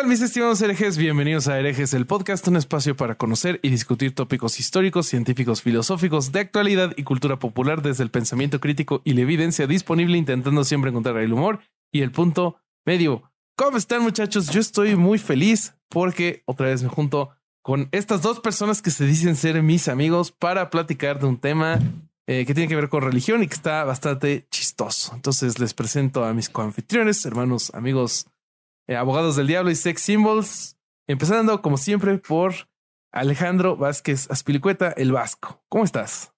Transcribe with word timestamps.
Tal 0.00 0.08
mis 0.08 0.22
estimados 0.22 0.62
herejes? 0.62 0.96
Bienvenidos 0.96 1.46
a 1.46 1.58
Herejes, 1.58 1.92
el 1.92 2.06
podcast, 2.06 2.48
un 2.48 2.56
espacio 2.56 2.96
para 2.96 3.16
conocer 3.16 3.60
y 3.62 3.68
discutir 3.68 4.14
tópicos 4.14 4.58
históricos, 4.58 5.06
científicos, 5.06 5.60
filosóficos, 5.60 6.32
de 6.32 6.40
actualidad 6.40 6.94
y 6.96 7.02
cultura 7.02 7.38
popular 7.38 7.82
desde 7.82 8.04
el 8.04 8.10
pensamiento 8.10 8.60
crítico 8.60 9.02
y 9.04 9.12
la 9.12 9.20
evidencia 9.20 9.66
disponible, 9.66 10.16
intentando 10.16 10.64
siempre 10.64 10.88
encontrar 10.88 11.18
el 11.18 11.34
humor 11.34 11.60
y 11.92 12.00
el 12.00 12.12
punto 12.12 12.56
medio. 12.86 13.30
¿Cómo 13.56 13.76
están 13.76 14.00
muchachos? 14.00 14.48
Yo 14.48 14.60
estoy 14.62 14.96
muy 14.96 15.18
feliz 15.18 15.74
porque 15.90 16.44
otra 16.46 16.68
vez 16.68 16.82
me 16.82 16.88
junto 16.88 17.32
con 17.60 17.90
estas 17.92 18.22
dos 18.22 18.40
personas 18.40 18.80
que 18.80 18.90
se 18.90 19.04
dicen 19.04 19.36
ser 19.36 19.62
mis 19.62 19.86
amigos 19.86 20.32
para 20.32 20.70
platicar 20.70 21.20
de 21.20 21.26
un 21.26 21.36
tema 21.36 21.78
eh, 22.26 22.46
que 22.46 22.54
tiene 22.54 22.68
que 22.68 22.76
ver 22.76 22.88
con 22.88 23.02
religión 23.02 23.42
y 23.42 23.48
que 23.48 23.54
está 23.54 23.84
bastante 23.84 24.46
chistoso. 24.50 25.12
Entonces 25.14 25.58
les 25.58 25.74
presento 25.74 26.24
a 26.24 26.32
mis 26.32 26.48
coanfitriones, 26.48 27.26
hermanos, 27.26 27.70
amigos 27.74 28.28
eh, 28.90 28.96
Abogados 28.96 29.36
del 29.36 29.46
Diablo 29.46 29.70
y 29.70 29.74
Sex 29.76 30.02
Symbols. 30.02 30.76
Empezando, 31.08 31.62
como 31.62 31.76
siempre, 31.76 32.18
por 32.18 32.54
Alejandro 33.12 33.76
Vázquez 33.76 34.30
Aspilicueta, 34.30 34.90
el 34.90 35.12
Vasco. 35.12 35.62
¿Cómo 35.68 35.84
estás? 35.84 36.32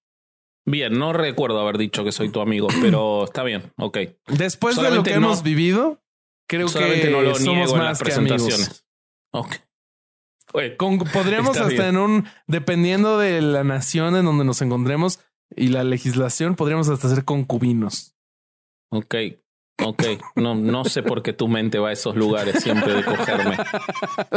Bien, 0.65 0.93
no 0.97 1.11
recuerdo 1.13 1.59
haber 1.59 1.77
dicho 1.77 2.03
que 2.03 2.11
soy 2.11 2.29
tu 2.29 2.39
amigo, 2.41 2.67
pero 2.81 3.23
está 3.25 3.43
bien, 3.43 3.73
ok. 3.77 3.97
Después 4.27 4.75
de 4.77 4.91
lo 4.91 5.03
que 5.03 5.11
no- 5.11 5.17
hemos 5.27 5.43
vivido, 5.43 6.01
creo 6.47 6.67
que 6.71 7.09
no 7.11 7.21
lo 7.21 7.35
somos 7.35 7.73
más 7.75 8.01
que 8.01 8.13
amigos. 8.13 8.85
Ok. 9.33 9.55
Oye, 10.53 10.77
Con- 10.77 10.99
podríamos 10.99 11.57
hasta 11.57 11.67
bien. 11.67 11.81
en 11.85 11.97
un, 11.97 12.27
dependiendo 12.47 13.17
de 13.17 13.41
la 13.41 13.63
nación 13.63 14.15
en 14.15 14.25
donde 14.25 14.45
nos 14.45 14.61
encontremos 14.61 15.19
y 15.55 15.67
la 15.67 15.83
legislación, 15.83 16.55
podríamos 16.55 16.87
hasta 16.89 17.09
ser 17.09 17.25
concubinos. 17.25 18.15
ok, 18.91 19.15
ok. 19.83 20.03
No, 20.35 20.55
no 20.55 20.85
sé 20.85 21.03
por 21.03 21.21
qué 21.23 21.33
tu 21.33 21.47
mente 21.47 21.79
va 21.79 21.89
a 21.89 21.91
esos 21.91 22.15
lugares 22.15 22.61
siempre 22.63 22.93
de 22.93 23.03
cogerme. 23.03 23.57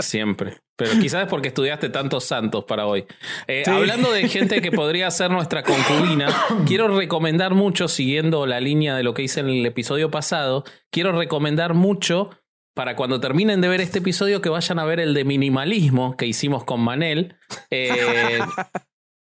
Siempre. 0.00 0.58
Pero 0.76 0.92
quizás 1.00 1.22
es 1.24 1.28
porque 1.28 1.48
estudiaste 1.48 1.88
tantos 1.88 2.24
santos 2.24 2.64
para 2.64 2.86
hoy. 2.86 3.04
Eh, 3.46 3.62
Sí. 3.64 3.70
Hablando 3.70 4.12
de 4.12 4.28
gente 4.28 4.60
que 4.60 4.70
podría 4.72 5.10
ser 5.10 5.30
nuestra 5.30 5.62
concubina, 5.62 6.28
quiero 6.66 6.88
recomendar 6.96 7.54
mucho, 7.54 7.88
siguiendo 7.88 8.46
la 8.46 8.60
línea 8.60 8.94
de 8.96 9.02
lo 9.02 9.14
que 9.14 9.22
hice 9.22 9.40
en 9.40 9.48
el 9.48 9.66
episodio 9.66 10.10
pasado, 10.10 10.64
quiero 10.90 11.12
recomendar 11.12 11.74
mucho 11.74 12.30
para 12.74 12.94
cuando 12.94 13.20
terminen 13.20 13.60
de 13.62 13.68
ver 13.68 13.80
este 13.80 14.00
episodio 14.00 14.42
que 14.42 14.50
vayan 14.50 14.78
a 14.78 14.84
ver 14.84 15.00
el 15.00 15.14
de 15.14 15.24
minimalismo 15.24 16.16
que 16.16 16.26
hicimos 16.26 16.64
con 16.64 16.80
Manel. 16.82 17.36
eh, 17.70 18.40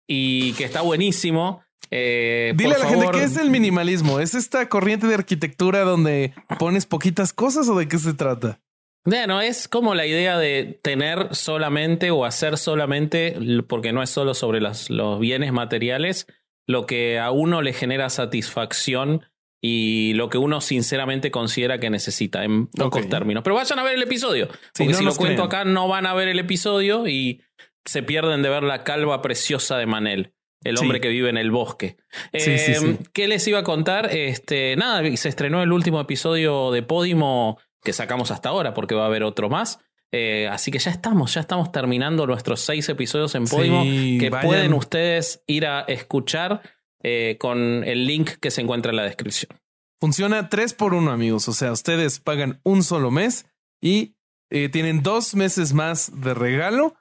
y 0.08 0.52
que 0.54 0.64
está 0.64 0.82
buenísimo. 0.82 1.62
Eh, 1.94 2.54
Dile 2.56 2.74
a 2.74 2.78
la 2.78 2.86
gente 2.86 3.06
qué 3.12 3.22
es 3.22 3.36
el 3.36 3.50
minimalismo. 3.50 4.18
¿Es 4.18 4.34
esta 4.34 4.66
corriente 4.70 5.06
de 5.06 5.14
arquitectura 5.14 5.80
donde 5.80 6.32
pones 6.58 6.86
poquitas 6.86 7.34
cosas 7.34 7.68
o 7.68 7.78
de 7.78 7.86
qué 7.86 7.98
se 7.98 8.14
trata? 8.14 8.60
Bueno, 9.04 9.42
es 9.42 9.68
como 9.68 9.94
la 9.94 10.06
idea 10.06 10.38
de 10.38 10.78
tener 10.82 11.34
solamente 11.34 12.10
o 12.10 12.24
hacer 12.24 12.56
solamente, 12.56 13.36
porque 13.68 13.92
no 13.92 14.02
es 14.02 14.08
solo 14.08 14.32
sobre 14.32 14.60
los 14.60 15.18
bienes 15.20 15.52
materiales, 15.52 16.26
lo 16.66 16.86
que 16.86 17.18
a 17.18 17.30
uno 17.30 17.60
le 17.60 17.74
genera 17.74 18.08
satisfacción 18.08 19.26
y 19.60 20.14
lo 20.14 20.30
que 20.30 20.38
uno 20.38 20.60
sinceramente 20.60 21.30
considera 21.30 21.78
que 21.78 21.90
necesita, 21.90 22.44
en 22.44 22.68
pocos 22.68 23.08
términos. 23.08 23.42
Pero 23.44 23.56
vayan 23.56 23.78
a 23.78 23.82
ver 23.82 23.94
el 23.94 24.02
episodio, 24.02 24.48
Sí, 24.74 24.84
porque 24.84 24.92
no 24.92 24.98
si 24.98 25.04
lo 25.04 25.14
cuento 25.14 25.42
acá 25.42 25.64
no 25.64 25.88
van 25.88 26.06
a 26.06 26.14
ver 26.14 26.28
el 26.28 26.38
episodio 26.38 27.06
y 27.06 27.42
se 27.84 28.02
pierden 28.02 28.42
de 28.42 28.48
ver 28.48 28.62
la 28.62 28.82
calva 28.82 29.20
preciosa 29.20 29.76
de 29.76 29.86
Manel. 29.86 30.32
El 30.64 30.76
Sí. 30.76 30.82
hombre 30.84 31.00
que 31.00 31.08
vive 31.08 31.28
en 31.30 31.36
el 31.36 31.50
bosque. 31.50 31.96
Sí, 32.32 32.40
sí, 32.58 32.72
Eh, 32.72 32.74
sí. 32.74 32.98
¿Qué 33.12 33.28
les 33.28 33.46
iba 33.48 33.58
a 33.60 33.64
contar? 33.64 34.14
Este, 34.14 34.76
nada, 34.76 35.02
se 35.16 35.28
estrenó 35.28 35.62
el 35.62 35.72
último 35.72 36.00
episodio 36.00 36.70
de 36.70 36.82
Podimo 36.82 37.58
que 37.82 37.92
sacamos 37.92 38.30
hasta 38.30 38.48
ahora, 38.50 38.74
porque 38.74 38.94
va 38.94 39.02
a 39.04 39.06
haber 39.06 39.24
otro 39.24 39.48
más. 39.48 39.80
Eh, 40.12 40.46
así 40.50 40.70
que 40.70 40.78
ya 40.78 40.90
estamos, 40.90 41.34
ya 41.34 41.40
estamos 41.40 41.72
terminando 41.72 42.26
nuestros 42.26 42.60
seis 42.60 42.88
episodios 42.88 43.34
en 43.34 43.46
Podimo 43.46 43.82
que 43.82 44.28
vayan. 44.30 44.46
pueden 44.46 44.74
ustedes 44.74 45.42
ir 45.46 45.66
a 45.66 45.80
escuchar 45.80 46.60
eh, 47.02 47.36
con 47.40 47.82
el 47.82 48.06
link 48.06 48.30
que 48.40 48.50
se 48.52 48.60
encuentra 48.60 48.90
en 48.90 48.96
la 48.96 49.02
descripción. 49.04 49.58
Funciona 50.00 50.48
tres 50.48 50.74
por 50.74 50.94
uno, 50.94 51.10
amigos. 51.12 51.48
O 51.48 51.52
sea, 51.52 51.72
ustedes 51.72 52.20
pagan 52.20 52.60
un 52.62 52.82
solo 52.84 53.10
mes 53.10 53.46
y 53.80 54.14
eh, 54.50 54.68
tienen 54.68 55.02
dos 55.02 55.34
meses 55.34 55.72
más 55.72 56.12
de 56.20 56.34
regalo 56.34 56.94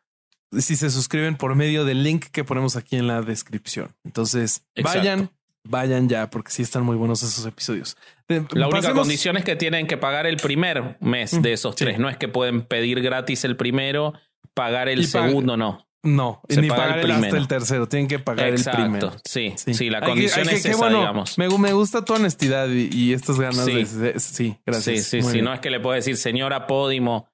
si 0.57 0.75
se 0.75 0.89
suscriben 0.89 1.35
por 1.37 1.55
medio 1.55 1.85
del 1.85 2.03
link 2.03 2.25
que 2.31 2.43
ponemos 2.43 2.75
aquí 2.75 2.97
en 2.97 3.07
la 3.07 3.21
descripción. 3.21 3.95
Entonces, 4.03 4.63
Exacto. 4.75 4.99
vayan, 4.99 5.29
vayan 5.63 6.09
ya, 6.09 6.29
porque 6.29 6.51
sí 6.51 6.61
están 6.63 6.83
muy 6.83 6.95
buenos 6.97 7.23
esos 7.23 7.45
episodios. 7.45 7.95
Eh, 8.29 8.43
La 8.51 8.67
única 8.67 8.81
pasemos- 8.81 8.99
condición 9.03 9.37
es 9.37 9.43
que 9.43 9.55
tienen 9.55 9.87
que 9.87 9.97
pagar 9.97 10.25
el 10.27 10.37
primer 10.37 10.97
mes 10.99 11.41
de 11.41 11.53
esos 11.53 11.75
sí. 11.75 11.85
tres. 11.85 11.99
No 11.99 12.09
es 12.09 12.17
que 12.17 12.27
pueden 12.27 12.61
pedir 12.63 13.01
gratis 13.01 13.43
el 13.45 13.55
primero, 13.55 14.13
pagar 14.53 14.89
el 14.89 15.01
Y 15.01 15.03
segundo, 15.05 15.55
no. 15.57 15.85
No, 16.03 16.41
se 16.49 16.61
ni 16.61 16.67
paga 16.67 16.81
pagar 16.81 16.97
el 16.99 17.05
el 17.05 17.11
hasta 17.11 17.21
primero. 17.21 17.37
el 17.43 17.47
tercero. 17.47 17.87
Tienen 17.87 18.07
que 18.07 18.17
pagar 18.17 18.47
Exacto. 18.49 18.81
el 18.81 18.89
primero. 18.89 19.11
Sí, 19.23 19.53
sí, 19.55 19.89
la 19.91 19.99
Hay 19.99 20.03
que- 20.03 20.09
condición 20.09 20.47
que- 20.47 20.55
es 20.55 20.65
esa, 20.65 20.77
bueno, 20.77 20.97
digamos. 20.97 21.37
Me, 21.37 21.47
me 21.47 21.73
gusta 21.73 22.03
tu 22.03 22.13
honestidad 22.15 22.67
y, 22.69 22.89
y 22.91 23.13
estas 23.13 23.39
ganas 23.39 23.63
Sí. 23.65 23.83
de, 23.83 24.19
Sí, 24.19 24.57
gracias. 24.65 25.03
Sí, 25.05 25.21
sí, 25.21 25.29
sí. 25.29 25.41
No 25.43 25.53
es 25.53 25.59
que 25.59 25.69
le 25.69 25.79
puedo 25.79 25.93
decir, 25.93 26.17
señora 26.17 26.65
Podimo, 26.65 27.27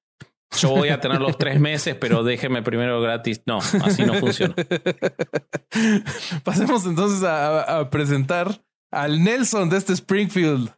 yo 0.52 0.70
voy 0.70 0.90
a 0.90 1.00
tener 1.00 1.20
los 1.20 1.38
tres 1.38 1.60
meses, 1.60 1.96
pero 2.00 2.24
déjeme 2.24 2.62
primero 2.62 3.02
gratis. 3.02 3.42
No, 3.46 3.60
así 3.60 4.04
no 4.04 4.14
funciona. 4.16 4.56
Pasemos 6.44 6.86
entonces 6.86 7.24
a, 7.24 7.80
a 7.80 7.90
presentar 7.90 8.64
al 8.92 9.24
Nelson 9.24 9.70
de 9.70 9.78
este 9.78 9.94
Springfield, 9.94 10.74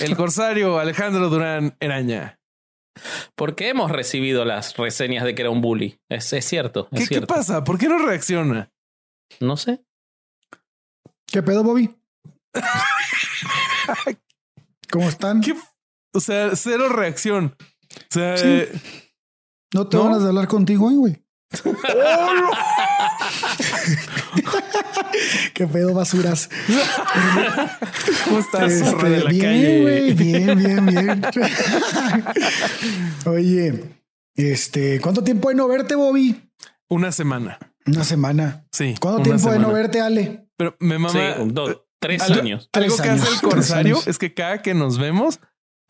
el 0.00 0.16
corsario 0.16 0.78
Alejandro 0.78 1.28
Durán 1.28 1.76
Eraña. 1.80 2.40
Porque 3.34 3.68
hemos 3.68 3.90
recibido 3.90 4.44
las 4.44 4.76
reseñas 4.76 5.24
de 5.24 5.34
que 5.34 5.42
era 5.42 5.50
un 5.50 5.60
bully. 5.60 6.00
Es, 6.08 6.32
es 6.32 6.44
cierto, 6.44 6.88
es 6.92 7.08
¿Qué, 7.08 7.20
qué 7.20 7.26
pasa? 7.26 7.64
¿Por 7.64 7.78
qué 7.78 7.88
no 7.88 7.98
reacciona? 7.98 8.72
No 9.40 9.56
sé. 9.56 9.84
¿Qué 11.26 11.42
pedo, 11.42 11.64
Bobby? 11.64 11.94
¿Cómo 14.90 15.08
están? 15.08 15.40
¿Qué? 15.40 15.54
O 16.12 16.20
sea, 16.20 16.54
cero 16.54 16.88
reacción. 16.88 17.56
O 17.96 18.14
sea, 18.14 18.36
Sí. 18.36 18.44
eh, 18.46 18.72
¿No 19.74 19.88
te 19.88 19.96
¿No? 19.96 20.04
van 20.04 20.22
a 20.22 20.26
hablar 20.28 20.46
contigo 20.48 20.86
hoy, 20.86 20.94
güey? 20.94 21.24
¿Qué 25.54 25.66
pedo, 25.66 25.94
basuras? 25.94 26.48
¿cómo 28.24 28.38
estás? 28.40 28.72
Este, 28.72 28.90
zorra 28.90 29.08
de 29.08 29.24
la 29.24 29.30
bien, 29.30 29.44
calle? 29.44 30.14
bien, 30.14 30.58
bien, 30.58 30.86
bien. 30.86 31.22
Oye, 33.26 33.84
este, 34.34 35.00
¿cuánto 35.00 35.22
tiempo 35.22 35.48
de 35.50 35.54
no 35.54 35.68
verte, 35.68 35.94
Bobby? 35.94 36.50
Una 36.88 37.12
semana. 37.12 37.58
Una 37.86 38.04
semana. 38.04 38.66
Sí. 38.72 38.94
¿Cuánto 39.00 39.22
tiempo 39.22 39.50
de 39.50 39.58
no 39.58 39.72
verte, 39.72 40.00
Ale? 40.00 40.48
Pero 40.56 40.76
me 40.80 40.98
mama. 40.98 41.12
Sí, 41.12 41.18
dos, 41.46 41.82
tres 42.00 42.22
algo- 42.22 42.40
años. 42.40 42.68
Algo 42.72 42.88
Tres 42.94 43.00
que 43.00 43.08
años, 43.08 43.22
hace 43.24 43.34
el 43.34 43.40
corsario 43.40 43.98
es 44.06 44.18
que 44.18 44.34
cada 44.34 44.62
que 44.62 44.74
nos 44.74 44.98
vemos, 44.98 45.40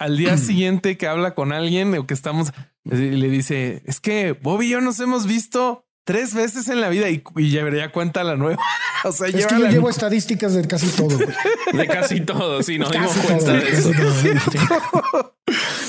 al 0.05 0.19
día 0.19 0.37
siguiente 0.37 0.99
que 0.99 1.07
habla 1.07 1.35
con 1.35 1.51
alguien 1.51 1.97
o 1.97 2.07
que 2.07 2.13
estamos, 2.13 2.53
le 2.85 3.29
dice, 3.31 3.83
es 3.87 4.01
que 4.01 4.33
Bobby 4.33 4.67
y 4.67 4.71
yo 4.71 4.83
nos 4.83 5.01
hemos 5.01 5.27
visto 5.27 5.84
tres 6.05 6.35
veces 6.35 6.69
en 6.69 6.81
la 6.81 6.89
vida 6.89 7.09
y, 7.11 7.23
y 7.37 7.51
ya 7.51 7.69
ya 7.71 7.91
cuenta 7.91 8.23
la 8.25 8.37
nueva. 8.37 8.63
o 9.05 9.13
sea, 9.13 9.29
Es 9.29 9.35
lleva 9.35 9.49
que 9.49 9.59
yo 9.61 9.67
llevo 9.69 9.91
estadísticas 9.91 10.55
de 10.55 10.67
casi 10.67 10.89
todo, 10.89 11.17
güey. 11.17 11.29
De 11.73 11.87
casi 11.89 12.21
todo, 12.21 12.63
sí, 12.63 12.79
nos 12.79 12.93
dimos 12.93 13.11
cuenta 13.17 13.45
todo, 13.47 13.55
de 13.55 13.69
eso. 13.71 13.91
todo. 13.91 15.35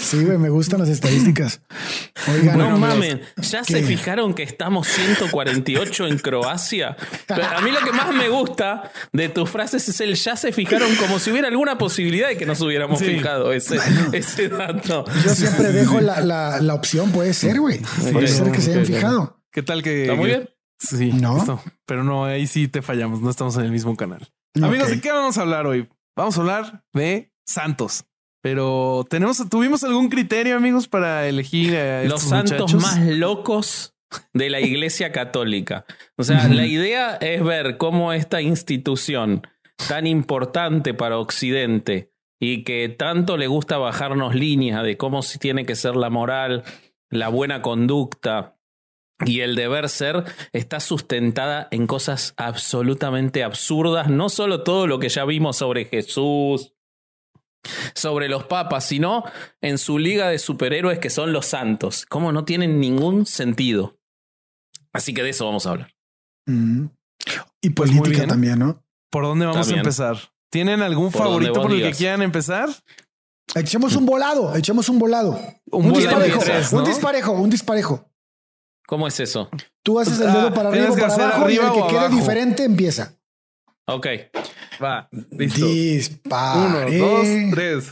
Sí, 0.01 0.23
güey, 0.23 0.37
me 0.37 0.49
gustan 0.49 0.79
las 0.79 0.89
estadísticas. 0.89 1.61
Oigan, 2.27 2.57
No 2.57 2.77
mamen, 2.77 3.21
¿ya 3.37 3.63
se 3.63 3.83
fijaron 3.83 4.33
que 4.33 4.43
estamos 4.43 4.87
148 4.87 6.07
en 6.07 6.17
Croacia? 6.19 6.95
Pero 7.27 7.43
a 7.45 7.61
mí 7.61 7.71
lo 7.71 7.79
que 7.81 7.91
más 7.91 8.13
me 8.13 8.29
gusta 8.29 8.91
de 9.13 9.29
tus 9.29 9.49
frases 9.49 9.87
es 9.89 9.99
el 10.01 10.15
ya 10.15 10.35
se 10.35 10.51
fijaron 10.51 10.95
como 10.95 11.19
si 11.19 11.31
hubiera 11.31 11.47
alguna 11.47 11.77
posibilidad 11.77 12.27
de 12.27 12.37
que 12.37 12.45
nos 12.45 12.61
hubiéramos 12.61 12.99
Sí. 12.99 13.05
fijado 13.05 13.51
ese, 13.53 13.77
ese 14.13 14.49
dato. 14.49 15.05
Yo 15.23 15.35
siempre 15.35 15.71
dejo 15.71 16.01
la, 16.01 16.21
la, 16.21 16.61
la 16.61 16.73
opción, 16.73 17.11
puede 17.11 17.33
ser, 17.33 17.59
güey. 17.59 17.79
Puede 18.11 18.27
ser 18.27 18.51
que 18.51 18.61
se 18.61 18.71
hayan 18.71 18.85
fijado. 18.85 19.34
¿Qué 19.55 19.63
tal 19.63 19.81
que? 19.81 20.01
¿Está 20.01 20.15
muy 20.15 20.27
bien? 20.27 20.49
Sí, 20.77 21.13
¿No? 21.13 21.37
esto. 21.37 21.63
pero 21.85 22.03
no, 22.03 22.25
ahí 22.25 22.45
sí 22.45 22.67
te 22.67 22.81
fallamos, 22.81 23.21
no 23.21 23.29
estamos 23.29 23.55
en 23.55 23.63
el 23.63 23.71
mismo 23.71 23.95
canal. 23.95 24.27
Amigos, 24.61 24.89
¿de 24.89 24.99
qué 24.99 25.13
vamos 25.13 25.37
a 25.37 25.43
hablar 25.43 25.65
hoy? 25.65 25.87
Vamos 26.13 26.37
a 26.37 26.41
hablar 26.41 26.83
de 26.91 27.31
santos. 27.45 28.03
Pero 28.41 29.05
tenemos, 29.09 29.41
tuvimos 29.49 29.85
algún 29.85 30.09
criterio, 30.09 30.57
amigos, 30.57 30.89
para 30.89 31.25
elegir 31.25 31.73
a 31.77 32.03
Los 32.03 32.23
estos 32.25 32.29
santos 32.29 32.73
muchachos? 32.73 32.81
más 32.81 32.99
locos 33.07 33.95
de 34.33 34.49
la 34.49 34.59
Iglesia 34.59 35.13
Católica. 35.13 35.85
O 36.17 36.25
sea, 36.25 36.49
la 36.49 36.65
idea 36.65 37.15
es 37.15 37.41
ver 37.41 37.77
cómo 37.77 38.11
esta 38.11 38.41
institución 38.41 39.47
tan 39.87 40.05
importante 40.05 40.93
para 40.93 41.17
Occidente 41.17 42.11
y 42.41 42.65
que 42.65 42.89
tanto 42.89 43.37
le 43.37 43.47
gusta 43.47 43.77
bajarnos 43.77 44.35
líneas 44.35 44.83
de 44.83 44.97
cómo 44.97 45.23
si 45.23 45.39
tiene 45.39 45.65
que 45.65 45.75
ser 45.75 45.95
la 45.95 46.09
moral, 46.09 46.65
la 47.09 47.29
buena 47.29 47.61
conducta 47.61 48.54
y 49.25 49.41
el 49.41 49.55
deber 49.55 49.87
ser, 49.89 50.25
está 50.51 50.79
sustentada 50.79 51.67
en 51.71 51.87
cosas 51.87 52.33
absolutamente 52.37 53.43
absurdas. 53.43 54.09
No 54.09 54.29
solo 54.29 54.63
todo 54.63 54.87
lo 54.87 54.99
que 54.99 55.09
ya 55.09 55.23
vimos 55.25 55.57
sobre 55.57 55.85
Jesús, 55.85 56.73
sobre 57.93 58.27
los 58.29 58.43
papas, 58.45 58.85
sino 58.85 59.23
en 59.61 59.77
su 59.77 59.97
liga 59.99 60.27
de 60.29 60.37
superhéroes 60.39 60.99
que 60.99 61.09
son 61.09 61.31
los 61.33 61.45
santos. 61.45 62.05
Cómo 62.07 62.31
no 62.31 62.43
tienen 62.45 62.79
ningún 62.79 63.25
sentido. 63.25 63.97
Así 64.91 65.13
que 65.13 65.23
de 65.23 65.29
eso 65.29 65.45
vamos 65.45 65.65
a 65.65 65.71
hablar. 65.71 65.93
Mm. 66.45 66.85
Y 67.61 67.69
Pues 67.71 67.89
política 67.91 68.17
bien. 68.17 68.29
también, 68.29 68.59
¿no? 68.59 68.83
¿Por 69.09 69.23
dónde 69.23 69.45
vamos 69.45 69.61
También. 69.61 69.79
a 69.79 69.81
empezar? 69.81 70.17
¿Tienen 70.51 70.81
algún 70.81 71.11
Por 71.11 71.21
favorito 71.23 71.53
por 71.61 71.71
el 71.71 71.81
que 71.81 71.91
quieran 71.93 72.21
empezar? 72.21 72.69
Echemos 73.55 73.95
un 73.95 74.05
volado, 74.05 74.55
echemos 74.55 74.89
un 74.89 74.99
volado. 74.99 75.31
Un 75.71 75.85
Un, 75.85 75.91
volado 75.93 76.19
disparejo, 76.19 76.39
tres, 76.39 76.73
¿no? 76.73 76.79
un 76.79 76.85
disparejo, 76.85 77.31
un 77.31 77.49
disparejo. 77.49 78.09
¿Cómo 78.87 79.07
es 79.07 79.19
eso? 79.19 79.49
Tú 79.83 79.99
haces 79.99 80.19
el 80.19 80.27
Ah, 80.29 80.33
dedo 80.37 80.53
para 80.53 80.69
arriba 80.69 80.95
para 80.95 81.13
abajo 81.13 81.49
y 81.49 81.55
el 81.55 81.59
que 81.71 81.87
quede 81.87 81.97
abajo. 81.99 82.15
diferente 82.15 82.63
empieza. 82.63 83.13
Ok. 83.87 84.07
Va, 84.83 85.07
listo. 85.31 85.65
Dispare. 85.65 86.97
Uno, 86.99 87.07
dos, 87.07 87.27
tres. 87.53 87.91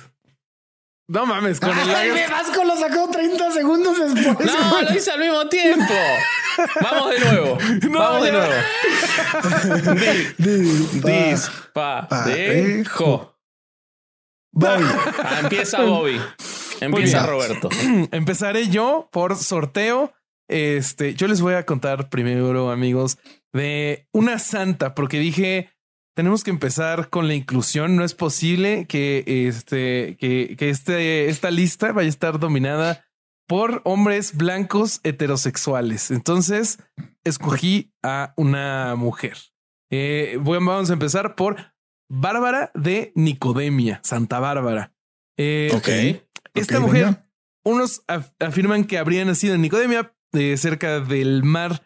No 1.07 1.25
mames, 1.25 1.60
con 1.60 1.69
el 1.78 1.90
Ay, 1.95 2.12
me 2.12 2.28
Vasco 2.28 2.63
lo 2.63 2.78
sacó 2.78 3.10
30 3.12 3.51
segundos 3.51 3.98
después. 4.00 4.48
No, 4.51 4.81
lo 4.81 4.94
hice 4.95 5.12
al 5.12 5.19
mismo 5.19 5.48
tiempo. 5.50 5.94
Vamos 6.81 7.10
de 7.12 7.19
nuevo. 7.19 7.57
No, 7.90 8.00
Vamos 8.00 8.24
de 8.24 8.31
ya. 8.31 8.38
nuevo. 8.38 8.54
Dispa- 10.38 12.07
Disparejo. 12.07 13.36
Bobby. 14.56 14.84
Ah, 15.24 15.40
empieza 15.42 15.81
Bobby. 15.81 16.22
Empieza. 16.80 17.25
Roberto. 17.25 17.69
Empezaré 18.12 18.68
yo 18.69 19.10
por 19.12 19.36
sorteo. 19.36 20.13
Este, 20.50 21.13
yo 21.16 21.28
les 21.28 21.42
voy 21.42 21.54
a 21.56 21.66
contar 21.66 22.10
primero, 22.10 22.69
amigos, 22.72 23.18
de 23.54 24.07
una 24.13 24.40
santa, 24.40 24.94
porque 24.95 25.19
dije, 25.19 25.69
tenemos 26.16 26.44
que 26.44 26.51
empezar 26.51 27.10
con 27.10 27.28
la 27.28 27.34
inclusión. 27.34 27.95
No 27.95 28.04
es 28.04 28.13
posible 28.13 28.86
que 28.88 29.24
este, 29.48 30.18
que, 30.19 30.56
que 30.57 30.69
este, 30.69 31.30
esta 31.30 31.50
lista 31.51 31.92
vaya 31.92 32.07
a 32.07 32.10
estar 32.10 32.40
dominada 32.40 33.06
por 33.48 33.81
hombres 33.86 34.36
blancos 34.36 35.00
heterosexuales. 35.04 36.12
Entonces, 36.12 36.80
escogí 37.24 37.94
a 38.04 38.34
una 38.38 38.95
mujer. 38.95 39.38
Eh, 39.92 40.38
bueno, 40.42 40.66
vamos 40.66 40.90
a 40.90 40.94
empezar 40.94 41.36
por 41.36 41.57
Bárbara 42.10 42.72
de 42.74 43.12
Nicodemia, 43.16 44.00
Santa 44.04 44.40
Bárbara. 44.40 44.94
Eh, 45.38 45.72
Ok. 45.75 45.90
Esta 46.56 46.80
mujer, 46.80 47.06
venga. 47.06 47.30
unos 47.66 48.06
af- 48.07 48.34
afirman 48.40 48.84
que 48.86 48.98
habría 49.00 49.25
nacido 49.25 49.56
en 49.56 49.62
Nicodemia, 49.62 50.13
eh, 50.33 50.57
cerca 50.57 51.00
del 51.00 51.44
mar 51.44 51.81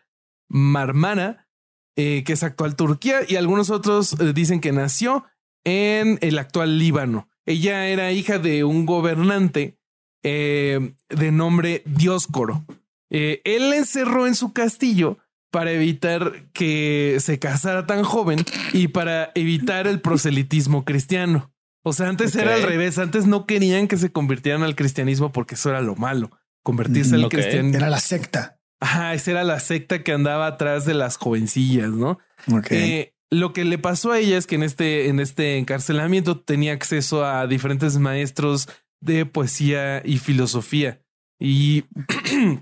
Marmara, 0.49 1.47
eh, 1.95 2.23
que 2.25 2.33
es 2.33 2.44
actual 2.44 2.75
Turquía, 2.75 3.19
y 3.27 3.35
algunos 3.35 3.69
otros 3.69 4.19
eh, 4.19 4.33
dicen 4.33 4.61
que 4.61 4.71
nació 4.71 5.25
en 5.63 6.17
el 6.21 6.39
actual 6.39 6.79
Líbano. 6.79 7.27
Ella 7.45 7.88
era 7.88 8.11
hija 8.11 8.39
de 8.39 8.63
un 8.63 8.85
gobernante 8.85 9.77
eh, 10.23 10.94
de 11.09 11.31
nombre 11.31 11.83
Dioscoro. 11.85 12.65
Eh, 13.09 13.41
él 13.45 13.69
la 13.69 13.77
encerró 13.77 14.27
en 14.27 14.35
su 14.35 14.51
castillo 14.51 15.17
para 15.51 15.71
evitar 15.71 16.49
que 16.51 17.17
se 17.19 17.39
casara 17.39 17.85
tan 17.85 18.03
joven 18.03 18.39
y 18.73 18.89
para 18.89 19.31
evitar 19.35 19.88
el 19.88 20.01
proselitismo 20.01 20.83
cristiano. 20.83 21.53
O 21.83 21.94
sea, 21.94 22.09
antes 22.09 22.35
era 22.35 22.55
al 22.55 22.63
revés. 22.63 22.97
Antes 22.97 23.27
no 23.27 23.45
querían 23.45 23.88
que 23.88 23.95
se 23.95 24.11
convirtieran 24.11 24.63
al 24.63 24.75
cristianismo 24.75 25.31
porque 25.31 25.55
eso 25.55 25.69
era 25.69 25.81
lo 25.81 25.95
malo. 25.95 26.31
Convertirse 26.68 27.12
Mm, 27.12 27.19
al 27.19 27.24
ok. 27.25 27.31
cristianismo. 27.31 27.78
Era 27.78 27.90
la 27.90 28.00
secta. 28.02 28.60
Ajá, 28.81 29.14
esa 29.14 29.31
era 29.31 29.44
la 29.46 29.62
secta 29.62 30.04
que 30.04 30.12
andaba 30.12 30.48
atrás 30.48 30.84
de 30.86 30.94
las 30.96 31.16
jovencillas, 31.16 31.92
¿no? 31.92 32.19
Ok. 32.52 32.68
Eh, 32.72 33.14
lo 33.31 33.54
que 33.54 33.64
le 33.64 33.78
pasó 33.78 34.12
a 34.12 34.19
ella 34.19 34.38
es 34.38 34.48
que 34.48 34.56
en 34.56 34.64
este, 34.64 35.08
en 35.08 35.22
este 35.22 35.58
encarcelamiento 35.60 36.42
tenía 36.42 36.74
acceso 36.74 37.24
a 37.25 37.48
diferentes 37.48 37.98
maestros 38.00 38.68
de 39.00 39.25
poesía 39.25 40.02
y 40.04 40.18
filosofía. 40.18 41.02
Y, 41.40 41.86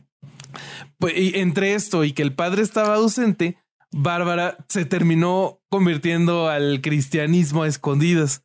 pues, 0.99 1.17
y 1.17 1.31
entre 1.39 1.73
esto 1.73 2.03
y 2.03 2.13
que 2.13 2.21
el 2.21 2.33
padre 2.35 2.61
estaba 2.61 2.93
ausente, 2.95 3.57
Bárbara 3.91 4.57
se 4.69 4.85
terminó 4.85 5.61
convirtiendo 5.69 6.47
al 6.47 6.81
cristianismo 6.81 7.63
a 7.63 7.67
escondidas. 7.67 8.43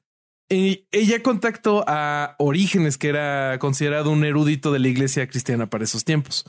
Y 0.53 0.89
ella 0.91 1.23
contactó 1.23 1.85
a 1.87 2.35
Orígenes, 2.39 2.99
que 2.99 3.09
era 3.09 3.57
considerado 3.61 4.11
un 4.11 4.25
erudito 4.25 4.73
de 4.73 4.81
la 4.81 4.89
iglesia 4.89 5.29
cristiana 5.29 5.71
para 5.71 5.85
esos 5.85 6.05
tiempos. 6.05 6.45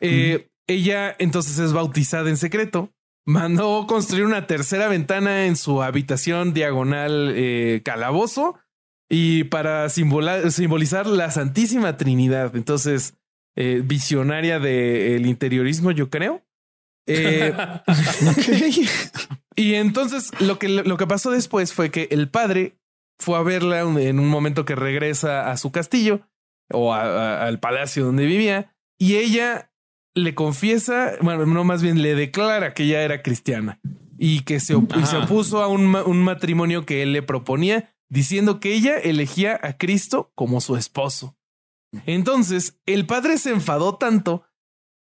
Eh, 0.00 0.48
Ella 0.66 1.14
entonces 1.20 1.60
es 1.60 1.72
bautizada 1.72 2.28
en 2.28 2.36
secreto. 2.36 2.92
Mandó 3.24 3.86
construir 3.86 4.24
una 4.24 4.48
tercera 4.48 4.88
ventana 4.88 5.46
en 5.46 5.56
su 5.56 5.80
habitación 5.82 6.54
diagonal 6.54 7.32
eh, 7.36 7.82
calabozo 7.84 8.58
y 9.08 9.44
para 9.44 9.88
simbolizar 9.90 11.06
la 11.06 11.30
Santísima 11.30 11.96
Trinidad. 11.96 12.56
Entonces, 12.56 13.14
eh, 13.54 13.80
visionaria 13.84 14.58
del 14.58 15.24
interiorismo, 15.24 15.92
yo 15.92 16.10
creo. 16.10 16.42
Y 19.56 19.74
entonces 19.74 20.30
lo 20.38 20.58
que, 20.58 20.68
lo 20.68 20.96
que 20.98 21.06
pasó 21.06 21.30
después 21.30 21.72
fue 21.72 21.90
que 21.90 22.08
el 22.10 22.28
padre 22.28 22.76
fue 23.18 23.38
a 23.38 23.42
verla 23.42 23.80
en 23.80 24.18
un 24.18 24.28
momento 24.28 24.64
que 24.64 24.74
regresa 24.74 25.50
a 25.50 25.56
su 25.56 25.72
castillo 25.72 26.20
o 26.70 26.92
a- 26.92 27.02
a- 27.02 27.46
al 27.46 27.60
palacio 27.60 28.04
donde 28.04 28.26
vivía 28.26 28.74
y 28.98 29.16
ella 29.16 29.72
le 30.14 30.34
confiesa, 30.34 31.12
bueno, 31.20 31.44
no 31.46 31.64
más 31.64 31.82
bien 31.82 32.00
le 32.02 32.14
declara 32.14 32.72
que 32.74 32.84
ella 32.84 33.02
era 33.02 33.22
cristiana 33.22 33.80
y 34.18 34.40
que 34.44 34.60
se, 34.60 34.74
op- 34.74 34.96
y 34.96 35.04
se 35.06 35.16
Ajá. 35.16 35.24
opuso 35.26 35.62
a 35.62 35.68
un, 35.68 35.86
ma- 35.86 36.04
un 36.04 36.22
matrimonio 36.24 36.86
que 36.86 37.02
él 37.02 37.12
le 37.12 37.22
proponía 37.22 37.94
diciendo 38.08 38.60
que 38.60 38.72
ella 38.74 38.96
elegía 38.98 39.58
a 39.62 39.76
Cristo 39.76 40.32
como 40.34 40.60
su 40.60 40.76
esposo. 40.76 41.36
Entonces 42.06 42.78
el 42.86 43.06
padre 43.06 43.36
se 43.38 43.50
enfadó 43.50 43.96
tanto 43.96 44.44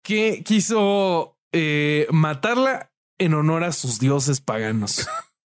que 0.03 0.43
quiso 0.45 1.39
eh, 1.53 2.07
matarla 2.11 2.93
en 3.19 3.35
honor 3.35 3.65
a 3.65 3.73
sus 3.73 3.99
dioses 3.99 4.41
paganos. 4.41 5.07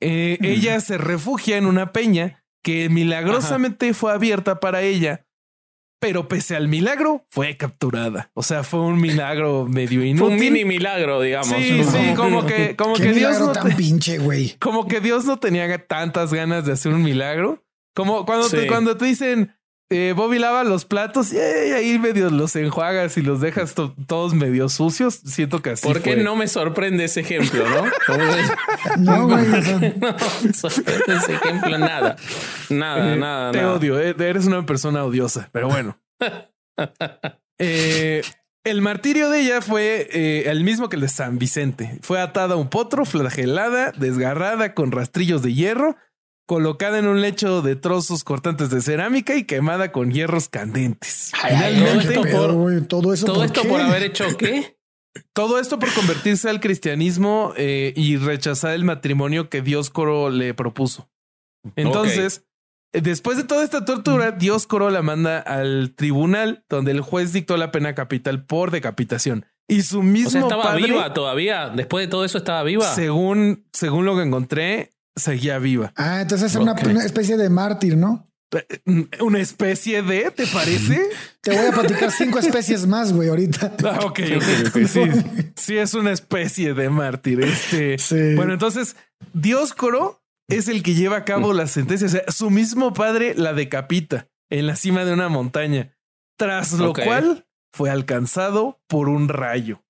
Eh, 0.00 0.38
ella 0.42 0.80
se 0.80 0.96
refugia 0.98 1.56
en 1.56 1.66
una 1.66 1.92
peña 1.92 2.44
que 2.62 2.88
milagrosamente 2.88 3.94
fue 3.94 4.12
abierta 4.12 4.60
para 4.60 4.82
ella, 4.82 5.26
pero 6.00 6.28
pese 6.28 6.54
al 6.54 6.68
milagro 6.68 7.24
fue 7.28 7.56
capturada. 7.56 8.30
O 8.34 8.42
sea, 8.42 8.62
fue 8.62 8.80
un 8.80 9.00
milagro 9.00 9.66
medio 9.70 10.04
inútil. 10.04 10.18
Fue 10.18 10.28
un 10.34 10.40
mini 10.54 10.64
milagro, 10.64 11.20
digamos. 11.20 11.48
Sí, 11.48 11.82
sí, 11.84 12.14
como 12.14 12.46
que, 12.46 12.76
como 12.76 12.94
que 12.94 13.12
Dios 13.12 13.40
no 13.40 13.52
tan 13.52 13.68
te- 13.70 13.74
pinche, 13.74 14.18
güey. 14.18 14.56
como 14.60 14.86
que 14.86 15.00
Dios 15.00 15.24
no 15.24 15.38
tenía 15.38 15.84
tantas 15.86 16.32
ganas 16.32 16.64
de 16.64 16.72
hacer 16.72 16.92
un 16.92 17.02
milagro. 17.02 17.64
Como 17.94 18.24
cuando, 18.26 18.48
te, 18.48 18.68
cuando 18.68 18.96
te 18.96 19.06
dicen 19.06 19.56
eh, 19.90 20.12
Bobby 20.16 20.38
lava 20.38 20.64
los 20.64 20.84
platos 20.84 21.32
y 21.32 21.38
eh, 21.38 21.74
ahí 21.74 21.98
medio 21.98 22.28
los 22.30 22.54
enjuagas 22.56 23.16
y 23.16 23.22
los 23.22 23.40
dejas 23.40 23.74
to- 23.74 23.94
todos 24.06 24.34
medio 24.34 24.68
sucios. 24.68 25.14
Siento 25.24 25.62
que 25.62 25.70
así 25.70 25.86
¿Por 25.86 26.02
qué 26.02 26.14
fue. 26.14 26.22
no 26.22 26.36
me 26.36 26.46
sorprende 26.48 27.04
ese 27.04 27.20
ejemplo, 27.20 27.64
no? 27.68 27.84
No, 28.98 29.26
güey. 29.28 29.46
no 29.98 30.14
me 30.42 30.52
sorprende 30.52 31.16
ese 31.16 31.34
ejemplo 31.34 31.78
nada. 31.78 32.16
Nada, 32.70 33.14
Eh, 33.14 33.16
nada, 33.16 33.52
Te 33.52 33.58
nada. 33.62 33.72
odio, 33.74 33.98
eh, 33.98 34.14
eres 34.18 34.46
una 34.46 34.64
persona 34.66 35.04
odiosa, 35.04 35.48
pero 35.52 35.68
bueno. 35.68 35.98
Eh, 37.60 38.22
el 38.64 38.82
martirio 38.82 39.30
de 39.30 39.40
ella 39.40 39.60
fue 39.62 40.08
eh, 40.12 40.44
el 40.46 40.62
mismo 40.62 40.88
que 40.88 40.96
el 40.96 41.02
de 41.02 41.08
San 41.08 41.38
Vicente. 41.38 41.98
Fue 42.02 42.20
atada 42.20 42.54
a 42.54 42.56
un 42.56 42.68
potro, 42.68 43.04
flagelada, 43.04 43.92
desgarrada 43.96 44.74
con 44.74 44.92
rastrillos 44.92 45.42
de 45.42 45.54
hierro, 45.54 45.96
colocada 46.48 46.98
en 46.98 47.06
un 47.06 47.20
lecho 47.20 47.60
de 47.60 47.76
trozos 47.76 48.24
cortantes 48.24 48.70
de 48.70 48.80
cerámica 48.80 49.36
y 49.36 49.44
quemada 49.44 49.92
con 49.92 50.10
hierros 50.10 50.48
candentes. 50.48 51.30
Finalmente, 51.46 52.14
todo 52.88 53.12
eso 53.12 53.26
Todo 53.26 53.36
por 53.36 53.44
esto 53.44 53.64
por 53.64 53.80
haber 53.82 54.02
hecho 54.04 54.24
qué? 54.38 54.78
todo 55.34 55.60
esto 55.60 55.78
por 55.78 55.92
convertirse 55.92 56.48
al 56.48 56.60
cristianismo 56.60 57.52
eh, 57.58 57.92
y 57.94 58.16
rechazar 58.16 58.72
el 58.72 58.84
matrimonio 58.84 59.50
que 59.50 59.60
Dioscoro 59.60 60.30
le 60.30 60.54
propuso. 60.54 61.10
Entonces, 61.76 62.46
después 62.94 63.36
de 63.36 63.44
toda 63.44 63.62
esta 63.62 63.84
tortura, 63.84 64.30
Dioscoro 64.30 64.88
la 64.88 65.02
manda 65.02 65.40
al 65.40 65.92
tribunal 65.94 66.64
donde 66.70 66.92
el 66.92 67.02
juez 67.02 67.34
dictó 67.34 67.58
la 67.58 67.72
pena 67.72 67.94
capital 67.94 68.46
por 68.46 68.70
decapitación. 68.70 69.44
Y 69.68 69.82
su 69.82 70.02
mismo 70.02 70.28
O 70.28 70.32
sea, 70.32 70.40
estaba 70.40 70.62
padre, 70.62 70.84
viva 70.84 71.12
todavía. 71.12 71.68
Después 71.68 72.06
de 72.06 72.10
todo 72.10 72.24
eso 72.24 72.38
estaba 72.38 72.62
viva. 72.62 72.86
según, 72.94 73.66
según 73.70 74.06
lo 74.06 74.16
que 74.16 74.22
encontré, 74.22 74.92
seguía 75.18 75.58
viva. 75.58 75.92
Ah, 75.96 76.20
entonces 76.20 76.52
es 76.52 76.56
una, 76.56 76.72
especie 77.04 77.36
de 77.36 77.50
mártir, 77.50 77.96
¿no? 77.96 78.26
Una 79.20 79.40
especie 79.40 80.02
de, 80.02 80.30
¿te 80.30 80.46
parece? 80.52 81.08
Te 81.40 81.56
voy 81.56 81.66
a 81.66 81.72
platicar 81.72 82.10
cinco 82.10 82.38
especies 82.38 82.86
más, 82.86 83.12
güey, 83.12 83.28
ahorita. 83.28 83.76
Ah, 83.84 84.00
ok, 84.04 84.20
ok, 84.36 84.68
ok. 84.68 84.86
Sí, 84.86 85.00
sí, 85.56 85.76
es 85.76 85.94
una 85.94 86.12
especie 86.12 86.74
de 86.74 86.88
mártir. 86.88 87.40
Este. 87.40 87.98
Sí. 87.98 88.34
Bueno, 88.34 88.52
entonces, 88.52 88.96
Dioscoro 89.32 90.22
es 90.48 90.68
el 90.68 90.82
que 90.82 90.94
lleva 90.94 91.18
a 91.18 91.24
cabo 91.24 91.52
la 91.52 91.66
sentencia. 91.66 92.06
O 92.06 92.10
sea, 92.10 92.22
su 92.28 92.50
mismo 92.50 92.94
padre 92.94 93.34
la 93.36 93.52
decapita 93.52 94.28
en 94.50 94.66
la 94.66 94.76
cima 94.76 95.04
de 95.04 95.12
una 95.12 95.28
montaña, 95.28 95.94
tras 96.38 96.72
lo 96.72 96.94
cual 96.94 97.46
fue 97.72 97.90
alcanzado 97.90 98.80
por 98.86 99.08
un 99.08 99.28
rayo. 99.28 99.82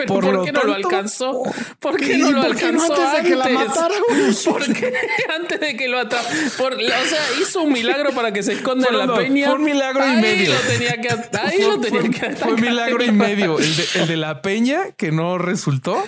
Pero 0.00 0.14
Por 0.14 0.24
¿por, 0.24 0.34
lo 0.34 0.44
qué 0.44 0.52
no 0.52 0.62
lo 0.64 0.74
alcanzó? 0.74 1.42
¿Por 1.78 1.96
qué 1.98 2.14
¿Y 2.14 2.18
no 2.18 2.30
lo 2.30 2.54
qué 2.54 2.72
no 2.72 2.82
alcanzó 2.82 2.94
antes 2.94 3.22
de 3.22 3.28
que 3.28 3.36
la 3.36 3.48
matara? 3.50 3.94
¿Por 4.44 4.72
qué 4.72 4.92
antes 5.38 5.60
de 5.60 5.76
que 5.76 5.88
lo 5.88 5.98
atrapara? 5.98 6.76
O 6.76 7.06
sea, 7.08 7.18
hizo 7.42 7.62
un 7.62 7.72
milagro 7.72 8.10
para 8.12 8.32
que 8.32 8.42
se 8.42 8.54
esconda 8.54 8.88
en 8.90 8.96
la 8.98 9.06
dos, 9.06 9.18
peña. 9.18 9.46
fue 9.48 9.56
un 9.56 9.64
milagro 9.64 10.00
y 10.06 10.08
ahí 10.10 10.22
medio. 10.22 10.52
Lo 10.54 10.60
tenía 10.60 11.00
que, 11.00 11.08
ahí 11.38 11.56
Fue- 11.58 11.66
lo 11.66 11.80
tenía 11.80 12.00
fue- 12.00 12.10
que 12.10 12.36
fue 12.36 12.56
milagro 12.56 13.04
y 13.04 13.10
medio. 13.12 13.58
El 13.58 13.76
de, 13.76 13.84
el 13.96 14.08
de 14.08 14.16
la 14.16 14.40
peña 14.42 14.92
que 14.96 15.12
no 15.12 15.36
resultó 15.38 16.02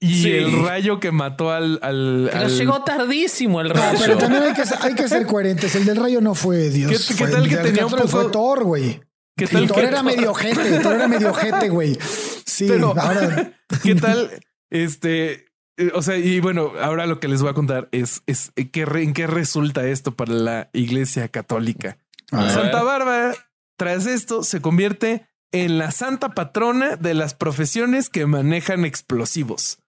y 0.00 0.22
Sí. 0.22 0.32
el 0.32 0.64
rayo 0.64 1.00
que 1.00 1.12
mató 1.12 1.50
al. 1.50 1.78
al, 1.82 2.28
Pero 2.32 2.44
al- 2.44 2.58
llegó 2.58 2.82
tardísimo 2.84 3.60
el 3.60 3.68
No, 3.68 3.74
rayo. 3.74 3.98
pero 4.00 4.18
también 4.18 4.42
hay 4.42 4.52
que, 4.54 4.66
ser- 4.66 4.78
hay 4.82 4.94
que 4.94 5.08
ser 5.08 5.26
coherentes. 5.26 5.74
El 5.76 5.84
del 5.84 5.96
rayo 5.96 6.20
no 6.20 6.34
fue 6.34 6.68
Dios. 6.70 6.90
¿Qué- 6.90 7.14
qué 7.14 7.24
fue- 7.24 7.30
tal 7.30 7.48
que 7.48 7.56
tenía 7.56 7.86
un 7.86 7.92
poco- 7.92 8.08
Fue 8.08 8.30
Thor, 8.30 8.64
güey. 8.64 9.00
¿Qué 9.36 9.46
tal 9.46 9.66
Thor 9.66 9.76
que- 9.80 9.86
era 9.86 10.02
medio 10.02 10.30
ojete. 10.30 10.78
Thor 10.80 10.94
era 10.94 11.08
medio 11.08 11.30
ojete, 11.30 11.68
güey. 11.68 11.98
Sí, 12.46 12.66
Pero- 12.68 12.94
ahora. 12.98 13.52
¿Qué 13.82 13.94
tal? 13.94 14.30
Este. 14.70 15.46
eh, 15.76 15.90
O 15.94 16.02
sea, 16.02 16.16
y 16.16 16.40
bueno, 16.40 16.72
ahora 16.80 17.06
lo 17.06 17.18
que 17.20 17.28
les 17.28 17.40
voy 17.42 17.50
a 17.50 17.54
contar 17.54 17.88
es, 17.92 18.22
es 18.26 18.52
eh, 18.56 18.70
qué 18.70 18.84
re- 18.86 19.02
en 19.02 19.12
qué 19.12 19.26
resulta 19.26 19.86
esto 19.86 20.12
para 20.14 20.32
la 20.32 20.70
iglesia 20.72 21.28
católica. 21.28 21.98
A 22.30 22.42
ver. 22.44 22.52
Santa 22.52 22.82
Bárbara, 22.82 23.34
tras 23.76 24.06
esto, 24.06 24.42
se 24.44 24.60
convierte 24.60 25.26
en 25.52 25.78
la 25.78 25.90
santa 25.90 26.30
patrona 26.30 26.96
de 26.96 27.14
las 27.14 27.34
profesiones 27.34 28.08
que 28.10 28.26
manejan 28.26 28.84
explosivos. 28.84 29.78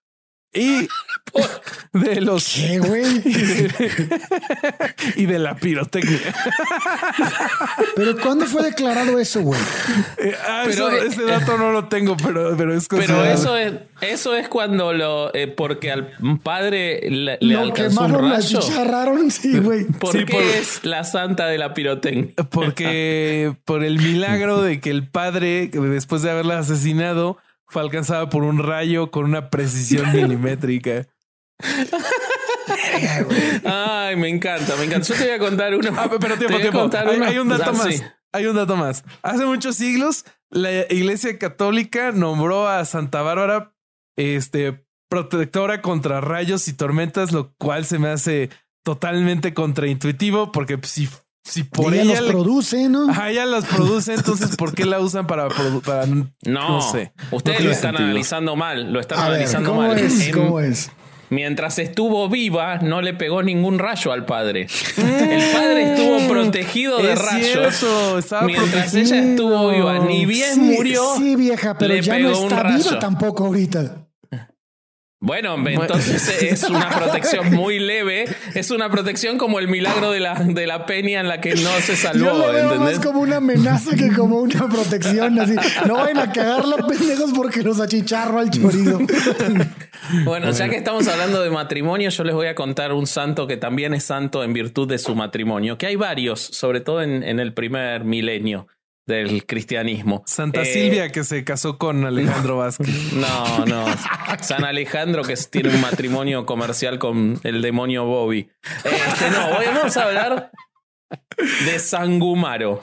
Y 0.56 0.88
de 1.92 2.20
los 2.22 2.54
¿Qué, 2.54 2.78
güey? 2.78 3.04
y 3.24 3.32
de, 3.32 4.94
y 5.16 5.26
de 5.26 5.38
la 5.38 5.54
pirotecnia. 5.56 6.18
Pero 7.94 8.16
¿cuándo 8.18 8.46
fue 8.46 8.62
declarado 8.62 9.18
eso, 9.18 9.40
güey? 9.42 9.60
Eh, 10.18 10.34
ah, 10.46 10.62
Pero, 10.66 10.88
eso- 10.88 10.90
eh, 11.04 11.06
ese 11.08 11.22
dato 11.24 11.58
no 11.58 11.72
lo 11.72 11.86
tengo, 11.88 12.16
pero, 12.16 12.56
pero 12.56 12.74
es 12.74 12.86
Pero 12.88 13.00
considerable. 13.02 13.32
eso 13.34 13.56
es, 13.56 13.72
eso 14.00 14.34
es 14.36 14.48
cuando 14.48 14.92
lo, 14.92 15.34
eh, 15.34 15.46
porque 15.48 15.90
al 15.92 16.10
padre 16.42 17.00
le, 17.10 17.38
le 17.40 17.54
Lo 17.54 17.60
alcanzó 17.60 18.00
un 18.02 18.06
quemaron, 18.06 18.28
la 18.30 18.36
rayo. 18.36 18.60
chicharraron, 18.60 19.30
sí, 19.30 19.58
güey. 19.58 19.84
¿Por 19.84 20.12
Sí, 20.12 20.24
qué 20.24 20.32
por- 20.32 20.42
es 20.42 20.80
la 20.84 21.04
santa 21.04 21.46
de 21.46 21.58
la 21.58 21.74
pirotecnia? 21.74 22.32
Porque 22.50 23.54
por 23.64 23.84
el 23.84 23.98
milagro 23.98 24.62
de 24.62 24.80
que 24.80 24.90
el 24.90 25.06
padre, 25.08 25.68
después 25.72 26.22
de 26.22 26.30
haberla 26.30 26.58
asesinado, 26.58 27.38
fue 27.68 27.82
alcanzado 27.82 28.28
por 28.28 28.42
un 28.44 28.58
rayo 28.58 29.10
con 29.10 29.24
una 29.24 29.50
precisión 29.50 30.12
milimétrica. 30.14 31.06
Ay, 33.64 34.16
me 34.16 34.28
encanta, 34.28 34.76
me 34.76 34.84
encanta. 34.84 35.06
Yo 35.06 35.14
te 35.14 35.24
voy 35.24 35.32
a 35.32 35.38
contar 35.38 35.74
uno. 35.74 35.90
Ah, 35.96 36.08
pero 36.20 36.36
tiempo, 36.36 36.58
tiempo. 36.58 36.78
contar 36.80 37.08
Hay, 37.08 37.20
hay 37.20 37.38
un 37.38 37.48
dato 37.48 37.64
Ah, 37.70 37.72
más. 37.72 37.94
sí. 37.94 38.02
Hay 38.32 38.46
un 38.46 38.56
dato 38.56 38.76
más. 38.76 39.04
Hace 39.22 39.46
muchos 39.46 39.76
siglos, 39.76 40.24
la 40.50 40.70
Iglesia 40.92 41.38
Católica 41.38 42.12
nombró 42.12 42.68
a 42.68 42.84
Santa 42.84 43.22
Bárbara 43.22 43.72
este, 44.16 44.84
protectora 45.08 45.80
contra 45.80 46.20
rayos 46.20 46.68
y 46.68 46.74
tormentas, 46.74 47.32
lo 47.32 47.54
cual 47.56 47.86
se 47.86 47.98
me 47.98 48.08
hace 48.08 48.50
totalmente 48.84 49.54
contraintuitivo 49.54 50.52
porque 50.52 50.78
si, 50.82 51.08
si 51.48 51.62
por 51.62 51.94
Ella 51.94 52.02
ella 52.02 52.12
los 52.14 52.22
le- 52.22 52.30
produce, 52.32 52.88
¿no? 52.88 53.08
Ajá, 53.10 53.30
ella 53.30 53.46
las 53.46 53.64
produce, 53.66 54.14
entonces 54.14 54.56
¿por 54.56 54.74
qué 54.74 54.84
la 54.84 54.98
usan 55.00 55.26
para, 55.26 55.48
produ- 55.48 55.80
para 55.82 56.04
No, 56.06 56.24
No 56.42 56.80
sé. 56.82 57.12
ustedes 57.30 57.60
No 57.60 57.66
lo 57.66 57.70
están 57.72 57.90
sentido. 57.92 58.04
analizando 58.10 58.56
mal, 58.56 58.92
lo 58.92 59.00
están 59.00 59.18
A 59.20 59.22
ver, 59.24 59.30
analizando 59.34 59.68
¿cómo 59.70 59.82
mal. 59.86 59.98
es? 59.98 60.26
En- 60.26 60.32
¿Cómo 60.34 60.60
es? 60.60 60.90
Mientras 61.28 61.80
estuvo 61.80 62.28
viva, 62.28 62.76
no 62.78 63.00
le 63.02 63.12
pegó 63.12 63.42
ningún 63.42 63.80
rayo 63.80 64.12
al 64.12 64.24
padre. 64.26 64.68
El 64.96 65.42
padre 65.52 65.92
estuvo 65.94 66.28
protegido 66.28 66.98
de 66.98 67.12
Es 67.14 67.18
rayos. 67.20 67.46
cierto, 67.76 68.18
estaba 68.18 68.42
mientras 68.46 68.90
protegido. 68.92 69.14
ella 69.16 69.30
estuvo 69.30 69.70
viva, 69.70 69.98
ni 70.00 70.24
bien 70.24 70.54
Sí, 70.54 70.60
murió. 70.60 71.02
Sí, 71.16 71.34
vieja, 71.34 71.76
pero 71.78 71.94
le 71.94 72.02
ya 72.02 72.18
no 72.20 72.28
pegó 72.32 72.42
está 72.48 72.62
viva 72.62 72.98
tampoco 73.00 73.46
ahorita. 73.46 74.05
Bueno, 75.18 75.56
entonces 75.66 76.42
es 76.42 76.62
una 76.64 76.90
protección 76.98 77.54
muy 77.54 77.78
leve. 77.78 78.26
Es 78.54 78.70
una 78.70 78.90
protección 78.90 79.38
como 79.38 79.58
el 79.58 79.66
milagro 79.66 80.10
de 80.10 80.20
la, 80.20 80.34
de 80.34 80.66
la 80.66 80.84
peña 80.84 81.20
en 81.20 81.28
la 81.28 81.40
que 81.40 81.54
no 81.54 81.70
se 81.80 81.96
salvó. 81.96 82.26
Yo 82.26 82.38
lo 82.38 82.52
veo 82.52 82.72
¿entendés? 82.72 82.98
más 82.98 83.06
como 83.06 83.20
una 83.20 83.36
amenaza 83.36 83.96
que 83.96 84.12
como 84.12 84.40
una 84.40 84.68
protección. 84.68 85.38
Así, 85.40 85.54
no 85.86 85.94
vayan 85.94 86.18
a 86.18 86.32
cagarla, 86.32 86.86
pendejos, 86.86 87.32
porque 87.34 87.62
los 87.62 87.80
achicharro 87.80 88.38
al 88.38 88.50
chorizo. 88.50 89.00
Bueno, 90.24 90.52
ya 90.52 90.68
que 90.68 90.76
estamos 90.76 91.08
hablando 91.08 91.42
de 91.42 91.50
matrimonio, 91.50 92.10
yo 92.10 92.22
les 92.22 92.34
voy 92.34 92.46
a 92.46 92.54
contar 92.54 92.92
un 92.92 93.08
santo 93.08 93.48
que 93.48 93.56
también 93.56 93.92
es 93.92 94.04
santo 94.04 94.44
en 94.44 94.52
virtud 94.52 94.86
de 94.86 94.98
su 94.98 95.16
matrimonio, 95.16 95.78
que 95.78 95.86
hay 95.86 95.96
varios, 95.96 96.40
sobre 96.40 96.80
todo 96.80 97.02
en, 97.02 97.24
en 97.24 97.40
el 97.40 97.54
primer 97.54 98.04
milenio 98.04 98.68
del 99.06 99.46
cristianismo. 99.46 100.22
Santa 100.26 100.62
Eh, 100.62 100.66
Silvia 100.66 101.10
que 101.10 101.22
se 101.24 101.44
casó 101.44 101.78
con 101.78 102.04
Alejandro 102.04 102.58
Vázquez. 102.58 102.88
No, 103.14 103.64
no. 103.66 103.84
San 104.42 104.64
Alejandro 104.64 105.22
que 105.22 105.34
tiene 105.36 105.68
un 105.70 105.80
matrimonio 105.80 106.44
comercial 106.44 106.98
con 106.98 107.38
el 107.44 107.62
demonio 107.62 108.04
Bobby. 108.04 108.48
Este, 108.84 109.30
no, 109.30 109.56
hoy 109.56 109.66
vamos 109.74 109.96
a 109.96 110.02
hablar 110.02 110.50
de 111.64 111.78
Sangumaro. 111.78 112.80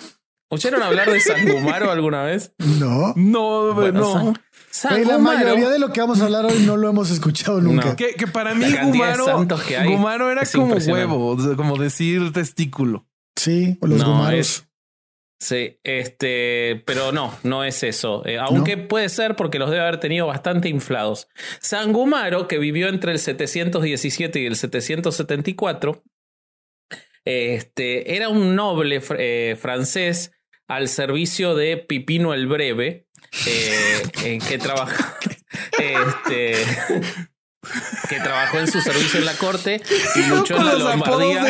¿Oyeron 0.50 0.82
hablar 0.84 1.12
de 1.12 1.20
Sangumaro 1.20 1.92
alguna 1.92 2.24
vez? 2.24 2.54
No. 2.60 3.14
No, 3.16 3.74
Bueno, 3.74 4.00
no. 4.00 4.34
San- 4.70 5.06
la 5.08 5.18
mayoría 5.18 5.70
de 5.70 5.78
lo 5.80 5.92
que 5.92 6.00
vamos 6.02 6.22
a 6.22 6.26
hablar 6.26 6.46
hoy 6.46 6.60
no 6.66 6.78
lo 6.78 6.90
hemos 6.90 7.12
escuchado 7.12 7.60
nunca. 7.62 7.90
No. 7.90 7.96
Que, 7.96 8.14
que 8.16 8.28
para 8.28 8.56
mí 8.56 8.66
Gumaro, 8.84 9.26
santos 9.26 9.62
que 9.64 9.78
hay 9.78 9.88
Gumaro 9.92 10.32
era 10.32 10.44
como 10.52 10.76
huevo, 10.76 11.38
como 11.56 11.78
decir 11.78 12.32
testículo. 12.34 13.06
Sí, 13.36 13.78
o 13.82 13.88
los 13.88 14.00
No, 14.00 14.14
gumaros. 14.14 14.40
es- 14.40 14.68
Sí, 15.44 15.78
este, 15.84 16.82
pero 16.86 17.12
no, 17.12 17.38
no 17.44 17.66
es 17.66 17.84
eso. 17.84 18.26
Eh, 18.26 18.38
aunque 18.40 18.78
puede 18.78 19.10
ser 19.10 19.36
porque 19.36 19.60
los 19.60 19.70
debe 19.70 19.82
haber 19.82 20.00
tenido 20.00 20.26
bastante 20.26 20.70
inflados. 20.70 21.28
Sangumaro, 21.60 22.48
que 22.48 22.60
vivió 22.60 22.88
entre 22.88 23.12
el 23.12 23.20
717 23.20 24.40
y 24.40 24.46
el 24.46 24.56
774, 24.56 26.02
este, 27.26 28.16
era 28.16 28.30
un 28.30 28.56
noble 28.56 29.02
fr- 29.02 29.18
eh, 29.20 29.58
francés 29.60 30.32
al 30.70 30.88
servicio 30.88 31.56
de 31.56 31.76
Pipino 31.76 32.34
el 32.34 32.48
Breve, 32.48 33.08
eh, 33.46 34.40
que 34.48 34.58
trabaja. 34.58 35.18
Este, 35.78 36.56
que 38.10 38.20
trabajó 38.20 38.60
en 38.60 38.72
su 38.72 38.82
servicio 38.82 39.20
en 39.20 39.26
la 39.26 39.34
corte 39.34 39.82
y 40.16 40.22
luchó 40.28 40.56
en 40.58 40.66
la 40.66 40.74
Lombardía. 40.76 41.44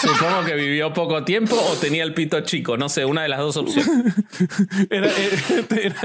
Supongo 0.00 0.44
que 0.44 0.54
vivió 0.54 0.92
poco 0.92 1.24
tiempo 1.24 1.56
o 1.56 1.74
tenía 1.76 2.04
el 2.04 2.14
pito 2.14 2.40
chico, 2.42 2.76
no 2.76 2.88
sé, 2.88 3.04
una 3.04 3.22
de 3.22 3.28
las 3.28 3.38
dos 3.40 3.56
opciones. 3.56 4.14
Era, 4.90 5.10
era, 5.10 5.96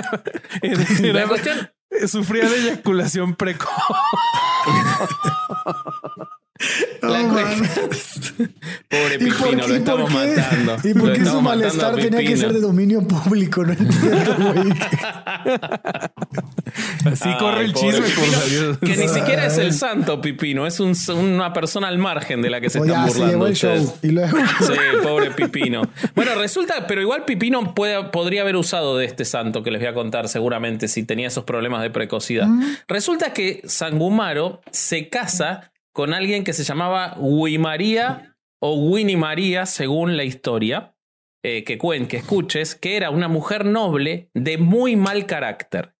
era- 0.62 0.62
era- 0.62 1.13
La 1.22 1.27
cuestión, 1.27 1.72
sufría 2.08 2.50
de 2.50 2.58
eyaculación 2.58 3.36
precoz. 3.36 3.70
la 7.02 7.24
No, 7.24 7.34
Pobre 8.90 9.16
¿Y 9.20 9.32
por 9.32 9.48
Pipino, 9.50 9.62
qué- 9.62 9.68
lo 9.68 9.74
y 9.74 9.78
estamos 9.78 10.12
por 10.12 10.22
qué- 10.22 10.36
matando. 10.38 10.78
¿Y 10.84 10.94
por 10.94 11.14
qué 11.14 11.26
su 11.26 11.42
malestar 11.42 11.96
tenía 11.96 12.20
que 12.20 12.38
ser 12.38 12.54
de 12.54 12.62
dominio 12.62 13.06
público? 13.08 13.64
No 13.66 13.74
entiendo, 13.74 14.36
güey. 14.54 14.74
Así 17.06 17.30
Ay, 17.30 17.38
corre 17.38 17.66
el 17.66 17.74
chisme, 17.74 18.02
Pipino. 18.02 18.80
Que 18.80 18.98
ni 18.98 19.08
siquiera 19.08 19.46
es 19.48 19.58
el 19.58 19.74
santo 19.74 20.22
Pipino, 20.22 20.66
es 20.66 20.80
un- 20.80 20.96
una 21.18 21.52
persona 21.54 21.88
al 21.90 21.98
margen 21.98 22.42
de 22.42 22.50
la 22.50 22.62
que 22.62 22.70
se 22.70 22.80
O 22.80 22.86
están 22.86 23.10
se 23.10 23.20
burlando. 23.20 23.48
el 23.48 23.54
ustedes. 23.54 23.84
show. 23.84 23.98
Y 24.02 24.08
luego. 24.12 24.38
Sí, 24.60 24.74
pobre 25.02 25.32
Pipino. 25.32 25.82
Bueno, 26.16 26.36
resulta, 26.36 26.88
pero 26.88 27.02
igual 27.02 27.26
Pipino 27.26 27.74
puede- 27.76 28.04
podría 28.06 28.42
haber 28.42 28.56
usado 28.56 28.98
de 28.98 29.06
este 29.06 29.26
santo 29.26 29.64
que 29.64 29.72
les 29.72 29.82
voy 29.82 29.90
a 29.90 29.94
contar 29.94 30.30
seguramente 30.30 30.88
si 30.88 31.04
tenía 31.04 31.28
esos 31.28 31.44
problemas 31.44 31.82
de 31.82 31.90
precocidad. 31.90 32.48
Resulta 32.88 33.34
que 33.34 33.62
Sangumaro 33.66 34.62
se 34.72 35.10
casa 35.10 35.72
con 35.94 36.14
alguien 36.14 36.44
que 36.44 36.54
se 36.54 36.64
llamaba 36.64 37.16
María 37.60 38.36
o 38.60 38.76
Winnie 38.76 39.18
María, 39.18 39.66
según 39.66 40.18
la 40.18 40.24
historia, 40.24 40.96
eh, 41.44 41.64
que 41.64 41.78
cuen, 41.78 42.08
que 42.08 42.18
escuches, 42.18 42.76
que 42.76 42.98
era 42.98 43.10
una 43.10 43.28
mujer 43.28 43.66
noble 43.66 44.30
de 44.34 44.58
muy 44.58 44.96
mal 44.96 45.26
carácter. 45.26 45.96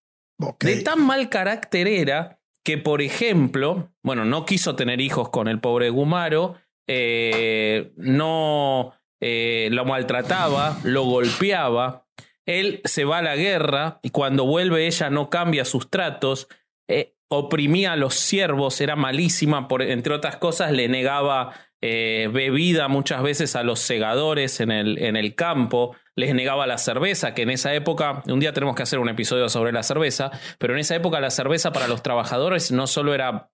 De 0.60 0.82
tan 0.82 1.04
mal 1.04 1.28
carácter 1.28 1.86
era 1.86 2.40
que, 2.64 2.78
por 2.78 3.02
ejemplo, 3.02 3.92
bueno, 4.02 4.24
no 4.24 4.44
quiso 4.46 4.74
tener 4.74 5.00
hijos 5.00 5.28
con 5.28 5.48
el 5.48 5.60
pobre 5.60 5.90
Gumaro, 5.90 6.56
eh, 6.88 7.92
no 7.96 8.94
eh, 9.20 9.68
lo 9.70 9.84
maltrataba, 9.84 10.78
lo 10.82 11.04
golpeaba. 11.04 12.06
Él 12.46 12.80
se 12.84 13.04
va 13.04 13.18
a 13.18 13.22
la 13.22 13.36
guerra 13.36 14.00
y 14.02 14.10
cuando 14.10 14.44
vuelve 14.44 14.86
ella 14.86 15.08
no 15.10 15.30
cambia 15.30 15.64
sus 15.64 15.88
tratos, 15.88 16.48
oprimía 17.36 17.92
a 17.92 17.96
los 17.96 18.14
siervos, 18.14 18.80
era 18.80 18.96
malísima, 18.96 19.68
por, 19.68 19.82
entre 19.82 20.14
otras 20.14 20.36
cosas 20.36 20.72
le 20.72 20.88
negaba 20.88 21.52
eh, 21.82 22.30
bebida 22.32 22.88
muchas 22.88 23.22
veces 23.22 23.56
a 23.56 23.62
los 23.62 23.80
segadores 23.80 24.60
en 24.60 24.70
el, 24.70 24.98
en 25.02 25.16
el 25.16 25.34
campo, 25.34 25.94
les 26.16 26.34
negaba 26.34 26.66
la 26.66 26.78
cerveza, 26.78 27.34
que 27.34 27.42
en 27.42 27.50
esa 27.50 27.74
época, 27.74 28.22
un 28.26 28.40
día 28.40 28.52
tenemos 28.52 28.74
que 28.74 28.82
hacer 28.82 28.98
un 28.98 29.08
episodio 29.08 29.48
sobre 29.48 29.72
la 29.72 29.82
cerveza, 29.82 30.30
pero 30.58 30.72
en 30.72 30.80
esa 30.80 30.94
época 30.96 31.20
la 31.20 31.30
cerveza 31.30 31.72
para 31.72 31.88
los 31.88 32.02
trabajadores 32.02 32.72
no 32.72 32.86
solo 32.86 33.14
era 33.14 33.50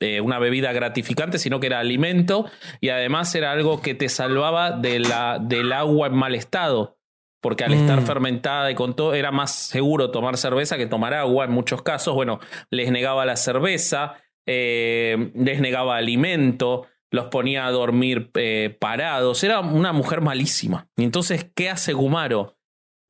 eh, 0.00 0.20
una 0.20 0.38
bebida 0.38 0.72
gratificante, 0.72 1.38
sino 1.38 1.58
que 1.58 1.66
era 1.68 1.80
alimento 1.80 2.44
y 2.80 2.90
además 2.90 3.34
era 3.34 3.52
algo 3.52 3.80
que 3.80 3.94
te 3.94 4.10
salvaba 4.10 4.72
de 4.72 5.00
la, 5.00 5.38
del 5.40 5.72
agua 5.72 6.08
en 6.08 6.14
mal 6.14 6.34
estado. 6.34 6.98
Porque 7.42 7.64
al 7.64 7.74
estar 7.74 8.00
Mm. 8.00 8.06
fermentada 8.06 8.70
y 8.70 8.74
con 8.76 8.94
todo, 8.94 9.14
era 9.14 9.32
más 9.32 9.52
seguro 9.52 10.10
tomar 10.10 10.36
cerveza 10.38 10.76
que 10.78 10.86
tomar 10.86 11.12
agua 11.12 11.44
en 11.44 11.50
muchos 11.50 11.82
casos. 11.82 12.14
Bueno, 12.14 12.38
les 12.70 12.90
negaba 12.92 13.26
la 13.26 13.36
cerveza, 13.36 14.14
eh, 14.46 15.32
les 15.34 15.60
negaba 15.60 15.96
alimento, 15.96 16.86
los 17.10 17.26
ponía 17.26 17.66
a 17.66 17.70
dormir 17.72 18.30
eh, 18.34 18.74
parados. 18.78 19.42
Era 19.42 19.58
una 19.60 19.92
mujer 19.92 20.20
malísima. 20.20 20.88
Y 20.96 21.02
entonces, 21.02 21.50
¿qué 21.54 21.68
hace 21.68 21.92
Gumaro? 21.92 22.56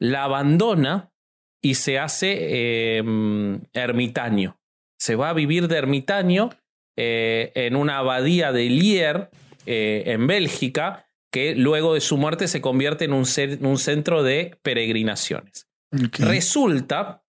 La 0.01 0.25
abandona 0.25 1.11
y 1.63 1.75
se 1.75 1.99
hace 1.99 2.37
eh, 2.41 3.05
ermitaño. 3.75 4.59
Se 4.99 5.15
va 5.15 5.29
a 5.29 5.35
vivir 5.35 5.69
de 5.69 5.77
ermitaño 5.77 6.51
en 6.97 7.77
una 7.77 7.99
abadía 7.99 8.51
de 8.53 8.65
Lier, 8.65 9.31
en 9.67 10.27
Bélgica, 10.27 11.07
que 11.33 11.55
luego 11.57 11.95
de 11.95 12.01
su 12.01 12.19
muerte 12.19 12.47
se 12.47 12.61
convierte 12.61 13.07
en 13.07 13.15
un, 13.15 13.27
centro 13.27 14.23
de 14.23 14.59
peregrinaciones. 14.63 15.67
Resulta 15.91 17.25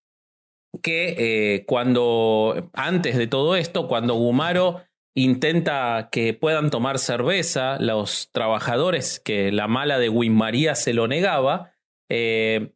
que 0.82 1.16
eh, 1.18 1.66
cuando, 1.66 2.70
antes 2.74 3.18
de 3.18 3.28
todo 3.28 3.56
esto, 3.56 3.88
cuando 3.88 4.16
Gumaro 4.16 4.84
intenta 5.16 6.10
que 6.12 6.34
puedan 6.34 6.70
tomar 6.70 7.00
cerveza, 7.00 7.78
los 7.80 8.30
trabajadores 8.32 9.20
que 9.20 9.52
la 9.52 9.68
mala 9.68 10.00
de 10.00 10.10
María 10.30 10.76
se 10.76 10.94
lo 10.94 11.08
negaba, 11.08 11.72
eh, 12.10 12.74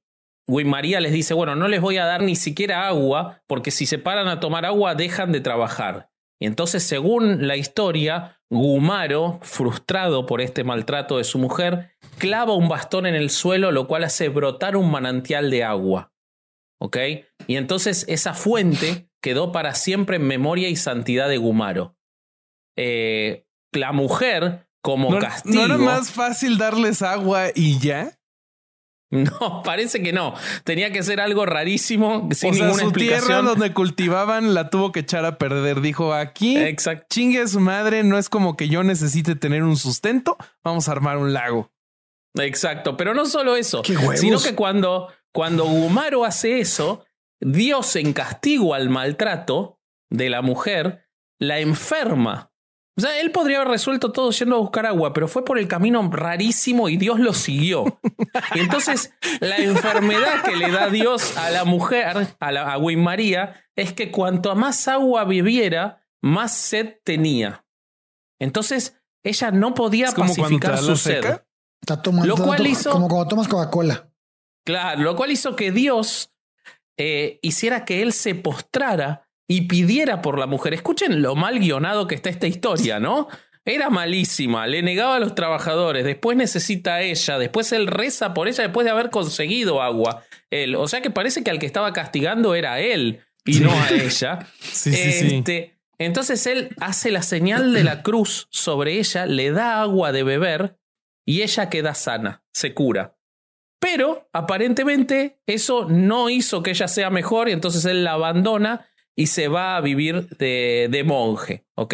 les 0.48 1.12
dice, 1.12 1.34
bueno, 1.34 1.55
no 1.55 1.67
les 1.67 1.81
voy 1.81 1.98
a 1.98 2.05
dar 2.05 2.24
ni 2.24 2.38
siquiera 2.38 2.88
agua, 2.88 3.41
porque 3.48 3.72
si 3.72 3.86
se 3.86 3.98
paran 3.98 4.29
a 4.29 4.39
tomar 4.39 4.65
agua 4.65 4.96
dejan 4.96 5.34
de 5.34 5.41
trabajar. 5.41 6.10
Y 6.39 6.46
entonces, 6.46 6.84
según 6.84 7.48
la 7.48 7.57
historia, 7.57 8.37
Gumaro, 8.49 9.39
frustrado 9.41 10.25
por 10.25 10.41
este 10.41 10.63
maltrato 10.63 11.17
de 11.17 11.23
su 11.23 11.37
mujer, 11.37 11.91
clava 12.17 12.53
un 12.53 12.69
bastón 12.69 13.05
en 13.05 13.15
el 13.15 13.29
suelo, 13.29 13.71
lo 13.71 13.87
cual 13.87 14.03
hace 14.03 14.29
brotar 14.29 14.77
un 14.77 14.89
manantial 14.89 15.51
de 15.51 15.63
agua. 15.63 16.13
¿Ok? 16.79 16.97
Y 17.47 17.55
entonces 17.55 18.05
esa 18.07 18.33
fuente 18.33 19.09
quedó 19.21 19.51
para 19.51 19.73
siempre 19.75 20.17
en 20.17 20.27
memoria 20.27 20.69
y 20.69 20.75
santidad 20.75 21.27
de 21.27 21.37
Gumaro. 21.37 21.97
Eh, 22.77 23.45
la 23.73 23.91
mujer, 23.91 24.67
como 24.81 25.11
¿No, 25.11 25.19
castigo. 25.19 25.55
¿No 25.55 25.65
era 25.65 25.77
más 25.77 26.11
fácil 26.11 26.57
darles 26.57 27.01
agua 27.01 27.47
y 27.53 27.79
ya? 27.79 28.16
No, 29.11 29.63
parece 29.63 30.01
que 30.03 30.11
no. 30.11 30.33
Tenía 30.63 30.91
que 30.91 31.01
ser 31.01 31.21
algo 31.21 31.45
rarísimo, 31.45 32.27
sin 32.31 32.51
o 32.51 32.53
sea, 32.53 32.65
ninguna 32.65 32.83
su 32.83 32.91
tierra 32.91 33.41
donde 33.41 33.73
cultivaban 33.73 34.53
la 34.53 34.69
tuvo 34.69 34.91
que 34.91 34.99
echar 35.01 35.25
a 35.25 35.37
perder. 35.37 35.81
Dijo, 35.81 36.13
aquí 36.13 36.57
Exacto. 36.57 37.05
chingue 37.09 37.41
a 37.41 37.47
su 37.47 37.59
madre, 37.59 38.03
no 38.03 38.17
es 38.17 38.29
como 38.29 38.57
que 38.57 38.67
yo 38.67 38.83
necesite 38.83 39.35
tener 39.35 39.63
un 39.63 39.77
sustento, 39.77 40.37
vamos 40.63 40.89
a 40.89 40.91
armar 40.91 41.17
un 41.17 41.33
lago. 41.33 41.71
Exacto, 42.35 42.97
pero 42.97 43.13
no 43.13 43.25
solo 43.25 43.55
eso, 43.55 43.81
¡Qué 43.81 43.95
sino 44.15 44.39
que 44.39 44.53
cuando, 44.53 45.11
cuando 45.31 45.65
Gumaro 45.65 46.23
hace 46.23 46.59
eso, 46.59 47.05
Dios 47.39 47.95
en 47.95 48.13
castigo 48.13 48.73
al 48.73 48.89
maltrato 48.89 49.79
de 50.11 50.29
la 50.29 50.41
mujer, 50.41 51.07
la 51.39 51.59
enferma. 51.59 52.51
O 52.97 53.01
sea, 53.01 53.19
él 53.19 53.31
podría 53.31 53.57
haber 53.57 53.69
resuelto 53.69 54.11
todo 54.11 54.31
yendo 54.31 54.55
a 54.55 54.59
buscar 54.59 54.87
agua, 54.87 55.13
pero 55.13 55.27
fue 55.27 55.45
por 55.45 55.59
el 55.59 55.67
camino 55.67 56.07
rarísimo 56.11 56.89
y 56.89 56.97
Dios 56.97 57.19
lo 57.19 57.33
siguió. 57.33 57.99
Y 58.55 58.59
entonces, 58.59 59.13
la 59.39 59.57
enfermedad 59.57 60.43
que 60.43 60.55
le 60.55 60.71
da 60.71 60.89
Dios 60.89 61.38
a 61.38 61.51
la 61.51 61.63
mujer, 61.63 62.36
a, 62.39 62.51
la, 62.51 62.73
a 62.73 62.79
María, 62.79 63.53
es 63.75 63.93
que 63.93 64.12
cuanto 64.12 64.55
más 64.55 64.88
agua 64.88 65.25
bebiera, 65.25 66.01
más 66.23 66.57
sed 66.57 66.95
tenía. 67.03 67.63
Entonces, 68.39 68.99
ella 69.23 69.51
no 69.51 69.75
podía 69.75 70.12
como 70.13 70.29
pacificar 70.36 70.77
su 70.79 70.95
sed. 70.95 71.21
seca. 71.21 71.45
Está 71.81 72.01
tomando, 72.01 72.36
Lo 72.36 72.43
cual 72.43 72.65
hizo- 72.65 72.91
como 72.91 73.07
cuando 73.07 73.27
tomas 73.27 73.47
Coca-Cola. 73.47 74.10
Claro, 74.65 75.01
lo 75.01 75.15
cual 75.15 75.31
hizo 75.31 75.55
que 75.55 75.71
Dios 75.71 76.33
eh, 76.97 77.38
hiciera 77.43 77.86
que 77.86 78.01
él 78.01 78.12
se 78.12 78.33
postrara 78.33 79.26
y 79.47 79.62
pidiera 79.62 80.21
por 80.21 80.38
la 80.39 80.45
mujer. 80.47 80.73
Escuchen 80.73 81.21
lo 81.21 81.36
mal 81.36 81.60
guionado 81.60 82.07
que 82.07 82.15
está 82.15 82.29
esta 82.29 82.47
historia, 82.47 82.99
¿no? 82.99 83.27
Era 83.65 83.89
malísima, 83.89 84.65
le 84.65 84.81
negaba 84.81 85.17
a 85.17 85.19
los 85.19 85.36
trabajadores, 85.36 86.05
después 86.05 86.38
necesita 86.38 86.95
a 86.95 87.01
ella, 87.01 87.38
después 87.38 87.71
él 87.73 87.88
reza 87.88 88.33
por 88.33 88.47
ella 88.47 88.63
después 88.63 88.86
de 88.86 88.91
haber 88.91 89.10
conseguido 89.10 89.81
agua. 89.81 90.23
Él, 90.49 90.75
o 90.75 90.88
sea 90.88 91.01
que 91.01 91.10
parece 91.10 91.43
que 91.43 91.51
al 91.51 91.60
que 91.60 91.65
estaba 91.65 91.91
castigando 91.91 92.55
era 92.55 92.79
él 92.79 93.19
y 93.45 93.55
Sí. 93.55 93.60
no 93.63 93.71
a 93.71 93.89
ella. 93.89 94.39
Sí, 94.62 94.93
sí, 94.93 95.12
sí. 95.12 95.36
Este, 95.38 95.77
Entonces 95.99 96.45
él 96.47 96.69
hace 96.79 97.12
la 97.12 97.21
señal 97.23 97.73
de 97.73 97.83
la 97.83 98.03
cruz 98.03 98.47
sobre 98.51 98.99
ella, 98.99 99.25
le 99.25 99.51
da 99.51 99.81
agua 99.81 100.12
de 100.13 100.23
beber 100.23 100.77
y 101.25 101.41
ella 101.41 101.69
queda 101.69 101.93
sana, 101.93 102.43
se 102.53 102.73
cura. 102.73 103.17
Pero 103.79 104.29
aparentemente 104.33 105.39
eso 105.45 105.86
no 105.89 106.29
hizo 106.29 106.63
que 106.63 106.71
ella 106.71 106.88
sea 106.88 107.10
mejor 107.10 107.49
y 107.49 107.51
entonces 107.51 107.83
él 107.86 108.03
la 108.05 108.13
abandona 108.13 108.88
y 109.17 109.27
se 109.27 109.49
va 109.49 109.75
a 109.75 109.82
vivir 109.82 110.30
de, 110.38 110.88
de 110.89 111.03
monje, 111.03 111.65
¿ok? 111.75 111.93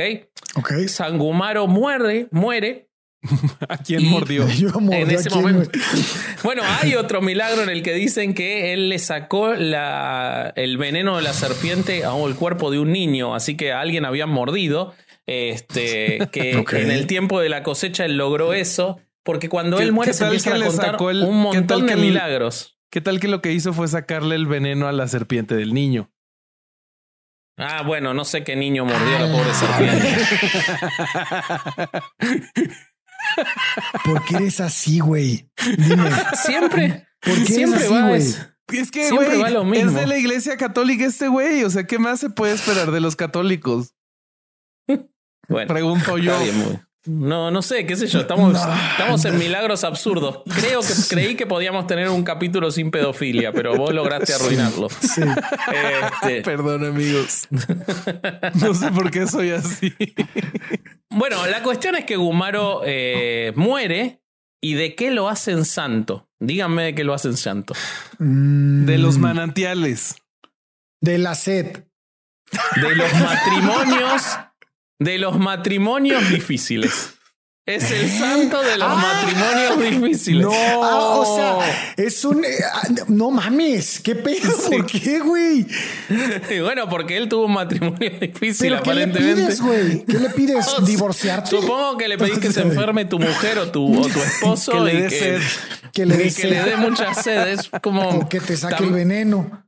Ok. 0.57 0.73
Sangumaro 0.87 1.65
muere, 1.67 2.27
muere 2.31 2.89
¿A 3.69 3.77
quién 3.77 4.01
Y- 4.01 4.09
mordió? 4.09 4.45
Yo 4.55 4.69
mordió 4.81 5.01
en 5.01 5.09
ese 5.11 5.29
momento. 5.29 5.69
Bueno, 6.43 6.61
hay 6.81 6.95
otro 6.95 7.21
milagro 7.21 7.63
en 7.63 7.69
el 7.69 7.81
que 7.81 7.93
dicen 7.93 8.33
que 8.33 8.73
él 8.73 8.89
le 8.89 8.99
sacó 8.99 9.53
la- 9.55 10.51
el 10.57 10.77
veneno 10.77 11.15
de 11.15 11.23
la 11.23 11.31
serpiente 11.33 12.03
al 12.03 12.35
cuerpo 12.35 12.69
de 12.69 12.79
un 12.79 12.91
niño, 12.91 13.33
así 13.33 13.55
que 13.55 13.71
a 13.71 13.79
alguien 13.79 14.03
habían 14.05 14.29
mordido. 14.29 14.93
Este, 15.25 16.19
que 16.33 16.51
en 16.51 16.91
el 16.91 17.07
tiempo 17.07 17.39
de 17.39 17.47
la 17.47 17.63
cosecha 17.63 18.03
él 18.03 18.17
logró 18.17 18.53
eso, 18.53 18.99
porque 19.23 19.47
cuando 19.47 19.77
¿Qué- 19.77 19.83
él 19.83 19.93
muere 19.93 20.11
se 20.13 20.25
empiezan 20.25 20.51
que 20.51 20.55
a 20.57 20.59
le 20.59 20.65
contar 20.67 20.91
sacó 20.91 21.09
el- 21.09 21.23
un 21.23 21.39
montón 21.43 21.81
que 21.85 21.95
de 21.95 22.01
el- 22.01 22.05
milagros. 22.07 22.77
¿Qué 22.91 22.99
tal 22.99 23.21
que 23.21 23.29
lo 23.29 23.41
que 23.41 23.53
hizo 23.53 23.71
fue 23.71 23.87
sacarle 23.87 24.35
el 24.35 24.47
veneno 24.47 24.87
a 24.87 24.91
la 24.91 25.07
serpiente 25.07 25.55
del 25.55 25.73
niño? 25.73 26.11
Ah, 27.57 27.83
bueno, 27.85 28.13
no 28.13 28.25
sé 28.25 28.43
qué 28.43 28.55
niño 28.55 28.83
mordió 28.85 29.15
a 29.15 29.19
la 29.19 29.31
pobre 29.31 29.53
serpiente. 29.53 30.17
¿Por 34.05 34.25
qué 34.25 34.35
eres 34.37 34.59
así, 34.59 34.99
güey? 34.99 35.49
Dime. 35.77 36.09
Siempre, 36.43 37.07
¿Por 37.21 37.33
qué 37.35 37.41
eres 37.41 37.47
siempre 37.55 37.79
así, 37.85 37.93
va 37.93 38.07
güey? 38.07 38.21
es- 38.21 38.49
Es 38.71 38.91
que, 38.91 39.07
Siempre 39.07 39.27
güey, 39.27 39.41
va 39.41 39.49
lo 39.49 39.73
es 39.73 39.93
de 39.93 40.07
la 40.07 40.17
iglesia 40.17 40.57
católica 40.57 41.05
este 41.05 41.27
güey. 41.27 41.63
O 41.63 41.69
sea, 41.69 41.85
¿qué 41.85 41.99
más 41.99 42.19
se 42.21 42.29
puede 42.29 42.53
esperar 42.53 42.91
de 42.91 43.01
los 43.01 43.15
católicos? 43.15 43.93
Bueno, 45.47 45.67
Pregunto 45.67 46.17
yo. 46.17 46.39
Bien, 46.39 46.81
No, 47.05 47.51
no 47.51 47.61
sé, 47.61 47.85
qué 47.85 47.95
sé 47.97 48.07
yo. 48.07 48.21
Estamos, 48.21 48.53
No. 48.53 48.75
estamos 48.91 49.25
en 49.25 49.37
milagros 49.37 49.83
absurdos. 49.83 50.39
Creo 50.59 50.79
que 50.81 50.93
creí 51.09 51.35
que 51.35 51.45
podíamos 51.45 51.85
tener 51.85 52.07
un 52.09 52.23
capítulo 52.23 52.71
sin 52.71 52.91
pedofilia, 52.91 53.51
pero 53.51 53.75
vos 53.75 53.93
lograste 53.93 54.33
arruinarlo. 54.33 54.87
Sí. 54.89 55.21
Este, 56.21 56.41
Perdón, 56.43 56.85
amigos. 56.85 57.47
No 58.55 58.73
sé 58.73 58.89
por 58.91 59.11
qué 59.11 59.27
soy 59.27 59.51
así. 59.51 59.93
bueno, 61.09 61.45
la 61.47 61.61
cuestión 61.61 61.95
es 61.95 62.05
que 62.05 62.15
Gumaro 62.15 62.81
eh, 62.85 63.51
muere. 63.55 64.19
¿Y 64.65 64.75
de 64.75 64.95
qué 64.95 65.11
lo 65.11 65.27
hacen 65.27 65.65
santo? 65.65 66.29
Díganme 66.39 66.83
de 66.83 66.95
qué 66.95 67.03
lo 67.03 67.13
hacen 67.13 67.35
santo. 67.35 67.73
Mm, 68.19 68.85
De 68.85 68.97
los 68.97 69.17
manantiales. 69.17 70.15
De 71.01 71.17
la 71.17 71.35
sed. 71.35 71.83
De 72.81 72.95
los 72.95 73.13
matrimonios. 73.19 74.23
De 75.03 75.17
los 75.17 75.37
matrimonios 75.37 76.29
difíciles. 76.29 77.13
Es 77.65 77.91
el 77.91 78.09
santo 78.09 78.61
de 78.61 78.77
los 78.77 78.89
matrimonios 78.89 79.79
difíciles. 80.01 80.45
Ah, 80.51 81.15
o 81.15 81.35
sea, 81.35 81.93
es 81.97 82.25
un. 82.25 82.43
eh, 82.43 82.49
ah, 82.73 82.81
no 83.07 83.31
mames. 83.31 84.01
¿Qué 84.01 84.15
pedo? 84.15 84.53
¿Por 84.69 84.85
qué, 84.85 85.19
güey? 85.19 85.65
Y 86.49 86.59
bueno, 86.61 86.89
porque 86.89 87.15
él 87.15 87.29
tuvo 87.29 87.45
un 87.45 87.53
matrimonio 87.53 88.09
difícil, 88.19 88.67
¿Pero 88.69 88.83
qué 88.83 88.93
le 88.93 89.03
aparentemente. 89.03 89.41
pides, 89.43 89.61
güey? 89.61 90.03
¿Qué 90.05 90.19
le 90.19 90.29
pides? 90.31 90.65
No, 90.77 90.85
¿Divorciarte? 90.85 91.51
Supongo 91.51 91.97
que 91.97 92.09
le 92.09 92.17
pedís 92.17 92.39
que 92.39 92.51
se 92.51 92.61
enferme 92.63 93.05
tu 93.05 93.17
mujer 93.17 93.57
o 93.59 93.71
tu, 93.71 93.97
o 93.97 94.07
tu 94.09 94.19
esposo 94.19 94.71
Que 94.73 94.79
le 94.81 94.93
y 94.93 95.01
dé 95.03 95.07
que, 95.07 95.19
sed. 95.19 95.41
Que 95.93 96.05
le 96.05 96.15
y 96.15 96.17
dé 96.17 96.23
que 96.25 96.31
sed. 96.31 96.49
le 96.49 96.63
dé 96.63 96.75
mucha 96.75 97.13
sed. 97.13 97.47
Es 97.47 97.69
como. 97.81 98.09
O 98.09 98.27
que 98.27 98.41
te 98.41 98.57
saque 98.57 98.83
el 98.83 98.91
veneno. 98.91 99.65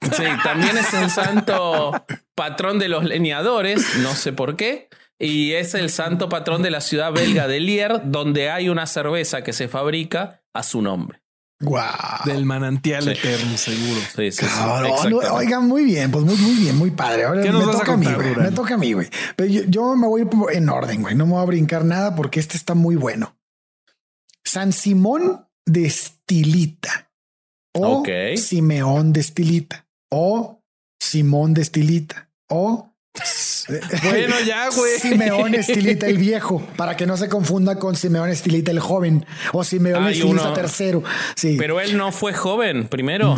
Sí, 0.00 0.24
también 0.42 0.78
es 0.78 0.94
el 0.94 1.10
santo 1.10 1.92
patrón 2.34 2.78
de 2.78 2.88
los 2.88 3.04
leñadores, 3.04 3.96
no 3.98 4.14
sé 4.14 4.32
por 4.32 4.56
qué. 4.56 4.88
Y 5.18 5.52
es 5.52 5.74
el 5.74 5.90
santo 5.90 6.28
patrón 6.28 6.62
de 6.62 6.70
la 6.70 6.80
ciudad 6.80 7.12
belga 7.12 7.46
de 7.46 7.60
Lier, 7.60 8.02
donde 8.04 8.50
hay 8.50 8.68
una 8.68 8.86
cerveza 8.86 9.42
que 9.44 9.52
se 9.52 9.68
fabrica 9.68 10.42
a 10.52 10.62
su 10.62 10.82
nombre. 10.82 11.20
Wow. 11.60 11.80
Del 12.26 12.44
manantial 12.44 13.04
Sí. 13.04 13.10
eterno, 13.10 13.56
seguro. 13.56 14.00
Sí, 14.16 14.32
sí, 14.32 14.44
sí, 14.44 14.46
Cabrón, 14.46 15.20
oigan, 15.30 15.66
muy 15.68 15.84
bien, 15.84 16.10
pues 16.10 16.24
muy, 16.24 16.36
muy 16.36 16.54
bien, 16.56 16.76
muy 16.76 16.90
padre. 16.90 17.24
Ahora 17.24 17.42
¿Qué 17.42 17.52
me 17.52 17.58
a 17.58 17.70
toca 17.70 17.92
a 17.92 17.96
mí, 17.96 18.04
contar, 18.04 18.14
güey. 18.16 18.28
Durán? 18.34 18.50
Me 18.50 18.56
toca 18.56 18.74
a 18.74 18.76
mí, 18.76 18.92
güey. 18.92 19.08
Pero 19.36 19.48
yo, 19.50 19.62
yo 19.68 19.96
me 19.96 20.06
voy 20.08 20.28
en 20.52 20.68
orden, 20.68 21.02
güey. 21.02 21.14
No 21.14 21.26
me 21.26 21.32
voy 21.32 21.42
a 21.42 21.46
brincar 21.46 21.84
nada 21.84 22.14
porque 22.16 22.40
este 22.40 22.56
está 22.56 22.74
muy 22.74 22.96
bueno. 22.96 23.36
San 24.44 24.72
Simón 24.72 25.46
de 25.64 25.86
Estilita. 25.86 27.10
O. 27.72 28.02
Simeón 28.36 29.12
de 29.12 29.20
Estilita. 29.20 29.86
O 30.10 30.62
Simón 31.04 31.54
de 31.54 31.62
Estilita. 31.62 32.28
O 32.48 32.90
Bueno, 34.02 34.34
ya, 34.46 34.68
güey. 34.70 34.98
Simeón 34.98 35.54
Estilita 35.54 36.06
el 36.06 36.18
viejo, 36.18 36.66
para 36.76 36.96
que 36.96 37.06
no 37.06 37.16
se 37.16 37.28
confunda 37.28 37.78
con 37.78 37.94
Simeón 37.96 38.28
Estilita 38.28 38.70
el 38.70 38.80
joven 38.80 39.24
o 39.52 39.62
Simeón 39.64 40.04
Hay 40.04 40.14
Estilita 40.18 40.42
uno- 40.42 40.52
tercero. 40.52 41.02
Sí, 41.36 41.56
Pero 41.58 41.80
él 41.80 41.96
no 41.96 42.10
fue 42.12 42.32
joven 42.34 42.88
primero. 42.88 43.36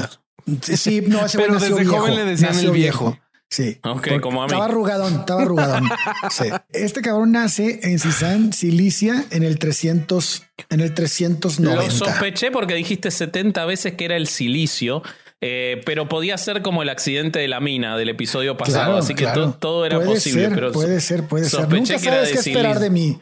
sí, 0.63 1.03
no, 1.07 1.27
ese 1.27 1.39
Pero 1.39 1.55
desde 1.59 1.75
viejo, 1.75 1.97
joven 1.99 2.15
le 2.17 2.25
decían 2.25 2.59
el 2.59 2.71
viejo. 2.71 3.19
Sí. 3.49 3.79
Ok, 3.85 3.95
Porque 4.09 4.21
como 4.21 4.43
a 4.43 4.47
mí. 4.47 4.53
Estaba 4.53 4.65
arrugadón, 4.65 5.21
estaba 5.21 5.43
arrugadón. 5.43 5.89
Sí. 6.31 6.47
Este 6.73 7.01
cabrón 7.01 7.31
nace 7.33 7.79
en 7.85 7.99
Sisán, 8.01 8.53
Cilicia, 8.53 9.25
en 9.31 9.45
el 9.45 9.59
300, 9.61 10.43
en 10.71 10.81
el 10.81 10.95
390. 10.95 11.85
Lo 11.85 11.91
sospeché 11.91 12.51
porque 12.51 12.75
dijiste 12.75 13.11
70 13.13 13.65
veces 13.67 13.95
que 13.95 14.05
era 14.07 14.17
el 14.17 14.27
silicio. 14.27 15.03
Eh, 15.41 15.81
pero 15.85 16.09
podía 16.09 16.39
ser 16.39 16.63
como 16.63 16.83
el 16.83 16.89
accidente 16.89 17.39
de 17.39 17.49
la 17.49 17.61
mina 17.61 17.97
del 17.97 18.09
episodio 18.09 18.57
pasado, 18.57 18.85
Claro, 18.85 18.97
así 18.99 19.15
que 19.15 19.25
claro. 19.25 19.53
to- 19.53 19.59
todo 19.59 19.87
era 19.87 19.97
Puede 19.97 20.11
posible. 20.15 20.43
ser, 20.47 20.55
pero 20.55 20.73
puede 20.73 21.01
ser, 21.01 21.29
puede 21.29 21.49
ser. 21.49 21.69
Nunca 21.69 21.99
sabes 21.99 22.29
de 22.29 22.33
qué 22.33 22.39
esperar 22.39 22.79
de 22.81 22.91
mí. 22.91 23.19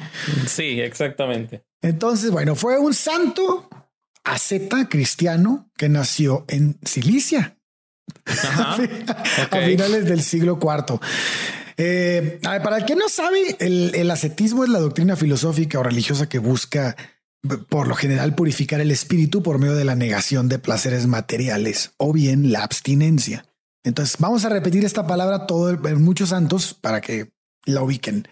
Sí, 0.46 0.80
exactamente. 0.80 1.64
Entonces, 1.82 2.30
bueno, 2.30 2.54
fue 2.54 2.78
un 2.78 2.94
santo 2.94 3.68
asceta 4.24 4.88
cristiano 4.88 5.70
que 5.76 5.88
nació 5.88 6.44
en 6.48 6.78
Cilicia 6.84 7.58
Ajá. 8.26 8.76
a 9.50 9.60
finales 9.60 10.06
del 10.06 10.22
siglo 10.22 10.58
IV. 10.62 10.98
Eh, 11.76 12.38
para 12.42 12.76
el 12.78 12.84
que 12.84 12.94
no 12.94 13.08
sabe, 13.08 13.56
el, 13.58 13.90
el 13.94 14.10
ascetismo 14.10 14.62
es 14.64 14.70
la 14.70 14.78
doctrina 14.78 15.16
filosófica 15.16 15.80
o 15.80 15.82
religiosa 15.82 16.28
que 16.28 16.38
busca, 16.38 16.96
por 17.68 17.88
lo 17.88 17.94
general, 17.94 18.34
purificar 18.34 18.80
el 18.80 18.90
espíritu 18.90 19.42
por 19.42 19.58
medio 19.58 19.74
de 19.74 19.84
la 19.84 19.96
negación 19.96 20.48
de 20.48 20.58
placeres 20.58 21.06
materiales 21.06 21.92
o 21.98 22.12
bien 22.12 22.52
la 22.52 22.64
abstinencia. 22.64 23.46
Entonces, 23.82 24.16
vamos 24.18 24.44
a 24.44 24.48
repetir 24.48 24.84
esta 24.84 25.06
palabra 25.06 25.46
todo 25.46 25.70
en 25.70 26.02
muchos 26.02 26.30
santos 26.30 26.74
para 26.74 27.00
que 27.00 27.32
la 27.66 27.82
ubiquen. 27.82 28.26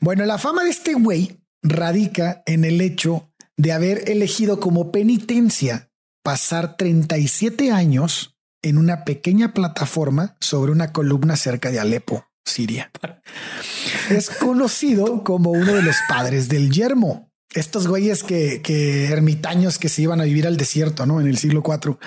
Bueno, 0.00 0.24
la 0.24 0.38
fama 0.38 0.64
de 0.64 0.70
este 0.70 0.94
güey 0.94 1.40
radica 1.62 2.42
en 2.46 2.64
el 2.64 2.80
hecho 2.80 3.32
de 3.56 3.72
haber 3.72 4.10
elegido 4.10 4.58
como 4.58 4.90
penitencia 4.90 5.90
pasar 6.24 6.76
37 6.76 7.70
años 7.70 8.36
en 8.62 8.78
una 8.78 9.04
pequeña 9.04 9.52
plataforma 9.52 10.36
sobre 10.40 10.72
una 10.72 10.92
columna 10.92 11.36
cerca 11.36 11.70
de 11.70 11.80
Alepo, 11.80 12.26
Siria. 12.44 12.90
Es 14.08 14.30
conocido 14.30 15.24
como 15.24 15.50
uno 15.50 15.74
de 15.74 15.82
los 15.82 15.96
padres 16.08 16.48
del 16.48 16.70
yermo. 16.70 17.31
Estos 17.54 17.86
güeyes 17.86 18.22
que, 18.22 18.62
que 18.62 19.06
ermitaños 19.08 19.78
que 19.78 19.88
se 19.88 20.02
iban 20.02 20.20
a 20.20 20.24
vivir 20.24 20.46
al 20.46 20.56
desierto, 20.56 21.04
¿no? 21.06 21.20
En 21.20 21.26
el 21.26 21.36
siglo 21.36 21.62
IV, 21.66 21.98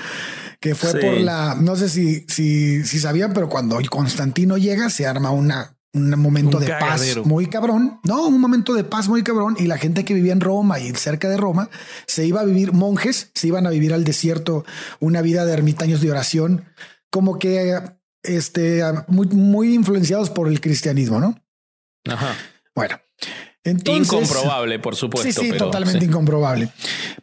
que 0.59 0.73
fue 0.75 0.91
Sí. 0.91 0.97
por 1.01 1.17
la, 1.19 1.55
no 1.55 1.75
sé 1.75 1.87
si, 1.89 2.25
si, 2.27 2.83
si 2.83 2.99
sabían, 2.99 3.33
pero 3.33 3.47
cuando 3.49 3.77
Constantino 3.89 4.57
llega, 4.57 4.89
se 4.89 5.05
arma 5.05 5.29
una, 5.29 5.77
un 5.93 6.09
momento 6.19 6.57
Un 6.57 6.63
de 6.65 6.69
cagadero. 6.71 7.21
paz 7.21 7.29
muy 7.31 7.45
cabrón. 7.45 7.99
No, 8.03 8.27
un 8.27 8.41
momento 8.41 8.73
de 8.73 8.83
paz 8.83 9.07
muy 9.07 9.21
cabrón. 9.23 9.55
Y 9.59 9.67
la 9.67 9.77
gente 9.77 10.03
que 10.03 10.13
vivía 10.15 10.33
en 10.33 10.41
Roma 10.41 10.79
y 10.79 10.89
cerca 10.95 11.29
de 11.29 11.37
Roma 11.37 11.69
se 12.07 12.25
iba 12.25 12.41
a 12.41 12.45
vivir, 12.45 12.73
monjes 12.73 13.29
se 13.35 13.47
iban 13.47 13.67
a 13.67 13.69
vivir 13.69 13.93
al 13.93 14.03
desierto, 14.03 14.65
una 14.99 15.21
vida 15.21 15.45
de 15.45 15.53
ermitaños 15.53 16.01
de 16.01 16.09
oración, 16.11 16.65
como 17.11 17.37
que 17.37 17.79
este, 18.23 18.81
muy, 19.07 19.27
muy 19.27 19.73
influenciados 19.75 20.31
por 20.31 20.47
el 20.47 20.59
cristianismo, 20.59 21.19
¿no? 21.19 21.39
Ajá. 22.09 22.35
Bueno, 22.73 22.99
entonces. 23.65 24.07
Incomprobable, 24.07 24.79
por 24.79 24.95
supuesto. 24.95 25.29
Sí, 25.29 25.33
sí, 25.47 25.51
pero, 25.51 25.65
totalmente 25.65 25.99
sí. 25.99 26.05
incomprobable. 26.05 26.69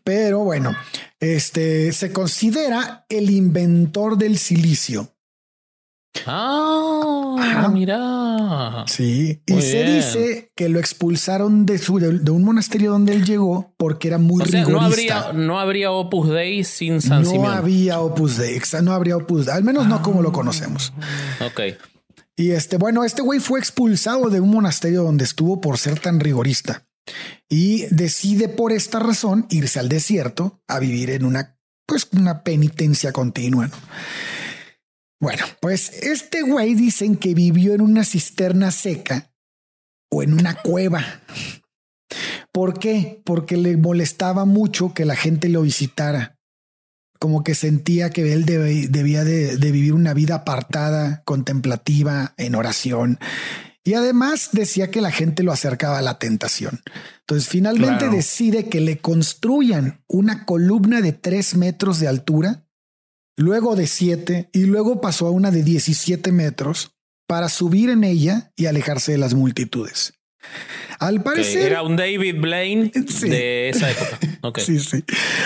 Pero 0.05 0.40
bueno, 0.40 0.76
este 1.20 1.92
se 1.92 2.12
considera 2.12 3.07
el 3.09 3.31
inventor 3.31 4.18
del 4.18 4.37
silicio. 4.38 5.09
Ah, 6.26 7.37
Ajá. 7.40 7.68
mira. 7.68 8.85
Sí, 8.87 9.40
y 9.46 9.52
Muy 9.55 9.62
se 9.62 9.83
bien. 9.83 9.96
dice 9.96 10.52
que 10.55 10.68
lo 10.68 10.78
expulsaron 10.78 11.64
de 11.64 11.78
su 11.78 11.98
de, 11.98 12.18
de 12.18 12.31
un 12.31 12.44
monasterio 12.44 12.90
donde 12.92 13.14
él 13.14 13.24
llegó 13.24 13.72
porque 13.78 14.09
era 14.09 14.18
muy 14.18 14.42
O 14.42 14.46
sea, 14.46 14.61
no 14.62 14.66
rigorista. 14.68 15.20
habría, 15.28 15.33
no 15.46 15.59
habría 15.59 15.90
Opus 15.90 16.28
Dei 16.28 16.64
sin 16.64 17.00
San 17.00 17.22
no 17.22 17.31
Simeón. 17.31 17.55
había 17.55 18.00
Opus 18.00 18.37
Dei, 18.37 18.61
no 18.83 18.92
habría 18.92 19.16
Opus 19.16 19.46
Dei, 19.46 19.55
al 19.55 19.64
menos 19.64 19.87
no 19.88 20.02
como 20.02 20.20
Ah. 20.20 20.22
lo 20.24 20.33
conocemos. 20.33 20.92
Ok. 21.46 21.61
Y 22.36 22.52
este, 22.52 22.76
bueno, 22.76 23.04
este 23.04 23.22
güey 23.22 23.40
fue 23.40 23.58
expulsado 23.58 24.30
de 24.30 24.40
un 24.40 24.50
monasterio 24.50 25.02
donde 25.02 25.24
estuvo 25.24 25.60
por 25.60 25.78
ser 25.78 26.00
tan 26.00 26.20
rigorista 26.20 26.86
y 27.48 27.86
decide 27.90 28.48
por 28.48 28.72
esta 28.72 28.98
razón 28.98 29.46
irse 29.50 29.78
al 29.78 29.88
desierto 29.88 30.62
a 30.66 30.78
vivir 30.78 31.10
en 31.10 31.24
una, 31.24 31.58
pues, 31.86 32.08
una 32.12 32.42
penitencia 32.42 33.12
continua. 33.12 33.66
¿no? 33.68 33.74
Bueno, 35.20 35.44
pues 35.60 36.02
este 36.02 36.42
güey 36.42 36.74
dicen 36.74 37.16
que 37.16 37.34
vivió 37.34 37.74
en 37.74 37.80
una 37.80 38.04
cisterna 38.04 38.70
seca 38.70 39.32
o 40.10 40.22
en 40.22 40.32
una 40.32 40.54
cueva. 40.54 41.04
¿Por 42.50 42.78
qué? 42.78 43.22
Porque 43.24 43.56
le 43.56 43.76
molestaba 43.76 44.44
mucho 44.44 44.94
que 44.94 45.04
la 45.04 45.14
gente 45.14 45.48
lo 45.48 45.62
visitara 45.62 46.40
como 47.22 47.44
que 47.44 47.54
sentía 47.54 48.11
que 48.11 48.32
él 48.32 48.44
debía 48.44 49.22
de, 49.22 49.56
de 49.56 49.70
vivir 49.70 49.92
una 49.92 50.12
vida 50.12 50.35
apartada, 50.35 51.22
contemplativa, 51.24 52.35
en 52.37 52.56
oración. 52.56 53.20
Y 53.85 53.94
además 53.94 54.48
decía 54.50 54.90
que 54.90 55.00
la 55.00 55.12
gente 55.12 55.44
lo 55.44 55.52
acercaba 55.52 55.98
a 55.98 56.02
la 56.02 56.18
tentación. 56.18 56.80
Entonces 57.20 57.48
finalmente 57.48 57.98
Claro. 58.06 58.16
decide 58.16 58.68
que 58.68 58.80
le 58.80 58.98
construyan 58.98 60.02
una 60.08 60.44
columna 60.46 61.00
de 61.00 61.12
tres 61.12 61.54
metros 61.56 62.00
de 62.00 62.08
altura, 62.08 62.66
luego 63.37 63.76
de 63.76 63.87
siete 63.87 64.50
y 64.52 64.64
luego 64.64 65.00
pasó 65.00 65.28
a 65.28 65.30
una 65.30 65.52
de 65.52 65.62
17 65.62 66.32
metros 66.32 66.96
para 67.28 67.48
subir 67.48 67.88
en 67.90 68.02
ella 68.02 68.52
y 68.56 68.66
alejarse 68.66 69.12
de 69.12 69.18
las 69.18 69.35
multitudes. 69.35 70.14
Al 70.98 71.22
parecer... 71.22 71.66
Era 71.72 71.83
un 71.83 71.96
David 71.96 72.37
Blaine 72.40 72.92
Sí. 73.09 73.28
de 73.28 73.68
esa 73.70 73.90
época. 73.90 74.18
Ok. 74.42 74.59
Sí, 74.61 74.78
sí. 74.81 75.05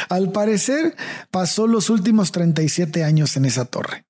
Al 0.08 0.32
parecer 0.32 0.94
pasó 1.30 1.66
los 1.66 1.90
últimos 1.90 2.32
37 2.32 3.04
años 3.04 3.36
en 3.36 3.44
esa 3.46 3.64
torre. 3.64 4.04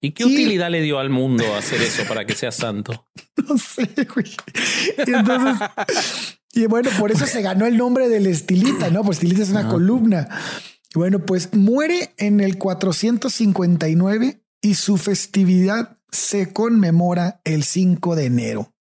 ¿Y 0.00 0.10
qué 0.12 0.24
Y- 0.24 0.26
utilidad 0.34 0.70
le 0.70 0.80
dio 0.82 0.98
al 0.98 1.10
mundo 1.10 1.44
hacer 1.54 1.80
eso 1.80 2.02
para 2.08 2.24
que 2.26 2.34
sea 2.34 2.50
santo? 2.52 3.06
No 3.48 3.56
sé, 3.58 3.88
güey. 4.14 4.26
Y 5.06 5.10
entonces, 5.12 5.68
y 6.52 6.66
bueno, 6.66 6.90
por 6.98 7.10
eso 7.10 7.26
se 7.26 7.42
ganó 7.42 7.66
el 7.66 7.76
nombre 7.76 8.08
del 8.08 8.26
estilita, 8.26 8.90
¿no? 8.90 9.02
Pues 9.04 9.18
estilita 9.18 9.42
es 9.42 9.50
una 9.50 9.68
columna. 9.68 10.28
Y 10.94 10.98
bueno, 10.98 11.20
pues 11.20 11.54
muere 11.54 12.12
en 12.18 12.40
el 12.40 12.58
459 12.58 14.42
y 14.60 14.74
su 14.74 14.96
festividad 14.98 15.98
se 16.10 16.52
conmemora 16.52 17.40
el 17.44 17.64
5 17.64 18.14
de 18.16 18.24
enero. 18.26 18.71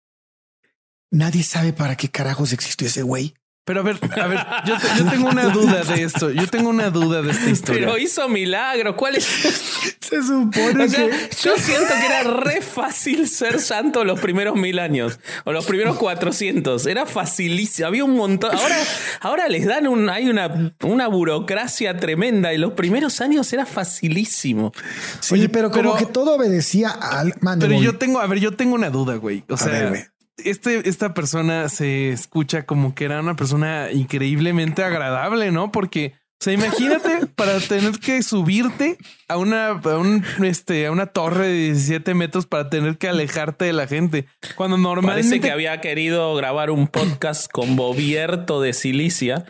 Nadie 1.12 1.43
sabe 1.43 1.74
para 1.74 1.95
qué 1.95 2.10
carajos 2.10 2.54
existió 2.54 2.88
ese 2.88 3.04
güey. 3.04 3.34
Pero 3.63 3.82
a 3.82 3.84
ver, 3.84 4.00
a 4.19 4.28
ver, 4.28 4.39
yo, 4.65 4.76
te- 4.76 4.88
yo 4.97 5.06
tengo 5.12 5.30
una 5.30 5.43
duda 5.50 5.84
de 5.84 6.02
esto. 6.02 6.32
Yo 6.32 6.47
tengo 6.47 6.69
una 6.69 6.89
duda 6.89 7.21
de 7.21 7.32
esta 7.32 7.47
historia. 7.47 7.82
Pero 7.86 7.97
hizo 8.00 8.28
milagros. 8.28 8.95
¿Cuál 8.95 9.17
es? 9.17 9.24
Se 10.02 10.21
supone 10.24 10.86
O 10.86 10.89
sea, 10.89 11.08
que 11.08 11.30
yo 11.43 11.56
siento 11.58 11.93
que 11.93 12.06
era 12.06 12.24
re 12.24 12.62
fácil 12.62 13.28
ser 13.30 13.62
santo 13.62 14.04
los 14.04 14.19
primeros 14.19 14.56
mil 14.56 14.80
años 14.80 15.19
o 15.45 15.52
los 15.54 15.63
primeros 15.65 15.95
400. 15.97 16.88
Era 16.88 17.06
facilísimo. 17.06 17.88
Había 17.88 18.04
un 18.04 18.15
montón. 18.15 18.50
Ahora, 18.56 18.76
ahora 19.21 19.47
les 19.47 19.65
dan 19.67 19.88
un, 19.88 20.10
hay 20.10 20.28
una, 20.28 20.74
una 20.82 21.08
burocracia 21.08 21.95
tremenda 21.97 22.54
y 22.54 22.58
los 22.58 22.74
primeros 22.74 23.21
años 23.21 23.54
era 23.54 23.67
facilísimo. 23.67 24.74
Sí, 25.19 25.36
Oye, 25.36 25.50
pero 25.50 25.69
como 25.69 25.93
pero- 25.93 25.95
que 25.97 26.12
todo 26.12 26.36
obedecía 26.36 26.89
al 26.89 27.36
mande, 27.41 27.67
Pero 27.67 27.80
yo 27.80 27.97
tengo, 27.97 28.19
a 28.19 28.28
ver, 28.28 28.39
yo 28.39 28.54
tengo 28.54 28.74
una 28.74 28.89
duda, 28.89 29.15
güey. 29.17 29.43
O 29.50 29.54
A 29.54 29.58
sea, 29.58 29.67
ver, 29.71 29.89
güey. 29.89 30.04
Este, 30.45 30.88
esta 30.88 31.13
persona 31.13 31.69
se 31.69 32.10
escucha 32.10 32.65
como 32.65 32.95
que 32.95 33.06
era 33.06 33.19
una 33.19 33.36
persona 33.36 33.91
increíblemente 33.91 34.84
agradable, 34.84 35.51
¿no? 35.51 35.71
Porque, 35.71 36.13
o 36.15 36.43
sea, 36.43 36.54
imagínate 36.54 37.27
para 37.36 37.60
tener 37.60 37.99
que 37.99 38.23
subirte 38.23 38.97
a 39.27 39.38
una, 39.38 39.67
a 39.67 39.97
un, 39.97 40.23
este, 40.43 40.88
a 40.88 40.91
una 40.91 41.08
torre 41.08 41.47
de 41.47 41.54
17 41.54 42.13
metros 42.13 42.45
para 42.45 42.69
tener 42.69 42.97
que 42.97 43.08
alejarte 43.08 43.65
de 43.65 43.73
la 43.73 43.88
gente. 43.88 44.25
Cuando 44.56 44.77
normalmente 44.77 45.30
Parece 45.30 45.39
que 45.39 45.51
había 45.51 45.80
querido 45.82 46.34
grabar 46.36 46.71
un 46.71 46.88
podcast 46.88 47.51
con 47.51 47.75
Bobierto 47.75 48.62
de 48.62 48.73
Silicia 48.73 49.45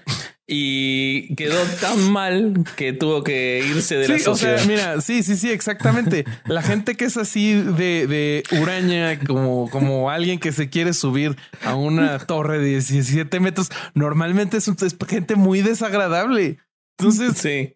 y 0.47 1.33
quedó 1.35 1.61
tan 1.79 2.11
mal 2.11 2.53
que 2.75 2.93
tuvo 2.93 3.23
que 3.23 3.63
irse 3.65 3.95
de 3.95 4.07
la 4.07 4.15
Sí, 4.17 4.21
o 4.23 4.25
sociedad. 4.35 4.57
sea, 4.57 4.67
mira, 4.67 5.01
sí, 5.01 5.23
sí, 5.23 5.37
sí, 5.37 5.49
exactamente. 5.51 6.25
La 6.45 6.61
gente 6.61 6.95
que 6.95 7.05
es 7.05 7.15
así 7.17 7.53
de, 7.53 8.07
de 8.07 8.43
huraña, 8.59 9.19
como, 9.19 9.69
como 9.69 10.09
alguien 10.09 10.39
que 10.39 10.51
se 10.51 10.69
quiere 10.69 10.93
subir 10.93 11.37
a 11.63 11.75
una 11.75 12.19
torre 12.19 12.59
de 12.59 12.65
17 12.69 13.39
metros, 13.39 13.69
normalmente 13.93 14.57
es, 14.57 14.67
es 14.67 14.95
gente 15.07 15.35
muy 15.35 15.61
desagradable. 15.61 16.57
Entonces, 16.97 17.37
Sí. 17.37 17.75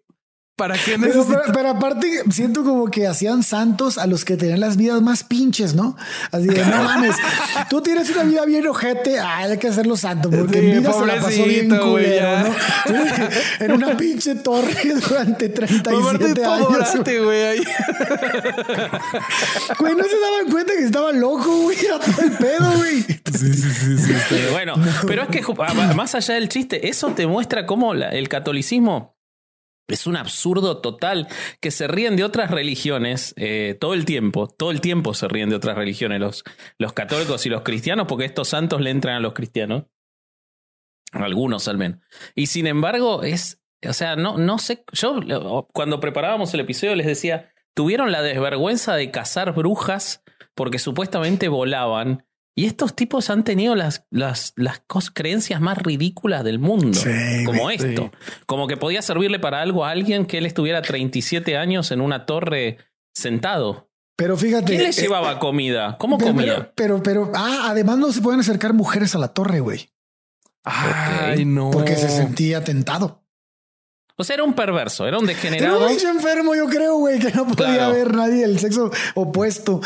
¿Para 0.55 0.75
qué 0.75 0.97
Pero, 0.97 0.99
necesitas? 0.99 1.41
pero- 1.43 1.53
pero 1.53 1.69
aparte, 1.69 2.23
siento 2.31 2.63
como 2.63 2.89
que 2.89 3.05
hacían 3.07 3.43
santos 3.43 3.97
a 3.97 4.07
los 4.07 4.23
que 4.23 4.37
tenían 4.37 4.61
las 4.61 4.77
vidas 4.77 5.01
más 5.01 5.23
pinches, 5.23 5.73
¿no? 5.75 5.97
Así 6.31 6.47
de 6.47 6.63
no 6.65 6.83
mames, 6.83 7.15
tú 7.69 7.81
tienes 7.81 8.09
una 8.11 8.23
vida 8.23 8.45
bien 8.45 8.65
ojete, 8.67 9.19
ah, 9.19 9.39
hay 9.39 9.57
que 9.57 9.67
hacerlo 9.67 9.97
santo, 9.97 10.29
porque 10.29 10.59
Sí, 10.59 10.65
en 10.71 10.79
vida 10.79 10.93
se 10.93 11.05
la 11.05 11.15
pasó 11.21 11.43
bien 11.43 11.67
culero. 11.77 12.39
¿no? 12.39 12.45
Sí, 12.85 12.93
en 13.59 13.71
una 13.73 13.97
pinche 13.97 14.35
torre 14.35 14.93
durante 15.09 15.45
Aparte 15.47 15.49
37 15.49 16.41
todo 16.41 16.53
años. 16.69 16.89
orate, 16.93 17.19
güey. 17.19 17.59
no 17.59 17.63
se 20.03 20.19
daban 20.19 20.51
cuenta 20.51 20.73
que 20.77 20.83
estaba 20.85 21.11
loco, 21.11 21.63
güey, 21.63 21.77
era 21.85 21.99
todo 21.99 22.21
el 22.21 22.31
pedo, 22.31 22.71
güey. 22.77 23.05
Eh, 24.31 24.49
bueno, 24.51 24.75
pero 25.07 25.23
es 25.23 25.29
que 25.29 25.43
más 25.95 26.15
allá 26.15 26.35
del 26.35 26.47
chiste, 26.49 26.87
eso 26.87 27.09
te 27.11 27.27
muestra 27.27 27.65
cómo 27.65 27.93
la- 27.93 28.09
el 28.09 28.29
catolicismo 28.29 29.14
es 29.87 30.07
un 30.07 30.15
absurdo 30.15 30.81
total, 30.81 31.27
que 31.59 31.71
se 31.71 31.87
ríen 31.87 32.15
de 32.15 32.23
otras 32.23 32.51
religiones 32.51 33.33
eh, 33.37 33.77
todo 33.79 33.93
el 33.93 34.05
tiempo, 34.05 34.47
todo 34.47 34.71
el 34.71 34.81
tiempo 34.81 35.13
se 35.13 35.27
ríen 35.27 35.49
de 35.49 35.55
otras 35.55 35.77
religiones 35.77 36.19
los, 36.19 36.43
los 36.77 36.93
católicos 36.93 37.45
y 37.45 37.49
los 37.49 37.61
cristianos, 37.61 38.07
porque 38.07 38.25
estos 38.25 38.49
santos 38.49 38.81
le 38.81 38.89
entran 38.89 39.15
a 39.15 39.19
los 39.19 39.33
cristianos. 39.33 39.83
Algunos 41.11 41.67
al 41.67 41.77
menos. 41.77 41.99
Y 42.33 42.47
sin 42.47 42.67
embargo, 42.67 43.23
es, 43.23 43.61
o 43.87 43.93
sea, 43.93 44.15
no, 44.15 44.37
no 44.37 44.57
sé, 44.57 44.83
yo 44.91 45.19
cuando 45.73 45.99
preparábamos 45.99 46.53
el 46.53 46.59
episodio 46.59 46.95
les 46.95 47.05
decía, 47.05 47.53
tuvieron 47.73 48.11
la 48.11 48.21
desvergüenza 48.21 48.95
de 48.95 49.11
cazar 49.11 49.53
brujas 49.53 50.23
porque 50.55 50.79
supuestamente 50.79 51.47
volaban. 51.47 52.24
Y 52.57 52.65
estos 52.67 52.95
tipos 52.95 53.29
han 53.29 53.43
tenido 53.43 53.75
las, 53.75 54.05
las, 54.11 54.53
las 54.55 54.81
cos- 54.87 55.11
creencias 55.13 55.59
más 55.59 55.77
ridículas 55.77 56.43
del 56.45 56.57
mundo. 56.57 56.97
Sí, 56.97 57.43
como 57.45 57.69
esto. 57.69 58.11
Como 58.45 58.67
que 58.67 58.77
podía 58.77 59.01
servirle 59.01 59.39
para 59.39 59.61
algo 59.61 59.83
a 59.83 59.89
alguien 59.91 60.25
que 60.25 60.37
él 60.37 60.45
estuviera 60.45 60.81
37 60.81 61.57
años 61.57 61.91
en 61.91 61.99
una 61.99 62.25
torre 62.25 62.77
sentado. 63.13 63.89
Pero 64.15 64.37
fíjate. 64.37 64.67
¿Quién 64.67 64.83
le 64.83 64.89
eh, 64.89 64.93
llevaba 64.93 65.37
comida? 65.39 65.97
¿Cómo 65.99 66.17
pero, 66.17 66.31
comía? 66.31 66.71
pero, 66.75 67.03
pero, 67.03 67.03
pero, 67.03 67.31
ah, 67.35 67.65
además 67.71 67.97
no 67.97 68.09
se 68.13 68.21
pueden 68.21 68.39
acercar 68.39 68.71
mujeres 68.73 69.13
a 69.15 69.17
la 69.19 69.33
torre, 69.33 69.59
güey, 69.59 69.89
Ay, 70.63 71.43
no. 71.43 71.71
porque 71.71 71.97
se 71.97 72.07
sentía 72.09 72.63
tentado. 72.63 73.24
O 74.17 74.23
sea, 74.23 74.35
era 74.35 74.43
un 74.43 74.53
perverso, 74.53 75.05
era 75.07 75.17
un 75.17 75.25
Era 75.29 75.33
degenerado. 75.35 75.87
un 75.87 75.93
bicho 75.93 76.07
enfermo, 76.09 76.55
yo 76.55 76.67
creo, 76.67 76.95
güey, 76.97 77.19
que 77.19 77.31
no 77.31 77.45
podía 77.47 77.73
Claro. 77.75 77.83
haber 77.93 78.13
nadie 78.15 78.41
del 78.47 78.59
sexo 78.59 78.89
opuesto. 79.13 79.81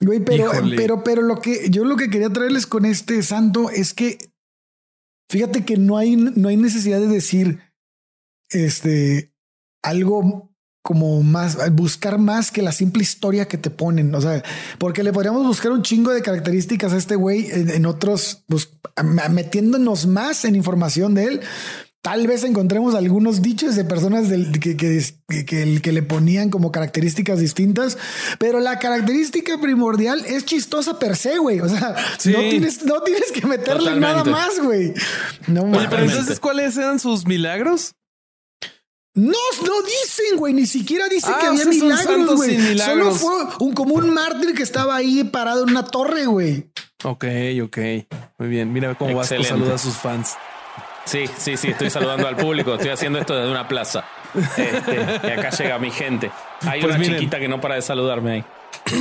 Güey, 0.00 0.20
pero, 0.20 0.52
Híjole. 0.52 0.76
pero, 0.76 1.04
pero 1.04 1.22
lo 1.22 1.40
que 1.40 1.68
yo 1.70 1.84
lo 1.84 1.96
que 1.96 2.08
quería 2.08 2.30
traerles 2.30 2.66
con 2.66 2.84
este 2.86 3.22
santo 3.22 3.68
es 3.70 3.92
que 3.92 4.18
fíjate 5.30 5.64
que 5.64 5.76
no 5.76 5.98
hay, 5.98 6.16
no 6.16 6.48
hay 6.48 6.56
necesidad 6.56 7.00
de 7.00 7.08
decir 7.08 7.60
este 8.50 9.32
algo 9.84 10.50
como 10.82 11.20
más, 11.24 11.58
buscar 11.72 12.16
más 12.18 12.52
que 12.52 12.62
la 12.62 12.70
simple 12.70 13.02
historia 13.02 13.48
que 13.48 13.58
te 13.58 13.70
ponen. 13.70 14.14
O 14.14 14.20
sea, 14.20 14.42
porque 14.78 15.02
le 15.02 15.12
podríamos 15.12 15.44
buscar 15.44 15.72
un 15.72 15.82
chingo 15.82 16.12
de 16.12 16.22
características 16.22 16.92
a 16.92 16.96
este 16.96 17.16
güey 17.16 17.50
en, 17.50 17.70
en 17.70 17.86
otros, 17.86 18.44
bus- 18.46 18.70
metiéndonos 19.30 20.06
más 20.06 20.44
en 20.44 20.54
información 20.54 21.14
de 21.14 21.24
él. 21.24 21.40
Tal 22.06 22.24
vez 22.28 22.44
encontremos 22.44 22.94
algunos 22.94 23.42
dichos 23.42 23.74
de 23.74 23.82
personas 23.84 24.28
del, 24.28 24.52
que, 24.60 24.76
que, 24.76 25.02
que, 25.28 25.44
que- 25.44 25.80
que 25.82 25.92
le 25.92 26.02
ponían 26.02 26.50
como 26.50 26.70
características 26.70 27.40
distintas, 27.40 27.98
pero 28.38 28.60
la 28.60 28.78
característica 28.78 29.60
primordial 29.60 30.24
es 30.24 30.44
chistosa 30.44 31.00
per 31.00 31.16
se, 31.16 31.38
güey. 31.38 31.58
O 31.60 31.68
sea, 31.68 31.96
Sí. 32.18 32.30
no, 32.30 32.38
tienes, 32.38 32.84
no 32.84 33.00
tienes 33.02 33.32
que 33.32 33.44
meterle 33.44 33.90
Totalmente. 33.90 34.06
nada 34.06 34.24
más, 34.24 34.60
güey. 34.62 34.94
No 35.48 35.62
Oye, 35.62 35.88
pero 35.90 36.04
entonces, 36.04 36.38
¿cuáles 36.38 36.76
eran 36.76 37.00
sus 37.00 37.26
milagros? 37.26 37.96
No, 39.14 39.32
no 39.64 39.82
dicen, 39.82 40.36
güey, 40.36 40.54
ni 40.54 40.66
siquiera 40.66 41.08
dice 41.08 41.26
Ah, 41.28 41.38
que 41.40 41.46
o 41.48 41.50
había 41.50 41.64
milagros, 41.64 42.36
güey. 42.36 42.78
Solo 42.78 43.14
fue 43.16 43.34
un 43.58 43.72
como 43.72 43.94
un 43.94 44.14
mártir 44.14 44.54
que 44.54 44.62
estaba 44.62 44.94
ahí 44.94 45.24
parado 45.24 45.64
en 45.64 45.70
una 45.70 45.84
torre, 45.84 46.26
güey. 46.26 46.70
Ok, 47.02 47.24
ok. 47.64 47.78
Muy 48.38 48.48
bien. 48.48 48.72
Mira 48.72 48.94
cómo 48.96 49.16
Vasco 49.16 49.34
Excelente. 49.34 49.48
saluda 49.48 49.74
a 49.74 49.78
sus 49.78 49.94
fans. 49.94 50.34
Sí, 51.06 51.24
sí, 51.38 51.56
sí, 51.56 51.68
estoy 51.68 51.88
saludando 51.88 52.28
al 52.28 52.36
público, 52.36 52.74
estoy 52.74 52.90
haciendo 52.90 53.18
esto 53.18 53.34
desde 53.36 53.50
una 53.50 53.66
plaza. 53.68 54.04
Este, 54.34 55.06
y 55.26 55.30
acá 55.30 55.50
llega 55.50 55.78
mi 55.78 55.90
gente. 55.90 56.30
Hay 56.62 56.80
Pues 56.80 56.90
una 56.92 56.98
miren. 56.98 57.16
chiquita 57.18 57.38
que 57.38 57.48
no 57.48 57.60
para 57.60 57.76
de 57.76 57.82
saludarme 57.82 58.32
ahí. 58.32 58.44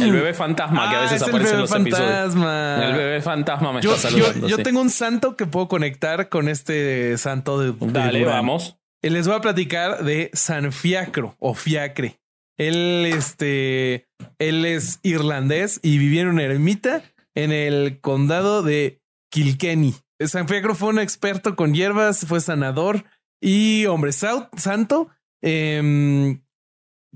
El 0.01 0.11
bebé 0.13 0.33
fantasma 0.33 0.89
que 0.89 0.95
a 0.95 0.99
Ah, 0.99 1.01
veces 1.03 1.21
aparece 1.21 1.53
en 1.55 1.61
los 1.61 1.71
episodios. 1.71 2.07
fantasma. 2.09 2.85
El 2.85 2.93
bebé 2.95 3.21
fantasma 3.21 3.73
me 3.73 3.81
Yo, 3.81 3.93
está 3.95 4.09
saludando. 4.09 4.47
yo 4.47 4.55
sí. 4.57 4.63
tengo 4.63 4.81
un 4.81 4.89
santo 4.89 5.35
que 5.35 5.45
puedo 5.45 5.67
conectar 5.67 6.29
con 6.29 6.47
este 6.47 7.17
santo 7.17 7.59
de, 7.59 7.71
de 7.73 7.91
Dale, 7.91 8.19
Durán. 8.19 8.33
vamos. 8.35 8.77
Y 9.03 9.09
les 9.09 9.27
voy 9.27 9.35
a 9.35 9.41
platicar 9.41 10.03
de 10.03 10.31
San 10.33 10.71
Fiacro 10.71 11.35
o 11.39 11.53
Fiacre. 11.53 12.19
Él, 12.57 13.05
este, 13.05 14.07
él 14.39 14.65
es 14.65 14.99
irlandés 15.03 15.79
y 15.83 15.97
vivía 15.97 16.21
en 16.21 16.29
una 16.29 16.43
ermita 16.43 17.03
en 17.35 17.51
el 17.51 17.99
condado 17.99 18.63
de 18.63 19.01
Kilkenny. 19.29 19.95
San 20.19 20.47
Fiacro 20.47 20.75
fue 20.75 20.89
un 20.89 20.99
experto 20.99 21.55
con 21.55 21.73
hierbas, 21.73 22.25
fue 22.25 22.41
sanador 22.41 23.03
y 23.41 23.85
hombre 23.85 24.11
santo. 24.11 25.09
em, 25.41 26.41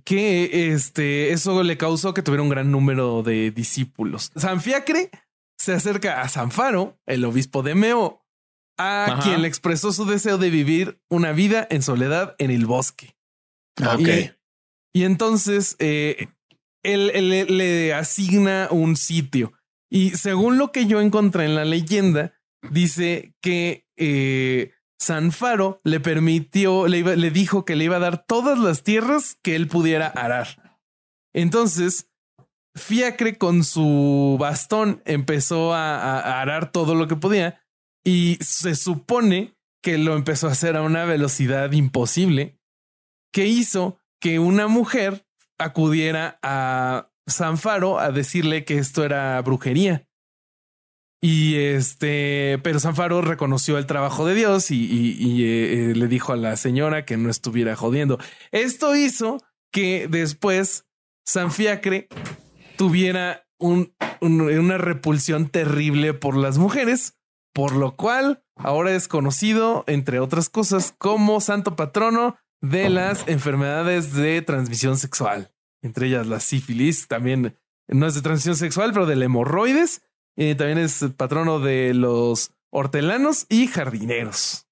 que 0.05 0.71
este, 0.73 1.31
eso 1.31 1.61
le 1.63 1.77
causó 1.77 2.13
que 2.13 2.21
tuviera 2.21 2.43
un 2.43 2.49
gran 2.49 2.71
número 2.71 3.21
de 3.21 3.51
discípulos. 3.51 4.31
San 4.35 4.61
Fiacre 4.61 5.11
se 5.57 5.73
acerca 5.73 6.21
a 6.21 6.29
San 6.29 6.51
Faro, 6.51 6.97
el 7.05 7.25
obispo 7.25 7.63
de 7.63 7.75
Meo, 7.75 8.25
a 8.77 9.05
Ajá. 9.05 9.23
quien 9.23 9.41
le 9.41 9.47
expresó 9.47 9.91
su 9.91 10.05
deseo 10.05 10.37
de 10.37 10.49
vivir 10.49 11.01
una 11.09 11.33
vida 11.33 11.67
en 11.69 11.81
soledad 11.81 12.35
en 12.37 12.49
el 12.51 12.65
bosque. 12.65 13.17
Ok. 13.81 14.07
Y, 14.93 14.99
y 15.01 15.03
entonces 15.03 15.75
eh, 15.79 16.29
él, 16.83 17.07
le 17.57 17.93
asigna 17.93 18.69
un 18.71 18.95
sitio. 18.95 19.53
Y 19.89 20.11
según 20.11 20.57
lo 20.57 20.71
que 20.71 20.85
yo 20.85 21.01
encontré 21.01 21.45
en 21.45 21.55
la 21.55 21.65
leyenda, 21.65 22.38
dice 22.69 23.33
que 23.41 23.85
eh, 23.97 24.71
San 24.99 25.31
Faro 25.31 25.79
le 25.83 25.99
permitió, 25.99 26.87
le, 26.87 27.31
dijo 27.31 27.63
que 27.65 27.75
le 27.75 27.85
iba 27.85 27.97
a 27.97 27.99
dar 27.99 28.25
todas 28.25 28.59
las 28.59 28.83
tierras 28.83 29.37
que 29.41 29.55
él 29.55 29.67
pudiera 29.67 30.07
arar. 30.07 30.79
Entonces, 31.33 32.09
Fiacre 32.75 33.37
con 33.37 33.63
su 33.63 34.37
bastón 34.39 35.01
empezó 35.05 35.73
a, 35.73 35.95
a- 35.97 36.41
arar 36.41 36.71
todo 36.71 36.95
lo 36.95 37.07
que 37.07 37.15
podía 37.15 37.61
y 38.03 38.37
se 38.41 38.75
supone 38.75 39.55
que 39.81 39.97
lo 39.97 40.15
empezó 40.15 40.47
a 40.47 40.51
hacer 40.51 40.75
a 40.75 40.81
una 40.81 41.05
velocidad 41.05 41.71
imposible 41.71 42.59
que 43.33 43.45
hizo 43.47 43.99
que 44.21 44.39
una 44.39 44.67
mujer 44.67 45.25
acudiera 45.57 46.39
a 46.41 47.09
San 47.27 47.57
Faro 47.57 47.99
a 47.99 48.11
decirle 48.11 48.65
que 48.65 48.77
esto 48.77 49.03
era 49.05 49.41
brujería. 49.41 50.07
Y 51.21 51.55
este, 51.55 52.59
pero 52.63 52.79
San 52.79 52.95
Faro 52.95 53.21
reconoció 53.21 53.77
el 53.77 53.85
trabajo 53.85 54.25
de 54.25 54.35
Dios 54.35 54.71
y, 54.71 55.43
eh, 55.43 55.91
eh, 55.91 55.95
le 55.95 56.07
dijo 56.07 56.31
a 56.31 56.37
la 56.37 56.55
señora 56.55 57.03
que 57.03 57.17
no 57.17 57.29
estuviera 57.29 57.75
jodiendo. 57.75 58.19
Esto 58.51 58.95
hizo 58.95 59.41
que 59.71 60.07
después 60.09 60.85
San 61.25 61.51
Fiacre 61.51 62.07
tuviera 62.77 63.45
un- 63.59 63.93
un- 64.21 64.41
una 64.41 64.77
repulsión 64.77 65.49
terrible 65.49 66.13
por 66.13 66.37
las 66.37 66.57
mujeres, 66.57 67.15
por 67.53 67.73
lo 67.75 67.95
cual 67.97 68.41
ahora 68.55 68.95
es 68.95 69.07
conocido, 69.09 69.83
entre 69.87 70.19
otras 70.19 70.49
cosas, 70.49 70.95
como 70.97 71.41
santo 71.41 71.75
patrono 71.75 72.37
de 72.61 72.89
las 72.89 73.27
enfermedades 73.27 74.13
de 74.13 74.41
transmisión 74.41 74.97
sexual, 74.97 75.51
entre 75.81 76.07
ellas 76.07 76.27
la 76.27 76.39
sífilis, 76.39 77.07
también 77.07 77.57
no 77.87 78.07
es 78.07 78.15
de 78.15 78.21
transmisión 78.21 78.55
sexual, 78.55 78.91
pero 78.93 79.05
del 79.05 79.23
hemorroides, 79.23 80.01
eh, 80.39 80.55
también 80.55 80.77
es 80.79 81.05
patrono 81.17 81.59
de 81.59 81.93
los 81.93 82.51
hortelanos 82.71 83.45
y 83.49 83.67
jardineros. 83.67 84.65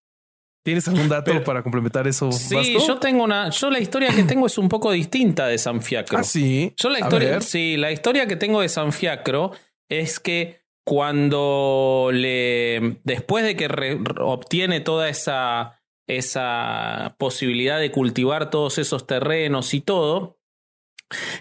¿Tienes 0.64 0.88
algún 0.88 1.08
dato 1.08 1.32
Pero- 1.32 1.44
para 1.44 1.62
complementar 1.64 2.08
eso? 2.08 2.32
Sí, 2.32 2.56
Vasco? 2.56 2.88
yo 2.88 2.98
tengo 3.00 3.24
una. 3.24 3.50
Yo 3.52 3.70
la 3.70 3.80
historia 3.80 4.14
que 4.14 4.24
tengo 4.24 4.48
es 4.48 4.58
un 4.58 4.68
poco 4.68 4.92
distinta 4.92 5.48
de 5.48 5.58
San 5.58 5.82
Fiacro. 5.82 6.18
Ah, 6.18 6.24
sí. 6.24 6.74
Yo 6.76 6.90
la 6.90 7.00
historia, 7.00 7.40
sí, 7.42 7.78
la 7.78 7.92
historia 7.92 8.28
que 8.28 8.36
tengo 8.36 8.62
de 8.62 8.68
San 8.70 8.92
Fiacro 8.92 9.52
es 9.90 10.20
que 10.20 10.62
cuando 10.86 12.10
le, 12.14 13.00
después 13.04 13.44
de 13.46 13.56
que 13.56 13.68
re- 13.68 14.00
obtiene 14.20 14.80
toda 14.82 15.08
esa, 15.10 15.82
esa 16.08 17.16
posibilidad 17.18 17.80
de 17.80 17.92
cultivar 17.92 18.50
todos 18.50 18.78
esos 18.78 19.08
terrenos 19.08 19.74
y 19.74 19.82
todo, 19.82 20.38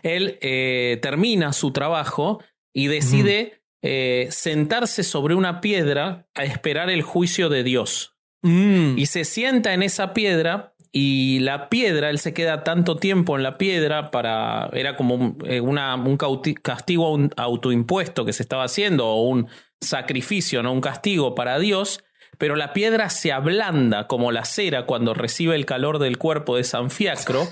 él 0.03 0.39
eh, 0.41 0.99
termina 1.03 1.53
su 1.53 1.73
trabajo 1.73 2.43
y 2.73 2.87
decide 2.87 3.61
eh, 3.83 4.29
sentarse 4.31 5.03
sobre 5.03 5.35
una 5.35 5.61
piedra 5.61 6.27
a 6.35 6.45
esperar 6.45 6.91
el 6.91 7.03
juicio 7.03 7.49
de 7.49 7.63
Dios. 7.63 8.17
Mm. 8.43 8.99
Y 8.99 9.07
se 9.07 9.25
sienta 9.25 9.75
en 9.75 9.83
esa 9.83 10.13
piedra 10.13 10.75
y 10.93 11.41
la 11.41 11.69
piedra, 11.69 12.11
él 12.11 12.19
se 12.19 12.33
queda 12.33 12.65
tanto 12.65 12.97
tiempo 12.97 13.37
en 13.37 13.43
la 13.43 13.59
piedra 13.59 14.11
para, 14.11 14.71
era 14.73 14.97
como 14.97 15.15
un, 15.15 15.39
eh, 15.45 15.61
una- 15.61 15.95
un 15.95 16.17
castigo 16.17 17.13
un 17.13 17.31
autoimpuesto 17.37 18.25
que 18.25 18.33
se 18.33 18.43
estaba 18.43 18.65
haciendo 18.65 19.07
o 19.07 19.23
un 19.29 19.49
sacrificio, 19.81 20.63
no 20.63 20.73
un 20.73 20.81
castigo 20.81 21.35
para 21.35 21.59
Dios, 21.59 22.03
pero 22.39 22.57
la 22.57 22.73
piedra 22.73 23.11
se 23.11 23.33
ablanda 23.33 24.07
como 24.07 24.33
la 24.33 24.45
cera 24.45 24.87
cuando 24.87 25.13
recibe 25.13 25.55
el 25.55 25.67
calor 25.67 25.99
del 25.99 26.17
cuerpo 26.19 26.57
de 26.57 26.65
San 26.65 26.91
Fiacro. 26.91 27.47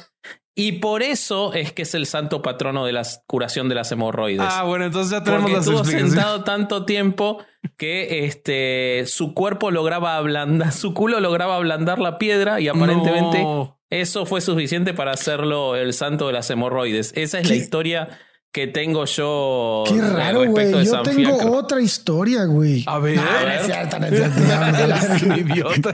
Y 0.57 0.73
por 0.73 1.03
eso 1.03 1.53
es 1.53 1.73
que 1.73 1.83
es 1.83 1.95
el 1.95 2.07
santo 2.07 2.41
patrono 2.41 2.87
de 2.87 2.93
la 2.93 3.03
curación 3.27 3.69
de 3.69 3.75
las 3.75 3.91
hemorroides. 3.91 4.47
Ah, 4.49 4.63
bueno, 4.63 4.85
entonces 4.85 5.11
ya 5.11 5.25
tenemos 5.25 5.43
Porque 5.43 5.57
las 5.57 5.65
estuvo 5.67 5.79
explicaciones. 5.81 6.13
sentado 6.15 6.45
tanto 6.45 6.85
tiempo 6.85 7.39
que 7.77 8.25
este, 8.27 9.05
su 9.07 9.35
cuerpo 9.35 9.71
lograba 9.73 10.17
ablandar, 10.17 10.71
su 10.73 10.95
culo 10.95 11.19
lograba 11.19 11.57
ablandar 11.57 11.99
la 11.99 12.19
piedra 12.19 12.61
y 12.61 12.69
aparentemente 12.69 13.43
No. 13.43 13.79
eso 13.91 14.27
fue 14.27 14.41
suficiente 14.41 14.95
para 14.95 15.11
hacerlo 15.11 15.75
el 15.75 15.93
santo 15.93 16.29
de 16.29 16.35
las 16.35 16.49
hemorroides. 16.51 17.13
Esa 17.17 17.41
es 17.41 17.49
la 17.49 17.57
historia 17.57 18.09
que 18.55 18.69
tengo 18.69 19.05
yo 19.05 19.83
Qué 19.89 20.01
raro, 20.01 20.49
güey. 20.49 20.71
Yo 20.71 20.85
San 20.85 21.03
tengo 21.03 21.37
Fiacro. 21.37 21.53
otra 21.55 21.81
historia, 21.81 22.45
güey. 22.45 22.85
A 22.87 23.01
ver. 23.01 23.17
No, 23.17 23.23
no 23.25 23.51
es 23.51 23.67
cierto, 23.67 23.99
no 23.99 24.07
cierto, 25.19 25.41
idiota. 25.41 25.93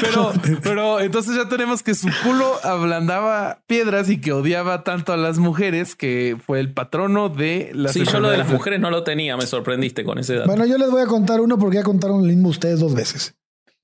Pero, 0.00 0.32
pero 0.62 1.00
entonces 1.00 1.34
ya 1.34 1.48
tenemos 1.48 1.82
que 1.82 1.96
su 1.96 2.06
culo 2.22 2.60
ablandaba 2.62 3.58
piedras 3.66 4.08
y 4.08 4.20
que 4.20 4.32
odiaba 4.32 4.84
tanto 4.84 5.12
a 5.12 5.16
las 5.16 5.38
mujeres 5.38 5.96
que 5.96 6.36
fue 6.46 6.60
el 6.60 6.72
patrono 6.72 7.28
de 7.28 7.72
las 7.74 7.94
Sí, 7.94 8.04
yo 8.04 8.20
lo 8.20 8.30
de 8.30 8.38
las 8.38 8.50
mujeres 8.50 8.78
no 8.78 8.90
lo 8.92 9.02
tenía, 9.02 9.36
me 9.36 9.44
sorprendiste 9.48 10.04
con 10.04 10.20
ese 10.20 10.36
dato. 10.36 10.46
Bueno, 10.46 10.64
yo 10.64 10.78
les 10.78 10.88
voy 10.92 11.02
a 11.02 11.06
contar 11.06 11.40
uno 11.40 11.58
porque 11.58 11.78
ya 11.78 11.82
contaron 11.82 12.20
el 12.20 12.28
mismo 12.28 12.50
ustedes 12.50 12.78
dos 12.78 12.94
veces. 12.94 13.34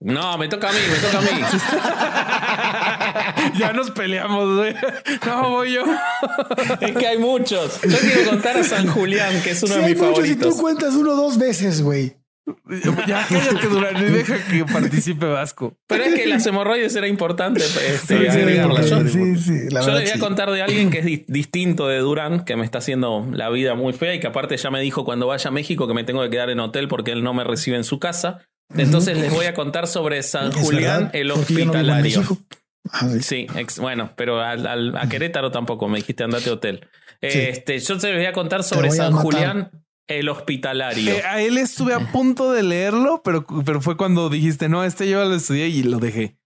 No, 0.04 0.36
me 0.38 0.48
toca 0.48 0.68
a 0.68 0.72
mí, 0.72 0.78
me 0.90 0.96
toca 0.98 1.18
a 1.18 1.20
mí. 1.20 1.28
Ya 3.58 3.72
nos 3.72 3.90
peleamos, 3.90 4.56
güey. 4.56 4.74
No, 5.26 5.50
voy 5.50 5.72
yo. 5.74 5.82
es 6.80 6.92
que 6.96 7.06
hay 7.06 7.18
muchos. 7.18 7.80
Yo 7.82 7.98
quiero 7.98 8.30
contar 8.30 8.56
a 8.56 8.64
San 8.64 8.86
Julián, 8.86 9.42
que 9.42 9.50
es 9.50 9.62
uno 9.62 9.74
Si 9.74 9.80
de 9.80 9.86
hay 9.86 9.92
mis 9.94 10.02
muchos 10.02 10.18
y 10.24 10.28
favoritos. 10.34 10.56
tú 10.56 10.60
cuentas 10.62 10.94
uno 10.94 11.14
dos 11.14 11.38
veces, 11.38 11.82
güey. 11.82 12.16
Ya 13.06 13.24
cállate, 13.28 13.68
Durán, 13.68 13.96
y 13.98 14.10
deja 14.10 14.36
que 14.46 14.64
participe 14.64 15.26
Vasco. 15.26 15.76
Pero 15.86 16.04
es 16.04 16.14
que 16.14 16.26
las 16.26 16.44
hemorroides 16.46 16.94
era 16.96 17.06
importante 17.06 17.60
este, 17.64 17.98
Sí, 17.98 18.04
sí, 18.18 18.26
agregarlas. 18.26 18.90
Yo, 18.90 19.00
sí, 19.06 19.36
sí, 19.36 19.52
la 19.70 19.80
yo 19.80 19.86
verdad. 19.86 20.00
les 20.00 20.02
voy 20.02 20.10
a 20.10 20.14
sí. 20.14 20.18
contar 20.18 20.50
de 20.50 20.62
alguien 20.62 20.90
que 20.90 20.98
es 21.00 21.04
di- 21.04 21.24
distinto 21.28 21.86
de 21.86 21.98
Durán, 21.98 22.44
que 22.44 22.56
me 22.56 22.64
está 22.64 22.78
haciendo 22.78 23.26
la 23.30 23.48
vida 23.50 23.74
muy 23.76 23.92
fea 23.92 24.14
y 24.14 24.20
que 24.20 24.26
aparte 24.26 24.56
ya 24.56 24.70
me 24.70 24.80
dijo 24.80 25.04
cuando 25.04 25.26
vaya 25.28 25.48
a 25.48 25.52
México 25.52 25.86
que 25.86 25.94
me 25.94 26.02
tengo 26.04 26.20
que 26.22 26.30
quedar 26.30 26.50
en 26.50 26.58
hotel 26.60 26.88
porque 26.88 27.12
él 27.12 27.22
no 27.22 27.32
me 27.32 27.44
recibe 27.44 27.76
en 27.76 27.84
su 27.84 28.00
casa. 28.00 28.40
Entonces 28.76 29.18
les 29.18 29.32
voy 29.32 29.46
a 29.46 29.54
contar 29.54 29.87
sobre 29.87 30.22
San 30.22 30.48
Es 30.48 30.56
Julián 30.56 30.82
verdad, 31.04 31.11
el 31.16 31.28
no 31.28 31.35
hospitalario. 31.35 32.22
Sí. 33.20 33.46
Ex- 33.56 33.78
bueno, 33.78 34.12
pero 34.16 34.40
al- 34.40 34.66
al- 34.66 34.96
a 34.96 35.08
Querétaro 35.08 35.50
tampoco, 35.50 35.88
me 35.88 35.98
dijiste 35.98 36.24
andate 36.24 36.50
a 36.50 36.54
hotel. 36.54 36.88
Sí. 37.20 37.38
Este, 37.38 37.78
yo 37.78 37.98
te 37.98 38.12
voy 38.14 38.24
a 38.26 38.32
contar 38.32 38.64
sobre 38.64 38.88
a 38.88 38.90
San 38.92 39.12
matar. 39.14 39.22
Julián 39.24 39.70
el 40.08 40.28
hospitalario. 40.28 41.12
Eh, 41.14 41.22
a 41.22 41.40
él 41.40 41.58
estuve 41.58 41.94
a 41.94 42.11
punto 42.11 42.52
de 42.52 42.62
leerlo, 42.64 43.22
pero, 43.24 43.46
pero 43.64 43.80
fue 43.80 43.96
cuando 43.96 44.28
dijiste, 44.28 44.68
no, 44.68 44.85
este 44.85 45.08
yo 45.08 45.24
lo 45.24 45.35
estudié 45.35 45.68
y 45.68 45.85
lo 45.85 45.98
dejé. 45.98 46.37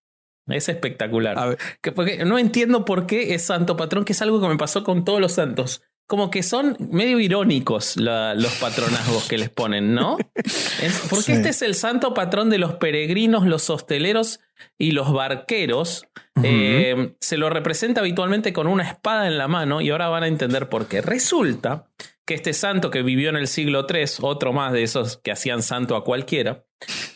Es 0.46 0.68
espectacular. 0.68 1.38
A 1.38 1.46
ver, 1.46 1.58
Que 1.80 1.90
porque 1.90 2.24
no 2.24 2.38
entiendo 2.38 2.84
por 2.84 3.06
qué 3.06 3.34
es 3.34 3.44
santo 3.46 3.76
patrón, 3.76 4.04
que 4.04 4.12
es 4.12 4.22
algo 4.22 4.40
que 4.40 4.46
me 4.48 4.56
pasó 4.56 4.84
con 4.84 5.04
todos 5.04 5.20
los 5.20 5.32
santos. 5.32 5.82
Como 6.06 6.30
que 6.30 6.42
son 6.44 6.76
medio 6.78 7.18
irónicos 7.18 7.96
la- 7.96 8.34
los 8.34 8.54
patronazgos 8.56 9.26
que 9.28 9.38
les 9.38 9.50
ponen, 9.50 9.92
¿no? 9.94 10.16
Es- 10.34 11.06
porque 11.10 11.24
Sí. 11.24 11.32
este 11.32 11.48
es 11.48 11.62
el 11.62 11.74
santo 11.74 12.14
patrón 12.14 12.48
de 12.48 12.58
los 12.58 12.74
peregrinos, 12.74 13.44
los 13.46 13.68
hosteleros 13.70 14.38
y 14.78 14.92
los 14.92 15.12
barqueros. 15.12 16.06
Eh, 16.44 17.14
se 17.20 17.36
lo 17.36 17.50
representa 17.50 18.02
habitualmente 18.02 18.52
con 18.52 18.66
una 18.68 18.84
espada 18.88 19.26
en 19.26 19.36
la 19.38 19.48
mano 19.48 19.80
y 19.80 19.90
ahora 19.90 20.08
van 20.08 20.22
a 20.22 20.28
entender 20.28 20.68
por 20.68 20.86
qué. 20.86 21.00
Resulta 21.00 21.90
que 22.24 22.34
este 22.34 22.52
santo 22.52 22.90
que 22.90 23.02
vivió 23.02 23.28
en 23.30 23.36
el 23.36 23.48
siglo 23.48 23.86
III, 23.88 24.04
otro 24.22 24.52
más 24.52 24.72
de 24.72 24.82
esos 24.84 25.16
que 25.18 25.32
hacían 25.32 25.62
santo 25.62 25.96
a 25.96 26.04
cualquiera, 26.04 26.64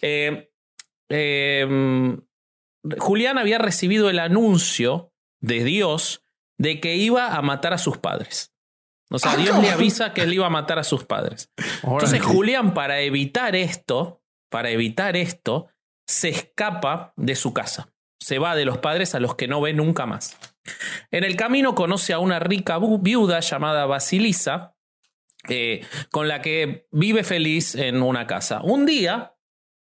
eh, 0.03 0.51
eh, 1.09 2.17
Julián 2.99 3.39
había 3.39 3.59
recibido 3.59 4.09
el 4.11 4.19
anuncio 4.19 5.13
de 5.41 5.65
Dios 5.65 6.25
de 6.59 6.81
que 6.81 6.97
iba 6.97 7.37
a 7.37 7.43
matar 7.43 7.73
a 7.73 7.79
sus 7.79 7.99
padres. 7.99 8.50
O 9.11 9.19
sea, 9.19 9.33
Ah, 9.33 9.37
Dios 9.37 9.57
le 9.57 9.63
cabrón. 9.63 9.75
avisa 9.75 10.13
que 10.15 10.23
él 10.23 10.33
iba 10.35 10.47
a 10.47 10.51
matar 10.51 10.79
a 10.79 10.85
sus 10.85 11.05
padres. 11.05 11.51
Entonces 11.83 12.23
Julián, 12.23 12.75
para 12.75 13.01
evitar 13.01 13.57
esto, 13.57 14.23
para 14.51 14.71
evitar 14.71 15.17
esto, 15.17 15.69
se 16.07 16.29
escapa 16.29 17.13
de 17.17 17.35
su 17.35 17.53
casa. 17.53 17.93
Se 18.21 18.39
va 18.39 18.55
de 18.55 18.65
los 18.65 18.79
padres 18.79 19.15
a 19.15 19.21
los 19.21 19.35
que 19.35 19.49
no 19.49 19.61
ve 19.61 19.73
nunca 19.73 20.07
más. 20.07 20.39
En 21.11 21.25
el 21.25 21.37
camino 21.37 21.75
conoce 21.75 22.13
a 22.13 22.19
una 22.19 22.39
rica 22.39 22.79
viuda 23.01 23.41
llamada 23.41 23.87
Basilisa, 23.87 24.77
eh, 25.49 25.85
con 26.11 26.29
la 26.29 26.43
que 26.43 26.87
vive 26.91 27.25
feliz 27.25 27.75
en 27.75 28.03
una 28.03 28.27
casa. 28.27 28.61
Un 28.63 28.85
día 28.87 29.35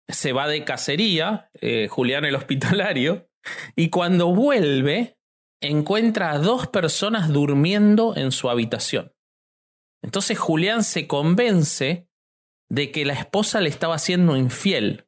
se 0.06 0.32
va 0.32 0.46
de 0.48 0.64
cacería, 0.64 1.50
eh, 1.60 1.88
Julián 1.90 2.24
el 2.24 2.36
hospitalario, 2.36 3.28
y 3.74 3.90
cuando 3.90 4.28
vuelve 4.34 5.18
encuentra 5.60 6.30
a 6.30 6.38
dos 6.38 6.68
personas 6.68 7.28
durmiendo 7.32 8.16
en 8.16 8.30
su 8.32 8.48
habitación. 8.48 9.12
Entonces 10.02 10.38
Julián 10.38 10.84
se 10.84 11.06
convence 11.06 12.08
de 12.70 12.90
que 12.92 13.04
la 13.04 13.14
esposa 13.14 13.60
le 13.60 13.68
estaba 13.68 13.98
siendo 13.98 14.36
infiel. 14.36 15.06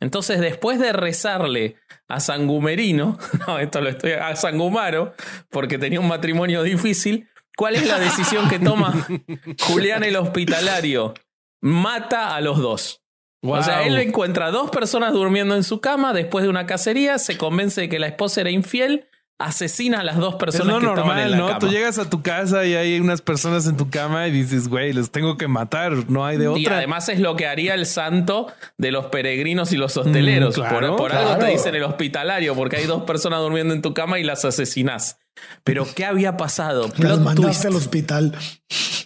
Entonces, 0.00 0.40
después 0.40 0.78
de 0.78 0.92
rezarle 0.92 1.76
a 2.08 2.20
Sangumerino, 2.20 3.18
no, 3.46 3.58
esto 3.58 3.80
lo 3.80 3.88
estoy 3.88 4.12
a 4.12 4.34
Sangumaro, 4.36 5.14
porque 5.50 5.78
tenía 5.78 6.00
un 6.00 6.08
matrimonio 6.08 6.62
difícil, 6.62 7.28
¿cuál 7.56 7.76
es 7.76 7.86
la 7.86 7.98
decisión 7.98 8.48
que 8.48 8.58
toma 8.58 9.06
Julián 9.60 10.04
el 10.04 10.16
hospitalario? 10.16 11.14
Mata 11.62 12.36
a 12.36 12.40
los 12.40 12.58
dos. 12.58 13.02
O 13.42 13.62
sea, 13.62 13.84
él 13.84 13.96
encuentra 13.98 14.46
a 14.46 14.50
dos 14.50 14.70
personas 14.70 15.12
durmiendo 15.12 15.54
en 15.54 15.62
su 15.62 15.80
cama 15.80 16.12
después 16.12 16.42
de 16.42 16.48
una 16.48 16.66
cacería, 16.66 17.18
se 17.18 17.38
convence 17.38 17.82
de 17.82 17.88
que 17.88 17.98
la 17.98 18.08
esposa 18.08 18.40
era 18.40 18.50
infiel, 18.50 19.08
asesina 19.38 20.00
a 20.00 20.02
las 20.04 20.16
dos 20.16 20.34
Es 20.34 20.38
personas 20.38 20.74
lo 20.74 20.80
que 20.80 20.86
en 20.86 20.94
normal, 20.94 21.30
la 21.30 21.36
¿no? 21.36 21.46
cama. 21.48 21.58
Tú 21.58 21.68
llegas 21.68 21.98
a 21.98 22.08
tu 22.08 22.22
casa 22.22 22.64
y 22.64 22.74
hay 22.74 22.98
unas 23.00 23.20
personas 23.20 23.66
en 23.66 23.76
tu 23.76 23.90
cama 23.90 24.26
y 24.28 24.30
dices, 24.30 24.68
güey, 24.68 24.92
los 24.92 25.10
tengo 25.10 25.36
que 25.36 25.46
matar, 25.48 25.92
no 26.10 26.24
hay 26.24 26.38
de 26.38 26.48
otra. 26.48 26.60
Y 26.60 26.66
además 26.66 27.08
es 27.08 27.20
lo 27.20 27.36
que 27.36 27.46
haría 27.46 27.74
el 27.74 27.84
santo 27.86 28.50
de 28.78 28.92
los 28.92 29.06
peregrinos 29.06 29.72
y 29.72 29.76
los 29.76 29.96
hosteleros. 29.96 30.56
Mm, 30.56 30.60
claro, 30.60 30.96
por 30.96 31.10
por 31.10 31.12
algo 31.12 31.36
te 31.36 31.46
dicen 31.50 31.74
el 31.74 31.82
hospitalario, 31.82 32.54
porque 32.54 32.76
hay 32.76 32.86
dos 32.86 33.02
personas 33.02 33.40
durmiendo 33.40 33.74
en 33.74 33.82
tu 33.82 33.92
cama 33.92 34.18
y 34.18 34.22
las 34.24 34.44
asesinás. 34.44 35.18
Pero 35.64 35.86
¿qué 35.94 36.06
había 36.06 36.36
pasado? 36.38 36.84
Las 36.88 36.92
Plot 36.94 37.20
mandaste 37.20 37.42
twist. 37.42 37.64
al 37.66 37.76
hospital. 37.76 38.38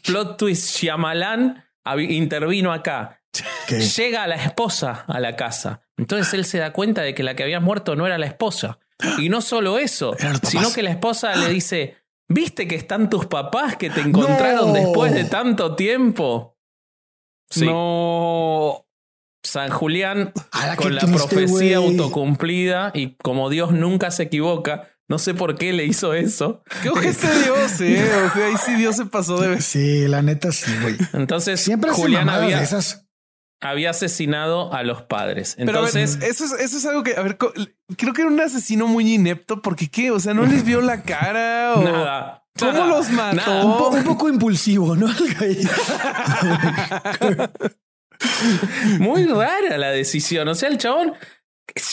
Plot 0.07 0.37
twist. 0.37 0.77
Shyamalan 0.79 1.65
intervino 2.09 2.73
acá. 2.73 3.21
¿Qué? 3.67 3.81
Llega 3.81 4.27
la 4.27 4.37
esposa 4.37 5.05
a 5.09 5.21
la 5.21 5.37
casa. 5.37 5.83
Entonces 5.97 6.33
él 6.35 6.45
se 6.45 6.59
da 6.59 6.73
cuenta 6.73 7.03
de 7.03 7.15
que 7.15 7.23
la 7.23 7.35
que 7.35 7.43
había 7.43 7.61
muerto 7.61 7.97
no 7.97 8.07
era 8.07 8.19
la 8.19 8.27
esposa. 8.27 8.79
Y 9.19 9.29
no 9.29 9.41
solo 9.41 9.79
eso, 9.79 10.17
sino 10.43 10.73
que 10.73 10.83
la 10.83 10.91
esposa 10.91 11.35
le 11.37 11.49
dice, 11.49 11.97
¿viste 12.29 12.67
que 12.69 12.75
están 12.77 13.11
tus 13.11 13.27
papás 13.27 13.77
que 13.77 13.91
te 13.91 14.01
encontraron 14.01 14.69
No. 14.69 14.73
después 14.75 15.13
de 15.15 15.25
tanto 15.25 15.75
tiempo? 15.77 16.57
Sí. 17.51 17.65
No. 17.67 18.87
San 19.43 19.71
Julián 19.71 20.33
con 20.77 20.95
la 20.95 21.01
triste, 21.01 21.19
profecía 21.19 21.79
autocumplida 21.79 22.93
y 22.95 23.17
como 23.17 23.49
Dios 23.49 23.73
nunca 23.73 24.11
se 24.11 24.25
equivoca, 24.25 24.91
no 25.09 25.19
sé 25.19 25.33
por 25.33 25.57
qué 25.57 25.73
le 25.73 25.87
hizo 25.87 26.13
eso. 26.15 26.63
Qué 26.83 26.91
ojete 26.91 27.27
Dios, 27.45 27.81
eh. 27.81 28.11
O 28.27 28.35
sea, 28.35 28.47
ahí 28.47 28.55
sí 28.65 28.75
Dios 28.75 28.97
se 28.97 29.07
pasó 29.07 29.41
de 29.41 29.49
vez. 29.49 29.65
Sí, 29.65 30.07
la 30.07 30.21
neta 30.23 30.53
sí, 30.53 30.71
güey. 30.83 30.97
Entonces 31.15 31.59
Siempre 31.61 31.91
Julián 31.91 32.29
había, 32.29 32.59
de 32.59 32.65
esas. 32.65 33.07
Había 33.61 33.91
asesinado 33.91 34.73
a 34.73 34.83
los 34.83 35.03
padres. 35.03 35.55
Pero 35.59 35.79
a 35.79 35.83
ver, 35.83 35.91
Entonces, 35.97 36.23
eso 36.23 36.45
es, 36.47 36.53
eso 36.61 36.77
es 36.79 36.87
algo 36.87 37.03
que, 37.03 37.15
a 37.17 37.23
ver, 37.23 37.37
creo 37.37 38.13
que 38.15 38.23
era 38.23 38.31
un 38.31 38.41
asesino 38.41 38.87
muy 38.87 39.13
inepto 39.15 39.61
porque 39.63 39.89
qué, 39.91 40.11
o 40.11 40.19
sea, 40.21 40.33
no 40.35 40.47
les 40.47 40.65
vio 40.65 40.81
la 40.81 41.03
cara 41.03 41.75
o 41.77 41.83
nada. 41.83 42.37
¿Cómo 42.59 42.73
nada, 42.73 42.87
los 42.87 43.11
mató? 43.11 43.67
Un, 43.67 43.79
po- 43.79 43.89
un 43.91 44.05
poco 44.05 44.29
impulsivo, 44.29 44.97
¿no? 44.97 45.07
Muy 48.99 49.25
rara 49.27 49.79
la 49.79 49.91
decisión. 49.91 50.49
O 50.49 50.55
sea, 50.55 50.69
el 50.69 50.79
chabón 50.79 51.15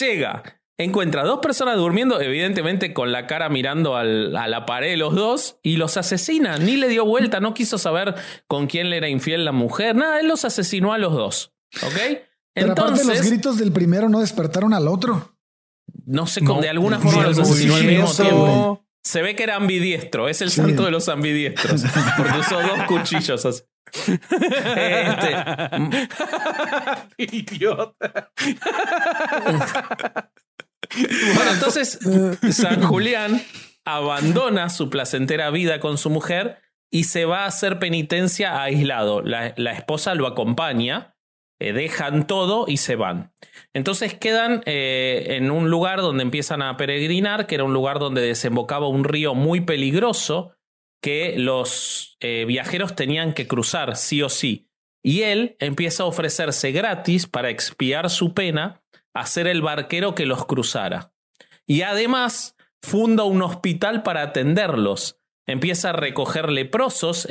llega, 0.00 0.42
encuentra 0.76 1.22
dos 1.24 1.40
personas 1.40 1.76
durmiendo, 1.76 2.20
evidentemente 2.20 2.92
con 2.92 3.12
la 3.12 3.26
cara 3.26 3.48
mirando 3.48 3.96
al- 3.96 4.36
a 4.36 4.48
la 4.48 4.66
pared 4.66 4.96
los 4.98 5.14
dos, 5.14 5.58
y 5.62 5.76
los 5.76 5.96
asesina. 5.96 6.58
Ni 6.58 6.76
le 6.76 6.88
dio 6.88 7.04
vuelta, 7.04 7.40
no 7.40 7.54
quiso 7.54 7.78
saber 7.78 8.14
con 8.46 8.66
quién 8.66 8.90
le 8.90 8.96
era 8.98 9.08
infiel 9.08 9.44
la 9.44 9.52
mujer. 9.52 9.96
Nada, 9.96 10.20
él 10.20 10.28
los 10.28 10.44
asesinó 10.44 10.92
a 10.92 10.98
los 10.98 11.12
dos. 11.14 11.52
¿Ok? 11.82 11.94
Pero 12.54 12.72
aparte 12.72 12.90
los 12.92 13.00
Entonces, 13.02 13.26
gritos 13.30 13.58
del 13.58 13.72
primero 13.72 14.08
no 14.08 14.20
despertaron 14.20 14.74
al 14.74 14.88
otro. 14.88 15.36
no 16.06 16.26
sé, 16.26 16.40
No, 16.40 16.60
de 16.60 16.68
alguna 16.68 16.98
forma 16.98 17.24
los 17.24 17.38
asesinó 17.38 17.76
al 17.76 17.84
mismo 17.84 18.12
tiempo. 18.12 18.84
Se 19.04 19.22
ve 19.22 19.34
que 19.36 19.44
era 19.44 19.56
ambidiestro, 19.56 20.28
es 20.28 20.40
el 20.42 20.50
Sí. 20.50 20.56
santo 20.56 20.84
de 20.84 20.90
los 20.90 21.08
ambidiestros, 21.08 21.84
porque 22.16 22.38
usó 22.38 22.60
dos 22.60 22.82
cuchillos 22.88 23.44
así. 23.46 23.62
Este, 24.76 25.36
Idiota. 27.16 28.30
Bueno, 31.34 31.52
entonces 31.52 31.98
San 32.50 32.82
Julián 32.82 33.42
abandona 33.84 34.68
su 34.70 34.90
placentera 34.90 35.50
vida 35.50 35.80
con 35.80 35.98
su 35.98 36.10
mujer 36.10 36.58
y 36.90 37.04
se 37.04 37.24
va 37.24 37.44
a 37.44 37.46
hacer 37.46 37.78
penitencia 37.78 38.62
aislado. 38.62 39.22
La, 39.22 39.54
la 39.56 39.72
esposa 39.72 40.14
lo 40.14 40.26
acompaña 40.26 41.14
eh, 41.60 41.72
dejan 41.72 42.26
todo 42.26 42.66
y 42.68 42.76
se 42.76 42.94
van. 42.94 43.32
Entonces 43.74 44.14
quedan 44.14 44.62
eh, 44.64 45.36
en 45.36 45.50
un 45.50 45.70
lugar 45.70 46.00
donde 46.00 46.22
empiezan 46.22 46.62
a 46.62 46.76
peregrinar, 46.76 47.46
que 47.46 47.56
era 47.56 47.64
un 47.64 47.72
lugar 47.72 47.98
donde 47.98 48.20
desembocaba 48.20 48.88
un 48.88 49.04
río 49.04 49.34
muy 49.34 49.60
peligroso 49.60 50.54
que 51.02 51.34
los 51.36 52.16
eh, 52.20 52.44
viajeros 52.46 52.94
tenían 52.94 53.34
que 53.34 53.48
cruzar 53.48 53.96
sí 53.96 54.22
o 54.22 54.28
sí. 54.28 54.68
Y 55.02 55.22
él 55.22 55.56
empieza 55.58 56.04
a 56.04 56.06
ofrecerse 56.06 56.72
gratis 56.72 57.26
para 57.26 57.50
expiar 57.50 58.10
su 58.10 58.34
pena 58.34 58.82
a 59.14 59.26
ser 59.26 59.46
el 59.46 59.62
barquero 59.62 60.14
que 60.14 60.26
los 60.26 60.44
cruzara. 60.46 61.12
Y 61.66 61.82
además 61.82 62.56
funda 62.82 63.24
un 63.24 63.42
hospital 63.42 64.02
para 64.02 64.22
atenderlos. 64.22 65.18
Empieza 65.46 65.90
a 65.90 65.94
recoger 65.94 66.50
leprosos. 66.50 67.26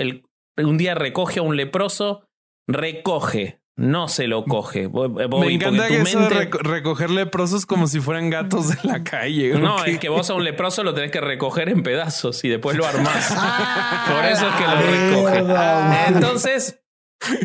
un 0.57 0.77
día 0.77 0.95
recoge 0.95 1.39
a 1.39 1.43
un 1.43 1.55
leproso, 1.55 2.27
recoge, 2.67 3.61
no 3.77 4.07
se 4.07 4.27
lo 4.27 4.43
coge. 4.43 4.89
Me 4.89 5.53
encanta 5.53 5.87
que 5.87 6.01
eso 6.01 6.19
de 6.19 6.49
recoger 6.61 7.11
leprosos 7.11 7.65
como 7.65 7.87
si 7.87 7.99
fueran 7.99 8.29
gatos 8.29 8.69
de 8.69 8.77
la 8.83 9.03
calle. 9.05 9.53
No, 9.57 9.85
es 9.85 9.99
que 9.99 10.09
vos 10.09 10.29
a 10.29 10.33
un 10.33 10.43
leproso 10.43 10.83
lo 10.83 10.93
tenés 10.93 11.11
que 11.11 11.21
recoger 11.21 11.69
en 11.69 11.83
pedazos 11.83 12.43
y 12.43 12.49
después 12.49 12.75
lo 12.75 12.85
armás. 12.85 13.29
Por 14.07 14.25
eso 14.25 14.49
es 14.49 14.55
que 14.55 14.63
lo 14.63 14.81
recoge. 14.81 16.07
Entonces, 16.07 16.81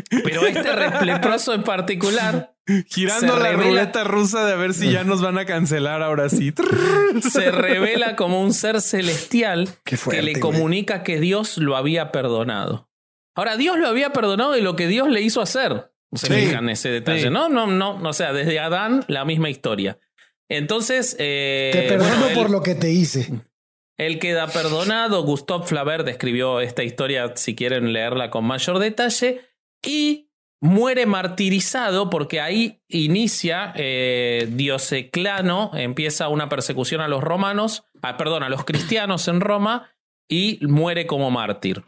pero 0.09 0.45
este 0.45 1.05
leproso 1.05 1.53
en 1.53 1.63
particular. 1.63 2.55
Girando 2.87 3.37
la 3.37 3.51
ruleta 3.51 4.03
rusa 4.03 4.45
de 4.45 4.53
a 4.53 4.55
ver 4.55 4.73
si 4.73 4.91
ya 4.91 5.03
nos 5.03 5.21
van 5.21 5.37
a 5.37 5.45
cancelar 5.45 6.01
ahora 6.01 6.29
sí. 6.29 6.53
Se 7.31 7.51
revela 7.51 8.15
como 8.15 8.41
un 8.41 8.53
ser 8.53 8.81
celestial 8.81 9.69
que 9.83 10.21
le 10.21 10.39
comunica 10.39 11.03
que 11.03 11.19
Dios 11.19 11.57
lo 11.57 11.75
había 11.75 12.11
perdonado. 12.11 12.89
Ahora, 13.35 13.57
Dios 13.57 13.77
lo 13.77 13.87
había 13.87 14.13
perdonado 14.13 14.51
de 14.51 14.61
lo 14.61 14.75
que 14.75 14.87
Dios 14.87 15.09
le 15.09 15.21
hizo 15.21 15.41
hacer. 15.41 15.92
Se 16.13 16.27
fijan 16.27 16.69
ese 16.69 16.89
detalle. 16.89 17.29
No, 17.29 17.49
no, 17.49 17.67
no. 17.67 17.99
O 18.03 18.13
sea, 18.13 18.33
desde 18.33 18.59
Adán, 18.59 19.03
la 19.07 19.25
misma 19.25 19.49
historia. 19.49 19.97
Entonces. 20.49 21.15
Eh, 21.19 21.71
te 21.73 21.81
perdono 21.83 22.27
por 22.33 22.49
lo 22.49 22.61
que 22.61 22.75
te 22.75 22.91
hice. 22.91 23.41
Él 23.97 24.19
queda 24.19 24.47
perdonado. 24.47 25.23
Gustave 25.23 25.65
Flaubert 25.65 26.05
describió 26.05 26.59
esta 26.59 26.83
historia, 26.83 27.33
si 27.35 27.55
quieren 27.55 27.93
leerla 27.93 28.29
con 28.29 28.45
mayor 28.45 28.79
detalle 28.79 29.41
y 29.85 30.29
muere 30.63 31.05
martirizado 31.05 32.09
porque 32.09 32.39
ahí 32.39 32.81
inicia 32.87 33.73
eh, 33.75 34.47
Dioceclano, 34.49 35.71
empieza 35.73 36.29
una 36.29 36.47
persecución 36.47 37.01
a 37.01 37.09
los 37.09 37.21
romanos, 37.21 37.83
ah, 38.01 38.15
perdón, 38.15 38.43
a 38.43 38.49
los 38.49 38.63
cristianos 38.63 39.27
en 39.27 39.41
Roma 39.41 39.91
y 40.29 40.59
muere 40.65 41.05
como 41.05 41.29
mártir. 41.31 41.83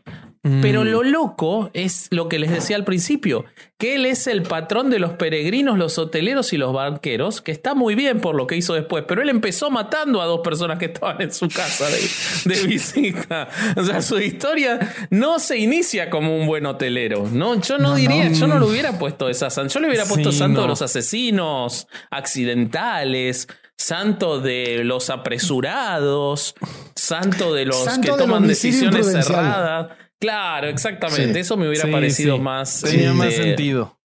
Pero 0.62 0.82
mm. 0.82 0.88
lo 0.88 1.04
loco 1.04 1.72
es 1.74 2.08
lo 2.12 2.30
que 2.30 2.38
les 2.38 2.52
decía 2.52 2.76
al 2.76 2.84
principio, 2.84 3.46
que 3.80 3.96
él 3.96 4.06
es 4.06 4.28
el 4.28 4.44
patrón 4.44 4.92
de 4.92 5.00
los 5.00 5.14
peregrinos, 5.14 5.76
los 5.76 5.98
hoteleros 5.98 6.54
y 6.54 6.58
los 6.58 6.72
banqueros, 6.72 7.42
que 7.42 7.52
está 7.52 7.74
muy 7.74 7.96
bien 7.96 8.22
por 8.22 8.36
lo 8.36 8.46
que 8.46 8.56
hizo 8.56 8.76
después, 8.76 9.06
pero 9.08 9.24
él 9.24 9.30
empezó 9.30 9.72
matando 9.72 10.22
a 10.22 10.26
dos 10.26 10.42
personas 10.42 10.78
que 10.78 10.86
estaban 10.86 11.20
en 11.20 11.34
su 11.34 11.50
casa 11.50 11.88
de, 11.90 12.64
visita. 12.68 13.50
O 13.76 13.84
sea, 13.84 14.04
su 14.04 14.20
historia 14.20 15.08
no 15.10 15.40
se 15.40 15.58
inicia 15.58 16.12
como 16.12 16.38
un 16.38 16.46
buen 16.46 16.68
hotelero. 16.68 17.28
No, 17.32 17.60
yo 17.60 17.80
no, 17.80 17.96
diría, 17.96 18.32
yo 18.32 18.46
no 18.46 18.60
le 18.60 18.66
hubiera 18.66 19.00
puesto 19.00 19.28
esa 19.28 19.48
Yo 19.50 19.80
le 19.80 19.88
hubiera 19.88 20.06
puesto 20.06 20.32
santo 20.32 20.62
de 20.62 20.68
los 20.68 20.84
asesinos, 20.84 21.88
accidentales, 22.12 23.48
santo 23.78 24.40
de 24.42 24.84
los 24.84 25.10
apresurados, 25.10 26.54
santo 26.96 27.54
de 27.54 27.66
los 27.66 27.88
que 28.00 28.12
toman 28.12 28.48
decisiones 28.48 29.12
cerradas. 29.12 30.05
Claro, 30.26 30.68
exactamente. 30.68 31.40
Eso 31.40 31.56
me 31.56 31.70
hubiera 31.70 31.90
parecido 31.90 32.40
más. 32.40 32.82
Tenía 32.82 33.14
más 33.14 33.34
sentido. 33.34 34.00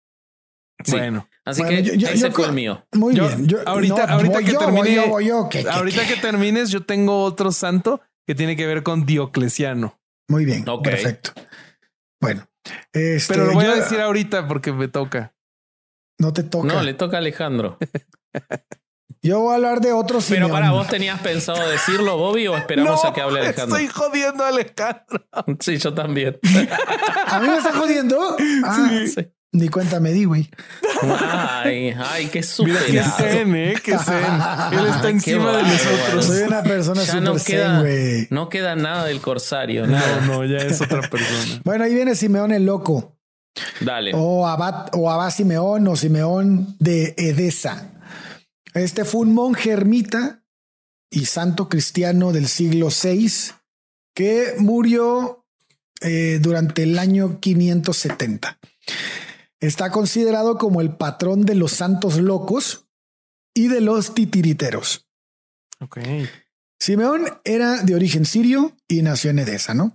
Bueno. 0.88 1.28
Así 1.44 1.62
que 1.62 1.78
ese 1.78 2.30
fue 2.30 2.46
el 2.46 2.52
mío. 2.52 2.84
Muy 2.92 3.14
bien. 3.14 3.48
ahorita, 3.66 4.04
ahorita 4.04 4.42
que 4.42 4.56
ahorita 5.68 6.06
que 6.06 6.16
termines, 6.16 6.70
yo 6.70 6.84
tengo 6.84 7.22
otro 7.22 7.52
santo 7.52 8.00
que 8.26 8.34
tiene 8.34 8.56
que 8.56 8.66
ver 8.66 8.82
con 8.82 9.04
Diocleciano. 9.04 10.00
Muy 10.28 10.44
bien. 10.44 10.64
Perfecto. 10.82 11.32
Bueno. 12.20 12.48
Este, 12.92 13.34
Pero 13.34 13.46
lo 13.46 13.52
voy 13.52 13.66
a 13.66 13.74
decir 13.76 14.00
ahorita 14.00 14.48
porque 14.48 14.72
me 14.72 14.88
toca. 14.88 15.34
No 16.18 16.32
te 16.32 16.42
toca. 16.42 16.66
No, 16.66 16.82
le 16.82 16.94
toca 16.94 17.18
a 17.18 17.20
Alejandro. 17.20 17.78
Yo 19.26 19.40
voy 19.40 19.52
a 19.52 19.56
hablar 19.56 19.80
de 19.80 19.92
otros. 19.92 20.26
Pero 20.28 20.48
para 20.48 20.70
vos 20.70 20.86
tenías 20.86 21.20
pensado 21.20 21.68
decirlo, 21.68 22.16
Bobby, 22.16 22.46
o 22.46 22.56
esperamos 22.56 23.04
a 23.04 23.12
que 23.12 23.20
hable 23.20 23.40
Alejandro. 23.40 23.76
Estoy 23.76 23.88
jodiendo 23.88 24.44
a 24.44 24.48
Alejandro. 24.48 25.24
Sí, 25.58 25.78
yo 25.78 25.92
también. 25.92 26.38
¿A 27.26 27.40
mí 27.40 27.48
me 27.48 27.56
está 27.56 27.72
jodiendo? 27.72 28.36
Ah, 28.64 28.88
sí. 29.04 29.26
Ni 29.50 29.68
cuenta 29.68 30.00
me 30.00 30.12
di, 30.12 30.26
güey. 30.26 30.48
Ay, 31.02 31.94
ay, 31.98 32.26
qué 32.26 32.42
súper. 32.42 32.84
Qué 32.86 33.02
zen, 33.02 33.56
eh, 33.56 33.74
qué 33.82 33.98
zen. 33.98 34.78
Él 34.78 34.86
está 34.86 35.08
encima 35.08 35.56
de 35.56 35.62
nosotros. 35.62 36.26
Soy 36.26 36.42
una 36.42 36.62
persona 36.62 37.00
súper 37.02 37.22
no 37.22 37.34
queda, 37.36 37.80
güey. 37.80 38.28
No 38.30 38.48
queda 38.48 38.76
nada 38.76 39.06
del 39.06 39.20
corsario. 39.20 39.86
No, 39.86 40.20
no, 40.26 40.44
ya 40.44 40.58
es 40.58 40.80
otra 40.80 41.00
persona. 41.02 41.60
Bueno, 41.64 41.84
ahí 41.84 41.94
viene 41.94 42.14
Simeón 42.14 42.52
el 42.52 42.66
loco. 42.66 43.16
Dale. 43.80 44.12
O 44.14 44.46
Abad, 44.46 44.88
o 44.92 45.10
Abad 45.10 45.30
Simeón 45.30 45.88
o 45.88 45.96
Simeón 45.96 46.76
de 46.78 47.14
Edesa. 47.16 47.95
Este 48.76 49.06
fue 49.06 49.22
un 49.22 49.32
monje 49.32 49.70
ermita 49.70 50.44
y 51.10 51.24
santo 51.24 51.70
cristiano 51.70 52.32
del 52.32 52.46
siglo 52.46 52.88
VI 52.90 53.54
que 54.14 54.54
murió 54.58 55.46
eh, 56.02 56.38
durante 56.42 56.82
el 56.82 56.98
año 56.98 57.40
570. 57.40 58.58
Está 59.60 59.90
considerado 59.90 60.58
como 60.58 60.82
el 60.82 60.94
patrón 60.94 61.46
de 61.46 61.54
los 61.54 61.72
santos 61.72 62.18
locos 62.18 62.86
y 63.54 63.68
de 63.68 63.80
los 63.80 64.14
titiriteros. 64.14 65.08
Simeón 66.78 67.24
era 67.44 67.82
de 67.82 67.94
origen 67.94 68.26
sirio 68.26 68.76
y 68.86 69.00
nació 69.00 69.30
en 69.30 69.38
Edesa, 69.38 69.72
¿no? 69.72 69.94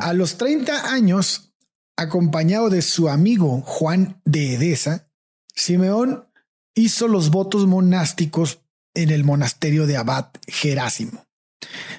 A 0.00 0.12
los 0.12 0.36
30 0.36 0.92
años, 0.92 1.54
acompañado 1.96 2.68
de 2.68 2.82
su 2.82 3.08
amigo 3.08 3.62
Juan 3.62 4.20
de 4.26 4.56
Edesa, 4.56 5.08
Simeón 5.54 6.28
hizo 6.74 7.08
los 7.08 7.30
votos 7.30 7.66
monásticos 7.66 8.60
en 8.94 9.10
el 9.10 9.24
monasterio 9.24 9.86
de 9.86 9.96
Abad 9.96 10.28
Gerásimo. 10.46 11.26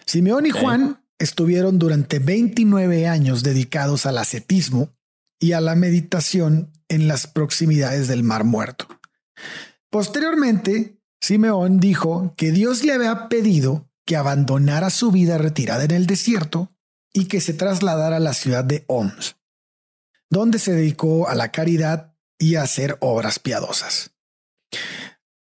Simeón 0.06 0.46
y 0.46 0.52
Juan 0.52 1.04
estuvieron 1.20 1.80
durante 1.80 2.20
29 2.20 3.08
años 3.08 3.44
dedicados 3.44 4.06
al 4.06 4.18
ascetismo 4.18 4.90
y 5.40 5.54
a 5.54 5.62
la 5.62 5.76
meditación 5.76 6.72
en 6.88 7.08
las 7.08 7.28
proximidades 7.28 8.08
del 8.08 8.24
Mar 8.24 8.44
Muerto. 8.44 8.88
Posteriormente, 9.90 11.00
Simeón 11.22 11.80
dijo 11.80 12.34
que 12.38 12.52
Dios 12.52 12.84
le 12.84 12.94
había 12.94 13.30
pedido 13.30 13.90
que 14.06 14.16
abandonara 14.16 14.90
su 14.90 15.12
vida 15.12 15.38
retirada 15.38 15.84
en 15.84 15.92
el 15.92 16.06
desierto 16.06 16.72
y 17.14 17.26
que 17.26 17.42
se 17.42 17.54
trasladara 17.54 18.18
a 18.18 18.20
la 18.20 18.34
ciudad 18.34 18.64
de 18.64 18.84
Oms, 18.88 19.38
donde 20.30 20.60
se 20.60 20.74
dedicó 20.74 21.28
a 21.28 21.36
la 21.36 21.52
caridad 21.52 22.16
y 22.38 22.56
a 22.56 22.64
hacer 22.64 22.98
obras 23.00 23.40
piadosas. 23.40 24.15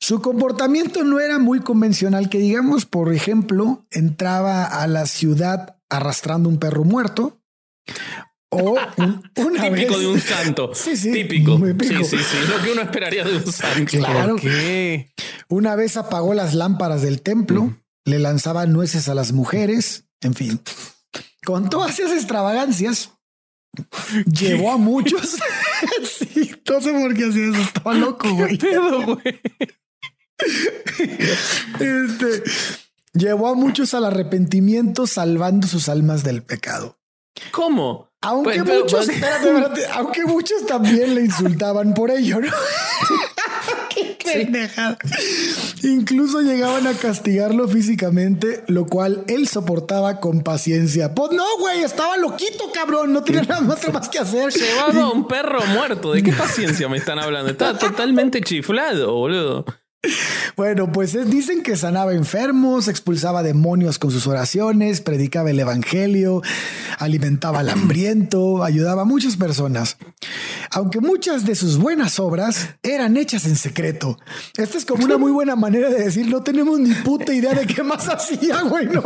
Su 0.03 0.21
comportamiento 0.21 1.05
no 1.05 1.21
era 1.21 1.39
muy 1.39 1.61
convencional, 1.61 2.29
que 2.29 2.39
digamos, 2.39 2.87
por 2.87 3.15
ejemplo, 3.15 3.87
entraba 3.93 4.65
a 4.65 4.89
la 4.89 5.07
ciudad 5.07 5.77
arrastrando 5.89 6.49
un 6.49 6.59
perro 6.59 6.83
muerto 6.83 7.41
o 8.51 8.77
un, 8.97 9.23
una 9.37 9.63
típico 9.71 9.97
de 9.97 10.09
un 10.09 10.21
santo. 10.21 10.73
Sí, 10.75 10.97
sí, 10.97 11.13
típico. 11.13 11.57
Sí, 11.57 12.05
sí, 12.05 12.17
sí. 12.19 12.37
Lo 12.49 12.61
que 12.65 12.73
uno 12.73 12.83
esperaría 12.83 13.23
de 13.23 13.37
un 13.37 13.53
santo. 13.53 13.97
Claro. 13.97 14.35
que 14.35 15.13
Una 15.49 15.77
vez 15.77 15.97
apagó 15.97 16.35
las 16.35 16.53
lámparas 16.55 17.03
del 17.03 17.23
templo, 17.23 17.73
le 18.05 18.19
lanzaba 18.19 18.67
nueces 18.67 19.09
a 19.09 19.15
las 19.15 19.31
mujeres, 19.31 20.07
en 20.21 20.35
fin. 20.35 20.61
Con 21.45 21.71
todas 21.71 21.97
esas 22.01 22.11
extravagancias, 22.15 23.13
llevó 24.27 24.73
a 24.73 24.79
muchos. 24.79 25.37
sí, 26.03 26.51
no 26.69 26.81
sé 26.81 26.93
por 26.93 27.15
qué 27.15 27.27
hacía 27.27 27.51
eso. 27.51 27.61
Estaba 27.61 27.95
loco, 27.95 28.35
güey. 28.35 28.59
güey? 28.59 29.37
Este, 31.81 32.43
llevó 33.13 33.49
a 33.49 33.55
muchos 33.55 33.95
al 33.95 34.05
arrepentimiento 34.05 35.07
salvando 35.07 35.67
sus 35.67 35.89
almas 35.89 36.25
del 36.25 36.43
pecado. 36.43 36.99
¿Cómo? 37.51 38.11
Aunque 38.21 38.63
pues, 38.63 38.83
muchos, 38.83 39.07
pues, 39.07 39.89
aunque 39.95 40.25
muchos 40.25 40.65
también 40.67 41.15
le 41.15 41.23
insultaban 41.23 41.93
por 41.93 42.11
ello, 42.11 42.41
¿no? 42.41 42.53
Incluso 45.83 46.41
llegaban 46.41 46.87
a 46.87 46.95
castigarlo 46.95 47.69
físicamente, 47.69 48.65
lo 48.69 48.87
cual 48.87 49.25
él 49.29 49.49
soportaba 49.49 50.21
con 50.21 50.43
paciencia. 50.43 51.15
Pues 51.15 51.33
no, 51.33 51.45
güey, 51.59 51.83
estaba 51.83 52.17
loquito, 52.17 52.71
cabrón. 52.73 53.13
No 53.13 53.23
tenía 53.23 53.43
nada 53.43 53.61
más 53.61 54.09
que 54.09 54.19
hacer. 54.19 54.53
Llevaba 54.53 55.13
un 55.13 55.27
perro 55.27 55.61
muerto. 55.67 56.13
¿De 56.13 56.23
qué 56.23 56.33
paciencia 56.33 56.89
me 56.89 56.99
están 56.99 57.19
hablando? 57.19 57.51
Estaba 57.51 57.79
totalmente 57.79 58.41
chiflado, 58.41 59.15
boludo. 59.15 59.65
Bueno, 60.57 60.91
pues 60.91 61.13
dicen 61.31 61.63
que 61.63 61.77
sanaba 61.77 62.13
enfermos, 62.13 62.89
expulsaba 62.89 63.43
demonios 63.43 63.99
con 63.99 64.11
sus 64.11 64.27
oraciones, 64.27 65.01
predicaba 65.01 65.51
el 65.51 65.61
evangelio, 65.61 66.43
alimentaba 66.99 67.61
al 67.61 67.71
hambriento, 67.71 68.65
ayudaba 68.65 69.03
a 69.03 69.07
muchas 69.07 69.37
personas. 69.37 69.97
aunque 70.71 71.01
muchas 71.01 71.45
de 71.45 71.55
sus 71.55 71.79
buenas 71.79 72.19
obras 72.19 72.71
eran 72.83 73.17
hechas 73.17 73.47
en 73.47 73.57
secreto. 73.57 74.19
Esta 74.57 74.79
es 74.79 74.85
como 74.85 75.05
una 75.05 75.19
muy 75.19 75.31
buena 75.31 75.55
manera 75.55 75.89
de 75.91 76.05
decir, 76.05 76.27
no 76.29 76.43
tenemos 76.43 76.81
ni 76.81 76.95
puta 76.95 77.33
idea 77.33 77.55
de 77.55 77.67
qué 77.67 77.83
más 77.83 78.09
hacía, 78.09 78.63
güey. 78.63 78.87
No, 78.87 79.03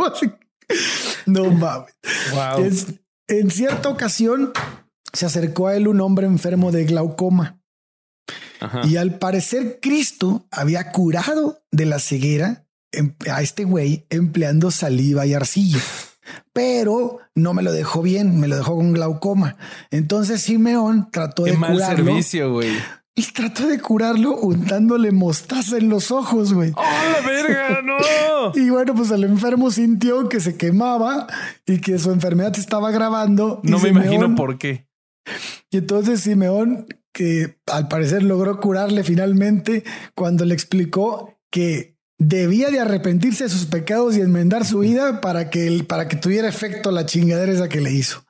no 1.26 1.50
mames. 1.50 1.94
Wow. 2.32 2.70
en 3.28 3.50
cierta 3.50 3.88
ocasión 3.88 4.52
se 5.12 5.26
acercó 5.26 5.68
a 5.68 5.76
él 5.76 5.88
un 5.88 6.00
hombre 6.00 6.26
enfermo 6.26 6.72
de 6.72 6.84
glaucoma. 6.84 7.60
Y 8.84 8.96
al 8.96 9.18
parecer 9.18 9.78
Cristo 9.80 10.46
había 10.50 10.92
curado 10.92 11.60
de 11.70 11.86
la 11.86 11.98
ceguera 11.98 12.66
em, 12.92 13.14
a 13.30 13.42
este 13.42 13.64
güey 13.64 14.06
empleando 14.10 14.70
saliva 14.70 15.26
y 15.26 15.34
arcilla. 15.34 15.78
Pero 16.52 17.18
no 17.34 17.54
me 17.54 17.62
lo 17.62 17.72
dejó 17.72 18.02
bien, 18.02 18.40
me 18.40 18.48
lo 18.48 18.56
dejó 18.56 18.76
con 18.76 18.92
glaucoma. 18.92 19.56
Entonces 19.90 20.42
Simeón 20.42 21.08
trató 21.10 21.44
Qué 21.44 21.52
de 21.52 21.56
mal 21.58 21.72
curarlo. 21.74 22.04
servicio, 22.06 22.52
güey. 22.52 22.70
Y 23.14 23.22
trató 23.32 23.66
de 23.66 23.80
curarlo 23.80 24.36
untándole 24.36 25.10
mostaza 25.10 25.78
en 25.78 25.88
los 25.88 26.10
ojos, 26.10 26.52
güey. 26.52 26.72
¡Oh, 26.76 26.82
la 26.82 27.26
verga! 27.26 27.80
¡No! 27.84 28.52
Y 28.54 28.68
bueno, 28.70 28.94
pues 28.94 29.10
el 29.10 29.24
enfermo 29.24 29.70
sintió 29.70 30.28
que 30.28 30.40
se 30.40 30.56
quemaba 30.56 31.26
y 31.64 31.80
que 31.80 31.98
su 31.98 32.10
enfermedad 32.10 32.52
se 32.54 32.60
estaba 32.60 32.88
agravando. 32.88 33.60
y 33.64 33.70
No 33.70 33.78
me 33.78 33.88
imagino 33.90 34.34
por 34.34 34.58
qué. 34.58 34.86
Y 35.70 35.78
entonces 35.78 36.20
Simeón, 36.20 36.86
que 37.16 37.58
al 37.64 37.88
parecer 37.88 38.22
logró 38.22 38.60
curarle 38.60 39.02
finalmente 39.02 39.84
cuando 40.14 40.44
le 40.44 40.52
explicó 40.52 41.40
que 41.50 41.96
debía 42.18 42.68
de 42.68 42.78
arrepentirse 42.78 43.44
de 43.44 43.50
sus 43.50 43.64
pecados 43.64 44.18
y 44.18 44.20
enmendar 44.20 44.66
su 44.66 44.80
vida 44.80 45.22
para 45.22 45.48
que, 45.48 45.82
para 45.88 46.08
que 46.08 46.16
tuviera 46.16 46.46
efecto 46.46 46.90
la 46.90 47.06
chingadera 47.06 47.50
esa 47.50 47.70
que 47.70 47.80
le 47.80 47.90
hizo. 47.90 48.26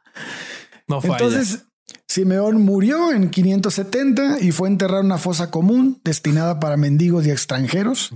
No 0.87 1.01
falla. 1.01 1.15
Entonces, 1.15 1.65
Simeón 2.07 2.63
murió 2.63 3.11
en 3.11 3.29
570 3.29 4.39
y 4.41 4.53
fue 4.53 4.69
enterrado 4.69 5.01
en 5.01 5.07
una 5.07 5.19
fosa 5.19 5.51
común 5.51 6.01
destinada 6.05 6.61
para 6.61 6.77
mendigos 6.77 7.27
y 7.27 7.33
extranjeros. 7.33 8.15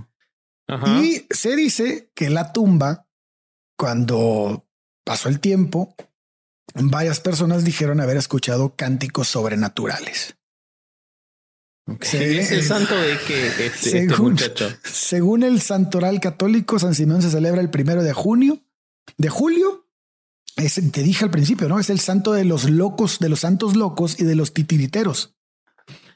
Ajá. 0.69 1.01
Y 1.01 1.27
se 1.31 1.57
dice 1.57 2.13
que 2.15 2.29
la 2.29 2.53
tumba, 2.53 3.09
cuando 3.77 4.65
pasó 5.03 5.27
el 5.27 5.41
tiempo, 5.41 5.93
varias 6.75 7.19
personas 7.19 7.65
dijeron 7.65 7.99
haber 7.99 8.15
escuchado 8.15 8.73
cánticos 8.77 9.27
sobrenaturales. 9.27 10.37
¿Qué 11.99 12.39
es 12.39 12.51
el 12.51 12.63
santo 12.63 12.95
de 12.95 13.17
que 13.27 13.47
este, 13.47 13.65
este 13.67 13.89
Según- 14.07 14.31
muchacho? 14.33 14.69
Según 14.83 15.43
el 15.43 15.61
santoral 15.61 16.19
católico, 16.19 16.79
San 16.79 16.95
Simeón 16.95 17.21
se 17.21 17.31
celebra 17.31 17.59
el 17.61 17.69
primero 17.69 18.03
de 18.03 18.13
junio, 18.13 18.59
de 19.17 19.29
julio. 19.29 19.87
Es, 20.57 20.75
te 20.91 21.01
dije 21.03 21.23
al 21.25 21.31
principio, 21.31 21.67
¿no? 21.69 21.79
Es 21.79 21.89
el 21.89 21.99
santo 21.99 22.33
de 22.33 22.45
los 22.45 22.69
locos, 22.69 23.19
de 23.19 23.29
los 23.29 23.39
santos 23.41 23.75
locos 23.75 24.19
y 24.19 24.25
de 24.25 24.35
los 24.35 24.53
titiriteros. 24.53 25.35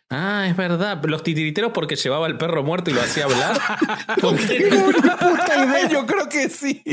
Ah, 0.09 0.45
es 0.47 0.55
verdad. 0.55 1.01
Los 1.05 1.23
titiriteros 1.23 1.71
porque 1.73 1.95
llevaba 1.95 2.27
el 2.27 2.37
perro 2.37 2.63
muerto 2.63 2.91
y 2.91 2.93
lo 2.93 3.01
hacía 3.01 3.23
hablar. 3.25 3.59
Porque- 4.21 4.67
Tengo 4.69 4.87
una 4.89 5.17
puta 5.17 5.65
idea. 5.65 5.89
Yo 5.89 6.05
creo 6.05 6.29
que 6.29 6.49
sí. 6.49 6.83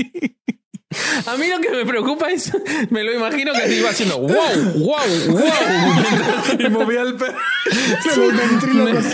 A 1.26 1.36
mí 1.36 1.46
lo 1.48 1.60
que 1.60 1.70
me 1.70 1.84
preocupa 1.86 2.30
es, 2.30 2.52
me 2.90 3.02
lo 3.04 3.12
imagino 3.12 3.52
que 3.52 3.74
iba 3.74 3.90
haciendo 3.90 4.18
wow, 4.18 4.28
wow, 4.76 4.96
wow. 5.28 6.56
Y 6.58 6.68
movía 6.68 7.02
el 7.02 7.14
perro. 7.16 7.38
Los 8.16 8.36
ventrílocos. 8.36 9.04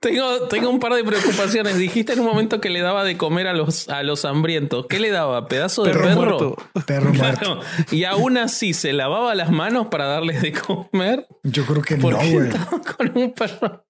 Tengo, 0.00 0.48
tengo 0.48 0.70
un 0.70 0.78
par 0.80 0.94
de 0.94 1.04
preocupaciones. 1.04 1.76
Dijiste 1.76 2.12
en 2.12 2.20
un 2.20 2.26
momento 2.26 2.60
que 2.60 2.70
le 2.70 2.80
daba 2.80 3.04
de 3.04 3.16
comer 3.16 3.46
a 3.46 3.52
los, 3.52 3.88
a 3.88 4.02
los 4.02 4.24
hambrientos. 4.24 4.86
¿Qué 4.88 4.98
le 5.00 5.10
daba? 5.10 5.48
¿Pedazo 5.48 5.84
de 5.84 5.90
Perro 5.92 6.02
perro? 6.04 6.14
muerto. 6.16 6.56
Perro 6.86 7.12
muerto. 7.12 7.38
Claro. 7.40 7.60
Y 7.90 8.04
aún 8.04 8.38
así 8.38 8.74
se 8.74 8.92
lavaba 8.92 9.34
las 9.34 9.50
manos 9.50 9.88
para 9.88 10.06
darles 10.06 10.42
de 10.42 10.52
comer. 10.52 11.26
Yo 11.42 11.64
creo 11.66 11.82
que 11.82 11.96
no, 11.96 12.02
¿Por 12.02 12.18
qué 12.18 12.30
güey. 12.32 12.50
con 12.96 13.12
un 13.18 13.32
perro? 13.32 13.84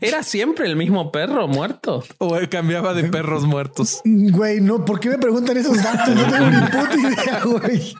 ¿Era 0.00 0.22
siempre 0.22 0.66
el 0.66 0.76
mismo 0.76 1.10
perro 1.10 1.48
muerto? 1.48 2.04
O 2.18 2.36
cambiaba 2.50 2.92
de 2.94 3.04
perros 3.04 3.44
muertos. 3.44 4.00
Güey, 4.04 4.60
no, 4.60 4.84
¿por 4.84 5.00
qué 5.00 5.08
me 5.08 5.18
preguntan 5.18 5.56
esos 5.56 5.82
datos? 5.82 6.14
No 6.14 6.22
tengo 6.30 6.50
ni 6.50 6.60
puta 6.66 6.94
idea, 6.96 7.42
güey. 7.44 7.94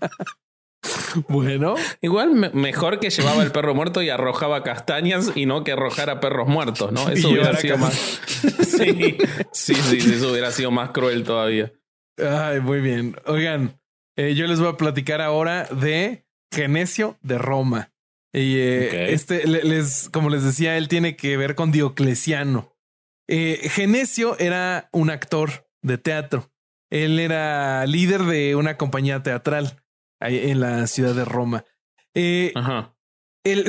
Bueno, 1.29 1.77
Igual 2.03 2.33
me- 2.35 2.51
mejor 2.51 3.01
que 3.01 3.09
llevaba 3.09 3.43
el 3.43 3.51
perro 3.53 3.75
muerto 3.75 4.03
y 4.03 4.11
arrojaba 4.11 4.63
castañas 4.63 5.33
y 5.35 5.47
no 5.47 5.65
que 5.65 5.73
arrojara 5.73 6.21
perros 6.21 6.47
muertos, 6.49 6.93
¿no? 6.93 7.09
Eso 7.09 7.31
Y 7.31 7.35
hubiera 7.35 7.57
sido 7.57 7.79
más. 7.79 7.95
Sí, 7.95 9.17
sí, 9.53 9.75
sí, 9.75 10.01
sí, 10.01 10.13
eso 10.15 10.31
hubiera 10.31 10.51
sido 10.51 10.71
más 10.71 10.91
cruel 10.91 11.25
todavía. 11.25 11.73
ay, 12.19 12.61
muy 12.61 12.81
bien. 12.81 13.17
Oigan, 13.27 13.81
eh, 14.17 14.35
yo 14.35 14.47
les 14.47 14.61
voy 14.61 14.69
a 14.69 14.77
platicar 14.77 15.23
ahora 15.23 15.65
de 15.65 16.27
Genesio 16.53 17.17
de 17.23 17.39
Roma. 17.39 17.93
Y 18.35 18.57
eh, 18.59 19.13
este, 19.13 19.47
le- 19.47 19.63
les, 19.63 20.11
como 20.11 20.29
les 20.29 20.43
decía, 20.43 20.77
él 20.77 20.89
tiene 20.89 21.15
que 21.17 21.37
ver 21.37 21.55
con 21.55 21.71
Diocleciano. 21.71 22.77
Eh, 23.29 23.61
Genesio 23.71 24.37
era 24.39 24.89
un 24.93 25.09
actor 25.09 25.69
de 25.83 25.97
teatro. 25.99 26.51
Él 26.91 27.19
era 27.21 27.87
líder 27.87 28.23
de 28.25 28.57
una 28.57 28.77
compañía 28.77 29.23
teatral 29.23 29.83
ahí 30.21 30.51
en 30.51 30.61
la 30.61 30.87
ciudad 30.89 31.15
de 31.15 31.25
Roma. 31.25 31.65
Eh, 32.15 32.53
Ajá. 32.55 32.95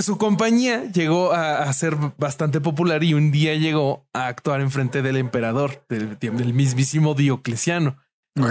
su 0.01 0.17
compañía 0.17 0.83
llegó 0.91 1.31
a, 1.31 1.63
a 1.63 1.73
ser 1.73 1.95
bastante 2.17 2.59
popular 2.59 3.03
y 3.03 3.13
un 3.13 3.31
día 3.31 3.55
llegó 3.55 4.07
a 4.13 4.27
actuar 4.27 4.61
en 4.61 4.71
frente 4.71 5.01
del 5.01 5.17
emperador, 5.17 5.85
del, 5.89 6.17
del 6.19 6.53
mismísimo 6.53 7.13
Diocleciano. 7.13 7.97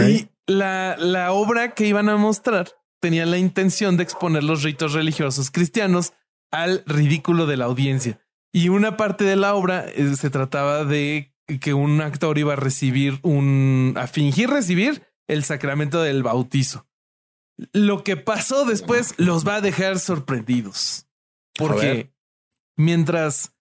Y 0.09 0.29
la, 0.47 0.97
la 0.99 1.33
obra 1.33 1.75
que 1.75 1.87
iban 1.87 2.09
a 2.09 2.17
mostrar 2.17 2.69
tenía 3.05 3.27
la 3.27 3.37
intención 3.37 3.99
de 3.99 4.03
exponer 4.03 4.43
los 4.45 4.63
ritos 4.63 4.95
religiosos 4.95 5.51
cristianos 5.51 6.15
al 6.51 6.83
ridículo 6.87 7.45
de 7.45 7.59
la 7.59 7.67
audiencia. 7.67 8.19
Y 8.51 8.71
una 8.71 8.97
parte 8.97 9.25
de 9.25 9.37
la 9.37 9.55
obra 9.55 9.85
eh, 9.91 10.17
se 10.17 10.31
trataba 10.31 10.87
de 10.87 11.35
que 11.61 11.75
un 11.75 12.01
actor 12.01 12.39
iba 12.39 12.55
a 12.55 12.57
recibir 12.57 13.19
un, 13.21 13.93
a 13.99 14.07
fingir 14.07 14.49
recibir 14.49 15.07
el 15.29 15.45
sacramento 15.45 16.01
del 16.03 16.23
bautizo. 16.23 16.87
Lo 17.75 18.05
que 18.05 18.17
pasó 18.17 18.65
después 18.65 19.13
los 19.19 19.47
va 19.47 19.57
a 19.57 19.61
dejar 19.61 19.99
sorprendidos. 19.99 21.07
Porque 21.59 22.11
mientras 22.79 23.55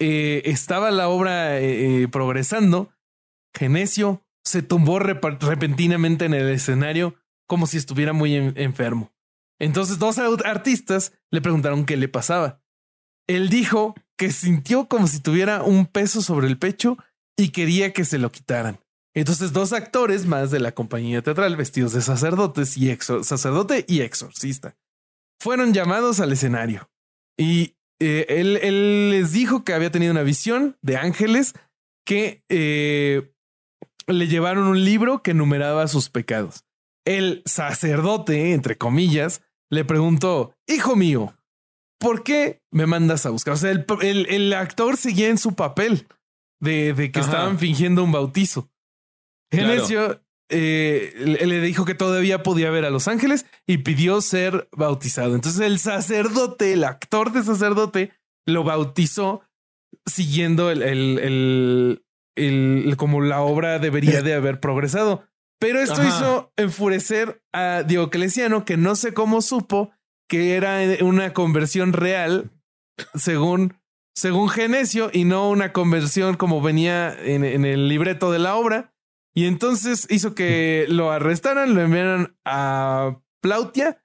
eh, 0.00 0.42
estaba 0.44 0.90
la 0.90 1.08
obra 1.08 1.60
eh, 1.60 2.08
progresando, 2.10 2.90
Genesio 3.54 4.26
se 4.42 4.62
tumbó 4.62 4.98
repentinamente 4.98 6.24
en 6.24 6.34
el 6.34 6.48
escenario 6.48 7.14
como 7.48 7.66
si 7.66 7.76
estuviera 7.78 8.12
muy 8.12 8.36
en- 8.36 8.52
enfermo. 8.56 9.12
Entonces 9.60 9.98
dos 9.98 10.18
artistas 10.18 11.12
le 11.32 11.40
preguntaron 11.40 11.84
qué 11.84 11.96
le 11.96 12.06
pasaba. 12.08 12.62
Él 13.26 13.48
dijo 13.48 13.94
que 14.16 14.30
sintió 14.30 14.86
como 14.86 15.08
si 15.08 15.18
tuviera 15.20 15.62
un 15.64 15.86
peso 15.86 16.22
sobre 16.22 16.46
el 16.46 16.58
pecho 16.58 16.96
y 17.36 17.48
quería 17.50 17.92
que 17.92 18.04
se 18.04 18.18
lo 18.18 18.30
quitaran. 18.30 18.78
Entonces 19.14 19.52
dos 19.52 19.72
actores 19.72 20.26
más 20.26 20.50
de 20.52 20.60
la 20.60 20.72
compañía 20.72 21.22
teatral 21.22 21.56
vestidos 21.56 21.92
de 21.92 22.02
sacerdotes 22.02 22.76
y 22.76 22.88
exor- 22.90 23.24
sacerdote 23.24 23.84
y 23.88 24.02
exorcista 24.02 24.76
fueron 25.40 25.72
llamados 25.72 26.20
al 26.20 26.32
escenario 26.32 26.90
y 27.36 27.76
eh, 28.00 28.26
él, 28.28 28.58
él 28.62 29.10
les 29.10 29.32
dijo 29.32 29.64
que 29.64 29.72
había 29.72 29.90
tenido 29.90 30.12
una 30.12 30.22
visión 30.22 30.76
de 30.82 30.96
ángeles 30.98 31.54
que 32.06 32.44
eh, 32.48 33.32
le 34.06 34.28
llevaron 34.28 34.64
un 34.68 34.84
libro 34.84 35.22
que 35.22 35.34
numeraba 35.34 35.86
sus 35.88 36.10
pecados. 36.10 36.64
El 37.08 37.42
sacerdote, 37.46 38.52
entre 38.52 38.76
comillas, 38.76 39.42
le 39.70 39.84
preguntó, 39.84 40.54
hijo 40.66 40.94
mío, 40.96 41.34
¿por 41.98 42.22
qué 42.22 42.60
me 42.70 42.86
mandas 42.86 43.24
a 43.26 43.30
buscar? 43.30 43.54
O 43.54 43.56
sea, 43.56 43.70
el, 43.70 43.86
el- 44.02 44.26
el 44.26 44.52
actor 44.52 44.96
seguía 44.96 45.28
en 45.28 45.38
su 45.38 45.54
papel 45.54 46.06
de, 46.60 46.92
de 46.92 47.10
que 47.10 47.20
Ajá. 47.20 47.30
estaban 47.30 47.58
fingiendo 47.58 48.04
un 48.04 48.12
bautizo. 48.12 48.70
Claro. 49.50 49.68
Genesio 49.68 50.20
eh, 50.50 51.12
le, 51.18 51.46
le 51.46 51.60
dijo 51.60 51.84
que 51.84 51.94
todavía 51.94 52.42
podía 52.42 52.70
ver 52.70 52.84
a 52.84 52.90
los 52.90 53.08
ángeles 53.08 53.46
y 53.66 53.78
pidió 53.78 54.20
ser 54.20 54.68
bautizado. 54.72 55.34
Entonces 55.34 55.60
el 55.60 55.78
sacerdote, 55.78 56.72
el 56.74 56.84
actor 56.84 57.32
de 57.32 57.42
sacerdote, 57.42 58.12
lo 58.46 58.64
bautizó 58.64 59.42
siguiendo 60.06 60.70
el, 60.70 60.82
el, 60.82 61.18
el- 61.18 62.04
el- 62.36 62.96
como 62.96 63.20
la 63.20 63.40
obra 63.40 63.78
debería 63.78 64.22
de 64.22 64.34
haber 64.34 64.60
progresado. 64.60 65.24
Pero 65.58 65.80
esto 65.80 66.00
Ajá. 66.00 66.08
hizo 66.08 66.52
enfurecer 66.56 67.42
a 67.52 67.82
Diocleciano, 67.82 68.64
que 68.64 68.76
no 68.76 68.94
sé 68.94 69.12
cómo 69.12 69.42
supo 69.42 69.90
que 70.28 70.54
era 70.54 70.80
una 71.00 71.32
conversión 71.32 71.92
real, 71.92 72.50
según, 73.14 73.74
según 74.14 74.48
Genesio, 74.50 75.10
y 75.12 75.24
no 75.24 75.48
una 75.48 75.72
conversión 75.72 76.36
como 76.36 76.60
venía 76.60 77.16
en, 77.18 77.44
en 77.44 77.64
el 77.64 77.88
libreto 77.88 78.30
de 78.30 78.38
la 78.38 78.56
obra. 78.56 78.94
Y 79.34 79.46
entonces 79.46 80.06
hizo 80.10 80.34
que 80.34 80.86
lo 80.88 81.10
arrestaran, 81.10 81.74
lo 81.74 81.80
enviaran 81.80 82.36
a 82.44 83.20
Plautia. 83.40 84.02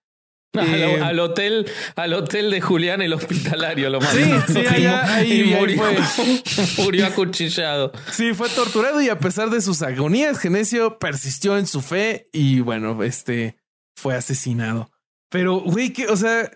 Al, 0.54 0.68
Eh, 0.74 1.00
al 1.02 1.20
hotel, 1.20 1.66
al 1.96 2.14
hotel 2.14 2.52
de 2.52 2.62
Julián 2.62 3.02
el 3.02 3.14
hospitalario 3.14 3.90
lo 3.90 4.00
Sí, 4.02 4.20
mandaron. 4.20 4.44
sí, 4.54 4.68
allá, 4.68 5.16
ahí, 5.16 5.32
y 5.50 5.54
ahí 5.54 5.60
murió, 5.60 5.78
fue. 5.84 6.44
murió 6.86 7.08
acuchillado. 7.08 7.92
Sí, 8.12 8.34
fue 8.34 8.50
torturado 8.50 9.02
y 9.02 9.10
a 9.10 9.18
pesar 9.20 9.50
de 9.50 9.62
sus 9.62 9.82
agonías, 9.82 10.38
Genesio 10.40 11.00
persistió 11.00 11.58
en 11.58 11.66
su 11.66 11.82
fe 11.82 12.28
y 12.32 12.60
bueno, 12.60 13.02
este 13.04 13.58
fue 13.96 14.16
asesinado. 14.16 14.92
Pero, 15.30 15.60
güey, 15.62 15.92
que, 15.92 16.08
o 16.08 16.16
sea, 16.18 16.52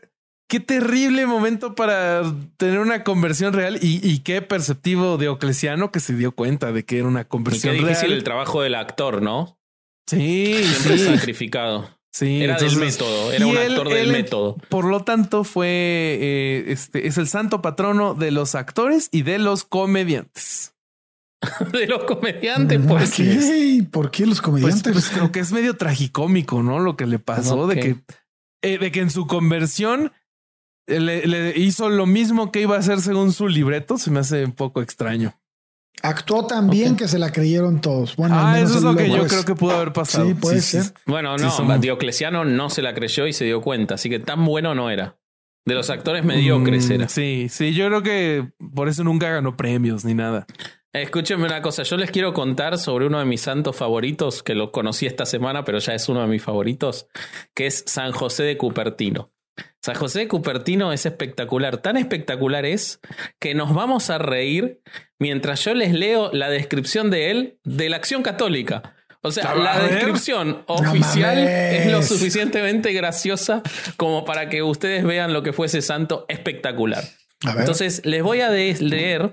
qué 0.48 0.60
terrible 0.60 1.26
momento 1.26 1.74
para 1.74 2.22
tener 2.58 2.78
una 2.80 3.04
conversión 3.04 3.54
real 3.54 3.80
y, 3.82 4.20
qué 4.20 4.44
perceptivo 4.44 5.18
Diocleciano 5.18 5.92
que 5.92 6.00
se 6.00 6.14
dio 6.14 6.32
cuenta 6.34 6.72
de 6.72 6.86
que 6.86 7.00
era 7.00 7.08
una 7.08 7.28
conversión 7.28 7.76
y 7.76 7.80
qué 7.80 7.86
difícil 7.86 8.10
real. 8.10 8.18
el 8.20 8.24
trabajo 8.24 8.62
del 8.62 8.76
actor, 8.76 9.24
¿no? 9.24 9.60
Sí, 10.08 10.54
Siempre 10.64 10.98
sí. 11.00 11.06
sacrificado. 11.06 11.97
Sí, 12.20 12.42
era 12.42 12.54
entonces- 12.54 12.80
del 12.80 12.88
método, 12.90 13.32
era 13.32 13.46
un 13.48 13.58
él- 13.58 13.72
actor 13.72 13.90
del 13.90 13.98
él, 13.98 14.12
método. 14.12 14.56
Por 14.70 14.86
lo 14.86 15.04
tanto, 15.04 15.44
fue 15.44 15.68
eh, 16.20 16.66
este 16.68 17.08
es 17.08 17.18
el 17.18 17.28
santo 17.28 17.62
patrono 17.62 18.14
de 18.16 18.32
los 18.32 18.56
actores 18.56 19.10
y 19.12 19.22
de 19.22 19.38
los 19.40 19.64
comediantes. 19.66 20.74
De 21.72 21.86
los 21.86 22.06
comediantes, 22.06 22.82
pues. 22.88 23.14
¿Qué? 23.14 23.86
¿Por 23.92 24.10
qué 24.10 24.26
los 24.26 24.40
Pues, 24.40 24.42
comediantes? 24.42 24.92
pues 24.94 25.10
creo 25.10 25.32
que 25.32 25.40
es 25.40 25.52
medio 25.52 25.78
tragicómico, 25.78 26.64
¿no? 26.64 26.80
Lo 26.80 26.96
que 26.98 27.06
le 27.06 27.20
pasó 27.20 27.68
de 27.68 27.80
que 27.80 27.96
eh, 28.64 28.80
de 28.80 28.92
que 28.92 29.02
en 29.02 29.12
su 29.12 29.28
conversión 29.28 30.12
eh, 30.88 31.00
le, 31.00 31.28
le 31.28 31.54
hizo 31.60 31.90
lo 31.90 32.08
mismo 32.08 32.52
que 32.52 32.62
iba 32.62 32.76
a 32.76 32.80
hacer 32.80 33.02
según 33.02 33.32
su 33.34 33.48
libreto. 33.48 34.00
Se 34.00 34.10
me 34.10 34.20
hace 34.22 34.46
un 34.46 34.54
poco 34.54 34.82
extraño. 34.82 35.40
Actuó 36.04 36.46
tan 36.46 36.70
bien 36.70 36.96
que 36.96 37.08
se 37.08 37.18
la 37.20 37.32
creyeron 37.32 37.82
todos. 37.82 38.16
Bueno, 38.16 38.36
ah, 38.38 38.60
eso 38.60 38.78
es 38.78 38.84
lo 38.84 38.96
que 38.96 39.10
yo 39.10 39.26
creo 39.28 39.44
que 39.46 39.56
pudo 39.56 39.76
haber 39.76 39.94
pasado. 39.94 40.28
Sí, 40.28 40.34
puede 40.36 40.62
ser. 40.62 40.84
Bueno, 41.06 41.38
Sí, 41.38 41.46
no, 41.46 41.52
somos- 41.52 41.82
Diocleciano 41.82 42.46
no 42.46 42.70
se 42.70 42.82
la 42.82 42.94
creyó 42.94 43.26
y 43.28 43.34
se 43.34 43.46
dio 43.46 43.62
cuenta, 43.62 43.96
así 43.96 44.10
que 44.10 44.20
tan 44.20 44.46
bueno 44.46 44.76
no 44.76 44.90
era. 44.90 45.18
De 45.66 45.74
los 45.76 45.90
actores 45.90 46.24
mediocres 46.24 46.88
Mm, 46.88 46.92
era. 46.94 47.10
Sí, 47.10 47.48
sí, 47.50 47.74
yo 47.74 47.88
creo 47.88 48.02
que 48.04 48.48
por 48.74 48.88
eso 48.88 49.04
nunca 49.04 49.30
ganó 49.30 49.58
premios 49.58 50.06
ni 50.06 50.14
nada. 50.14 50.46
Escúchenme 50.94 51.46
una 51.46 51.62
cosa, 51.62 51.84
yo 51.84 51.98
les 51.98 52.10
quiero 52.10 52.34
contar 52.34 52.78
sobre 52.78 53.06
uno 53.08 53.20
de 53.20 53.26
mis 53.26 53.42
santos 53.42 53.76
favoritos, 53.76 54.42
que 54.44 54.56
lo 54.56 54.72
conocí 54.72 55.06
esta 55.06 55.26
semana, 55.26 55.64
pero 55.66 55.80
ya 55.80 55.94
es 55.94 56.08
uno 56.10 56.22
de 56.22 56.28
mis 56.28 56.42
favoritos, 56.42 57.08
que 57.54 57.68
es 57.68 57.84
San 57.86 58.14
José 58.14 58.44
de 58.44 58.58
Cupertino. 58.58 59.32
San 59.84 59.96
José 59.96 60.20
de 60.20 60.28
Cupertino 60.28 60.94
es 60.94 61.06
espectacular, 61.06 61.78
tan 61.78 61.98
espectacular 61.98 62.66
es 62.66 63.00
que 63.40 63.54
nos 63.54 63.74
vamos 63.74 64.10
a 64.10 64.18
reír 64.20 64.82
mientras 65.20 65.64
yo 65.64 65.74
les 65.74 65.94
leo 65.94 66.32
la 66.34 66.50
descripción 66.50 67.10
de 67.10 67.32
él 67.32 67.60
de 67.64 67.90
la 67.90 67.98
acción 67.98 68.24
católica. 68.24 68.96
O 69.22 69.32
sea, 69.32 69.56
la 69.56 69.80
descripción 69.80 70.64
oficial 70.68 71.40
es 71.40 71.92
lo 71.92 72.02
suficientemente 72.04 72.94
graciosa 72.94 73.62
como 73.98 74.24
para 74.26 74.48
que 74.48 74.62
ustedes 74.62 75.04
vean 75.04 75.34
lo 75.34 75.44
que 75.44 75.54
fue 75.54 75.66
ese 75.66 75.82
santo 75.82 76.26
espectacular. 76.30 77.04
Entonces, 77.44 78.02
les 78.06 78.24
voy 78.24 78.42
a 78.42 78.50
leer 78.50 79.32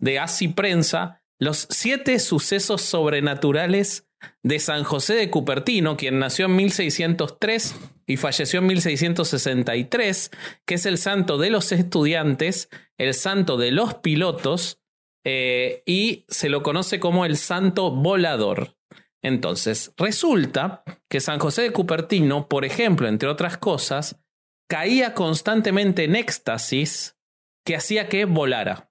de 0.00 0.18
Así 0.18 0.48
Prensa 0.48 1.22
los 1.38 1.66
siete 1.70 2.18
sucesos 2.18 2.82
sobrenaturales 2.82 4.06
de 4.42 4.58
San 4.58 4.84
José 4.84 5.14
de 5.14 5.30
Cupertino, 5.30 5.96
quien 5.96 6.18
nació 6.18 6.46
en 6.46 6.56
1603 6.56 7.74
y 8.06 8.16
falleció 8.16 8.60
en 8.60 8.66
1663, 8.66 10.30
que 10.66 10.74
es 10.74 10.86
el 10.86 10.98
santo 10.98 11.38
de 11.38 11.50
los 11.50 11.72
estudiantes, 11.72 12.68
el 12.98 13.14
santo 13.14 13.56
de 13.56 13.72
los 13.72 13.94
pilotos 13.94 14.81
eh, 15.24 15.82
y 15.86 16.24
se 16.28 16.48
lo 16.48 16.62
conoce 16.62 17.00
como 17.00 17.24
el 17.24 17.36
santo 17.36 17.90
volador. 17.90 18.76
Entonces, 19.22 19.92
resulta 19.96 20.82
que 21.08 21.20
San 21.20 21.38
José 21.38 21.62
de 21.62 21.72
Cupertino, 21.72 22.48
por 22.48 22.64
ejemplo, 22.64 23.06
entre 23.06 23.28
otras 23.28 23.56
cosas, 23.56 24.20
caía 24.68 25.14
constantemente 25.14 26.04
en 26.04 26.16
éxtasis 26.16 27.16
que 27.64 27.76
hacía 27.76 28.08
que 28.08 28.24
volara. 28.24 28.90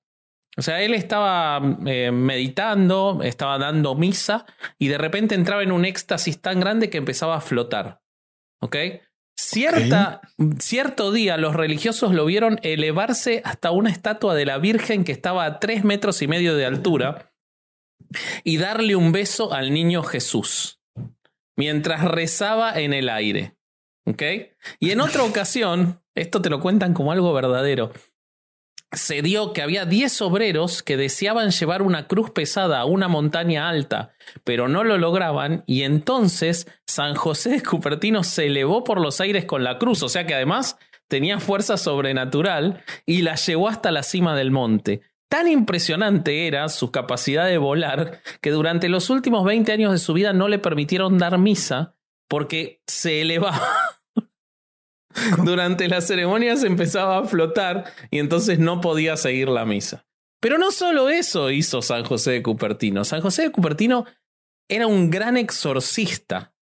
O 0.57 0.61
sea, 0.61 0.81
él 0.81 0.93
estaba 0.93 1.61
eh, 1.85 2.11
meditando, 2.11 3.21
estaba 3.23 3.57
dando 3.57 3.95
misa 3.95 4.45
y 4.77 4.87
de 4.87 4.97
repente 4.97 5.35
entraba 5.35 5.63
en 5.63 5.71
un 5.71 5.85
éxtasis 5.85 6.41
tan 6.41 6.59
grande 6.59 6.89
que 6.89 6.97
empezaba 6.97 7.35
a 7.35 7.41
flotar. 7.41 8.01
¿Ok? 8.61 8.75
Cierta, 9.35 10.21
Cierto 10.59 11.11
día 11.11 11.37
los 11.37 11.55
religiosos 11.55 12.13
lo 12.13 12.25
vieron 12.25 12.59
elevarse 12.63 13.41
hasta 13.43 13.71
una 13.71 13.89
estatua 13.89 14.35
de 14.35 14.45
la 14.45 14.57
Virgen 14.57 15.03
que 15.03 15.11
estaba 15.11 15.45
a 15.45 15.59
tres 15.59 15.83
metros 15.83 16.21
y 16.21 16.27
medio 16.27 16.55
de 16.55 16.65
altura 16.65 17.31
y 18.43 18.57
darle 18.57 18.95
un 18.95 19.11
beso 19.11 19.53
al 19.53 19.73
niño 19.73 20.03
Jesús 20.03 20.79
mientras 21.55 22.03
rezaba 22.03 22.79
en 22.79 22.93
el 22.93 23.09
aire. 23.09 23.55
¿Ok? 24.05 24.23
Y 24.79 24.91
en 24.91 25.01
otra 25.01 25.23
ocasión, 25.23 26.01
esto 26.15 26.41
te 26.41 26.49
lo 26.49 26.59
cuentan 26.59 26.93
como 26.93 27.11
algo 27.11 27.33
verdadero, 27.33 27.91
se 28.91 29.21
dio 29.21 29.53
que 29.53 29.61
había 29.61 29.85
10 29.85 30.21
obreros 30.21 30.83
que 30.83 30.97
deseaban 30.97 31.51
llevar 31.51 31.81
una 31.81 32.07
cruz 32.07 32.31
pesada 32.31 32.79
a 32.79 32.85
una 32.85 33.07
montaña 33.07 33.69
alta, 33.69 34.11
pero 34.43 34.67
no 34.67 34.83
lo 34.83 34.97
lograban, 34.97 35.63
y 35.65 35.83
entonces 35.83 36.67
San 36.85 37.15
José 37.15 37.51
de 37.51 37.63
Cupertino 37.63 38.23
se 38.23 38.47
elevó 38.47 38.83
por 38.83 38.99
los 38.99 39.21
aires 39.21 39.45
con 39.45 39.63
la 39.63 39.77
cruz, 39.77 40.03
o 40.03 40.09
sea 40.09 40.25
que 40.25 40.35
además 40.35 40.77
tenía 41.07 41.39
fuerza 41.39 41.77
sobrenatural 41.77 42.83
y 43.05 43.21
la 43.21 43.35
llevó 43.35 43.69
hasta 43.69 43.91
la 43.91 44.03
cima 44.03 44.35
del 44.35 44.51
monte. 44.51 45.01
Tan 45.29 45.47
impresionante 45.47 46.47
era 46.47 46.67
su 46.67 46.91
capacidad 46.91 47.45
de 47.45 47.57
volar 47.57 48.21
que 48.41 48.51
durante 48.51 48.89
los 48.89 49.09
últimos 49.09 49.45
20 49.45 49.71
años 49.71 49.93
de 49.93 49.99
su 49.99 50.13
vida 50.13 50.33
no 50.33 50.49
le 50.49 50.59
permitieron 50.59 51.17
dar 51.17 51.37
misa 51.37 51.95
porque 52.27 52.81
se 52.87 53.21
elevaba. 53.21 53.61
Durante 55.43 55.87
la 55.87 56.01
ceremonia 56.01 56.55
se 56.55 56.67
empezaba 56.67 57.17
a 57.19 57.23
flotar 57.25 57.85
y 58.09 58.19
entonces 58.19 58.59
no 58.59 58.81
podía 58.81 59.17
seguir 59.17 59.49
la 59.49 59.65
misa. 59.65 60.05
Pero 60.39 60.57
no 60.57 60.71
solo 60.71 61.09
eso 61.09 61.51
hizo 61.51 61.81
San 61.81 62.03
José 62.03 62.31
de 62.31 62.43
Cupertino. 62.43 63.03
San 63.03 63.21
José 63.21 63.43
de 63.43 63.51
Cupertino 63.51 64.05
era 64.69 64.87
un 64.87 65.09
gran 65.11 65.37
exorcista, 65.37 66.53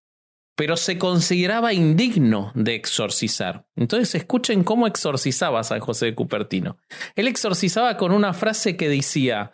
pero 0.57 0.75
se 0.75 0.97
consideraba 0.97 1.71
indigno 1.73 2.51
de 2.55 2.75
exorcizar. 2.75 3.67
Entonces 3.77 4.15
escuchen 4.15 4.63
cómo 4.63 4.87
exorcizaba 4.87 5.63
San 5.63 5.79
José 5.79 6.07
de 6.07 6.15
Cupertino. 6.15 6.77
Él 7.15 7.27
exorcizaba 7.27 7.95
con 7.97 8.11
una 8.11 8.33
frase 8.33 8.75
que 8.75 8.89
decía, 8.89 9.51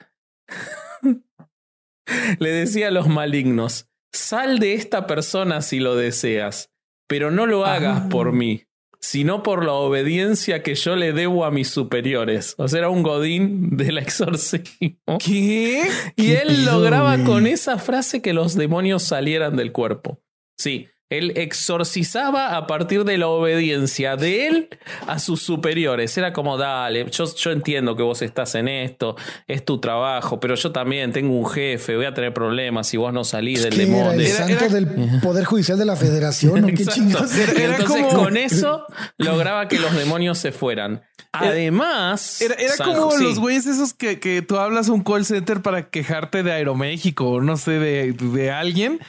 le 2.40 2.50
decía 2.50 2.88
a 2.88 2.92
los 2.92 3.08
malignos, 3.08 3.88
sal 4.12 4.60
de 4.60 4.74
esta 4.74 5.06
persona 5.08 5.62
si 5.62 5.80
lo 5.80 5.96
deseas, 5.96 6.72
pero 7.08 7.32
no 7.32 7.46
lo 7.46 7.66
hagas 7.66 8.04
Ah. 8.06 8.10
por 8.10 8.32
mí, 8.32 8.66
sino 9.06 9.44
por 9.44 9.64
la 9.64 9.74
obediencia 9.74 10.64
que 10.64 10.74
yo 10.74 10.96
le 10.96 11.14
debo 11.14 11.46
a 11.46 11.52
mis 11.52 11.68
superiores. 11.68 12.56
O 12.58 12.68
sea, 12.68 12.80
era 12.80 12.90
un 12.90 13.04
godín 13.04 13.78
del 13.78 14.00
exorcismo. 14.00 14.98
¿Qué? 15.24 15.84
Y 16.16 16.26
¿Qué 16.26 16.38
él 16.40 16.66
lograba 16.66 17.24
con 17.24 17.46
esa 17.46 17.78
frase 17.78 18.24
que 18.24 18.34
los 18.34 18.56
demonios 18.56 19.04
salieran 19.04 19.58
del 19.58 19.72
cuerpo. 19.72 20.24
Sí, 20.58 20.88
él 21.18 21.34
exorcizaba 21.36 22.56
a 22.56 22.68
partir 22.68 23.04
de 23.04 23.18
la 23.18 23.28
obediencia 23.28 24.16
de 24.16 24.48
él 24.48 24.70
a 25.08 25.20
sus 25.20 25.42
superiores. 25.42 26.18
Era 26.18 26.34
como, 26.34 26.58
dale, 26.58 27.06
yo, 27.12 27.26
yo 27.36 27.52
entiendo 27.52 27.96
que 27.96 28.04
vos 28.04 28.22
estás 28.22 28.56
en 28.56 28.68
esto, 28.68 29.16
es 29.48 29.64
tu 29.66 29.80
trabajo, 29.80 30.40
pero 30.40 30.56
yo 30.56 30.72
también 30.72 31.12
tengo 31.12 31.38
un 31.38 31.46
jefe, 31.50 31.96
voy 31.96 32.06
a 32.06 32.14
tener 32.14 32.34
problemas 32.34 32.88
si 32.88 32.98
vos 32.98 33.14
no 33.14 33.24
salís 33.24 33.64
del 33.64 33.76
¿Qué 33.76 33.84
era 33.84 33.92
demonio. 33.92 34.20
el 34.22 34.28
santo 34.28 34.54
era- 34.66 34.68
del 34.74 34.88
Poder 35.22 35.46
Judicial 35.46 35.78
de 35.78 35.86
la 35.86 35.96
Federación 35.96 36.66
qué? 36.68 36.84
Era- 36.84 37.52
era 37.52 37.76
Entonces, 37.78 38.04
como- 38.06 38.24
con 38.24 38.38
eso 38.38 38.86
lograba 39.18 39.68
que 39.68 39.80
los 39.80 39.94
demonios 39.96 40.38
se 40.38 40.52
fueran. 40.52 41.04
Además, 41.32 42.42
Era, 42.42 42.56
era 42.56 42.74
San- 42.76 42.94
como 42.96 43.12
sí. 43.12 43.24
los 43.24 43.40
güeyes 43.40 43.66
esos 43.66 43.94
que, 43.94 44.20
que 44.20 44.42
tú 44.42 44.58
hablas 44.58 44.88
a 44.90 44.94
un 44.94 45.04
call 45.04 45.26
center 45.26 45.62
para 45.62 45.90
quejarte 45.90 46.44
de 46.44 46.52
Aeroméxico 46.54 47.30
o 47.30 47.42
no 47.42 47.58
sé, 47.58 47.72
de, 47.72 48.14
de 48.14 48.52
alguien, 48.52 49.00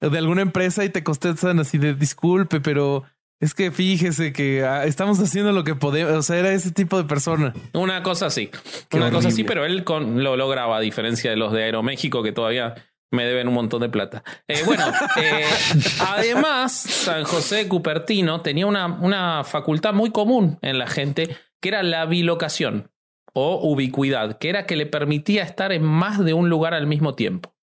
de 0.00 0.18
alguna 0.18 0.42
empresa 0.42 0.84
y 0.84 0.90
te 0.90 1.02
contestan 1.02 1.58
así 1.60 1.78
de 1.78 1.94
disculpe, 1.94 2.60
pero 2.60 3.04
es 3.40 3.54
que 3.54 3.70
fíjese 3.70 4.32
que 4.32 4.64
ah, 4.64 4.84
estamos 4.84 5.18
haciendo 5.20 5.52
lo 5.52 5.64
que 5.64 5.74
podemos. 5.74 6.12
O 6.12 6.22
sea, 6.22 6.36
era 6.38 6.52
ese 6.52 6.70
tipo 6.72 6.96
de 6.96 7.04
persona. 7.04 7.54
Una 7.74 8.02
cosa 8.02 8.26
así. 8.26 8.50
Qué 8.88 8.96
una 8.96 9.10
cosa 9.10 9.28
así, 9.28 9.44
pero 9.44 9.64
él 9.64 9.84
con- 9.84 10.22
lo 10.22 10.36
lograba, 10.36 10.76
a 10.78 10.80
diferencia 10.80 11.30
de 11.30 11.36
los 11.36 11.52
de 11.52 11.64
Aeroméxico 11.64 12.22
que 12.22 12.32
todavía 12.32 12.74
me 13.12 13.24
deben 13.24 13.48
un 13.48 13.54
montón 13.54 13.82
de 13.82 13.88
plata. 13.88 14.22
Eh, 14.48 14.62
bueno, 14.64 14.84
eh, 15.16 15.44
además, 16.00 16.72
San 16.72 17.24
José 17.24 17.68
Cupertino 17.68 18.40
tenía 18.40 18.66
una, 18.66 18.86
una 18.86 19.44
facultad 19.44 19.92
muy 19.94 20.10
común 20.10 20.58
en 20.62 20.78
la 20.78 20.86
gente, 20.86 21.36
que 21.60 21.68
era 21.68 21.82
la 21.82 22.04
bilocación 22.06 22.90
o 23.32 23.60
ubicuidad, 23.62 24.38
que 24.38 24.48
era 24.48 24.66
que 24.66 24.76
le 24.76 24.86
permitía 24.86 25.42
estar 25.42 25.72
en 25.72 25.82
más 25.84 26.24
de 26.24 26.32
un 26.32 26.48
lugar 26.48 26.74
al 26.74 26.86
mismo 26.86 27.14
tiempo. 27.14 27.54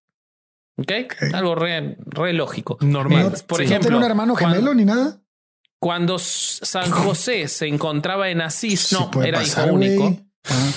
¿Ok? 0.78 0.92
Algo 1.34 1.56
re, 1.56 1.98
re 2.06 2.34
lógico. 2.34 2.78
Normal. 2.82 3.32
¿No, 3.32 3.48
por 3.48 3.60
¿no 3.60 3.66
ejemplo, 3.66 3.88
tenía 3.90 3.98
un 3.98 4.04
hermano 4.04 4.34
cuando- 4.36 4.56
gemelo 4.56 4.74
ni 4.74 4.86
nada? 4.86 5.20
Cuando 5.80 6.18
San 6.18 6.90
José 6.92 7.48
se 7.50 7.68
encontraba 7.68 8.30
en 8.30 8.40
Asís, 8.42 8.80
Sí 8.88 8.96
no, 8.96 9.22
era 9.22 9.40
pasar, 9.40 9.66
hijo 9.68 9.76
único. 9.76 10.18
Ah, 10.46 10.72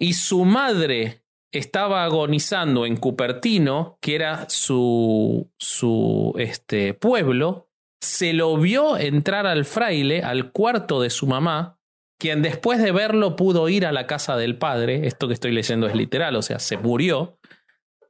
y 0.00 0.14
su 0.14 0.44
madre 0.44 1.22
estaba 1.52 2.02
agonizando 2.02 2.84
en 2.84 2.96
Cupertino, 2.96 3.96
que 4.00 4.16
era 4.16 4.46
su, 4.50 5.48
su 5.56 6.34
este, 6.36 6.94
pueblo, 6.94 7.68
se 8.02 8.32
lo 8.32 8.56
vio 8.56 8.96
entrar 8.98 9.46
al 9.46 9.64
fraile, 9.64 10.22
al 10.24 10.50
cuarto 10.50 11.00
de 11.00 11.10
su 11.10 11.28
mamá, 11.28 11.78
quien 12.18 12.42
después 12.42 12.82
de 12.82 12.90
verlo 12.90 13.36
pudo 13.36 13.68
ir 13.68 13.86
a 13.86 13.92
la 13.92 14.08
casa 14.08 14.36
del 14.36 14.58
padre, 14.58 15.06
esto 15.06 15.28
que 15.28 15.34
estoy 15.34 15.52
leyendo 15.52 15.86
es 15.86 15.94
literal, 15.94 16.34
o 16.34 16.42
sea, 16.42 16.58
se 16.58 16.76
murió. 16.76 17.38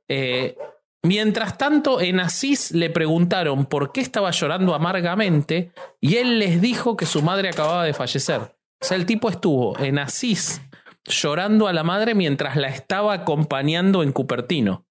Eh, 0.08 0.56
mientras 1.04 1.56
tanto, 1.56 2.00
en 2.00 2.18
Asís 2.18 2.72
le 2.72 2.90
preguntaron 2.90 3.66
por 3.66 3.92
qué 3.92 4.00
estaba 4.00 4.30
llorando 4.32 4.74
amargamente 4.74 5.72
y 6.00 6.16
él 6.16 6.38
les 6.38 6.60
dijo 6.60 6.96
que 6.96 7.06
su 7.06 7.22
madre 7.22 7.50
acababa 7.50 7.84
de 7.84 7.94
fallecer. 7.94 8.40
O 8.40 8.86
sea, 8.86 8.96
el 8.96 9.06
tipo 9.06 9.28
estuvo 9.28 9.78
en 9.78 9.98
Asís 9.98 10.60
llorando 11.06 11.68
a 11.68 11.72
la 11.72 11.84
madre 11.84 12.14
mientras 12.14 12.56
la 12.56 12.68
estaba 12.68 13.14
acompañando 13.14 14.02
en 14.02 14.12
Cupertino. 14.12 14.86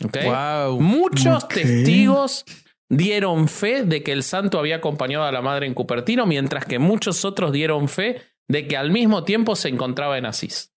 Wow. 0.00 0.80
Muchos 0.80 1.46
testigos 1.48 2.44
dieron 2.88 3.48
fe 3.48 3.84
de 3.84 4.02
que 4.02 4.12
el 4.12 4.22
santo 4.22 4.58
había 4.58 4.76
acompañado 4.76 5.24
a 5.24 5.32
la 5.32 5.42
madre 5.42 5.66
en 5.66 5.74
Cupertino, 5.74 6.26
mientras 6.26 6.64
que 6.64 6.78
muchos 6.78 7.24
otros 7.24 7.52
dieron 7.52 7.88
fe 7.88 8.20
de 8.48 8.66
que 8.66 8.76
al 8.76 8.90
mismo 8.90 9.24
tiempo 9.24 9.56
se 9.56 9.68
encontraba 9.68 10.18
en 10.18 10.26
Asís. 10.26 10.71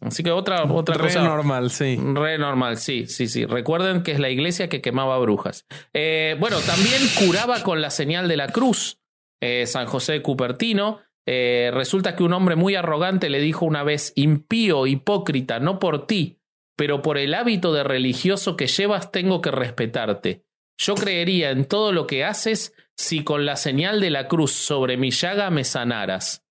Así 0.00 0.22
que 0.22 0.30
otra, 0.30 0.64
otra 0.72 0.96
Re 0.96 1.04
cosa. 1.04 1.22
normal, 1.22 1.70
sí. 1.70 1.98
Re 2.14 2.38
normal, 2.38 2.76
sí, 2.76 3.06
sí, 3.06 3.28
sí. 3.28 3.44
Recuerden 3.46 4.02
que 4.02 4.12
es 4.12 4.20
la 4.20 4.30
iglesia 4.30 4.68
que 4.68 4.80
quemaba 4.80 5.18
brujas. 5.18 5.66
Eh, 5.92 6.36
bueno, 6.40 6.58
también 6.60 7.02
curaba 7.18 7.62
con 7.62 7.80
la 7.80 7.90
señal 7.90 8.28
de 8.28 8.36
la 8.36 8.48
cruz 8.48 8.98
eh, 9.40 9.66
San 9.66 9.86
José 9.86 10.14
de 10.14 10.22
Cupertino. 10.22 11.00
Eh, 11.26 11.70
resulta 11.72 12.16
que 12.16 12.22
un 12.22 12.32
hombre 12.32 12.56
muy 12.56 12.74
arrogante 12.74 13.28
le 13.28 13.40
dijo 13.40 13.64
una 13.64 13.82
vez, 13.82 14.12
impío, 14.16 14.86
hipócrita, 14.86 15.60
no 15.60 15.78
por 15.78 16.06
ti, 16.06 16.38
pero 16.76 17.02
por 17.02 17.18
el 17.18 17.34
hábito 17.34 17.72
de 17.72 17.84
religioso 17.84 18.56
que 18.56 18.66
llevas 18.66 19.12
tengo 19.12 19.40
que 19.40 19.50
respetarte. 19.50 20.44
Yo 20.78 20.94
creería 20.94 21.50
en 21.50 21.66
todo 21.66 21.92
lo 21.92 22.06
que 22.06 22.24
haces 22.24 22.72
si 22.96 23.22
con 23.22 23.44
la 23.44 23.56
señal 23.56 24.00
de 24.00 24.10
la 24.10 24.28
cruz 24.28 24.52
sobre 24.52 24.96
mi 24.96 25.10
llaga 25.10 25.50
me 25.50 25.64
sanaras. 25.64 26.42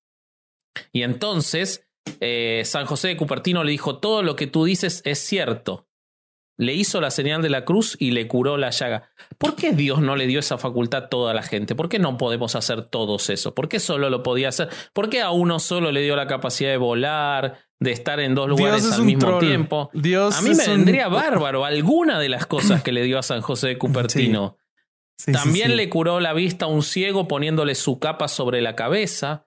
Y 0.91 1.01
entonces 1.01 1.88
eh, 2.19 2.63
San 2.65 2.85
José 2.85 3.09
de 3.09 3.17
Cupertino 3.17 3.63
le 3.63 3.71
dijo, 3.71 3.97
todo 3.99 4.23
lo 4.23 4.35
que 4.35 4.47
tú 4.47 4.65
dices 4.65 5.01
es 5.05 5.19
cierto. 5.19 5.85
Le 6.57 6.73
hizo 6.73 6.99
la 6.99 7.09
señal 7.09 7.41
de 7.41 7.49
la 7.49 7.63
cruz 7.63 7.95
y 7.99 8.11
le 8.11 8.27
curó 8.27 8.57
la 8.57 8.69
llaga. 8.71 9.09
¿Por 9.37 9.55
qué 9.55 9.71
Dios 9.71 10.01
no 10.01 10.17
le 10.17 10.27
dio 10.27 10.41
esa 10.41 10.57
facultad 10.57 11.05
a 11.05 11.09
toda 11.09 11.33
la 11.33 11.41
gente? 11.41 11.73
¿Por 11.73 11.87
qué 11.87 11.99
no 11.99 12.17
podemos 12.17 12.53
hacer 12.55 12.83
todos 12.83 13.29
eso? 13.29 13.55
¿Por 13.55 13.69
qué 13.69 13.79
solo 13.79 14.09
lo 14.09 14.23
podía 14.23 14.49
hacer? 14.49 14.67
¿Por 14.91 15.09
qué 15.09 15.21
a 15.21 15.31
uno 15.31 15.59
solo 15.59 15.89
le 15.93 16.01
dio 16.01 16.17
la 16.17 16.27
capacidad 16.27 16.69
de 16.71 16.75
volar, 16.75 17.59
de 17.79 17.91
estar 17.93 18.19
en 18.19 18.35
dos 18.35 18.49
lugares 18.49 18.91
al 18.91 19.03
mismo 19.03 19.21
troll. 19.27 19.39
tiempo? 19.39 19.89
Dios 19.93 20.35
a 20.37 20.41
mí 20.41 20.49
me 20.49 20.63
un- 20.67 20.69
vendría 20.79 21.07
bárbaro 21.07 21.63
alguna 21.63 22.19
de 22.19 22.27
las 22.27 22.45
cosas 22.45 22.83
que 22.83 22.91
le 22.91 23.03
dio 23.03 23.17
a 23.17 23.23
San 23.23 23.39
José 23.39 23.69
de 23.69 23.77
Cupertino. 23.77 24.57
Sí, 25.17 25.27
sí, 25.27 25.31
También 25.31 25.69
sí. 25.69 25.75
le 25.77 25.87
curó 25.87 26.19
la 26.19 26.33
vista 26.33 26.65
a 26.65 26.67
un 26.67 26.83
ciego 26.83 27.25
poniéndole 27.29 27.73
su 27.73 27.99
capa 27.99 28.27
sobre 28.27 28.59
la 28.61 28.75
cabeza. 28.75 29.45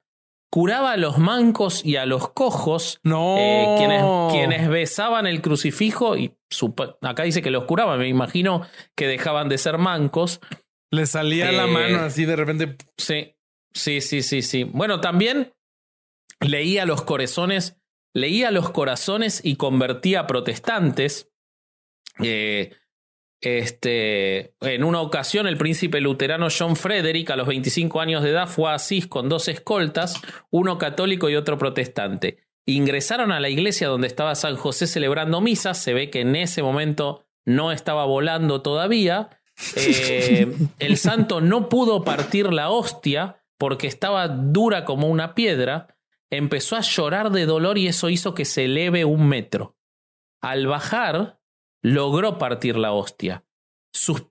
Curaba 0.55 0.93
a 0.93 0.97
los 0.99 1.17
mancos 1.17 1.83
y 1.83 1.97
a 1.97 2.05
los 2.05 2.29
cojos, 2.29 3.01
No. 3.03 3.37
eh, 3.39 3.75
quienes, 3.79 4.05
quienes 4.31 4.69
besaban 4.69 5.27
el 5.27 5.41
crucifijo. 5.41 6.15
Y 6.19 6.37
su- 6.51 6.75
acá 7.01 7.23
dice 7.23 7.41
que 7.41 7.51
los 7.51 7.65
curaba, 7.65 7.97
me 7.97 8.07
imagino 8.07 8.67
que 8.95 9.07
dejaban 9.07 9.49
de 9.49 9.57
ser 9.57 9.79
mancos. 9.79 10.41
Le 10.91 11.07
salía 11.07 11.51
la 11.53 11.65
Eh, 11.65 11.69
mano 11.69 12.01
así 12.01 12.27
de 12.27 12.37
repente. 12.37 12.77
Sí, 12.99 13.35
sí, 13.73 14.03
sí, 14.03 14.23
sí, 14.23 14.43
sí. 14.43 14.65
Bueno, 14.65 15.01
también 15.01 15.55
leía 16.39 16.85
los 16.85 17.01
corazones, 17.03 17.79
leía 18.15 18.51
los 18.51 18.69
corazones 18.69 19.41
y 19.43 19.57
convertía 19.57 20.21
a 20.21 20.27
protestantes. 20.27 21.31
Eh, 22.23 22.75
este, 23.43 24.55
en 24.61 24.85
una 24.85 25.01
ocasión, 25.01 25.49
el 25.49 25.59
príncipe 25.59 26.01
luterano 26.01 26.47
John 26.57 26.77
Frederick, 26.77 27.29
a 27.31 27.37
los 27.37 27.49
25 27.49 28.01
años 28.01 28.23
de 28.23 28.31
edad, 28.31 28.49
fue 28.49 28.71
a 28.71 28.75
Asís 28.75 29.09
con 29.09 29.29
dos 29.29 29.49
escoltas, 29.49 30.23
uno 30.51 30.79
católico 30.79 31.29
y 31.29 31.35
otro 31.35 31.59
protestante. 31.59 32.39
Ingresaron 32.67 33.33
a 33.33 33.41
la 33.41 33.49
iglesia 33.49 33.89
donde 33.89 34.07
estaba 34.07 34.37
San 34.37 34.57
José 34.57 34.87
celebrando 34.87 35.41
misas. 35.41 35.83
Se 35.83 35.93
ve 35.93 36.09
que 36.09 36.21
en 36.21 36.37
ese 36.37 36.63
momento 36.63 37.25
no 37.45 37.73
estaba 37.73 38.05
volando 38.05 38.63
todavía. 38.63 39.31
Eh, 39.75 40.57
el 40.79 40.97
santo 40.97 41.41
no 41.41 41.69
pudo 41.69 42.05
partir 42.05 42.53
la 42.53 42.71
hostia 42.71 43.43
porque 43.59 43.89
estaba 43.89 44.29
dura 44.29 44.85
como 44.85 45.09
una 45.09 45.35
piedra. 45.35 45.97
Empezó 46.31 46.77
a 46.77 46.81
llorar 46.83 47.33
de 47.33 47.45
dolor 47.45 47.77
y 47.77 47.89
eso 47.89 48.09
hizo 48.09 48.35
que 48.35 48.45
se 48.45 48.67
eleve 48.67 49.05
un 49.05 49.27
metro. 49.27 49.77
Al 50.41 50.69
bajar, 50.69 51.41
logró 51.83 52.39
partir 52.39 52.77
la 52.77 52.93
hostia. 52.93 53.45
Sus 53.93 54.25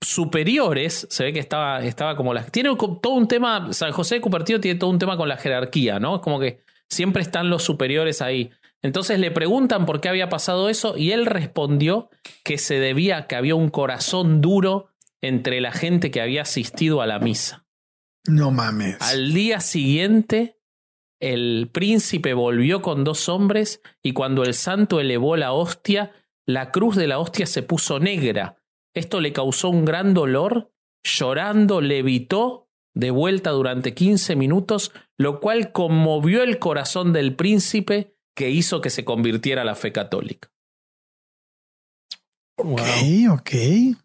superiores, 0.00 1.06
se 1.10 1.24
ve 1.24 1.32
que 1.32 1.38
estaba, 1.38 1.84
estaba 1.84 2.16
como 2.16 2.34
las. 2.34 2.50
Tiene 2.50 2.74
todo 2.76 3.12
un 3.14 3.28
tema. 3.28 3.72
San 3.72 3.92
José 3.92 4.16
de 4.16 4.20
Cupertino 4.20 4.60
tiene 4.60 4.78
todo 4.78 4.90
un 4.90 4.98
tema 4.98 5.16
con 5.16 5.28
la 5.28 5.36
jerarquía, 5.36 6.00
¿no? 6.00 6.16
Es 6.16 6.22
como 6.22 6.40
que 6.40 6.62
siempre 6.88 7.22
están 7.22 7.50
los 7.50 7.62
superiores 7.62 8.22
ahí. 8.22 8.50
Entonces 8.82 9.18
le 9.18 9.30
preguntan 9.30 9.84
por 9.84 10.00
qué 10.00 10.08
había 10.08 10.28
pasado 10.28 10.68
eso 10.68 10.96
y 10.96 11.12
él 11.12 11.26
respondió 11.26 12.08
que 12.44 12.56
se 12.56 12.80
debía 12.80 13.18
a 13.18 13.26
que 13.26 13.36
había 13.36 13.54
un 13.54 13.68
corazón 13.68 14.40
duro 14.40 14.88
entre 15.20 15.60
la 15.60 15.72
gente 15.72 16.10
que 16.10 16.22
había 16.22 16.42
asistido 16.42 17.02
a 17.02 17.06
la 17.06 17.18
misa. 17.18 17.66
No 18.26 18.50
mames. 18.50 18.96
Al 19.00 19.34
día 19.34 19.60
siguiente, 19.60 20.58
el 21.20 21.68
príncipe 21.70 22.32
volvió 22.32 22.80
con 22.80 23.04
dos 23.04 23.28
hombres 23.28 23.82
y 24.02 24.12
cuando 24.12 24.44
el 24.44 24.54
santo 24.54 24.98
elevó 24.98 25.36
la 25.36 25.52
hostia, 25.52 26.12
la 26.46 26.70
cruz 26.70 26.96
de 26.96 27.06
la 27.06 27.18
hostia 27.18 27.46
se 27.46 27.62
puso 27.62 27.98
negra. 27.98 28.56
Esto 28.94 29.20
le 29.20 29.32
causó 29.32 29.68
un 29.68 29.84
gran 29.84 30.14
dolor. 30.14 30.72
Llorando, 31.04 31.80
levitó 31.80 32.68
de 32.94 33.10
vuelta 33.10 33.50
durante 33.50 33.94
15 33.94 34.36
minutos, 34.36 34.92
lo 35.16 35.40
cual 35.40 35.72
conmovió 35.72 36.42
el 36.42 36.58
corazón 36.58 37.12
del 37.12 37.36
príncipe 37.36 38.16
que 38.36 38.50
hizo 38.50 38.80
que 38.80 38.90
se 38.90 39.04
convirtiera 39.04 39.62
a 39.62 39.64
la 39.64 39.74
fe 39.74 39.92
católica. 39.92 40.50
Wow. 42.58 42.74
Ok, 42.74 43.40
ok. 43.40 43.50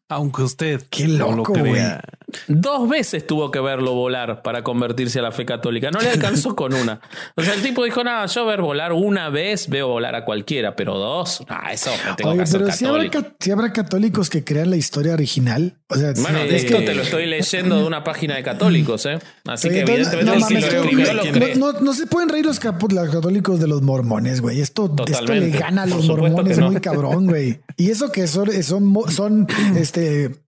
Aunque 0.08 0.44
usted 0.44 0.84
Qué 0.90 1.08
no 1.08 1.32
lo 1.32 1.38
loco, 1.38 1.54
crea. 1.54 2.02
Dos 2.48 2.88
veces 2.90 3.26
tuvo 3.26 3.50
que 3.50 3.60
verlo 3.60 3.94
volar 3.94 4.42
para 4.44 4.64
convertirse 4.64 5.20
a 5.20 5.22
la 5.24 5.32
fe 5.32 5.46
católica. 5.46 5.90
No 5.90 6.00
le 6.00 6.10
alcanzó 6.10 6.56
con 6.56 6.74
una. 6.74 7.00
O 7.36 7.42
sea, 7.42 7.54
el 7.54 7.62
tipo 7.62 7.84
dijo, 7.84 8.04
nada, 8.04 8.26
yo 8.28 8.46
ver 8.46 8.62
volar 8.62 8.94
una 8.94 9.30
vez, 9.30 9.68
veo 9.68 9.88
volar 9.88 10.16
a 10.16 10.26
cualquiera, 10.26 10.76
pero 10.76 10.98
dos, 10.98 11.44
ah, 11.50 11.72
eso 11.72 11.92
me 12.06 12.14
tengo 12.16 12.32
Oye, 12.32 12.38
que 12.38 12.44
hacer 12.44 12.62
pero 12.62 12.72
si 13.40 13.52
habrá, 13.52 13.74
católicos 13.74 14.30
que 14.30 14.44
crean 14.44 14.70
la 14.70 14.76
historia 14.76 15.14
original. 15.14 15.78
O 15.88 15.96
sea, 15.96 16.14
Bueno, 16.18 16.40
sí, 16.50 16.56
esto 16.56 16.80
que- 16.80 16.86
te 16.86 16.96
lo 16.96 17.04
estoy 17.04 17.26
leyendo 17.26 17.80
de 17.80 17.86
una 17.86 18.04
página 18.04 18.36
de 18.36 18.44
católicos, 18.44 19.06
¿eh? 19.06 19.20
Así 19.48 19.70
que 19.70 19.84
Oye, 19.84 19.94
evidentemente 19.94 20.32
no 20.32 20.40
mames, 20.40 21.82
lo 21.82 21.94
se 21.94 22.08
pueden 22.08 22.30
reír 22.30 22.46
los, 22.46 22.60
los 22.64 23.10
católicos 23.10 23.60
de 23.60 23.68
los 23.68 23.82
mormones, 23.82 24.42
güey. 24.42 24.62
Esto, 24.62 24.94
esto 25.08 25.34
le 25.34 25.50
gana 25.52 25.84
a 25.84 25.86
los 25.86 26.06
mormones 26.08 26.60
muy 26.60 26.80
cabrón, 26.82 27.28
güey. 27.28 27.60
Y 27.78 27.92
eso 27.92 28.12
que 28.12 28.28
son, 28.28 28.52
son, 28.64 28.94
son 29.10 29.48
este, 29.78 29.95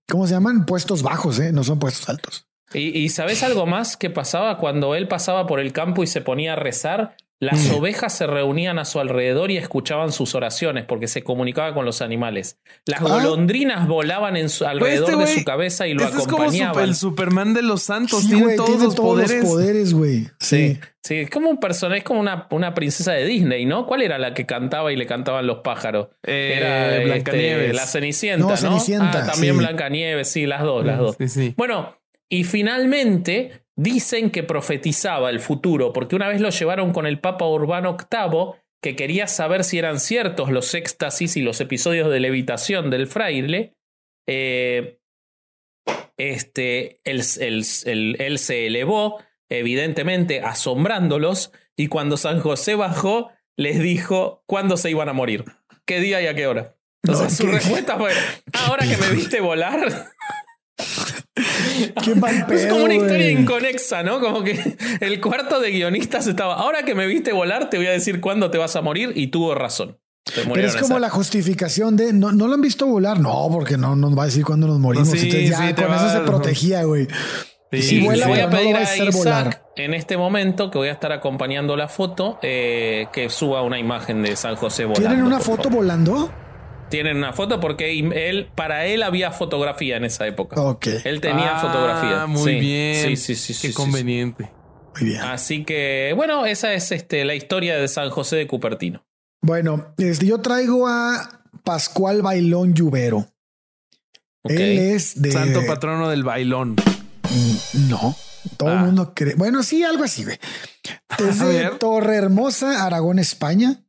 ¿cómo 0.07 0.27
se 0.27 0.33
llaman? 0.33 0.65
Puestos 0.65 1.03
bajos, 1.03 1.39
¿eh? 1.39 1.51
No 1.51 1.63
son 1.63 1.79
puestos 1.79 2.09
altos. 2.09 2.47
¿Y, 2.73 2.97
y 2.97 3.09
sabes 3.09 3.43
algo 3.43 3.65
más 3.65 3.95
que 3.95 4.09
pasaba 4.09 4.57
cuando 4.57 4.95
él 4.95 5.07
pasaba 5.07 5.47
por 5.47 5.59
el 5.59 5.71
campo 5.73 6.03
y 6.03 6.07
se 6.07 6.21
ponía 6.21 6.53
a 6.53 6.55
rezar? 6.55 7.15
Las 7.39 7.69
Mm. 7.69 7.75
ovejas 7.75 8.17
se 8.17 8.25
reunían 8.25 8.79
a 8.79 8.85
su 8.85 8.99
alrededor 8.99 9.51
y 9.51 9.57
escuchaban 9.57 10.11
sus 10.11 10.33
oraciones 10.33 10.85
porque 10.85 11.07
se 11.07 11.21
comunicaba 11.23 11.73
con 11.75 11.85
los 11.85 12.01
animales. 12.01 12.57
Las 12.87 12.99
Ah. 13.01 13.03
golondrinas 13.03 13.87
volaban 13.87 14.35
en 14.37 14.49
su, 14.49 14.65
alrededor 14.65 15.03
este 15.09 15.11
de 15.17 15.23
güey, 15.23 15.39
su 15.39 15.45
cabeza 15.45 15.85
y 15.87 15.93
lo 15.93 16.03
Este 16.03 16.17
es 16.17 16.23
como 16.25 16.37
acompañaban. 16.43 16.73
super- 16.73 16.89
el 16.89 16.95
Superman 16.95 17.53
de 17.53 17.61
los 17.61 17.83
santos. 17.83 18.21
Sí, 18.23 18.29
tiene 18.29 18.55
todos 18.55 18.69
tiene 18.69 18.83
los 18.85 18.95
todos 18.95 19.09
poderes. 19.21 19.41
los 19.43 19.51
poderes, 19.51 19.93
güey. 19.93 20.23
Sí. 20.39 20.73
Sí, 20.73 20.79
sí, 21.03 21.15
es 21.19 21.29
como 21.29 21.49
un 21.51 21.59
personaje, 21.59 21.99
es 21.99 22.03
como 22.03 22.19
una, 22.19 22.47
una 22.49 22.73
princesa 22.73 23.11
de 23.13 23.25
Disney, 23.25 23.65
¿no? 23.65 23.85
¿Cuál 23.85 24.01
era 24.01 24.17
la 24.17 24.33
que 24.33 24.47
cantaba 24.47 24.91
y 24.91 24.95
le 24.95 25.05
cantaban 25.05 25.45
los 25.45 25.59
pájaros? 25.59 26.07
Eh, 26.23 26.55
era 26.57 26.95
este, 26.95 27.05
Blancanieves. 27.05 27.75
la 27.75 27.85
Cenicienta, 27.85 28.43
No, 28.45 28.49
¿no? 28.49 28.57
Cenicienta, 28.57 29.23
Ah, 29.23 29.31
también 29.31 29.53
sí. 29.53 29.59
Blancanieves, 29.59 30.27
sí, 30.27 30.47
las 30.47 30.63
dos, 30.63 30.83
las 30.83 30.97
dos. 30.97 31.15
Sí, 31.19 31.27
sí. 31.29 31.53
Bueno, 31.55 31.95
y 32.29 32.43
finalmente 32.45 33.61
dicen 33.77 34.31
que 34.31 34.43
profetizaba 34.43 35.29
el 35.29 35.39
futuro, 35.39 35.93
porque 35.93 36.15
una 36.15 36.27
vez 36.27 36.41
lo 36.41 36.49
llevaron 36.49 36.91
con 36.91 37.05
el 37.05 37.19
Papa 37.19 37.47
Urbano 37.47 37.95
VIII, 38.11 38.53
que 38.83 38.95
quería 38.95 39.27
saber 39.27 39.63
si 39.63 39.77
eran 39.79 39.99
ciertos 39.99 40.51
los 40.51 40.73
éxtasis 40.73 41.37
y 41.37 41.41
los 41.41 41.61
episodios 41.61 42.09
de 42.09 42.19
levitación 42.19 42.89
del 42.89 43.07
fraile. 43.07 43.75
Eh, 44.27 44.99
este, 46.17 46.97
él, 47.03 47.21
él- 47.39 47.65
él- 47.85 48.15
él 48.19 48.39
se 48.39 48.67
elevó, 48.67 49.21
evidentemente 49.49 50.41
asombrándolos, 50.41 51.51
y 51.77 51.87
cuando 51.87 52.17
San 52.17 52.39
José 52.39 52.75
bajó, 52.75 53.31
les 53.55 53.79
dijo 53.79 54.43
cuándo 54.47 54.77
se 54.77 54.89
iban 54.89 55.09
a 55.09 55.13
morir, 55.13 55.45
qué 55.85 55.99
día 55.99 56.21
y 56.21 56.27
a 56.27 56.33
qué 56.35 56.47
hora. 56.47 56.75
No, 57.03 57.13
sea, 57.15 57.29
su 57.29 57.47
respuesta 57.47 57.97
fue, 57.97 58.11
ahora 58.53 58.85
que 58.87 58.97
me 58.97 59.11
viste 59.11 59.39
volar, 59.39 60.07
Qué 62.03 62.15
mal 62.15 62.45
es 62.51 62.65
como 62.67 62.85
una 62.85 62.93
historia 62.95 63.31
inconexa, 63.31 64.03
¿no? 64.03 64.19
Como 64.19 64.43
que 64.43 64.77
el 65.01 65.21
cuarto 65.21 65.59
de 65.59 65.71
guionistas 65.71 66.27
estaba, 66.27 66.55
ahora 66.55 66.83
que 66.83 66.95
me 66.95 67.05
viste 67.07 67.31
volar, 67.33 67.69
te 67.69 67.77
voy 67.77 67.87
a 67.87 67.91
decir 67.91 68.19
cuándo 68.21 68.49
te 68.51 68.57
vas 68.57 68.75
a 68.75 68.81
morir, 68.81 69.11
y 69.15 69.27
tuvo 69.27 69.55
razón. 69.55 69.97
Pero 70.53 70.67
es 70.67 70.75
como 70.75 70.95
esa- 70.95 70.99
la 70.99 71.09
justificación 71.09 71.95
de 71.95 72.11
no, 72.11 72.31
no 72.33 72.47
lo 72.47 72.53
han 72.55 72.61
visto 72.61 72.85
volar. 72.85 73.19
No, 73.19 73.47
porque 73.51 73.77
no 73.77 73.95
nos 73.95 74.17
va 74.17 74.23
a 74.23 74.25
decir 74.25 74.43
cuándo 74.43 74.67
nos 74.67 74.77
morimos. 74.79 75.07
Sí, 75.09 75.19
Entonces 75.29 75.49
ya 75.49 75.67
sí, 75.69 75.73
con 75.73 75.93
eso 75.93 76.09
se 76.09 76.19
protegía, 76.19 76.83
güey. 76.83 77.07
Sí, 77.71 77.81
Si 77.81 77.99
vuela, 78.01 78.27
voy 78.27 78.39
a 78.39 78.45
no 78.47 78.57
pedir 78.57 78.75
a 78.75 78.79
a 78.79 78.83
Isaac 78.83 79.13
volar. 79.13 79.63
en 79.75 79.93
este 79.93 80.15
momento 80.17 80.69
que 80.71 80.77
voy 80.77 80.87
a 80.89 80.91
estar 80.93 81.11
acompañando 81.11 81.75
la 81.77 81.87
foto 81.89 82.39
eh, 82.41 83.07
que 83.11 83.29
suba 83.29 83.61
una 83.61 83.77
imagen 83.79 84.21
de 84.21 84.35
San 84.37 84.55
José 84.55 84.83
volando. 84.85 85.07
¿Tienen 85.09 85.25
una 85.25 85.39
foto 85.39 85.63
favor. 85.63 85.77
volando? 85.79 86.31
Tienen 86.89 87.17
una 87.17 87.33
foto 87.33 87.59
porque 87.59 87.99
él, 87.99 88.49
para 88.55 88.85
él 88.85 89.03
había 89.03 89.31
fotografía 89.31 89.97
en 89.97 90.05
esa 90.05 90.25
época. 90.27 90.59
Ok. 90.61 90.87
Él 91.03 91.19
tenía 91.21 91.57
Ah, 91.57 91.59
fotografía. 91.59 92.25
Muy 92.27 92.53
Sí, 92.53 92.59
bien. 92.59 92.95
Sí, 92.95 93.15
sí, 93.17 93.35
sí. 93.35 93.53
Qué 93.53 93.59
sí, 93.59 93.67
sí, 93.67 93.73
conveniente. 93.73 94.51
Muy 94.99 95.09
bien. 95.09 95.21
Así 95.21 95.63
que, 95.65 96.13
bueno, 96.15 96.45
esa 96.45 96.73
es 96.73 96.91
este, 96.91 97.25
la 97.25 97.35
historia 97.35 97.77
de 97.77 97.87
San 97.87 98.09
José 98.09 98.37
de 98.37 98.47
Cupertino. 98.47 99.05
Bueno, 99.41 99.93
este, 99.97 100.25
yo 100.25 100.39
traigo 100.39 100.87
a 100.87 101.41
Pascual 101.63 102.21
Bailón 102.21 102.73
Lluvero. 102.73 103.27
Ok. 104.43 104.51
Él 104.51 104.79
es 104.79 105.21
de. 105.21 105.31
Santo 105.31 105.65
patrono 105.67 106.09
del 106.09 106.23
bailón. 106.23 106.75
Mm, 107.29 107.89
No, 107.89 108.15
todo 108.55 108.71
el 108.71 108.77
Ah. 108.77 108.81
mundo 108.85 109.13
cree. 109.13 109.35
Bueno, 109.35 109.61
sí, 109.61 109.83
algo 109.83 110.03
así, 110.05 110.23
güey. 110.23 110.39
Es 111.19 111.41
A 111.41 111.47
de 111.47 111.53
ver. 111.63 111.77
Torre 111.79 112.15
Hermosa, 112.15 112.85
Aragón, 112.85 113.19
España. 113.19 113.81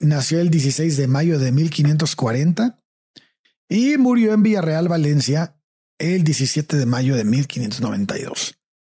Nació 0.00 0.40
el 0.40 0.50
16 0.50 0.96
de 0.96 1.06
mayo 1.08 1.38
de 1.38 1.50
1540 1.52 2.80
y 3.68 3.96
murió 3.98 4.32
en 4.32 4.42
Villarreal, 4.42 4.88
Valencia, 4.88 5.56
el 5.98 6.22
17 6.24 6.76
de 6.76 6.86
mayo 6.86 7.16
de 7.16 7.24
1592. 7.24 8.54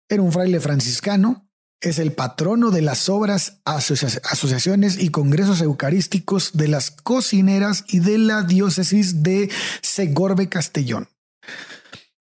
Era 0.08 0.22
un 0.22 0.32
fraile 0.32 0.60
franciscano. 0.60 1.46
Es 1.82 1.98
el 1.98 2.12
patrono 2.12 2.70
de 2.70 2.82
las 2.82 3.08
obras, 3.08 3.62
asocia- 3.64 4.20
asociaciones 4.30 4.98
y 5.02 5.08
congresos 5.08 5.62
eucarísticos 5.62 6.50
de 6.52 6.68
las 6.68 6.90
cocineras 6.90 7.84
y 7.88 8.00
de 8.00 8.18
la 8.18 8.42
diócesis 8.42 9.22
de 9.22 9.50
Segorbe 9.80 10.50
Castellón. 10.50 11.08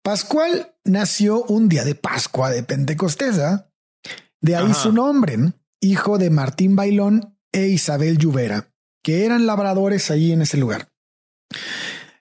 Pascual 0.04 0.76
nació 0.86 1.44
un 1.46 1.70
día 1.70 1.84
de 1.84 1.96
Pascua 1.96 2.52
de 2.52 2.62
Pentecostés, 2.64 3.40
¿ah? 3.40 3.72
de 4.42 4.56
ahí 4.56 4.66
Ajá. 4.72 4.74
su 4.76 4.92
nombre, 4.92 5.38
¿no? 5.38 5.54
hijo 5.82 6.18
de 6.18 6.30
Martín 6.30 6.76
Bailón 6.76 7.37
e 7.52 7.68
Isabel 7.68 8.18
Lluvera, 8.18 8.72
que 9.04 9.26
eran 9.26 9.45
labradores 9.45 10.12
allí 10.12 10.32
en 10.32 10.41
ese 10.41 10.58
lugar. 10.58 10.89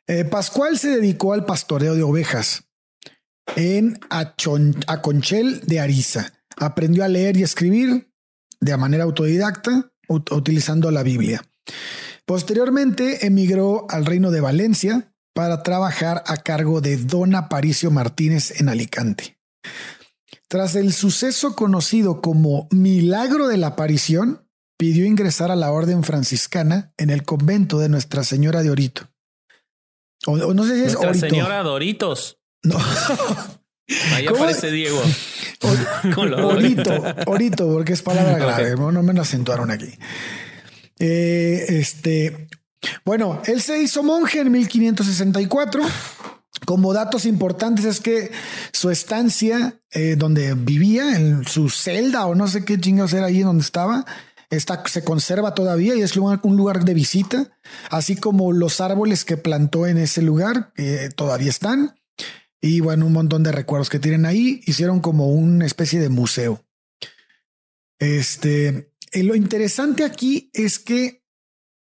Eh, 0.06 0.24
Pascual 0.24 0.78
se 0.78 0.88
dedicó 0.88 1.32
al 1.32 1.44
pastoreo 1.44 1.94
de 1.94 2.02
ovejas 2.02 2.68
en 3.56 3.98
Aconchel 4.86 5.60
de 5.66 5.80
Ariza. 5.80 6.32
Aprendió 6.56 7.04
a 7.04 7.08
leer 7.08 7.36
y 7.36 7.42
escribir 7.42 8.10
de 8.60 8.76
manera 8.76 9.04
autodidacta, 9.04 9.92
ut- 10.08 10.34
utilizando 10.34 10.90
la 10.90 11.02
Biblia. 11.02 11.44
Posteriormente 12.24 13.26
emigró 13.26 13.86
al 13.90 14.06
reino 14.06 14.30
de 14.30 14.40
Valencia 14.40 15.12
para 15.34 15.62
trabajar 15.62 16.24
a 16.26 16.38
cargo 16.38 16.80
de 16.80 16.96
Don 16.96 17.34
Aparicio 17.34 17.90
Martínez 17.90 18.60
en 18.60 18.68
Alicante. 18.68 19.38
Tras 20.48 20.76
el 20.76 20.92
suceso 20.92 21.54
conocido 21.56 22.20
como 22.22 22.68
Milagro 22.70 23.48
de 23.48 23.58
la 23.58 23.68
Aparición, 23.68 24.45
pidió 24.76 25.04
ingresar 25.06 25.50
a 25.50 25.56
la 25.56 25.70
orden 25.70 26.02
franciscana 26.04 26.92
en 26.96 27.10
el 27.10 27.24
convento 27.24 27.78
de 27.78 27.88
Nuestra 27.88 28.24
Señora 28.24 28.62
de 28.62 28.70
Orito. 28.70 29.08
O, 30.26 30.32
o 30.32 30.54
no 30.54 30.64
sé 30.64 30.74
si 30.74 30.80
es 30.80 30.92
Nuestra 30.92 31.10
Orito. 31.10 31.28
señora 31.28 31.62
Doritos. 31.62 32.38
No. 32.62 32.78
Ahí 34.14 34.26
¿Cómo? 34.26 34.38
aparece 34.38 34.70
Diego. 34.70 35.00
Orito, 36.16 36.90
orito, 37.26 37.66
porque 37.72 37.92
es 37.92 38.02
palabra 38.02 38.36
grave. 38.36 38.76
No 38.76 39.02
me 39.02 39.12
lo 39.12 39.22
acentuaron 39.22 39.70
aquí. 39.70 39.92
Eh, 40.98 41.64
este, 41.68 42.48
bueno, 43.04 43.40
él 43.46 43.62
se 43.62 43.80
hizo 43.80 44.02
monje 44.02 44.40
en 44.40 44.50
1564. 44.50 45.82
Como 46.64 46.92
datos 46.92 47.26
importantes 47.26 47.84
es 47.84 48.00
que 48.00 48.32
su 48.72 48.90
estancia 48.90 49.78
eh, 49.92 50.16
donde 50.16 50.54
vivía, 50.54 51.14
en 51.14 51.46
su 51.46 51.68
celda 51.68 52.26
o 52.26 52.34
no 52.34 52.48
sé 52.48 52.64
qué 52.64 52.80
chingados 52.80 53.12
era 53.12 53.26
ahí 53.26 53.40
donde 53.40 53.62
estaba, 53.62 54.04
está, 54.50 54.82
se 54.86 55.02
conserva 55.04 55.54
todavía 55.54 55.94
y 55.96 56.02
es 56.02 56.16
lugar- 56.16 56.40
un 56.42 56.56
lugar 56.56 56.84
de 56.84 56.94
visita, 56.94 57.58
así 57.90 58.16
como 58.16 58.52
los 58.52 58.80
árboles 58.80 59.24
que 59.24 59.36
plantó 59.36 59.86
en 59.86 59.98
ese 59.98 60.22
lugar 60.22 60.72
eh, 60.76 61.08
todavía 61.14 61.50
están. 61.50 61.94
Y 62.60 62.80
bueno, 62.80 63.06
un 63.06 63.12
montón 63.12 63.42
de 63.42 63.52
recuerdos 63.52 63.88
que 63.90 63.98
tienen 63.98 64.24
ahí. 64.26 64.60
Hicieron 64.66 65.00
como 65.00 65.28
una 65.28 65.66
especie 65.66 66.00
de 66.00 66.08
museo. 66.08 66.64
Este, 67.98 68.92
eh, 69.12 69.22
lo 69.22 69.34
interesante 69.34 70.04
aquí 70.04 70.50
es 70.52 70.78
que 70.78 71.22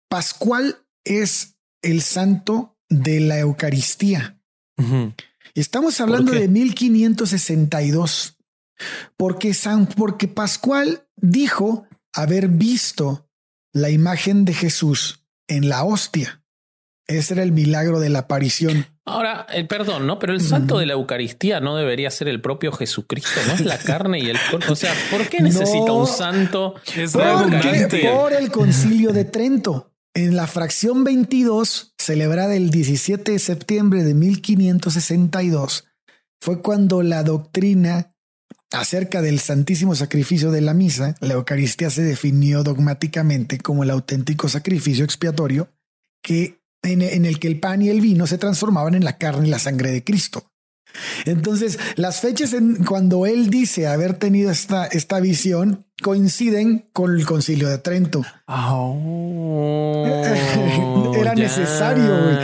Pascual 0.08 0.84
es 1.04 1.56
el 1.82 2.02
santo 2.02 2.76
de 2.88 3.20
la 3.20 3.38
Eucaristía. 3.38 4.38
Estamos 5.54 6.00
hablando 6.00 6.32
de 6.32 6.48
1562. 6.48 8.36
Porque 9.16 9.54
San, 9.54 9.86
porque 9.86 10.28
Pascual 10.28 11.08
dijo 11.16 11.85
haber 12.16 12.48
visto 12.48 13.28
la 13.72 13.90
imagen 13.90 14.44
de 14.44 14.54
Jesús 14.54 15.22
en 15.48 15.68
la 15.68 15.84
hostia. 15.84 16.42
Ese 17.06 17.34
era 17.34 17.44
el 17.44 17.52
milagro 17.52 18.00
de 18.00 18.08
la 18.08 18.20
aparición. 18.20 18.86
Ahora, 19.04 19.46
el 19.52 19.68
perdón, 19.68 20.08
¿no? 20.08 20.18
Pero 20.18 20.32
el 20.32 20.40
santo 20.40 20.78
de 20.78 20.86
la 20.86 20.94
Eucaristía 20.94 21.60
no 21.60 21.76
debería 21.76 22.10
ser 22.10 22.26
el 22.26 22.40
propio 22.40 22.72
Jesucristo, 22.72 23.38
¿no? 23.46 23.52
Es 23.54 23.60
la 23.64 23.78
carne 23.78 24.18
y 24.18 24.28
el 24.28 24.38
cuerpo. 24.50 24.72
O 24.72 24.76
sea, 24.76 24.92
¿por 25.12 25.28
qué 25.28 25.40
necesita 25.40 25.86
No. 25.86 25.98
un 25.98 26.06
santo? 26.08 26.74
Es 26.96 27.14
la 27.14 27.34
Porque 27.38 27.56
Eucaristía. 27.58 28.12
por 28.16 28.32
el 28.32 28.50
concilio 28.50 29.12
de 29.12 29.24
Trento, 29.24 29.92
en 30.14 30.34
la 30.34 30.48
fracción 30.48 31.04
22, 31.04 31.94
celebrada 31.98 32.56
el 32.56 32.70
17 32.70 33.30
de 33.30 33.38
septiembre 33.38 34.02
de 34.02 34.14
1562, 34.14 35.84
fue 36.40 36.60
cuando 36.60 37.02
la 37.02 37.22
doctrina 37.22 38.15
acerca 38.72 39.22
del 39.22 39.38
santísimo 39.40 39.94
sacrificio 39.94 40.50
de 40.50 40.60
la 40.60 40.74
misa, 40.74 41.14
la 41.20 41.34
Eucaristía 41.34 41.90
se 41.90 42.02
definió 42.02 42.62
dogmáticamente 42.62 43.58
como 43.58 43.82
el 43.84 43.90
auténtico 43.90 44.48
sacrificio 44.48 45.04
expiatorio 45.04 45.68
que 46.22 46.60
en, 46.82 47.02
en 47.02 47.24
el 47.26 47.38
que 47.38 47.48
el 47.48 47.60
pan 47.60 47.82
y 47.82 47.88
el 47.88 48.00
vino 48.00 48.26
se 48.26 48.38
transformaban 48.38 48.94
en 48.94 49.04
la 49.04 49.18
carne 49.18 49.46
y 49.48 49.50
la 49.50 49.58
sangre 49.58 49.90
de 49.92 50.02
Cristo. 50.04 50.50
Entonces, 51.26 51.78
las 51.96 52.20
fechas 52.20 52.52
en 52.54 52.76
cuando 52.84 53.26
él 53.26 53.50
dice 53.50 53.86
haber 53.86 54.14
tenido 54.14 54.50
esta, 54.50 54.86
esta 54.86 55.20
visión 55.20 55.84
coinciden 56.02 56.88
con 56.92 57.14
el 57.14 57.26
concilio 57.26 57.68
de 57.68 57.78
Trento. 57.78 58.22
Oh, 58.46 60.06
Era 61.16 61.34
ya. 61.34 61.42
necesario. 61.42 62.38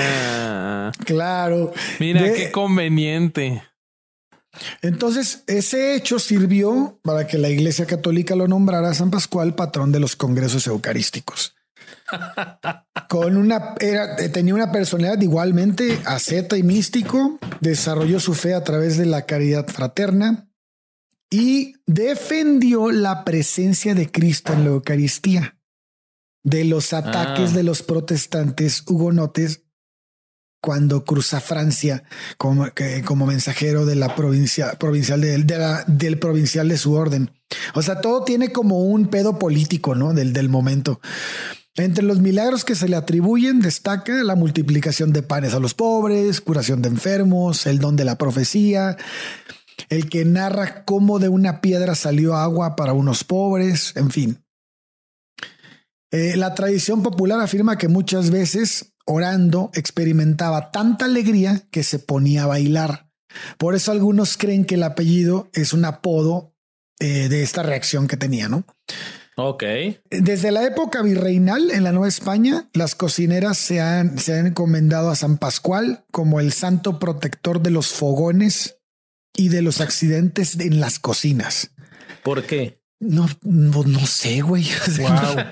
Claro. 1.04 1.72
Mira 1.98 2.22
De- 2.22 2.32
qué 2.34 2.50
conveniente. 2.50 3.62
Entonces, 4.82 5.44
ese 5.46 5.94
hecho 5.94 6.18
sirvió 6.18 6.98
para 7.02 7.26
que 7.26 7.38
la 7.38 7.48
Iglesia 7.48 7.86
Católica 7.86 8.36
lo 8.36 8.48
nombrara 8.48 8.90
a 8.90 8.94
San 8.94 9.10
Pascual 9.10 9.54
patrón 9.54 9.92
de 9.92 10.00
los 10.00 10.16
congresos 10.16 10.66
eucarísticos. 10.66 11.54
Con 13.08 13.36
una 13.36 13.74
era, 13.80 14.16
tenía 14.30 14.54
una 14.54 14.72
personalidad 14.72 15.20
igualmente 15.20 15.98
asceta 16.04 16.56
y 16.58 16.62
místico, 16.62 17.38
desarrolló 17.60 18.20
su 18.20 18.34
fe 18.34 18.54
a 18.54 18.64
través 18.64 18.98
de 18.98 19.06
la 19.06 19.24
caridad 19.24 19.66
fraterna 19.68 20.48
y 21.30 21.76
defendió 21.86 22.90
la 22.90 23.24
presencia 23.24 23.94
de 23.94 24.10
Cristo 24.10 24.52
en 24.52 24.64
la 24.64 24.70
Eucaristía 24.70 25.56
de 26.44 26.64
los 26.64 26.92
ataques 26.92 27.52
Ah. 27.52 27.54
de 27.54 27.62
los 27.62 27.82
protestantes 27.82 28.82
hugonotes 28.86 29.61
cuando 30.62 31.04
cruza 31.04 31.40
Francia 31.40 32.04
como, 32.38 32.66
como 33.04 33.26
mensajero 33.26 33.84
de 33.84 33.96
la 33.96 34.14
provincia 34.14 34.72
provincial 34.78 35.20
de, 35.20 35.36
de 35.42 35.58
la- 35.58 35.84
del 35.88 36.18
provincial 36.18 36.68
de 36.68 36.78
su 36.78 36.94
orden. 36.94 37.30
O 37.74 37.82
sea, 37.82 38.00
todo 38.00 38.22
tiene 38.24 38.52
como 38.52 38.84
un 38.84 39.08
pedo 39.08 39.38
político, 39.38 39.94
¿no? 39.94 40.14
Del, 40.14 40.32
del 40.32 40.48
momento. 40.48 41.00
Entre 41.74 42.04
los 42.04 42.20
milagros 42.20 42.64
que 42.64 42.74
se 42.74 42.88
le 42.88 42.96
atribuyen 42.96 43.60
destaca 43.60 44.22
la 44.22 44.36
multiplicación 44.36 45.12
de 45.12 45.22
panes 45.22 45.52
a 45.52 45.58
los 45.58 45.74
pobres, 45.74 46.40
curación 46.40 46.80
de 46.80 46.90
enfermos, 46.90 47.66
el 47.66 47.78
don 47.78 47.96
de 47.96 48.04
la 48.04 48.16
profecía, 48.16 48.96
el 49.88 50.08
que 50.08 50.24
narra 50.24 50.84
cómo 50.84 51.18
de 51.18 51.28
una 51.28 51.60
piedra 51.60 51.94
salió 51.94 52.36
agua 52.36 52.76
para 52.76 52.92
unos 52.92 53.24
pobres, 53.24 53.94
en 53.96 54.10
fin. 54.10 54.44
Eh, 56.10 56.36
la 56.36 56.54
tradición 56.54 57.02
popular 57.02 57.40
afirma 57.40 57.78
que 57.78 57.88
muchas 57.88 58.30
veces 58.30 58.91
orando 59.12 59.70
experimentaba 59.74 60.70
tanta 60.70 61.04
alegría 61.04 61.62
que 61.70 61.82
se 61.82 61.98
ponía 61.98 62.44
a 62.44 62.46
bailar. 62.46 63.08
Por 63.58 63.74
eso 63.74 63.92
algunos 63.92 64.36
creen 64.36 64.64
que 64.64 64.74
el 64.74 64.82
apellido 64.82 65.48
es 65.52 65.72
un 65.72 65.84
apodo 65.84 66.54
eh, 67.00 67.28
de 67.28 67.42
esta 67.42 67.62
reacción 67.62 68.08
que 68.08 68.16
tenía, 68.16 68.48
¿no? 68.48 68.64
Ok. 69.36 69.64
Desde 70.10 70.50
la 70.50 70.64
época 70.64 71.02
virreinal 71.02 71.70
en 71.70 71.84
la 71.84 71.92
Nueva 71.92 72.08
España, 72.08 72.68
las 72.74 72.94
cocineras 72.94 73.56
se 73.56 73.80
han, 73.80 74.18
se 74.18 74.38
han 74.38 74.48
encomendado 74.48 75.10
a 75.10 75.16
San 75.16 75.38
Pascual 75.38 76.04
como 76.12 76.38
el 76.38 76.52
santo 76.52 76.98
protector 76.98 77.62
de 77.62 77.70
los 77.70 77.88
fogones 77.88 78.78
y 79.34 79.48
de 79.48 79.62
los 79.62 79.80
accidentes 79.80 80.58
en 80.60 80.80
las 80.80 80.98
cocinas. 80.98 81.70
¿Por 82.22 82.44
qué? 82.44 82.81
No, 83.04 83.26
no, 83.42 83.82
no 83.84 84.06
sé, 84.06 84.42
güey. 84.42 84.62
Sea, 84.86 85.50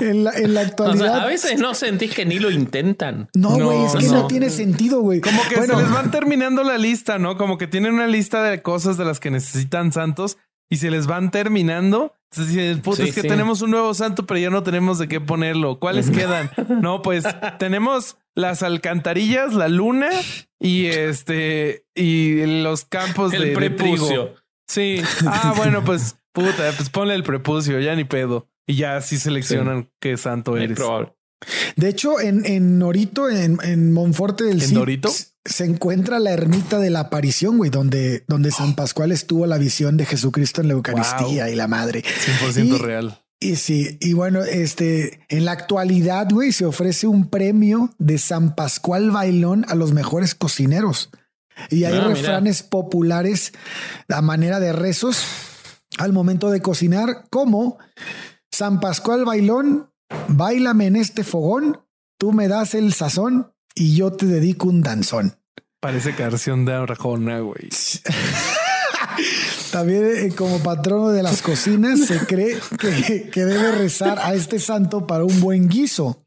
en, 0.00 0.22
la, 0.24 0.32
en 0.32 0.54
la 0.54 0.60
O 0.60 0.64
actualidad. 0.64 1.06
sea, 1.12 1.22
a 1.22 1.26
veces 1.26 1.58
no 1.58 1.74
sentís 1.74 2.14
que 2.14 2.24
ni 2.24 2.38
lo 2.38 2.50
intentan. 2.50 3.28
No, 3.34 3.56
No, 3.58 3.64
güey, 3.66 3.84
es 3.84 3.96
que 3.96 4.06
no. 4.06 4.12
no. 4.22 4.26
tiene 4.28 4.48
sentido, 4.50 5.00
güey. 5.00 5.20
Como 5.20 5.42
que 5.48 5.56
Bueno, 5.56 5.76
se 5.76 5.82
les 5.82 5.92
van 5.92 6.10
terminando 6.12 6.62
la 6.62 6.78
lista, 6.78 7.18
¿no? 7.18 7.36
Como 7.36 7.58
que 7.58 7.66
tienen 7.66 7.94
una 7.94 8.06
lista 8.06 8.44
de 8.44 8.62
cosas 8.62 8.96
de 8.96 9.04
las 9.04 9.18
que 9.18 9.30
necesitan 9.32 9.92
santos 9.92 10.36
y 10.70 10.76
se 10.76 10.90
les 10.90 11.06
van 11.08 11.30
terminando. 11.32 12.14
Entonces 12.30 12.54
dicen, 12.54 12.80
puta, 12.80 13.02
Sí, 13.02 13.08
es 13.08 13.14
que 13.14 13.22
sí. 13.22 13.28
tenemos 13.28 13.60
un 13.62 13.70
nuevo 13.72 13.92
santo, 13.94 14.24
pero 14.26 14.38
ya 14.38 14.50
no 14.50 14.62
tenemos 14.62 14.98
de 14.98 15.08
qué 15.08 15.20
ponerlo. 15.20 15.78
¿Cuáles 15.80 16.10
quedan? 16.10 16.50
No, 16.80 17.02
pues 17.02 17.24
tenemos 17.58 18.18
las 18.36 18.62
alcantarillas, 18.62 19.52
la 19.54 19.68
luna 19.68 20.10
y 20.60 20.86
este 20.86 21.86
y 21.94 22.44
los 22.62 22.84
campos 22.84 23.32
El 23.32 23.54
de, 23.54 23.54
de 23.60 23.70
trigo. 23.70 24.30
Sí. 24.68 25.00
Ah, 25.26 25.54
bueno, 25.56 25.84
pues 25.84 26.16
puta, 26.32 26.72
pues 26.76 26.88
ponle 26.90 27.14
el 27.14 27.22
prepucio, 27.22 27.78
ya 27.80 27.94
ni 27.94 28.04
pedo. 28.04 28.48
Y 28.66 28.76
ya 28.76 28.96
así 28.96 29.18
seleccionan 29.18 29.90
qué 30.00 30.16
santo 30.16 30.56
Es 30.56 30.64
eres. 30.64 30.76
probable. 30.78 31.14
De 31.76 31.88
hecho, 31.90 32.18
en, 32.20 32.46
en 32.46 32.78
Norito, 32.78 33.28
en, 33.28 33.58
en 33.62 33.92
Monforte 33.92 34.44
del 34.44 34.62
¿En 34.62 34.68
Cid, 34.68 35.04
se 35.44 35.64
encuentra 35.66 36.18
la 36.18 36.32
ermita 36.32 36.78
de 36.78 36.88
la 36.88 37.00
aparición, 37.00 37.58
güey, 37.58 37.70
donde, 37.70 38.24
donde 38.28 38.50
San 38.50 38.74
Pascual 38.74 39.12
estuvo 39.12 39.46
la 39.46 39.58
visión 39.58 39.98
de 39.98 40.06
Jesucristo 40.06 40.62
en 40.62 40.68
la 40.68 40.74
Eucaristía 40.74 41.44
Wow. 41.44 41.52
y 41.52 41.56
la 41.56 41.68
madre. 41.68 42.02
100% 42.02 42.64
Y- 42.64 42.78
real. 42.78 43.20
Y 43.40 43.56
sí, 43.56 43.98
y 44.00 44.14
bueno, 44.14 44.42
este 44.42 45.20
en 45.28 45.44
la 45.44 45.52
actualidad, 45.52 46.28
güey, 46.30 46.50
se 46.52 46.64
ofrece 46.64 47.06
un 47.06 47.28
premio 47.28 47.90
de 47.98 48.16
San 48.16 48.54
Pascual 48.54 49.10
Bailón 49.10 49.66
a 49.68 49.74
los 49.74 49.92
mejores 49.92 50.34
cocineros. 50.34 51.10
Y 51.70 51.84
hay 51.84 51.94
mira. 51.94 52.08
refranes 52.08 52.62
populares 52.62 53.52
a 54.08 54.22
manera 54.22 54.60
de 54.60 54.72
rezos 54.72 55.24
al 55.98 56.12
momento 56.12 56.50
de 56.50 56.60
cocinar, 56.60 57.26
como 57.30 57.78
San 58.50 58.80
Pascual 58.80 59.24
Bailón, 59.24 59.90
bailame 60.28 60.86
en 60.86 60.96
este 60.96 61.24
fogón, 61.24 61.80
tú 62.18 62.32
me 62.32 62.48
das 62.48 62.74
el 62.74 62.92
sazón 62.92 63.52
y 63.74 63.96
yo 63.96 64.12
te 64.12 64.26
dedico 64.26 64.68
un 64.68 64.82
danzón. 64.82 65.36
Parece 65.80 66.14
canción 66.14 66.64
de 66.64 66.74
Arjona, 66.74 67.40
güey. 67.40 67.68
También 69.70 70.04
eh, 70.16 70.34
como 70.34 70.60
patrono 70.60 71.10
de 71.10 71.22
las 71.22 71.42
cocinas 71.42 72.00
se 72.00 72.26
cree 72.26 72.58
que, 72.78 73.28
que 73.30 73.44
debe 73.44 73.72
rezar 73.72 74.18
a 74.18 74.34
este 74.34 74.58
santo 74.58 75.06
para 75.06 75.24
un 75.24 75.40
buen 75.40 75.68
guiso. 75.68 76.24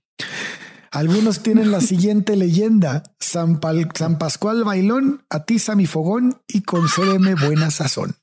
Algunos 0.91 1.41
tienen 1.43 1.71
la 1.71 1.81
siguiente 1.81 2.35
leyenda. 2.35 3.03
San, 3.19 3.59
Pal- 3.59 3.89
San 3.95 4.17
Pascual 4.17 4.63
Bailón, 4.63 5.25
atiza 5.29 5.75
mi 5.75 5.85
fogón 5.85 6.41
y 6.47 6.61
concédeme 6.61 7.35
buena 7.35 7.71
sazón. 7.71 8.15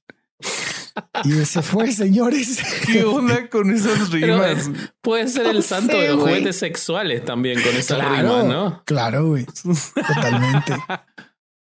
Y 1.25 1.33
ese 1.39 1.61
fue, 1.63 1.91
señores. 1.93 2.61
¿Qué 2.87 3.03
onda 3.05 3.49
con 3.49 3.71
esas 3.73 4.09
Pero 4.11 4.45
eh, 4.45 4.55
rimas? 4.55 4.71
puede 5.01 5.27
ser 5.29 5.47
el 5.47 5.57
No 5.57 5.63
santo 5.63 5.93
sé, 5.93 5.99
de 6.03 6.09
los 6.11 6.21
güey. 6.21 6.35
juguetes 6.35 6.57
sexuales 6.59 7.25
también 7.25 7.61
con 7.63 7.75
esa 7.77 7.97
Claro, 7.97 8.17
rima, 8.17 8.43
¿no? 8.45 8.83
claro, 8.85 9.27
güey. 9.29 9.45
Totalmente. 9.45 10.77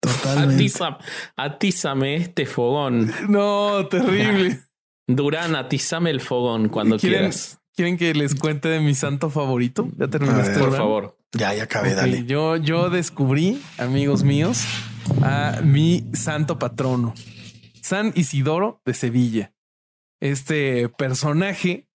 Totalmente. 0.02 0.56
Atiza- 0.64 0.98
atízame 1.38 2.16
este 2.18 2.46
fogón. 2.46 3.14
No, 3.30 3.88
terrible. 3.88 4.62
Durán, 5.08 5.56
atizame 5.56 6.10
el 6.10 6.22
fogón 6.22 6.70
cuando 6.70 6.98
¿Quieren, 6.98 7.20
quieras. 7.20 7.60
¿Quieren 7.82 7.98
que 7.98 8.14
les 8.14 8.36
cuente 8.36 8.70
de 8.70 8.80
mi 8.80 8.94
santo 8.94 9.32
favorito? 9.32 9.90
Ya 9.98 10.08
terminaste. 10.08 10.60
Por 10.60 10.78
favor. 10.78 11.18
Ya, 11.32 11.52
ya 11.56 11.64
acabé, 11.64 11.94
Ok, 11.94 11.96
dale. 11.96 12.26
Yo, 12.28 12.56
yo 12.56 12.92
descubrí, 12.92 13.60
amigos 13.80 14.22
míos, 14.22 14.66
a 15.24 15.62
mi 15.64 16.06
santo 16.14 16.60
patrono, 16.60 17.16
San 17.82 18.14
Isidoro 18.16 18.84
de 18.86 18.94
Sevilla. 18.94 19.56
Este 20.20 20.90
personaje 20.90 21.90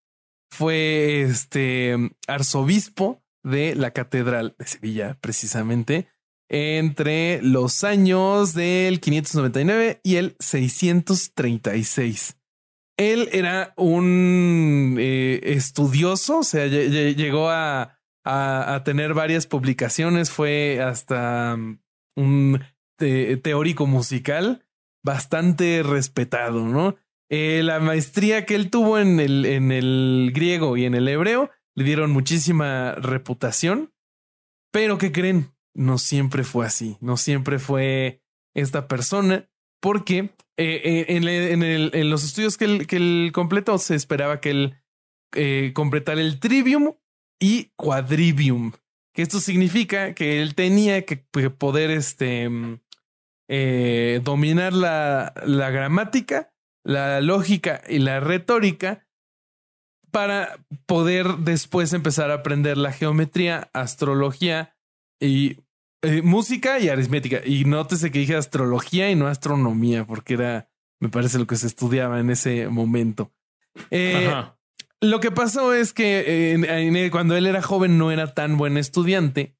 fue 0.50 1.22
este 1.22 1.94
arzobispo 2.26 3.22
de 3.44 3.76
la 3.76 3.92
Catedral 3.92 4.56
de 4.58 4.66
Sevilla, 4.66 5.16
precisamente, 5.20 6.08
entre 6.48 7.40
los 7.42 7.84
años 7.84 8.54
del 8.54 8.98
599 8.98 10.00
y 10.02 10.16
el 10.16 10.34
636. 10.40 12.35
Él 12.98 13.28
era 13.32 13.74
un 13.76 14.96
eh, 14.98 15.40
estudioso, 15.42 16.38
o 16.38 16.42
sea, 16.44 16.66
lle- 16.66 16.88
lle- 16.88 17.14
llegó 17.14 17.50
a, 17.50 17.98
a, 18.24 18.82
tener 18.84 19.12
varias 19.14 19.46
publicaciones, 19.46 20.30
fue 20.30 20.80
hasta 20.82 21.56
mm, 21.56 21.78
un 22.16 22.60
te- 22.98 23.36
teórico 23.36 23.86
musical 23.86 24.66
bastante 25.04 25.82
respetado, 25.82 26.66
¿no? 26.66 26.96
Eh, 27.30 27.62
la 27.64 27.80
maestría 27.80 28.46
que 28.46 28.54
él 28.54 28.70
tuvo 28.70 28.98
en 28.98 29.20
el, 29.20 29.44
en 29.44 29.72
el 29.72 30.30
griego 30.34 30.76
y 30.76 30.84
en 30.84 30.94
el 30.94 31.08
hebreo 31.08 31.50
le 31.74 31.84
dieron 31.84 32.12
muchísima 32.12 32.92
reputación, 32.94 33.92
pero 34.72 34.96
¿qué 34.98 35.12
creen? 35.12 35.52
No 35.74 35.98
siempre 35.98 36.44
fue 36.44 36.64
así, 36.66 36.96
no 37.00 37.16
siempre 37.16 37.58
fue 37.58 38.22
esta 38.54 38.88
persona, 38.88 39.50
porque 39.80 40.30
eh, 40.56 41.06
eh, 41.08 41.90
en, 41.92 42.10
los 42.10 42.24
estudios 42.24 42.56
que 42.56 42.64
él, 42.64 43.30
completó 43.32 43.78
se 43.78 43.94
esperaba 43.94 44.40
que 44.40 44.50
él 44.50 44.74
eh, 45.34 45.72
completara 45.74 46.20
el 46.20 46.40
trivium 46.40 46.94
y 47.38 47.72
quadrivium, 47.76 48.72
que 49.14 49.22
esto 49.22 49.38
significa 49.38 50.14
que 50.14 50.40
él 50.40 50.54
tenía 50.54 51.04
que 51.04 51.18
poder 51.58 51.90
este, 51.90 52.48
mm, 52.48 52.80
dominar 54.22 54.72
la, 54.72 55.34
la 55.44 55.70
gramática, 55.70 56.54
la 56.82 57.20
lógica 57.20 57.82
y 57.88 57.98
la 57.98 58.20
retórica 58.20 59.06
para 60.10 60.58
poder 60.86 61.26
después 61.38 61.92
empezar 61.92 62.30
a 62.30 62.36
aprender 62.36 62.78
la 62.78 62.92
geometría, 62.92 63.68
astrología 63.74 64.74
y 65.20 65.58
eh, 66.06 66.22
música 66.22 66.78
y 66.78 66.88
aritmética. 66.88 67.40
Y 67.44 67.64
nótese 67.64 68.10
que 68.10 68.18
dije 68.20 68.36
astrología 68.36 69.10
y 69.10 69.14
no 69.16 69.26
astronomía, 69.26 70.04
porque 70.06 70.34
era, 70.34 70.68
me 71.00 71.08
parece, 71.08 71.38
lo 71.38 71.46
que 71.46 71.56
se 71.56 71.66
estudiaba 71.66 72.20
en 72.20 72.30
ese 72.30 72.68
momento. 72.68 73.32
Eh, 73.90 74.26
Ajá. 74.28 74.58
lo 75.00 75.20
que 75.20 75.30
pasó 75.30 75.74
es 75.74 75.92
que 75.92 76.20
eh, 76.20 76.52
en- 76.52 76.64
en- 76.96 77.10
cuando 77.10 77.36
él 77.36 77.46
era 77.46 77.60
joven 77.62 77.98
no 77.98 78.10
era 78.10 78.32
tan 78.34 78.56
buen 78.56 78.76
estudiante. 78.78 79.54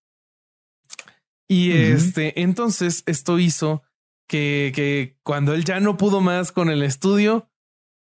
Y 1.48 1.72
este, 1.72 2.40
entonces 2.42 3.02
esto 3.06 3.38
hizo 3.38 3.82
que, 4.28 4.72
que 4.74 5.16
cuando 5.22 5.54
él 5.54 5.64
ya 5.64 5.78
no 5.78 5.96
pudo 5.96 6.20
más 6.20 6.50
con 6.50 6.70
el 6.70 6.82
estudio, 6.82 7.48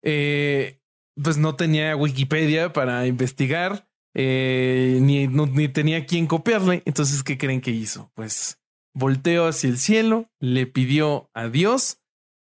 eh, 0.04 0.80
pues 1.22 1.38
no 1.38 1.56
tenía 1.56 1.96
Wikipedia 1.96 2.72
para 2.74 3.08
investigar, 3.08 3.88
eh, 4.14 5.00
ni, 5.02 5.28
no- 5.28 5.46
ni 5.48 5.68
tenía 5.68 6.06
quien 6.06 6.28
copiarle. 6.28 6.84
Entonces, 6.86 7.24
¿qué 7.24 7.38
creen 7.38 7.62
que 7.62 7.72
hizo? 7.72 8.12
Pues 8.14 8.60
volteó 8.94 9.48
hacia 9.48 9.70
el 9.70 9.78
cielo, 9.78 10.30
le 10.40 10.68
pidió 10.68 11.30
a 11.34 11.48
Dios, 11.48 12.00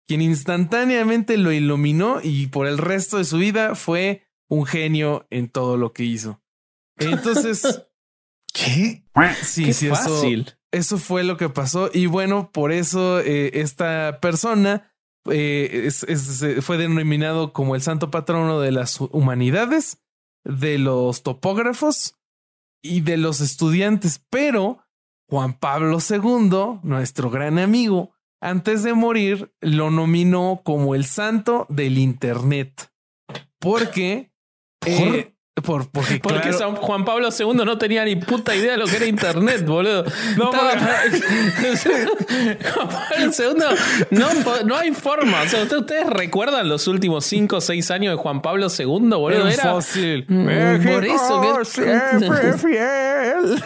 quien 0.06 0.22
instantáneamente 0.22 1.36
lo 1.36 1.50
iluminó 1.52 2.20
y 2.22 2.46
por 2.46 2.66
el 2.66 2.78
resto 2.78 3.18
de 3.18 3.24
su 3.24 3.38
vida 3.38 3.74
fue 3.74 4.22
un 4.48 4.64
genio 4.64 5.26
en 5.30 5.48
todo 5.48 5.76
lo 5.76 5.92
que 5.92 6.04
hizo. 6.04 6.40
Entonces, 6.98 7.82
¿Qué? 8.54 9.02
sí, 9.42 9.64
Qué 9.64 9.72
sí, 9.74 9.86
eso, 9.86 9.94
fácil. 9.96 10.54
eso 10.72 10.98
fue 10.98 11.24
lo 11.24 11.36
que 11.36 11.48
pasó. 11.48 11.90
Y 11.92 12.06
bueno, 12.06 12.50
por 12.52 12.72
eso 12.72 13.20
eh, 13.20 13.50
esta 13.60 14.18
persona 14.20 14.92
eh, 15.28 15.82
es- 15.86 16.04
es- 16.04 16.40
eh, 16.42 16.62
fue 16.62 16.78
denominado 16.78 17.52
como 17.52 17.74
el 17.74 17.82
santo 17.82 18.10
patrono 18.12 18.60
de 18.60 18.70
las 18.70 19.00
humanidades, 19.00 19.98
de 20.46 20.78
los 20.78 21.22
topógrafos 21.22 22.16
y 22.82 23.00
de 23.00 23.16
los 23.16 23.40
estudiantes. 23.40 24.24
Pero 24.30 24.78
Juan 25.28 25.58
Pablo 25.58 25.98
II, 25.98 26.80
nuestro 26.82 27.30
gran 27.30 27.58
amigo, 27.58 28.12
antes 28.40 28.82
de 28.82 28.94
morir, 28.94 29.52
lo 29.60 29.90
nominó 29.90 30.62
como 30.64 30.94
el 30.94 31.04
santo 31.04 31.66
del 31.68 31.98
Internet. 31.98 32.92
Porque... 33.58 34.32
eh, 34.84 35.35
por, 35.64 35.88
porque, 35.90 36.18
Porque 36.20 36.40
claro- 36.50 36.58
San 36.58 36.76
Juan 36.76 37.04
Pablo 37.06 37.28
II 37.36 37.54
no 37.64 37.78
tenía 37.78 38.04
ni 38.04 38.14
puta 38.16 38.54
idea 38.54 38.72
de 38.72 38.76
lo 38.78 38.86
que 38.86 38.96
era 38.96 39.06
internet, 39.06 39.64
boludo. 39.64 40.04
No, 40.36 40.52
Estaba- 40.52 40.74
Juan 42.74 42.88
Pablo 42.88 43.32
II, 44.10 44.66
no, 44.66 44.76
hay 44.76 44.92
forma. 44.92 45.42
O 45.42 45.48
sea, 45.48 45.62
¿ustedes, 45.62 45.80
ustedes 45.82 46.06
recuerdan 46.08 46.68
los 46.68 46.86
últimos 46.88 47.24
5 47.24 47.56
o 47.56 47.60
6 47.60 47.90
años 47.90 48.12
de 48.16 48.22
Juan 48.22 48.42
Pablo 48.42 48.66
II, 48.76 48.84
boludo? 48.86 49.48
Era, 49.48 49.72
fósil. 49.72 50.24
Mm, 50.28 50.44
por 50.92 51.04
eso 51.06 51.40
que- 51.40 51.64
siempre 51.64 52.52
fiel. 52.58 53.62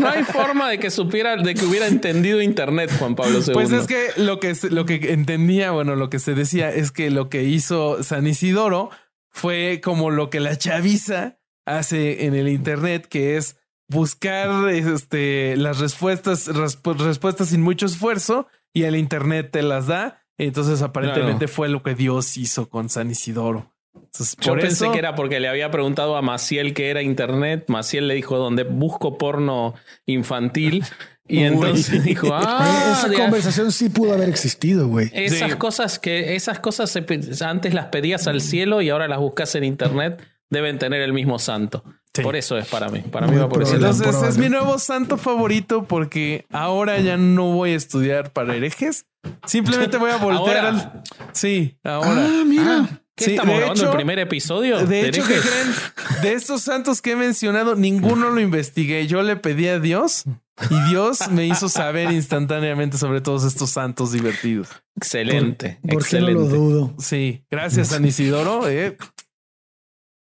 no 0.00 0.08
hay 0.08 0.24
forma 0.24 0.70
de 0.70 0.78
que 0.78 0.90
supiera, 0.90 1.36
de 1.36 1.54
que 1.54 1.64
hubiera 1.64 1.86
entendido 1.86 2.40
internet 2.42 2.90
Juan 2.98 3.14
Pablo 3.14 3.38
II. 3.46 3.52
Pues 3.54 3.70
es 3.72 3.86
que 3.86 4.08
lo 4.16 4.40
que 4.40 4.54
lo 4.70 4.86
que 4.86 5.12
entendía, 5.12 5.70
bueno, 5.70 5.94
lo 5.96 6.10
que 6.10 6.18
se 6.18 6.34
decía 6.34 6.70
es 6.70 6.90
que 6.90 7.10
lo 7.10 7.28
que 7.28 7.44
hizo 7.44 8.02
San 8.02 8.26
Isidoro 8.26 8.90
fue 9.36 9.82
como 9.84 10.10
lo 10.10 10.30
que 10.30 10.40
la 10.40 10.56
chaviza 10.56 11.38
hace 11.66 12.24
en 12.24 12.34
el 12.34 12.48
internet, 12.48 13.06
que 13.06 13.36
es 13.36 13.58
buscar 13.88 14.68
este 14.70 15.56
las 15.56 15.78
respuestas 15.78 16.48
respu- 16.48 16.96
respuestas 16.96 17.48
sin 17.50 17.60
mucho 17.60 17.84
esfuerzo 17.84 18.48
y 18.72 18.84
el 18.84 18.96
internet 18.96 19.50
te 19.52 19.62
las 19.62 19.86
da. 19.88 20.22
Entonces 20.38 20.80
aparentemente 20.80 21.48
fue 21.48 21.68
lo 21.68 21.82
que 21.82 21.94
Dios 21.94 22.36
hizo 22.38 22.68
con 22.70 22.88
San 22.88 23.10
Isidoro. 23.10 23.72
Entonces, 23.94 24.36
Yo 24.40 24.52
por 24.52 24.60
pensé 24.60 24.84
eso- 24.84 24.92
que 24.92 24.98
era 24.98 25.14
porque 25.14 25.38
le 25.40 25.48
había 25.48 25.70
preguntado 25.70 26.16
a 26.16 26.22
Maciel 26.22 26.72
qué 26.74 26.90
era 26.90 27.02
internet. 27.02 27.64
Maciel 27.68 28.08
le 28.08 28.14
dijo 28.14 28.38
donde 28.38 28.64
busco 28.64 29.18
porno 29.18 29.74
infantil. 30.06 30.82
Y 31.28 31.38
Uy. 31.38 31.44
entonces 31.44 32.04
dijo, 32.04 32.26
Oye, 32.34 32.44
ah, 32.46 32.94
esa 32.98 33.08
de- 33.08 33.16
conversación 33.16 33.72
sí 33.72 33.88
pudo 33.88 34.12
haber 34.14 34.28
existido, 34.28 34.88
güey. 34.88 35.10
esas 35.12 35.50
Sí. 35.52 35.56
cosas 35.58 35.98
que 35.98 36.36
esas 36.36 36.60
cosas 36.60 36.90
se 36.90 37.04
antes 37.44 37.74
las 37.74 37.86
pedías 37.86 38.26
al 38.28 38.40
cielo 38.40 38.80
y 38.82 38.90
ahora 38.90 39.08
las 39.08 39.18
buscas 39.18 39.54
en 39.56 39.64
internet 39.64 40.22
deben 40.50 40.78
tener 40.78 41.00
el 41.02 41.12
mismo 41.12 41.38
santo. 41.38 41.82
Sí. 42.14 42.22
Por 42.22 42.36
eso 42.36 42.56
es 42.56 42.66
para 42.68 42.88
mí. 42.88 43.00
Para 43.00 43.26
mí 43.26 43.32
Muy 43.32 43.42
va 43.42 43.48
por 43.48 43.62
ese 43.62 43.76
probable. 43.76 44.04
Entonces 44.06 44.28
es 44.30 44.38
mi 44.38 44.48
nuevo 44.48 44.78
santo 44.78 45.18
favorito 45.18 45.84
porque 45.84 46.46
ahora 46.50 46.98
ya 47.00 47.16
no 47.16 47.52
voy 47.52 47.72
a 47.72 47.76
estudiar 47.76 48.32
para 48.32 48.54
herejes. 48.54 49.04
Simplemente 49.46 49.96
voy 49.98 50.12
a 50.12 50.16
voltear 50.18 50.64
Ahora. 50.66 50.68
al 50.68 51.02
Sí, 51.32 51.76
ahora. 51.84 52.26
Ah, 52.26 52.44
mira. 52.46 53.00
¿Qué 53.16 53.24
Sí, 53.24 53.30
estamos 53.32 53.54
de 53.54 53.58
grabando 53.60 53.82
hecho- 53.82 53.90
el 53.90 53.96
primer 53.96 54.18
episodio? 54.18 54.86
De 54.86 55.08
hecho, 55.08 55.22
¿qué 55.26 55.34
creen? 55.40 56.22
De 56.22 56.32
estos 56.34 56.62
santos 56.62 57.02
que 57.02 57.12
he 57.12 57.16
mencionado, 57.16 57.74
ninguno 57.74 58.30
lo 58.30 58.40
investigué. 58.40 59.06
Yo 59.06 59.22
le 59.22 59.36
pedí 59.36 59.68
a 59.68 59.78
Dios 59.80 60.24
y 60.70 60.88
Dios 60.90 61.28
me 61.30 61.46
hizo 61.46 61.68
saber 61.68 62.10
instantáneamente 62.12 62.96
sobre 62.98 63.20
todos 63.20 63.44
estos 63.44 63.70
santos 63.70 64.12
divertidos. 64.12 64.68
Excelente, 64.96 65.78
¿Por 65.82 65.88
qué 65.88 65.94
no 65.94 66.00
excelente. 66.00 66.32
lo 66.34 66.46
dudo? 66.48 66.94
Sí, 66.98 67.44
gracias 67.50 67.88
San 67.88 68.04
Isidoro. 68.04 68.68
eh. 68.68 68.96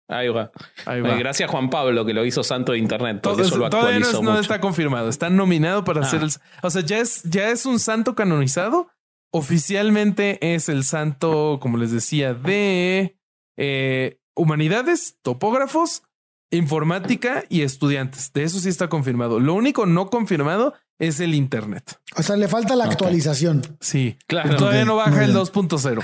Ahí 0.09 0.29
va. 0.29 0.51
Ahí. 0.85 1.01
Gracias 1.01 1.51
Juan 1.51 1.69
Pablo 1.69 2.05
que 2.05 2.13
lo 2.13 2.25
hizo 2.25 2.41
santo 2.41 2.71
de 2.71 2.77
internet, 2.77 3.19
Todo- 3.21 3.41
eso 3.41 3.57
lo 3.57 3.69
todavía 3.69 3.99
no, 3.99 4.05
actualizó 4.05 4.17
es- 4.19 4.23
no 4.23 4.39
está 4.39 4.61
confirmado. 4.61 5.09
Está 5.09 5.29
nominado 5.29 5.83
para 5.83 6.01
Ah. 6.01 6.05
ser 6.05 6.23
el. 6.23 6.31
O 6.63 6.69
sea, 6.69 6.81
ya 6.81 6.99
es, 6.99 7.23
ya 7.23 7.49
es 7.49 7.65
un 7.65 7.77
santo 7.79 8.15
canonizado. 8.15 8.87
Oficialmente 9.33 10.55
es 10.55 10.69
el 10.69 10.85
santo, 10.85 11.59
como 11.61 11.77
les 11.77 11.91
decía, 11.91 12.33
de 12.33 13.17
eh, 13.57 14.19
humanidades, 14.35 15.17
topógrafos, 15.21 16.03
informática 16.51 17.43
y 17.49 17.61
estudiantes. 17.63 18.31
De 18.33 18.43
eso 18.43 18.59
sí 18.59 18.69
está 18.69 18.87
confirmado. 18.89 19.39
Lo 19.39 19.53
único 19.53 19.85
no 19.85 20.09
confirmado 20.09 20.73
es 20.99 21.19
el 21.19 21.35
Internet. 21.35 21.99
O 22.15 22.23
sea, 22.23 22.35
le 22.37 22.47
falta 22.47 22.75
la 22.75 22.85
actualización. 22.85 23.61
Sí, 23.79 24.17
Claro. 24.27 24.55
todavía 24.55 24.83
no 24.85 24.95
baja 24.95 25.23
el 25.25 25.31
bien. 25.31 25.37
2.0. 25.37 25.99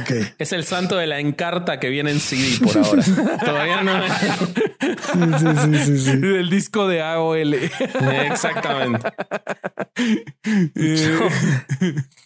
Ok. 0.00 0.34
Es 0.38 0.52
el 0.52 0.64
santo 0.64 0.96
de 0.96 1.06
la 1.06 1.20
encarta 1.20 1.78
que 1.78 1.90
viene 1.90 2.12
en 2.12 2.20
CD 2.20 2.64
por 2.64 2.78
ahora. 2.78 3.02
Todavía 3.44 3.82
no. 3.82 4.02
Sí, 4.08 5.20
sí, 5.38 5.46
sí, 5.62 5.84
sí, 5.84 5.98
sí. 5.98 6.10
El 6.22 6.48
disco 6.48 6.88
de 6.88 7.02
AOL. 7.02 7.54
Exactamente. 7.54 9.10
Yo, 10.74 11.28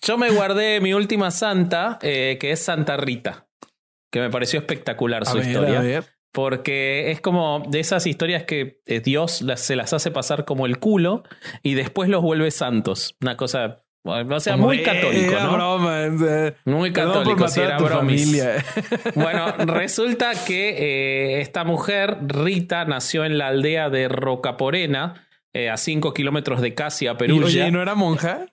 yo 0.02 0.18
me 0.18 0.30
guardé 0.30 0.80
mi 0.80 0.92
última 0.94 1.30
santa, 1.30 1.98
eh, 2.02 2.36
que 2.40 2.52
es 2.52 2.60
Santa 2.62 2.96
Rita, 2.96 3.46
que 4.12 4.20
me 4.20 4.30
pareció 4.30 4.60
espectacular 4.60 5.22
A 5.22 5.26
su 5.26 5.38
ver, 5.38 5.46
historia. 5.46 5.78
a 5.78 5.82
ver. 5.82 6.06
Porque 6.32 7.10
es 7.10 7.20
como 7.20 7.62
de 7.68 7.80
esas 7.80 8.06
historias 8.06 8.44
que 8.44 8.80
eh, 8.86 9.00
Dios 9.00 9.42
las- 9.42 9.60
se 9.60 9.76
las 9.76 9.92
hace 9.92 10.10
pasar 10.10 10.44
como 10.44 10.64
el 10.66 10.78
culo 10.78 11.22
y 11.62 11.74
después 11.74 12.08
los 12.08 12.22
vuelve 12.22 12.50
santos. 12.50 13.14
Una 13.20 13.36
cosa, 13.36 13.80
o 14.04 14.40
sea, 14.40 14.56
muy 14.56 14.78
Eh, 14.78 14.82
católico, 14.82 15.32
era 15.32 15.44
¿no? 15.44 15.52
broma. 15.52 16.04
eh, 16.06 16.54
Muy 16.64 16.90
católico, 16.92 17.46
si 17.48 17.60
era 17.60 17.76
bromis. 17.78 18.42
Bueno, 19.14 19.52
resulta 19.58 20.32
que 20.46 20.70
eh, 21.36 21.40
esta 21.42 21.64
mujer, 21.64 22.16
Rita, 22.26 22.84
nació 22.86 23.24
en 23.26 23.36
la 23.36 23.48
aldea 23.48 23.90
de 23.90 24.08
Rocaporena, 24.08 25.28
eh, 25.52 25.68
a 25.68 25.76
5 25.76 26.14
kilómetros 26.14 26.62
de 26.62 26.74
Casia, 26.74 27.14
Y, 27.20 27.30
oye, 27.32 27.68
¿y 27.68 27.70
no 27.70 27.82
era 27.82 27.94
monja? 27.94 28.46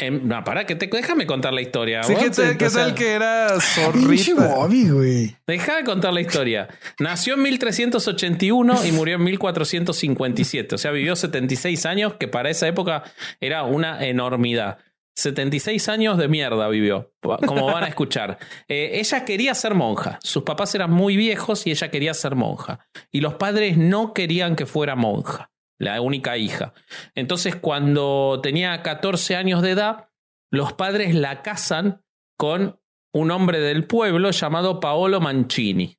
Em, 0.00 0.26
no, 0.26 0.42
para 0.44 0.64
que 0.64 0.74
te 0.74 0.86
déjame 0.86 1.26
contar 1.26 1.52
la 1.52 1.60
historia. 1.60 2.02
Sí, 2.02 2.14
¿qué 2.14 2.30
tal, 2.30 2.56
qué 2.56 2.70
tal 2.70 2.94
que 2.94 3.12
era 3.12 3.60
zorrita? 3.60 4.48
Bobby, 4.48 4.88
güey. 4.88 5.36
Deja 5.46 5.76
de 5.76 5.84
contar 5.84 6.12
la 6.12 6.20
historia. 6.20 6.68
Nació 6.98 7.34
en 7.34 7.42
1381 7.42 8.86
y 8.86 8.92
murió 8.92 9.16
en 9.16 9.24
1457. 9.24 10.74
O 10.74 10.78
sea, 10.78 10.90
vivió 10.90 11.16
76 11.16 11.86
años, 11.86 12.14
que 12.14 12.28
para 12.28 12.50
esa 12.50 12.66
época 12.66 13.04
era 13.40 13.64
una 13.64 14.06
enormidad. 14.06 14.78
76 15.20 15.88
años 15.88 16.18
de 16.18 16.28
mierda 16.28 16.68
vivió, 16.68 17.12
como 17.20 17.66
van 17.66 17.84
a 17.84 17.88
escuchar. 17.88 18.38
Eh, 18.68 19.00
ella 19.00 19.24
quería 19.24 19.54
ser 19.54 19.74
monja. 19.74 20.18
Sus 20.22 20.44
papás 20.44 20.74
eran 20.74 20.92
muy 20.92 21.16
viejos 21.16 21.66
y 21.66 21.72
ella 21.72 21.90
quería 21.90 22.14
ser 22.14 22.36
monja. 22.36 22.86
Y 23.10 23.20
los 23.20 23.34
padres 23.34 23.76
no 23.76 24.14
querían 24.14 24.54
que 24.54 24.64
fuera 24.64 24.94
monja, 24.94 25.50
la 25.80 26.00
única 26.00 26.36
hija. 26.36 26.74
Entonces, 27.14 27.56
cuando 27.56 28.38
tenía 28.42 28.82
14 28.82 29.34
años 29.34 29.62
de 29.62 29.70
edad, 29.72 30.08
los 30.52 30.74
padres 30.74 31.14
la 31.14 31.42
casan 31.42 32.04
con 32.36 32.78
un 33.12 33.30
hombre 33.30 33.60
del 33.60 33.86
pueblo 33.86 34.30
llamado 34.30 34.78
Paolo 34.78 35.20
Mancini. 35.20 35.98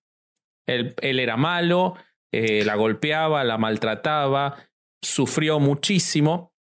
Él, 0.67 0.93
él 1.01 1.19
era 1.19 1.35
malo, 1.35 1.95
eh, 2.31 2.63
la 2.63 2.75
golpeaba, 2.75 3.43
la 3.43 3.57
maltrataba, 3.57 4.55
sufrió 5.01 5.59
muchísimo 5.59 6.53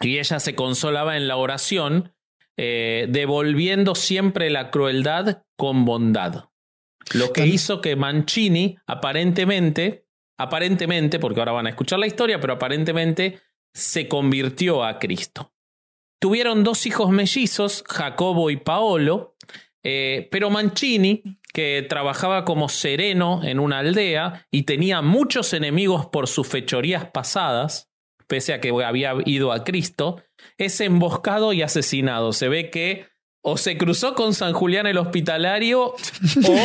y 0.00 0.18
ella 0.18 0.40
se 0.40 0.54
consolaba 0.54 1.16
en 1.16 1.28
la 1.28 1.36
oración, 1.36 2.14
eh, 2.56 3.06
devolviendo 3.10 3.94
siempre 3.94 4.48
la 4.48 4.70
crueldad 4.70 5.42
con 5.56 5.84
bondad. 5.84 6.46
Lo 7.12 7.32
que 7.32 7.46
hizo 7.46 7.82
que 7.82 7.94
Mancini 7.96 8.78
aparentemente, 8.86 10.03
aparentemente, 10.38 11.18
porque 11.18 11.40
ahora 11.40 11.52
van 11.52 11.66
a 11.66 11.70
escuchar 11.70 11.98
la 11.98 12.06
historia, 12.06 12.40
pero 12.40 12.54
aparentemente 12.54 13.40
se 13.72 14.08
convirtió 14.08 14.84
a 14.84 14.98
Cristo. 14.98 15.52
Tuvieron 16.20 16.64
dos 16.64 16.86
hijos 16.86 17.10
mellizos, 17.10 17.84
Jacobo 17.86 18.50
y 18.50 18.56
Paolo, 18.56 19.36
eh, 19.82 20.28
pero 20.30 20.48
Mancini, 20.48 21.22
que 21.52 21.84
trabajaba 21.88 22.44
como 22.44 22.68
sereno 22.68 23.42
en 23.44 23.60
una 23.60 23.80
aldea 23.80 24.46
y 24.50 24.62
tenía 24.62 25.02
muchos 25.02 25.52
enemigos 25.52 26.06
por 26.06 26.26
sus 26.26 26.48
fechorías 26.48 27.10
pasadas, 27.10 27.92
pese 28.26 28.54
a 28.54 28.60
que 28.60 28.70
había 28.84 29.14
ido 29.26 29.52
a 29.52 29.64
Cristo, 29.64 30.22
es 30.56 30.80
emboscado 30.80 31.52
y 31.52 31.62
asesinado. 31.62 32.32
Se 32.32 32.48
ve 32.48 32.70
que 32.70 33.06
o 33.46 33.56
se 33.58 33.76
cruzó 33.76 34.14
con 34.14 34.32
San 34.32 34.54
Julián 34.54 34.86
el 34.86 34.96
Hospitalario 34.96 35.82
o 36.46 36.58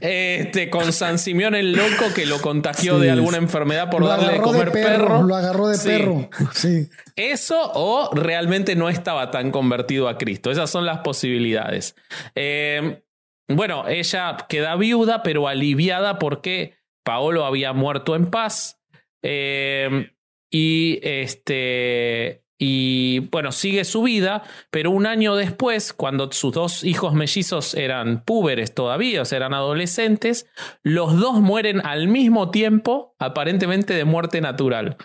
este, 0.00 0.68
con 0.70 0.92
San 0.92 1.18
Simeón 1.18 1.54
el 1.54 1.72
Loco 1.72 2.12
que 2.14 2.26
lo 2.26 2.40
contagió 2.42 2.96
Sí. 2.96 3.02
de 3.04 3.10
alguna 3.12 3.36
enfermedad 3.36 3.90
por 3.90 4.00
Lo 4.02 4.08
darle 4.08 4.32
de 4.34 4.40
comer 4.40 4.72
perro. 4.72 5.22
Lo 5.22 5.36
agarró 5.36 5.68
de 5.68 5.76
Sí. 5.76 5.88
perro. 5.88 6.28
Sí. 6.52 6.88
Eso 7.14 7.70
o 7.74 8.10
realmente 8.14 8.74
no 8.74 8.88
estaba 8.88 9.30
tan 9.30 9.50
convertido 9.52 10.08
a 10.08 10.18
Cristo. 10.18 10.50
Esas 10.50 10.68
son 10.68 10.84
las 10.84 10.98
posibilidades. 10.98 11.94
Eh, 12.34 13.02
bueno, 13.48 13.86
ella 13.88 14.36
queda 14.48 14.74
viuda, 14.74 15.22
pero 15.22 15.46
aliviada 15.46 16.18
porque 16.18 16.74
Paolo 17.04 17.44
había 17.44 17.72
muerto 17.72 18.16
en 18.16 18.26
paz. 18.26 18.80
Eh, 19.22 20.10
y 20.50 20.98
este. 21.02 22.42
Y 22.58 23.20
bueno, 23.30 23.52
sigue 23.52 23.84
su 23.84 24.02
vida, 24.02 24.42
pero 24.70 24.90
un 24.90 25.06
año 25.06 25.36
después, 25.36 25.92
cuando 25.92 26.32
sus 26.32 26.54
dos 26.54 26.84
hijos 26.84 27.12
mellizos 27.12 27.74
eran 27.74 28.24
púberes 28.24 28.74
todavía, 28.74 29.22
o 29.22 29.24
sea, 29.26 29.36
eran 29.36 29.52
adolescentes, 29.52 30.48
los 30.82 31.18
dos 31.18 31.40
mueren 31.40 31.84
al 31.84 32.08
mismo 32.08 32.50
tiempo, 32.50 33.14
aparentemente 33.18 33.92
de 33.92 34.04
muerte 34.06 34.40
natural. 34.40 34.96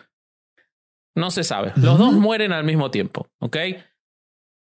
No 1.14 1.30
se 1.30 1.44
sabe. 1.44 1.74
Los 1.76 1.98
dos 1.98 2.14
mueren 2.14 2.54
al 2.54 2.64
mismo 2.64 2.90
tiempo, 2.90 3.28
¿ok? 3.40 3.58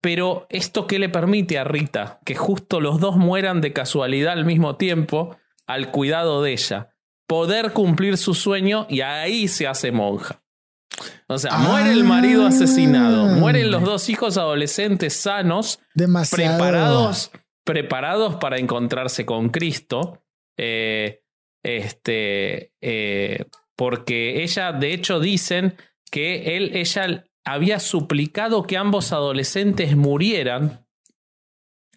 Pero 0.02 0.46
esto 0.50 0.86
que 0.86 1.00
le 1.00 1.10
permite 1.10 1.58
a 1.58 1.64
Rita 1.64 2.20
que 2.24 2.36
justo 2.36 2.80
los 2.80 3.00
dos 3.00 3.18
mueran 3.18 3.60
de 3.62 3.74
casualidad 3.74 4.34
al 4.34 4.46
mismo 4.46 4.76
tiempo, 4.76 5.38
al 5.66 5.92
cuidado 5.92 6.44
de 6.44 6.52
ella, 6.52 6.96
poder 7.28 7.74
cumplir 7.74 8.18
su 8.18 8.36
sueño 8.36 8.86
y 8.88 9.02
ahí 9.02 9.48
se 9.48 9.66
hace 9.66 9.92
monja. 9.92 10.44
O 11.28 11.38
sea, 11.38 11.58
muere 11.58 11.92
el 11.92 12.04
marido 12.04 12.46
Ah. 12.46 12.50
asesinado, 12.50 13.26
mueren 13.28 13.70
los 13.72 13.84
dos 13.84 14.10
hijos 14.10 14.38
adolescentes 14.38 15.14
sanos, 15.14 15.80
Demasiado. 15.94 16.58
preparados, 16.58 17.32
preparados 17.64 18.36
para 18.38 18.58
encontrarse 18.58 19.26
con 19.26 19.50
Cristo. 19.50 20.24
eh, 20.60 21.22
este, 21.64 22.72
eh, 22.82 23.46
porque 23.76 24.42
ella, 24.44 24.72
de 24.72 24.94
hecho, 24.94 25.20
dicen 25.20 25.76
que 26.10 26.58
él, 26.58 26.72
ella 26.76 27.26
había 27.46 27.80
suplicado 27.80 28.64
que 28.64 28.76
ambos 28.78 29.12
adolescentes 29.12 29.96
murieran 29.96 30.88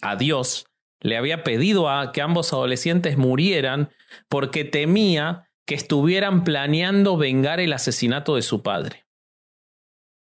a 0.02 0.16
Dios. 0.16 0.66
Le 1.00 1.16
había 1.16 1.42
pedido 1.42 1.88
a 1.88 2.12
que 2.12 2.20
ambos 2.20 2.52
adolescentes 2.52 3.16
murieran 3.16 3.90
porque 4.28 4.64
temía 4.64 5.48
que 5.66 5.74
estuvieran 5.74 6.44
planeando 6.44 7.16
vengar 7.16 7.60
el 7.60 7.72
asesinato 7.72 8.34
de 8.36 8.42
su 8.42 8.62
padre. 8.62 9.06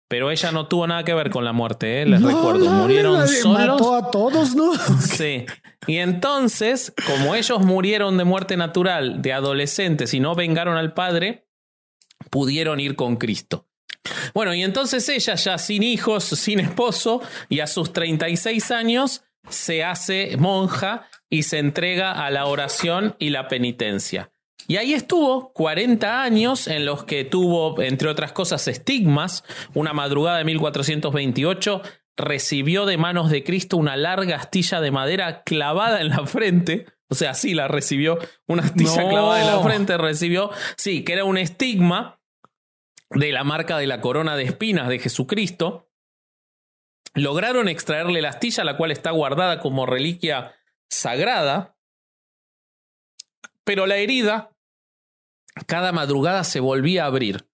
Pero 0.08 0.30
ella 0.30 0.52
no 0.52 0.68
tuvo 0.68 0.86
nada 0.86 1.04
que 1.04 1.14
ver 1.14 1.30
con 1.30 1.44
la 1.44 1.52
muerte, 1.54 2.02
¿eh? 2.02 2.06
les 2.06 2.20
No, 2.20 2.28
recuerdo. 2.28 2.64
no, 2.66 2.82
Murieron 2.82 3.18
la- 3.20 3.26
solos. 3.26 3.80
Mató 3.80 3.94
a 3.94 4.10
todos, 4.10 4.54
¿no? 4.54 4.72
Sí. 5.00 5.46
Y 5.86 5.96
entonces, 5.96 6.92
como 7.06 7.34
ellos 7.34 7.60
murieron 7.64 8.18
de 8.18 8.24
muerte 8.24 8.56
natural 8.58 9.22
de 9.22 9.32
adolescentes 9.32 10.12
y 10.14 10.20
no 10.20 10.34
vengaron 10.34 10.76
al 10.76 10.92
padre, 10.92 11.48
pudieron 12.30 12.78
ir 12.78 12.94
con 12.94 13.16
Cristo. 13.16 13.66
Bueno, 14.34 14.52
y 14.54 14.62
entonces 14.62 15.08
ella 15.08 15.34
ya 15.34 15.56
sin 15.58 15.82
hijos, 15.82 16.24
sin 16.24 16.60
esposo, 16.60 17.22
y 17.48 17.60
a 17.60 17.66
sus 17.66 17.92
36 17.92 18.70
años 18.70 19.24
se 19.48 19.82
hace 19.82 20.36
monja 20.38 21.08
y 21.30 21.44
se 21.44 21.58
entrega 21.58 22.12
a 22.24 22.30
la 22.30 22.46
oración 22.46 23.16
y 23.18 23.30
la 23.30 23.48
penitencia. 23.48 24.31
Y 24.66 24.76
ahí 24.76 24.94
estuvo 24.94 25.52
40 25.52 26.22
años 26.22 26.66
en 26.68 26.86
los 26.86 27.04
que 27.04 27.24
tuvo, 27.24 27.80
entre 27.82 28.08
otras 28.08 28.32
cosas, 28.32 28.66
estigmas. 28.68 29.44
Una 29.74 29.92
madrugada 29.92 30.38
de 30.38 30.44
1428 30.44 31.82
recibió 32.16 32.86
de 32.86 32.96
manos 32.98 33.30
de 33.30 33.42
Cristo 33.42 33.76
una 33.76 33.96
larga 33.96 34.36
astilla 34.36 34.80
de 34.80 34.90
madera 34.90 35.42
clavada 35.42 36.00
en 36.00 36.08
la 36.10 36.26
frente. 36.26 36.86
O 37.08 37.14
sea, 37.14 37.34
sí 37.34 37.54
la 37.54 37.68
recibió, 37.68 38.18
una 38.46 38.62
astilla 38.62 39.02
No. 39.02 39.08
clavada 39.08 39.40
en 39.40 39.46
la 39.46 39.62
frente 39.62 39.98
recibió, 39.98 40.50
sí, 40.76 41.04
que 41.04 41.12
era 41.12 41.24
un 41.24 41.36
estigma 41.36 42.20
de 43.10 43.32
la 43.32 43.44
marca 43.44 43.76
de 43.76 43.86
la 43.86 44.00
corona 44.00 44.36
de 44.36 44.44
espinas 44.44 44.88
de 44.88 44.98
Jesucristo. 44.98 45.90
Lograron 47.14 47.68
extraerle 47.68 48.22
la 48.22 48.30
astilla, 48.30 48.64
la 48.64 48.78
cual 48.78 48.90
está 48.92 49.10
guardada 49.10 49.60
como 49.60 49.84
reliquia 49.84 50.54
sagrada, 50.88 51.76
pero 53.64 53.86
la 53.86 53.96
herida 53.96 54.51
cada 55.66 55.92
madrugada 55.92 56.44
se 56.44 56.60
volvía 56.60 57.04
a 57.04 57.06
abrir, 57.06 57.46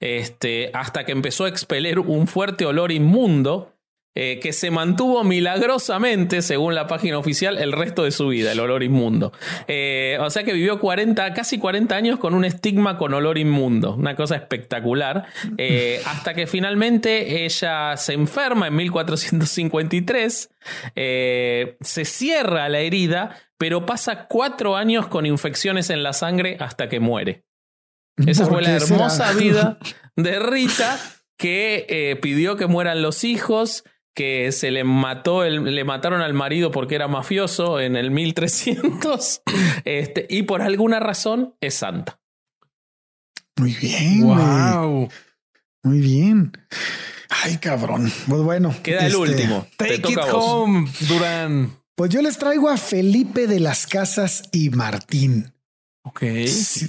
este, 0.00 0.70
hasta 0.74 1.04
que 1.04 1.12
empezó 1.12 1.44
a 1.44 1.48
expeler 1.48 1.98
un 1.98 2.26
fuerte 2.26 2.66
olor 2.66 2.92
inmundo 2.92 3.71
eh, 4.14 4.40
que 4.42 4.52
se 4.52 4.70
mantuvo 4.70 5.24
milagrosamente, 5.24 6.42
según 6.42 6.74
la 6.74 6.86
página 6.86 7.16
oficial, 7.16 7.56
el 7.56 7.72
resto 7.72 8.04
de 8.04 8.10
su 8.10 8.28
vida, 8.28 8.52
el 8.52 8.60
olor 8.60 8.82
inmundo. 8.82 9.32
Eh, 9.68 10.18
o 10.20 10.28
sea 10.28 10.44
que 10.44 10.52
vivió 10.52 10.78
40, 10.78 11.32
casi 11.32 11.56
40 11.56 11.96
años 11.96 12.18
con 12.18 12.34
un 12.34 12.44
estigma 12.44 12.98
con 12.98 13.14
olor 13.14 13.38
inmundo, 13.38 13.94
una 13.94 14.14
cosa 14.14 14.36
espectacular, 14.36 15.24
eh, 15.56 16.02
hasta 16.04 16.34
que 16.34 16.46
finalmente 16.46 17.46
ella 17.46 17.96
se 17.96 18.12
enferma 18.12 18.66
en 18.66 18.76
1453, 18.76 20.50
se 20.94 22.04
cierra 22.04 22.68
la 22.68 22.80
herida, 22.80 23.34
pero 23.56 23.86
pasa 23.86 24.26
cuatro 24.26 24.76
años 24.76 25.06
con 25.06 25.24
infecciones 25.24 25.88
en 25.88 26.02
la 26.02 26.12
sangre 26.12 26.58
hasta 26.60 26.90
que 26.90 27.00
muere. 27.00 27.44
Esa 28.26 28.44
fue 28.44 28.60
la 28.60 28.72
hermosa 28.72 29.32
vida 29.32 29.78
de 30.16 30.38
Rita 30.38 31.00
que 31.38 32.18
pidió 32.20 32.56
que 32.56 32.66
mueran 32.66 33.00
los 33.00 33.24
hijos, 33.24 33.84
que 34.14 34.52
se 34.52 34.70
le 34.70 34.84
mató, 34.84 35.44
le 35.44 35.84
mataron 35.84 36.20
al 36.20 36.34
marido 36.34 36.70
porque 36.70 36.94
era 36.94 37.08
mafioso 37.08 37.80
en 37.80 37.96
el 37.96 38.10
1300, 38.10 39.42
este, 39.84 40.26
y 40.28 40.42
por 40.42 40.62
alguna 40.62 41.00
razón 41.00 41.54
es 41.60 41.74
santa. 41.74 42.20
Muy 43.58 43.74
bien. 43.74 44.22
Wow. 44.22 45.08
Muy 45.84 46.00
bien. 46.00 46.52
Ay, 47.28 47.58
cabrón. 47.58 48.10
Pues 48.28 48.42
bueno. 48.42 48.74
Queda 48.82 49.00
el 49.00 49.06
este, 49.06 49.18
último. 49.18 49.66
Take 49.76 50.12
it 50.12 50.18
home, 50.32 50.88
Durán. 51.00 51.76
Pues 51.94 52.10
yo 52.10 52.22
les 52.22 52.38
traigo 52.38 52.68
a 52.68 52.76
Felipe 52.76 53.46
de 53.46 53.60
las 53.60 53.86
Casas 53.86 54.44
y 54.52 54.70
Martín. 54.70 55.52
Ok. 56.04 56.22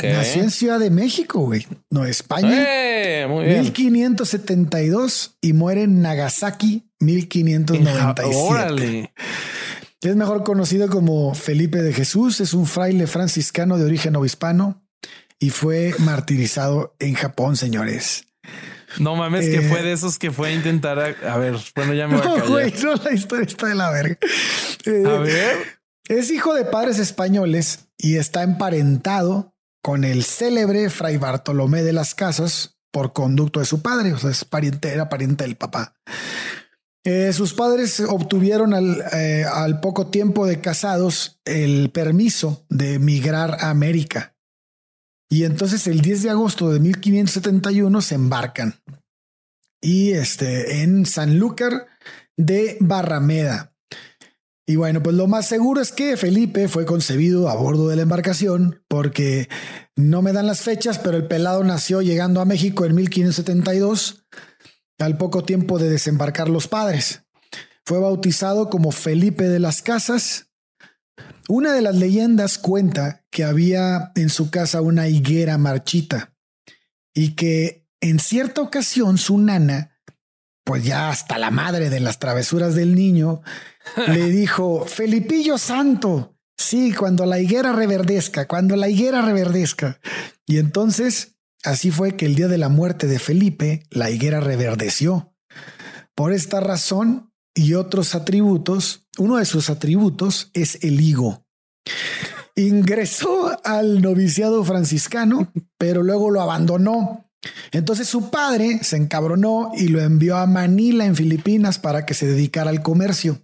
Nació 0.04 0.44
en 0.44 0.52
Ciudad 0.52 0.80
de 0.80 0.90
México, 0.90 1.40
güey. 1.40 1.68
No, 1.90 2.06
España. 2.06 2.50
Eh, 2.52 3.26
muy 3.28 3.46
bien. 3.46 3.62
1572 3.62 5.38
y 5.42 5.54
muere 5.54 5.84
en 5.84 6.02
Nagasaki 6.02 6.90
1597. 7.00 9.14
Es 10.02 10.16
mejor 10.16 10.44
conocido 10.44 10.90
como 10.90 11.34
Felipe 11.34 11.82
de 11.82 11.94
Jesús, 11.94 12.42
es 12.42 12.54
un 12.54 12.66
fraile 12.66 13.08
franciscano 13.08 13.78
de 13.78 13.86
origen 13.86 14.18
obispano 14.18 14.84
y 15.40 15.52
fue 15.52 15.96
martirizado 16.00 16.96
en 17.00 17.14
Japón, 17.14 17.56
señores. 17.56 18.26
No 19.00 19.16
mames, 19.16 19.48
que 19.48 19.62
fue 19.62 19.80
eh, 19.80 19.84
de 19.84 19.94
esos 19.94 20.20
que 20.20 20.32
fue 20.32 20.50
a 20.50 20.52
intentar. 20.52 21.00
A, 21.00 21.38
ver, 21.38 21.56
bueno, 21.76 21.94
ya 21.94 22.08
me 22.08 22.18
voy 22.18 22.28
a 22.28 22.30
callar. 22.34 22.48
Güey, 22.48 22.74
no, 22.84 22.96
la 22.96 23.14
historia 23.14 23.46
está 23.46 23.68
de 23.68 23.76
la 23.76 23.90
verga. 23.92 24.18
Eh, 24.86 25.04
a 25.06 25.18
ver. 25.20 25.83
Es 26.08 26.32
hijo 26.32 26.54
de 26.54 26.66
padres 26.66 27.00
españoles 27.00 27.88
y 27.98 28.18
está 28.18 28.44
emparentado 28.44 29.56
con 29.82 30.04
el 30.04 30.24
célebre 30.24 30.90
Fray 30.90 31.18
Bartolomé 31.18 31.84
de 31.84 31.94
las 31.94 32.14
Casas 32.14 32.78
por 32.92 33.14
conducto 33.14 33.60
de 33.60 33.66
su 33.66 33.82
padre. 33.82 34.14
O 34.14 34.18
sea, 34.18 34.32
es 34.32 34.46
era 34.82 35.10
pariente 35.10 35.46
del 35.46 35.56
papá. 35.56 35.96
Eh, 37.06 37.34
sus 37.34 37.54
padres 37.54 38.00
obtuvieron 38.00 38.74
eh, 38.74 39.44
al, 39.44 39.82
poco 39.82 40.08
tiempo 40.08 40.46
de 40.46 40.62
casados 40.62 41.42
el 41.44 41.90
permiso 41.92 42.66
de 42.70 42.94
emigrar 42.94 43.58
a 43.60 43.70
América. 43.70 44.36
Y 45.30 45.44
entonces 45.44 45.88
el 45.88 46.02
10 46.02 46.24
de 46.24 46.30
agosto 46.30 46.70
de 46.72 46.80
1571 46.80 48.02
se 48.02 48.16
embarcan. 48.16 48.76
Y 49.82 50.12
este, 50.12 50.84
en 50.84 51.06
Sanlúcar 51.06 51.88
de 52.38 52.78
Barrameda. 52.80 53.73
Y 54.66 54.78
bueno, 54.78 55.04
pues 55.04 55.16
lo 55.16 55.28
más 55.28 55.48
seguro 55.48 55.82
es 55.82 55.92
que 55.92 56.16
Felipe 56.16 56.70
fue 56.70 56.86
concebido 56.86 57.50
a 57.50 57.56
bordo 57.56 57.90
de 57.90 57.98
la 57.98 58.04
embarcación, 58.04 58.82
porque 58.88 59.50
no 59.96 60.22
me 60.22 60.32
dan 60.32 60.48
las 60.48 60.62
fechas, 60.62 61.00
pero 61.00 61.18
el 61.18 61.28
pelado 61.28 61.64
nació 61.64 62.02
llegando 62.02 62.40
a 62.40 62.46
México 62.46 62.86
en 62.86 62.96
1572 62.96 64.26
al 65.00 65.18
poco 65.18 65.44
tiempo 65.44 65.80
de 65.80 65.90
desembarcar 65.90 66.50
los 66.50 66.68
padres. 66.68 67.24
Fue 67.86 68.00
bautizado 68.00 68.70
como 68.70 68.92
Felipe 68.92 69.50
de 69.50 69.60
las 69.60 69.82
Casas. 69.82 70.50
Una 71.50 71.74
de 71.74 71.82
las 71.82 71.96
leyendas 71.96 72.58
cuenta 72.58 73.26
que 73.30 73.44
había 73.44 74.14
en 74.16 74.30
su 74.30 74.50
casa 74.50 74.82
una 74.82 75.10
higuera 75.10 75.58
marchita 75.58 76.34
y 77.14 77.36
que 77.36 77.86
en 78.00 78.20
cierta 78.20 78.62
ocasión 78.62 79.18
su 79.18 79.38
nana, 79.38 79.93
pues 80.64 80.84
ya 80.84 81.10
hasta 81.10 81.38
la 81.38 81.52
madre 81.52 81.90
de 81.90 82.00
las 82.00 82.20
travesuras 82.20 82.76
del 82.76 82.96
niño, 82.96 83.42
le 84.08 84.30
dijo, 84.30 84.86
Felipillo 84.86 85.58
Santo, 85.58 86.38
sí, 86.58 86.94
cuando 86.94 87.26
la 87.26 87.40
higuera 87.40 87.72
reverdezca, 87.74 88.48
cuando 88.48 88.76
la 88.76 88.90
higuera 88.90 89.22
reverdezca. 89.22 90.00
Y 90.46 90.58
entonces 90.58 91.34
Así 91.64 91.92
fue 91.92 92.18
que 92.18 92.26
el 92.26 92.36
día 92.36 92.50
de 92.50 92.58
la 92.58 92.68
muerte 92.68 93.08
de 93.08 93.20
Felipe, 93.20 93.84
la 93.90 94.12
higuera 94.12 94.42
reverdeció. 94.42 95.34
Por 96.14 96.34
esta 96.34 96.60
razón 96.60 97.32
y 97.56 97.76
otros 97.76 98.16
atributos, 98.16 99.08
uno 99.18 99.38
de 99.38 99.46
sus 99.46 99.70
atributos 99.70 100.52
es 100.54 100.84
el 100.84 101.00
higo. 101.00 101.48
Ingresó 102.56 103.58
al 103.64 104.02
noviciado 104.02 104.64
franciscano, 104.66 105.54
pero 105.78 106.04
luego 106.04 106.30
lo 106.30 106.42
abandonó. 106.42 107.32
Entonces 107.72 108.08
su 108.08 108.30
padre 108.30 108.80
se 108.84 108.98
encabronó 108.98 109.72
y 109.76 109.88
lo 109.88 110.02
envió 110.02 110.38
a 110.38 110.48
Manila 110.48 111.06
en 111.06 111.16
Filipinas 111.16 111.80
para 111.80 112.06
que 112.06 112.14
se 112.14 112.28
dedicara 112.28 112.70
al 112.70 112.82
comercio. 112.82 113.42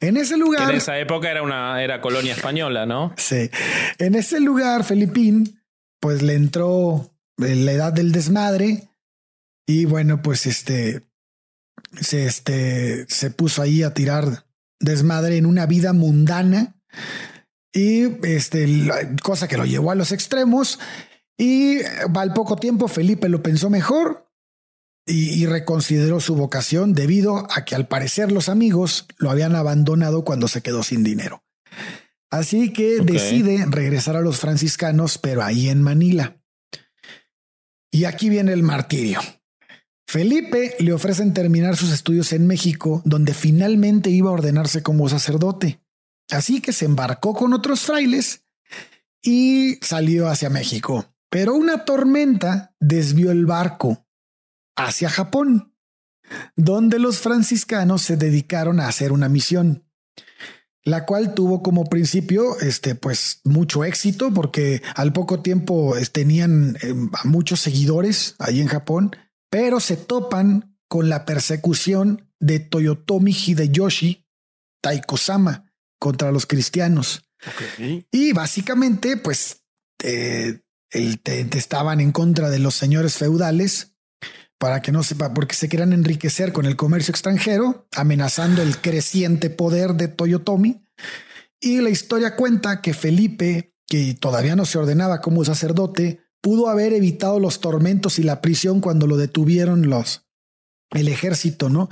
En 0.00 0.16
ese 0.16 0.36
lugar. 0.36 0.70
en 0.70 0.76
esa 0.76 0.98
época 0.98 1.30
era 1.30 1.42
una 1.42 1.82
era 1.82 2.00
colonia 2.00 2.32
española, 2.32 2.86
¿no? 2.86 3.12
Sí. 3.16 3.50
En 3.98 4.14
ese 4.14 4.38
lugar, 4.38 4.84
Felipín, 4.84 5.60
pues 6.00 6.22
le 6.22 6.34
entró 6.34 7.10
la 7.36 7.72
edad 7.72 7.92
del 7.92 8.12
desmadre. 8.12 8.88
Y 9.66 9.84
bueno, 9.86 10.22
pues 10.22 10.46
este 10.46 11.02
se, 12.00 12.26
este, 12.26 13.06
se 13.08 13.30
puso 13.30 13.62
ahí 13.62 13.82
a 13.82 13.94
tirar 13.94 14.46
desmadre 14.80 15.36
en 15.36 15.46
una 15.46 15.66
vida 15.66 15.92
mundana 15.92 16.76
y 17.72 18.26
este, 18.26 18.66
cosa 19.22 19.48
que 19.48 19.56
lo 19.56 19.64
llevó 19.64 19.90
a 19.90 19.94
los 19.94 20.12
extremos. 20.12 20.78
Y 21.38 21.78
al 21.82 22.32
poco 22.34 22.56
tiempo 22.56 22.88
Felipe 22.88 23.28
lo 23.28 23.42
pensó 23.42 23.70
mejor 23.70 24.28
y, 25.06 25.46
reconsideró 25.46 26.20
su 26.20 26.34
vocación 26.34 26.92
debido 26.92 27.46
a 27.50 27.64
que 27.64 27.74
al 27.74 27.88
parecer 27.88 28.30
los 28.30 28.50
amigos 28.50 29.06
lo 29.16 29.30
habían 29.30 29.56
abandonado 29.56 30.22
cuando 30.22 30.48
se 30.48 30.60
quedó 30.60 30.82
sin 30.82 31.02
dinero. 31.02 31.42
Así 32.30 32.74
que 32.74 33.00
decide 33.00 33.64
regresar 33.66 34.16
a 34.16 34.20
los 34.20 34.38
franciscanos, 34.38 35.16
pero 35.16 35.42
ahí 35.42 35.70
en 35.70 35.80
Manila. 35.80 36.42
Y 37.90 38.04
aquí 38.04 38.28
viene 38.28 38.52
el 38.52 38.62
martirio. 38.62 39.20
Felipe 40.06 40.74
le 40.78 40.92
ofrecen 40.92 41.32
terminar 41.32 41.76
sus 41.76 41.90
estudios 41.90 42.32
en 42.34 42.46
México, 42.46 43.00
donde 43.06 43.32
finalmente 43.32 44.10
iba 44.10 44.28
a 44.28 44.34
ordenarse 44.34 44.82
como 44.82 45.08
sacerdote. 45.08 45.80
Así 46.30 46.60
que 46.60 46.74
se 46.74 46.84
embarcó 46.84 47.32
con 47.32 47.54
otros 47.54 47.80
frailes 47.80 48.44
y 49.22 49.78
salió 49.80 50.28
hacia 50.28 50.50
México. 50.50 51.14
Pero 51.30 51.54
una 51.54 51.84
tormenta 51.84 52.74
desvió 52.80 53.30
el 53.30 53.46
barco 53.46 54.06
hacia 54.76 55.10
Japón, 55.10 55.74
donde 56.56 56.98
los 56.98 57.18
franciscanos 57.18 58.02
se 58.02 58.16
dedicaron 58.16 58.80
a 58.80 58.88
hacer 58.88 59.12
una 59.12 59.28
misión 59.28 59.88
la 60.88 61.04
cual 61.04 61.34
tuvo 61.34 61.62
como 61.62 61.84
principio 61.84 62.58
este 62.60 62.94
pues 62.94 63.42
mucho 63.44 63.84
éxito 63.84 64.32
porque 64.32 64.82
al 64.94 65.12
poco 65.12 65.40
tiempo 65.40 65.94
tenían 66.12 66.78
eh, 66.80 66.94
muchos 67.24 67.60
seguidores 67.60 68.34
ahí 68.38 68.60
en 68.60 68.68
Japón, 68.68 69.14
pero 69.50 69.80
se 69.80 69.98
topan 69.98 70.78
con 70.88 71.10
la 71.10 71.26
persecución 71.26 72.32
de 72.40 72.60
Toyotomi 72.60 73.32
Hideyoshi 73.32 74.26
Taiko-sama 74.80 75.74
contra 75.98 76.32
los 76.32 76.46
cristianos. 76.46 77.28
Y 78.10 78.32
básicamente 78.32 79.18
pues 79.18 79.62
eh, 80.02 80.60
estaban 80.90 82.00
en 82.00 82.12
contra 82.12 82.50
de 82.50 82.58
los 82.58 82.74
señores 82.74 83.16
feudales 83.16 83.94
para 84.58 84.82
que 84.82 84.90
no 84.90 85.02
sepa, 85.02 85.32
porque 85.34 85.54
se 85.54 85.68
quieran 85.68 85.92
enriquecer 85.92 86.52
con 86.52 86.66
el 86.66 86.76
comercio 86.76 87.12
extranjero, 87.12 87.86
amenazando 87.94 88.60
el 88.62 88.78
creciente 88.78 89.50
poder 89.50 89.94
de 89.94 90.08
Toyotomi. 90.08 90.84
Y 91.60 91.80
la 91.80 91.90
historia 91.90 92.34
cuenta 92.36 92.82
que 92.82 92.92
Felipe, 92.92 93.74
que 93.86 94.14
todavía 94.14 94.56
no 94.56 94.64
se 94.64 94.78
ordenaba 94.78 95.20
como 95.20 95.44
sacerdote, 95.44 96.20
pudo 96.40 96.68
haber 96.68 96.92
evitado 96.92 97.38
los 97.38 97.60
tormentos 97.60 98.18
y 98.18 98.22
la 98.24 98.40
prisión 98.40 98.80
cuando 98.80 99.06
lo 99.06 99.16
detuvieron 99.16 99.88
los 99.88 100.24
el 100.90 101.08
ejército, 101.08 101.68
¿no? 101.68 101.88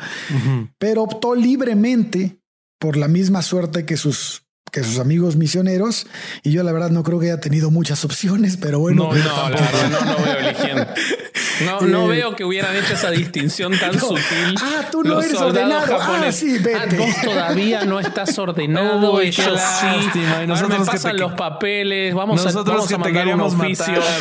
Pero 0.78 1.02
optó 1.02 1.34
libremente 1.34 2.40
por 2.78 2.96
la 2.96 3.08
misma 3.08 3.42
suerte 3.42 3.84
que 3.84 3.96
sus 3.96 4.45
que 4.80 4.84
sus 4.84 4.98
amigos 4.98 5.36
misioneros. 5.36 6.06
Y 6.42 6.52
yo 6.52 6.62
la 6.62 6.72
verdad 6.72 6.90
no 6.90 7.02
creo 7.02 7.18
que 7.18 7.26
haya 7.26 7.40
tenido 7.40 7.70
muchas 7.70 8.04
opciones, 8.04 8.56
pero 8.56 8.78
bueno. 8.78 9.04
No, 9.04 9.14
no, 9.14 9.48
la 9.50 9.60
verdad 9.60 9.90
no, 9.90 10.00
no 10.04 10.24
veo 10.24 10.38
eligiendo. 10.38 10.86
No, 11.64 11.80
no 11.80 12.06
veo 12.06 12.36
que 12.36 12.44
hubieran 12.44 12.76
hecho 12.76 12.92
esa 12.94 13.10
distinción 13.10 13.72
tan 13.78 13.98
sutil. 13.98 14.54
Ah, 14.60 14.88
tú 14.92 15.02
no 15.02 15.14
Los 15.14 15.24
eres 15.24 15.40
ordenado. 15.40 15.96
Ah, 16.00 16.30
sí, 16.30 16.58
vete. 16.58 16.96
vos 16.98 17.08
todavía 17.24 17.84
no 17.84 17.98
estás 17.98 18.38
ordenado. 18.38 19.14
Uy, 19.14 19.30
yo 19.30 19.56
sí. 19.56 20.20
Y 20.44 20.48
me 20.48 20.78
pasan 20.84 21.12
te- 21.12 21.18
los 21.18 21.32
papeles. 21.32 22.14
Vamos 22.14 22.40
a, 22.42 22.44
Nosotros 22.44 22.76
vamos 22.76 22.88
que 22.88 22.94
a 22.94 22.98
te 22.98 23.04
mandar 23.04 23.22
un 23.22 23.30
queríamos 23.30 23.54
oficio 23.54 23.94
matar. 23.94 24.12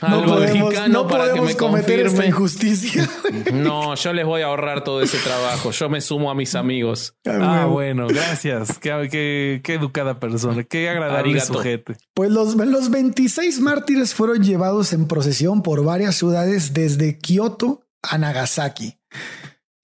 al 0.00 0.10
No 0.10 0.24
podemos, 0.24 0.88
no 0.88 1.06
para 1.06 1.32
que 1.32 1.40
me 1.40 1.54
cometer 1.56 2.00
esta 2.00 2.08
confirme. 2.10 2.26
injusticia. 2.28 3.08
No, 3.52 3.94
yo 3.94 4.12
les 4.12 4.26
voy 4.26 4.42
a 4.42 4.46
ahorrar 4.46 4.82
todo 4.82 5.02
ese 5.02 5.18
trabajo. 5.18 5.70
Yo 5.70 5.88
me 5.88 6.00
sumo 6.00 6.30
a 6.30 6.34
mis 6.34 6.54
amigos. 6.56 7.14
Ah, 7.26 7.66
bueno, 7.68 8.08
gracias. 8.08 8.78
Qué, 8.78 9.08
qué- 9.10 9.60
qué 9.62 9.78
educada 9.92 10.18
persona. 10.18 10.64
Qué 10.64 10.88
agradable 10.88 11.30
Arigato. 11.30 11.54
sujete. 11.54 11.96
Pues 12.14 12.30
los, 12.30 12.54
los 12.56 12.90
26 12.90 13.60
mártires 13.60 14.14
fueron 14.14 14.42
llevados 14.42 14.92
en 14.92 15.06
procesión 15.06 15.62
por 15.62 15.84
varias 15.84 16.16
ciudades 16.16 16.72
desde 16.72 17.18
Kioto 17.18 17.82
a 18.02 18.18
Nagasaki. 18.18 18.98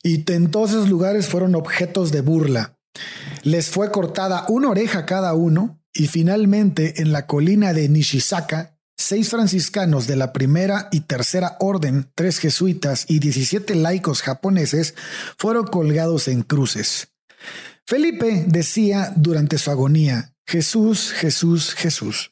Y 0.03 0.31
en 0.33 0.51
todos 0.51 0.71
esos 0.71 0.89
lugares 0.89 1.29
fueron 1.29 1.55
objetos 1.55 2.11
de 2.11 2.23
burla. 2.23 2.79
Les 3.43 3.69
fue 3.69 3.91
cortada 3.91 4.47
una 4.49 4.71
oreja 4.71 5.05
cada 5.07 5.35
uno 5.35 5.81
y 5.93 6.07
finalmente 6.07 7.03
en 7.03 7.13
la 7.13 7.27
colina 7.27 7.73
de 7.73 7.89
Nishizaka, 7.89 8.79
seis 8.97 9.29
franciscanos 9.31 10.07
de 10.07 10.17
la 10.17 10.33
primera 10.33 10.89
y 10.91 11.01
tercera 11.01 11.57
orden, 11.61 12.11
tres 12.15 12.39
jesuitas 12.39 13.05
y 13.09 13.19
17 13.19 13.75
laicos 13.75 14.23
japoneses 14.23 14.95
fueron 15.37 15.67
colgados 15.67 16.29
en 16.29 16.43
cruces. 16.43 17.09
Felipe 17.89 18.45
decía 18.47 19.15
durante 19.17 19.57
su 19.57 19.71
agonía, 19.71 20.35
Jesús, 20.47 21.11
Jesús, 21.13 21.73
Jesús. 21.75 22.31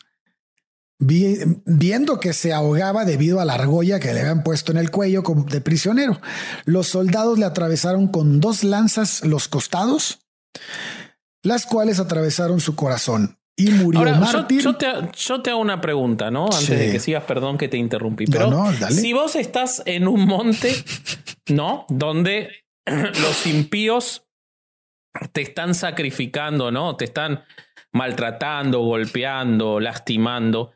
Vi- 0.99 1.39
viendo 1.65 2.21
que 2.21 2.35
se 2.35 2.53
ahogaba 2.53 3.07
debido 3.07 3.41
a 3.41 3.47
la 3.47 3.55
argolla 3.55 3.99
que 3.99 4.13
le 4.13 4.21
habían 4.21 4.43
puesto 4.43 4.71
en 4.73 4.77
el 4.77 4.91
cuello 4.91 5.23
como 5.23 5.45
de 5.45 5.63
prisionero, 5.63 6.21
los 6.67 6.89
soldados 6.89 7.39
le 7.39 7.47
atravesaron 7.47 8.09
con 8.09 8.39
dos 8.39 8.65
lanzas 8.65 9.25
los 9.25 9.49
costados, 9.49 10.19
las 11.43 11.65
cuales 11.65 12.01
atravesaron 12.01 12.61
su 12.61 12.77
corazón 12.77 13.39
y 13.57 13.71
murió 13.71 14.01
Ahora, 14.01 14.13
yo, 14.13 14.21
mártir. 14.21 14.61
yo 14.61 14.77
te, 14.77 14.87
yo 15.17 15.41
te 15.41 15.51
hago 15.53 15.61
una 15.61 15.81
pregunta, 15.81 16.31
¿no? 16.31 16.45
Antes 16.45 16.67
Sí. 16.67 16.75
de 16.75 16.93
que 16.93 17.01
sigas, 17.01 17.25
perdón 17.25 17.57
que 17.57 17.69
te 17.69 17.79
interrumpí. 17.79 18.27
Pero 18.27 18.51
no, 18.51 18.71
si 18.91 19.15
vos 19.15 19.37
estás 19.37 19.83
en 19.87 20.07
un 20.07 20.27
monte, 20.27 20.75
¿no? 21.49 21.87
Donde 21.89 22.51
los 22.87 23.47
impíos 23.47 24.26
te 25.33 25.43
están 25.43 25.75
sacrificando, 25.75 26.71
¿no? 26.71 26.97
Te 26.97 27.05
están 27.05 27.45
maltratando, 27.93 28.81
golpeando, 28.81 29.81
lastimando. 29.81 30.73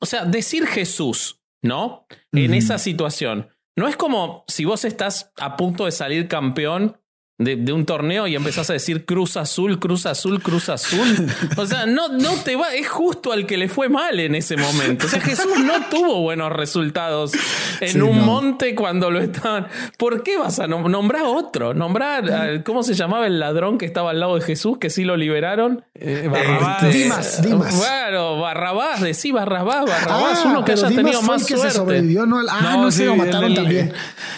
O 0.00 0.06
sea, 0.06 0.24
decir 0.24 0.66
Jesús, 0.66 1.40
¿no? 1.62 2.06
En 2.32 2.54
esa 2.54 2.78
situación. 2.78 3.48
No 3.76 3.88
es 3.88 3.96
como 3.96 4.44
si 4.48 4.64
vos 4.64 4.84
estás 4.84 5.32
a 5.36 5.56
punto 5.56 5.86
de 5.86 5.92
salir 5.92 6.28
campeón 6.28 6.98
de, 7.44 7.56
de 7.56 7.72
un 7.72 7.84
torneo 7.86 8.26
y 8.26 8.34
empezás 8.34 8.70
a 8.70 8.72
decir 8.72 9.04
Cruz 9.04 9.36
Azul, 9.36 9.78
Cruz 9.78 10.06
Azul, 10.06 10.42
Cruz 10.42 10.68
Azul. 10.68 11.26
O 11.56 11.66
sea, 11.66 11.86
no, 11.86 12.08
no 12.08 12.34
te 12.44 12.56
va, 12.56 12.74
es 12.74 12.88
justo 12.88 13.32
al 13.32 13.46
que 13.46 13.56
le 13.56 13.68
fue 13.68 13.88
mal 13.88 14.18
en 14.20 14.34
ese 14.34 14.56
momento. 14.56 15.06
O 15.06 15.08
sea, 15.08 15.20
Jesús 15.20 15.58
no 15.64 15.86
tuvo 15.90 16.20
buenos 16.22 16.52
resultados 16.52 17.32
en 17.80 17.88
Sí, 17.92 18.00
un 18.00 18.16
no. 18.18 18.22
monte 18.24 18.74
cuando 18.74 19.10
lo 19.10 19.20
estaban. 19.20 19.66
¿Por 19.98 20.22
qué 20.22 20.38
vas 20.38 20.58
a 20.58 20.66
nom- 20.66 20.88
nombrar 20.90 21.22
otro? 21.24 21.74
Nombrar, 21.74 22.62
¿cómo 22.64 22.82
se 22.82 22.94
llamaba 22.94 23.26
el 23.26 23.38
ladrón 23.40 23.78
que 23.78 23.86
estaba 23.86 24.10
al 24.10 24.20
lado 24.20 24.34
de 24.36 24.40
Jesús 24.42 24.78
que 24.78 24.90
sí 24.90 25.04
lo 25.04 25.16
liberaron? 25.16 25.84
Eh, 25.94 26.28
Barrabás. 26.30 26.82
Este, 26.84 26.98
Dimas, 26.98 27.42
Dimas. 27.42 27.74
Claro, 27.80 28.38
Barrabás, 28.40 29.00
decí 29.00 29.30
Barrabás, 29.32 29.84
Barrabás, 29.86 30.40
Ah, 30.44 30.48
uno 30.48 30.64
que 30.64 30.72
haya 30.72 30.88
Dimas 30.88 31.04
tenido 31.04 31.22
más 31.22 31.44
que 31.44 31.54
suerte. 31.54 31.70
se 31.72 31.76
sobrevivió, 31.78 32.26
no, 32.26 32.40
ah, 32.48 32.60
no, 32.62 32.82
No, 32.84 32.90
se 32.90 32.98
sí, 32.98 33.04
lo 33.04 33.12
el- 33.12 33.18
mataron 33.18 33.44
el- 33.50 33.54
también. 33.54 33.92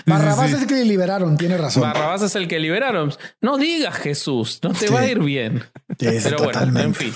Barrabás 0.07 0.51
sí. 0.51 0.57
es 0.57 0.63
el 0.63 0.69
que 0.69 0.75
le 0.75 0.85
liberaron, 0.85 1.37
tiene 1.37 1.57
razón. 1.57 1.83
Barrabás 1.83 2.23
es 2.23 2.35
el 2.37 2.49
que 2.49 2.59
liberaron. 2.59 2.94
No 3.41 3.59
digas 3.59 3.95
Jesús, 3.97 4.61
no 4.63 4.73
te 4.73 4.87
Sí. 4.89 4.93
va 4.93 5.01
a 5.01 5.07
ir 5.07 5.21
bien. 5.21 5.63
Sí, 5.99 6.09
Pero 6.23 6.39
bueno, 6.45 6.81
en 6.81 6.95
fin. 6.95 7.13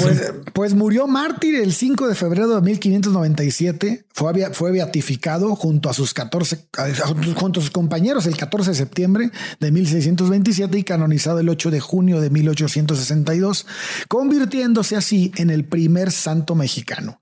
Pues, 0.00 0.32
pues 0.52 0.74
murió 0.74 1.06
mártir 1.06 1.54
el 1.56 1.72
5 1.72 2.08
de 2.08 2.14
febrero 2.14 2.48
de 2.56 2.62
1597. 2.62 4.06
Fue, 4.12 4.52
fue 4.52 4.72
beatificado 4.72 5.54
junto 5.54 5.88
a 5.88 5.92
sus 5.94 6.14
14, 6.14 6.68
junto 7.36 7.60
a 7.60 7.62
sus 7.62 7.70
compañeros 7.70 8.26
el 8.26 8.36
14 8.36 8.70
de 8.70 8.76
septiembre 8.76 9.30
de 9.60 9.70
1627 9.70 10.78
y 10.78 10.82
canonizado 10.82 11.38
el 11.38 11.48
8 11.48 11.70
de 11.70 11.78
junio 11.80 12.20
de 12.20 12.30
1862, 12.30 13.66
convirtiéndose 14.08 14.96
así 14.96 15.30
en 15.36 15.50
el 15.50 15.64
primer 15.64 16.10
santo 16.10 16.54
mexicano. 16.56 17.20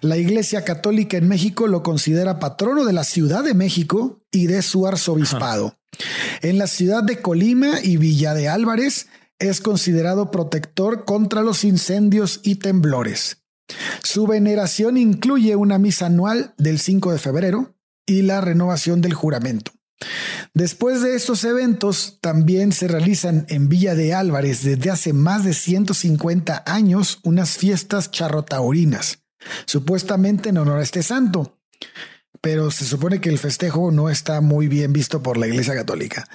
La 0.00 0.16
Iglesia 0.16 0.64
Católica 0.64 1.16
en 1.16 1.28
México 1.28 1.68
lo 1.68 1.82
considera 1.82 2.40
patrono 2.40 2.84
de 2.84 2.92
la 2.92 3.04
Ciudad 3.04 3.44
de 3.44 3.54
México 3.54 4.18
y 4.32 4.46
de 4.46 4.62
su 4.62 4.86
arzobispado. 4.86 5.75
En 6.42 6.58
la 6.58 6.66
ciudad 6.66 7.02
de 7.02 7.20
Colima 7.20 7.80
y 7.82 7.96
Villa 7.96 8.34
de 8.34 8.48
Álvarez 8.48 9.08
es 9.38 9.60
considerado 9.60 10.30
protector 10.30 11.04
contra 11.04 11.42
los 11.42 11.64
incendios 11.64 12.40
y 12.42 12.56
temblores. 12.56 13.38
Su 14.02 14.26
veneración 14.26 14.96
incluye 14.96 15.56
una 15.56 15.78
misa 15.78 16.06
anual 16.06 16.54
del 16.56 16.78
5 16.78 17.12
de 17.12 17.18
febrero 17.18 17.74
y 18.06 18.22
la 18.22 18.40
renovación 18.40 19.00
del 19.00 19.14
juramento. 19.14 19.72
Después 20.54 21.02
de 21.02 21.14
estos 21.14 21.44
eventos, 21.44 22.18
también 22.20 22.72
se 22.72 22.88
realizan 22.88 23.46
en 23.48 23.68
Villa 23.68 23.94
de 23.94 24.14
Álvarez 24.14 24.62
desde 24.62 24.90
hace 24.90 25.12
más 25.12 25.44
de 25.44 25.54
150 25.54 26.62
años 26.66 27.18
unas 27.24 27.56
fiestas 27.56 28.10
charrotaurinas, 28.10 29.18
supuestamente 29.66 30.50
en 30.50 30.58
honor 30.58 30.78
a 30.78 30.82
este 30.82 31.02
santo. 31.02 31.58
Pero 32.46 32.70
se 32.70 32.84
supone 32.84 33.20
que 33.20 33.28
el 33.28 33.38
festejo 33.38 33.90
no 33.90 34.08
está 34.08 34.40
muy 34.40 34.68
bien 34.68 34.92
visto 34.92 35.22
por 35.22 35.36
la 35.36 35.46
Iglesia 35.48 35.74
Católica. 35.74 36.28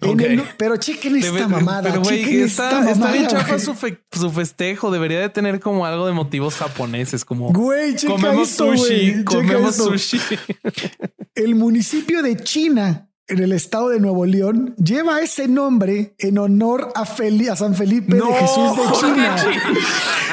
El- 0.00 0.42
pero 0.58 0.76
chequen 0.76 1.16
esta 1.16 1.32
Debe- 1.32 1.48
mamada. 1.48 1.90
Pero, 1.90 2.02
güey, 2.02 2.22
chequen 2.22 2.44
está, 2.44 2.68
esta 2.80 2.90
está 2.92 3.12
bien 3.12 3.24
mamada, 3.24 3.46
güey. 3.48 3.60
su, 3.60 3.74
fe- 3.74 3.98
su 4.12 4.30
festejo. 4.30 4.90
Debería 4.90 5.20
de 5.20 5.28
tener 5.28 5.58
como 5.58 5.86
algo 5.86 6.06
de 6.06 6.12
motivos 6.12 6.54
japoneses, 6.56 7.24
como 7.24 7.52
Güey, 7.52 7.96
comemos 8.06 8.50
esto, 8.50 8.76
sushi, 8.76 9.24
comemos 9.24 9.70
esto. 9.70 9.84
sushi. 9.90 10.20
El 11.34 11.54
municipio 11.54 12.22
de 12.22 12.36
China, 12.36 13.07
en 13.28 13.38
el 13.42 13.52
estado 13.52 13.90
de 13.90 14.00
Nuevo 14.00 14.24
León, 14.26 14.74
lleva 14.82 15.20
ese 15.20 15.48
nombre 15.48 16.14
en 16.18 16.38
honor 16.38 16.90
a, 16.94 17.04
Feli- 17.04 17.50
a 17.50 17.56
San 17.56 17.74
Felipe 17.74 18.16
No, 18.16 18.26
de 18.26 18.34
Jesús 18.34 18.76
de 18.76 18.82
¿por 18.82 18.92
China. 19.00 19.36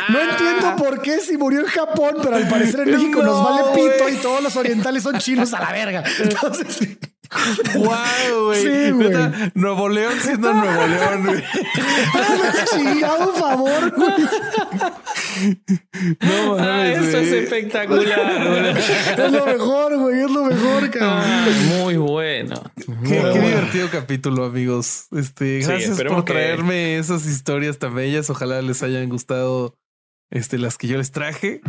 No 0.10 0.20
entiendo 0.22 0.76
por 0.78 1.02
qué 1.02 1.20
si 1.20 1.38
murió 1.38 1.60
en 1.62 1.66
Japón, 1.68 2.16
pero 2.22 2.36
al 2.36 2.48
parecer 2.48 2.82
en 2.82 2.92
México 2.92 3.22
nos 3.24 3.38
No, 3.38 3.44
vale 3.44 3.64
pito 3.76 4.10
y 4.10 4.16
todos 4.22 4.42
los 4.44 4.56
orientales 4.56 5.04
son 5.04 5.18
chinos 5.20 5.54
a 5.54 5.60
la 5.60 5.72
verga. 5.72 6.04
Entonces, 6.22 6.98
Wow, 7.76 8.46
güey. 8.46 8.62
Sí, 8.62 8.92
güey. 8.92 9.10
Neta, 9.10 9.52
Nuevo 9.56 9.90
León 9.90 10.14
siendo 10.22 10.54
Nuevo 10.54 10.88
León, 10.88 11.26
güey. 11.26 11.44
chingado 12.74 13.34
favor, 13.34 13.94
güey. 13.96 14.14
No 16.22 16.54
Ah, 16.58 16.58
mames, 16.58 16.98
eso 17.08 17.18
es 17.18 17.32
espectacular. 17.32 18.78
Es 19.18 19.32
lo 19.32 19.46
mejor, 19.46 19.98
güey, 19.98 20.20
es 20.22 20.32
lo 20.32 20.44
mejor, 20.46 20.90
cabrón. 20.92 21.24
Ah, 21.26 21.48
muy 21.80 21.98
bueno. 21.98 22.62
Muy 22.88 23.10
Qué, 23.10 23.20
bueno. 23.20 23.34
divertido 23.46 23.90
capítulo, 23.92 24.46
amigos. 24.46 25.08
Este, 25.16 25.60
gracias 25.60 26.02
por 26.02 26.24
que- 26.26 26.34
traerme 26.34 26.98
esas 26.98 27.26
historias 27.26 27.78
tan 27.80 27.96
bellas. 27.96 28.30
Ojalá 28.30 28.62
les 28.62 28.84
hayan 28.84 29.10
gustado 29.10 29.76
este, 30.32 30.58
las 30.58 30.78
que 30.78 30.88
yo 30.88 30.98
les 30.98 31.12
traje. 31.12 31.62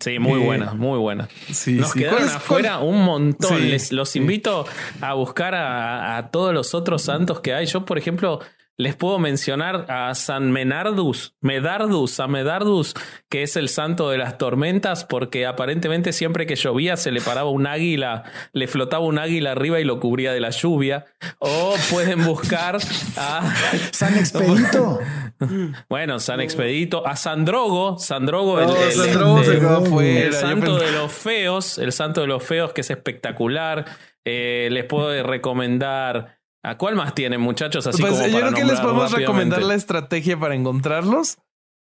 Sí, 0.00 0.18
muy 0.18 0.40
Eh, 0.40 0.44
buena, 0.44 0.72
muy 0.74 0.98
buena. 0.98 1.28
Sí, 1.52 1.74
Nos 1.74 1.90
sí. 1.90 1.98
quedaron 1.98 2.18
¿Cuál 2.20 2.28
es- 2.30 2.34
afuera 2.36 2.78
un 2.78 3.04
montón. 3.04 3.58
Sí, 3.58 3.64
les, 3.68 3.92
los 3.92 4.16
invito 4.16 4.66
a 5.02 5.12
buscar 5.14 5.54
a, 5.54 6.16
a 6.16 6.30
todos 6.30 6.54
los 6.54 6.74
otros 6.74 7.02
santos 7.02 7.40
que 7.40 7.52
hay. 7.52 7.66
Yo, 7.66 7.84
por 7.84 7.98
ejemplo, 7.98 8.40
les 8.76 8.96
puedo 8.96 9.18
mencionar 9.20 9.86
a 9.88 10.12
San 10.14 10.50
Menardus, 10.50 11.36
Medardus, 11.40 12.18
a 12.18 12.26
Medardus, 12.26 12.94
que 13.28 13.42
es 13.44 13.54
el 13.56 13.68
santo 13.68 14.10
de 14.10 14.18
las 14.18 14.36
tormentas, 14.36 15.04
porque 15.04 15.46
aparentemente 15.46 16.12
siempre 16.12 16.44
que 16.46 16.56
llovía 16.56 16.96
se 16.96 17.12
le 17.12 17.20
paraba 17.20 17.50
un 17.50 17.66
águila, 17.68 18.24
le 18.52 18.66
flotaba 18.66 19.04
un 19.04 19.18
águila 19.18 19.52
arriba 19.52 19.78
y 19.78 19.84
lo 19.84 20.00
cubría 20.00 20.32
de 20.32 20.40
la 20.40 20.50
lluvia. 20.50 21.06
O 21.38 21.74
pueden 21.90 22.24
buscar 22.24 22.78
a 23.16 23.54
San 23.92 24.16
Expedito. 24.18 24.98
bueno, 25.88 26.18
San 26.18 26.40
Expedito, 26.40 27.06
a 27.06 27.14
Sandrogo, 27.16 27.98
Sandrogo, 27.98 28.60
el, 28.60 28.66
No, 28.66 28.76
el- 28.76 28.92
Sandrogo 28.92 30.00
el- 30.00 30.32
santo 30.32 30.78
de 30.78 30.90
los 30.92 31.12
feos, 31.12 31.78
el 31.78 31.92
santo 31.92 32.22
de 32.22 32.26
los 32.26 32.42
feos 32.42 32.72
que 32.72 32.80
es 32.80 32.90
espectacular. 32.90 33.84
Eh, 34.24 34.68
les 34.72 34.84
puedo 34.86 35.22
recomendar. 35.22 36.33
¿A 36.64 36.76
cuál 36.78 36.96
más 36.96 37.14
tienen, 37.14 37.40
muchachos? 37.40 37.86
Así 37.86 38.00
Pues 38.00 38.14
como 38.14 38.26
yo 38.26 38.32
para 38.40 38.48
creo 38.52 38.58
que 38.66 38.72
les 38.72 38.80
podemos 38.80 39.12
recomendar 39.12 39.62
la 39.62 39.74
estrategia 39.74 40.38
para 40.38 40.54
encontrarlos. 40.54 41.38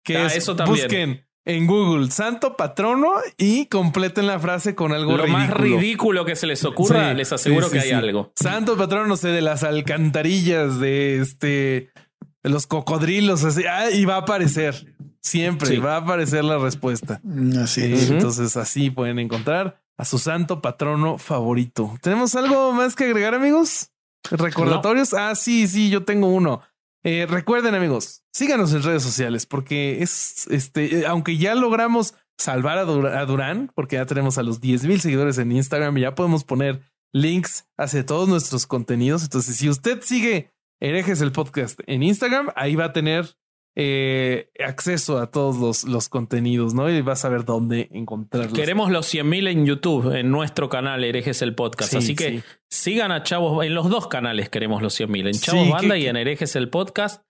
Que 0.04 0.16
Ah, 0.16 0.26
es 0.26 0.36
eso 0.36 0.54
también. 0.56 0.86
busquen 0.86 1.26
en 1.44 1.66
Google 1.66 2.10
santo 2.10 2.56
patrono 2.56 3.12
y 3.36 3.66
completen 3.66 4.26
la 4.26 4.38
frase 4.38 4.74
con 4.74 4.92
algo 4.92 5.16
Lo 5.16 5.24
ridículo. 5.24 5.38
más 5.38 5.50
ridículo 5.50 6.24
que 6.24 6.36
se 6.36 6.46
les 6.46 6.64
ocurra, 6.64 7.10
Sí, 7.10 7.16
les 7.16 7.32
aseguro 7.32 7.66
sí, 7.66 7.72
que 7.72 7.80
sí, 7.80 7.84
hay 7.88 7.90
sí. 8.00 8.06
algo. 8.06 8.32
Santo 8.36 8.76
patrono, 8.76 9.06
no 9.08 9.16
sé, 9.16 9.28
de 9.28 9.40
las 9.42 9.64
alcantarillas 9.64 10.78
de 10.78 11.20
este 11.20 11.90
los 12.44 12.66
cocodrilos, 12.66 13.44
así, 13.44 13.64
ah, 13.68 13.90
y 13.90 14.04
va 14.04 14.14
a 14.14 14.18
aparecer. 14.18 14.94
Siempre 15.20 15.78
va 15.80 15.94
a 15.96 15.98
aparecer 15.98 16.44
la 16.44 16.56
respuesta. 16.58 17.20
Así 17.62 17.92
es. 17.92 18.10
Entonces 18.10 18.56
así 18.56 18.90
pueden 18.90 19.18
encontrar 19.18 19.82
a 19.98 20.04
su 20.04 20.18
santo 20.18 20.62
patrono 20.62 21.18
favorito. 21.18 21.94
¿Tenemos 22.00 22.36
algo 22.36 22.72
más 22.72 22.94
que 22.94 23.04
agregar, 23.04 23.34
amigos? 23.34 23.90
¿Recordatorios? 24.30 25.14
Ah, 25.14 25.34
sí, 25.34 25.66
sí, 25.66 25.90
yo 25.90 26.04
tengo 26.04 26.28
uno. 26.28 26.60
Eh, 27.04 27.26
recuerden, 27.28 27.74
amigos, 27.74 28.24
síganos 28.32 28.72
en 28.74 28.82
redes 28.82 29.02
sociales 29.02 29.46
porque 29.46 30.02
es 30.02 30.46
este, 30.48 31.00
eh, 31.00 31.06
aunque 31.06 31.38
ya 31.38 31.54
logramos 31.54 32.14
salvar 32.36 32.78
a, 32.78 32.84
Durán, 32.84 33.70
porque 33.74 33.96
ya 33.96 34.06
tenemos 34.06 34.38
a 34.38 34.42
los 34.42 34.60
10 34.60 34.84
mil 34.84 35.00
seguidores 35.00 35.38
en 35.38 35.52
Instagram 35.52 35.96
y 35.98 36.02
ya 36.02 36.14
podemos 36.14 36.44
poner 36.44 36.82
links 37.12 37.68
hacia 37.76 38.04
todos 38.06 38.28
nuestros 38.28 38.66
contenidos. 38.66 39.22
Entonces, 39.22 39.56
si 39.56 39.68
usted 39.68 40.02
sigue 40.02 40.52
herejes 40.80 41.20
el 41.20 41.32
podcast 41.32 41.80
en 41.86 42.02
Instagram, 42.02 42.50
ahí 42.54 42.76
va 42.76 42.86
a 42.86 42.92
tener 42.92 43.36
eh, 43.80 44.50
acceso 44.58 45.18
a 45.18 45.30
todos 45.30 45.56
los, 45.56 45.84
los, 45.84 46.08
contenidos, 46.08 46.74
¿no? 46.74 46.90
Y 46.90 47.00
vas 47.00 47.24
a 47.24 47.28
ver 47.28 47.44
dónde 47.44 47.88
encontrarlos. 47.92 48.52
Queremos 48.52 48.90
los 48.90 49.14
100.000 49.14 49.50
en 49.50 49.66
YouTube, 49.66 50.16
en 50.16 50.32
nuestro 50.32 50.68
canal 50.68 51.04
Herejes 51.04 51.42
el 51.42 51.54
Podcast. 51.54 51.94
Así 51.94 52.16
que 52.16 52.42
sigan 52.68 53.12
a 53.12 53.22
Chavos, 53.22 53.64
en 53.64 53.74
los 53.76 53.88
dos 53.88 54.08
canales 54.08 54.48
queremos 54.48 54.82
los 54.82 54.98
100.000, 54.98 55.28
en 55.28 55.34
Chavos 55.34 55.70
Banda 55.70 55.96
y 55.96 56.08
en 56.08 56.16
Herejes 56.16 56.56
el 56.56 56.70
Podcast. 56.70 57.22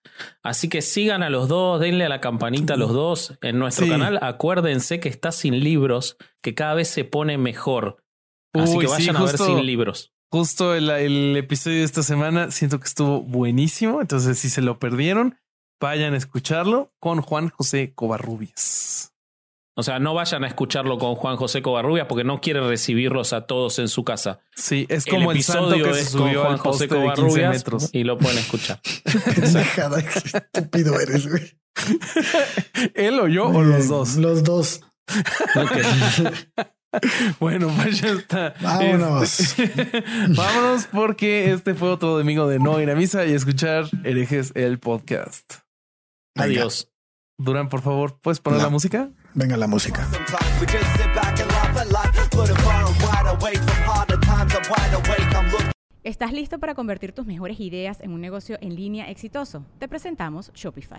Así 0.43 0.71
que 0.71 0.81
sigan 0.81 1.23
a 1.23 1.29
los 1.29 1.49
dos, 1.49 1.83
denle 1.83 2.07
a 2.07 2.09
la 2.09 2.23
campanita 2.23 2.75
a 2.75 2.77
los 2.79 2.95
dos 2.95 3.37
en 3.43 3.59
nuestro 3.59 3.87
canal. 3.87 4.19
Acuérdense 4.23 5.01
que 5.01 5.11
está 5.11 5.33
sin 5.33 5.61
libros, 5.61 6.17
que 6.41 6.55
cada 6.55 6.73
vez 6.73 6.89
se 6.89 7.05
pone 7.05 7.37
mejor. 7.37 8.03
Así 8.55 8.79
que 8.79 8.87
vayan 8.87 9.17
a 9.17 9.25
ver 9.25 9.37
sin 9.37 9.67
libros. 9.67 10.15
Justo 10.33 10.75
el, 10.75 10.89
el 10.89 11.37
episodio 11.37 11.81
de 11.81 11.85
esta 11.85 12.03
semana 12.03 12.51
siento 12.51 12.81
que 12.81 12.87
estuvo 12.87 13.21
buenísimo. 13.21 14.01
Entonces, 14.01 14.39
si 14.39 14.49
se 14.49 14.63
lo 14.63 14.79
perdieron, 14.79 15.37
vayan 15.81 16.15
a 16.15 16.17
escucharlo 16.17 16.93
con 17.01 17.21
Juan 17.21 17.51
José 17.51 17.93
Covarrubias. 17.95 19.13
O 19.79 19.85
sea, 19.85 20.01
no 20.01 20.13
vayan 20.13 20.43
a 20.43 20.49
escucharlo 20.49 20.99
con 20.99 21.15
Juan 21.15 21.37
José 21.37 21.63
Covarrubias 21.63 22.09
porque 22.09 22.25
no 22.25 22.41
quiere 22.41 22.61
recibirvirlos 22.61 23.33
a 23.33 23.43
todos 23.43 23.79
en 23.79 23.87
su 23.87 24.03
casa. 24.03 24.41
Sí, 24.57 24.87
es 24.89 25.07
como 25.07 25.31
el, 25.31 25.37
episodio 25.37 25.85
que 25.85 25.95
se 25.95 26.05
subió 26.07 26.43
con 26.43 26.57
Juan 26.57 26.59
José 26.59 26.89
Covarrubias 26.89 27.65
y 27.93 28.03
lo 28.03 28.19
pueden 28.19 28.39
escuchar. 28.39 28.81
estúpido 29.05 30.99
eres, 30.99 31.29
güey. 31.29 31.57
¿Él 32.95 33.21
o 33.21 33.29
yo 33.29 33.47
o 33.47 33.63
los 33.63 33.87
dos? 33.87 34.17
Los 34.17 34.43
dos. 34.43 34.81
Bueno, 37.39 37.71
pues 37.77 38.01
ya 38.01 38.09
está. 38.09 38.55
Vámonos. 38.63 39.41
Este, 39.41 40.03
vámonos 40.31 40.87
porque 40.87 41.53
este 41.53 41.75
fue 41.75 41.91
otro 41.91 42.17
domingo 42.17 42.49
de 42.49 42.59
no 42.59 42.81
ir 42.81 42.91
a 42.91 42.95
misa 42.95 43.27
y 43.27 43.35
escuchar 43.35 43.85
herejes 44.05 44.53
el 44.55 44.79
podcast. 44.79 45.68
Adiós. 46.39 46.89
Durán, 47.39 47.69
por 47.69 47.83
favor, 47.83 48.19
¿puedes 48.21 48.41
poner 48.41 48.61
la 48.61 48.69
música? 48.69 49.11
Venga 49.35 49.57
la 49.57 49.69
música. 49.69 50.09
¿Estás 56.03 56.33
listo 56.33 56.59
para 56.59 56.75
convertir 56.75 57.13
tus 57.13 57.27
mejores 57.27 57.61
ideas 57.61 58.01
en 58.01 58.13
un 58.13 58.21
negocio 58.21 58.59
en 58.61 58.75
línea 58.75 59.11
exitoso? 59.11 59.65
Te 59.79 59.89
presentamos 59.89 60.51
Shopify. 60.55 60.99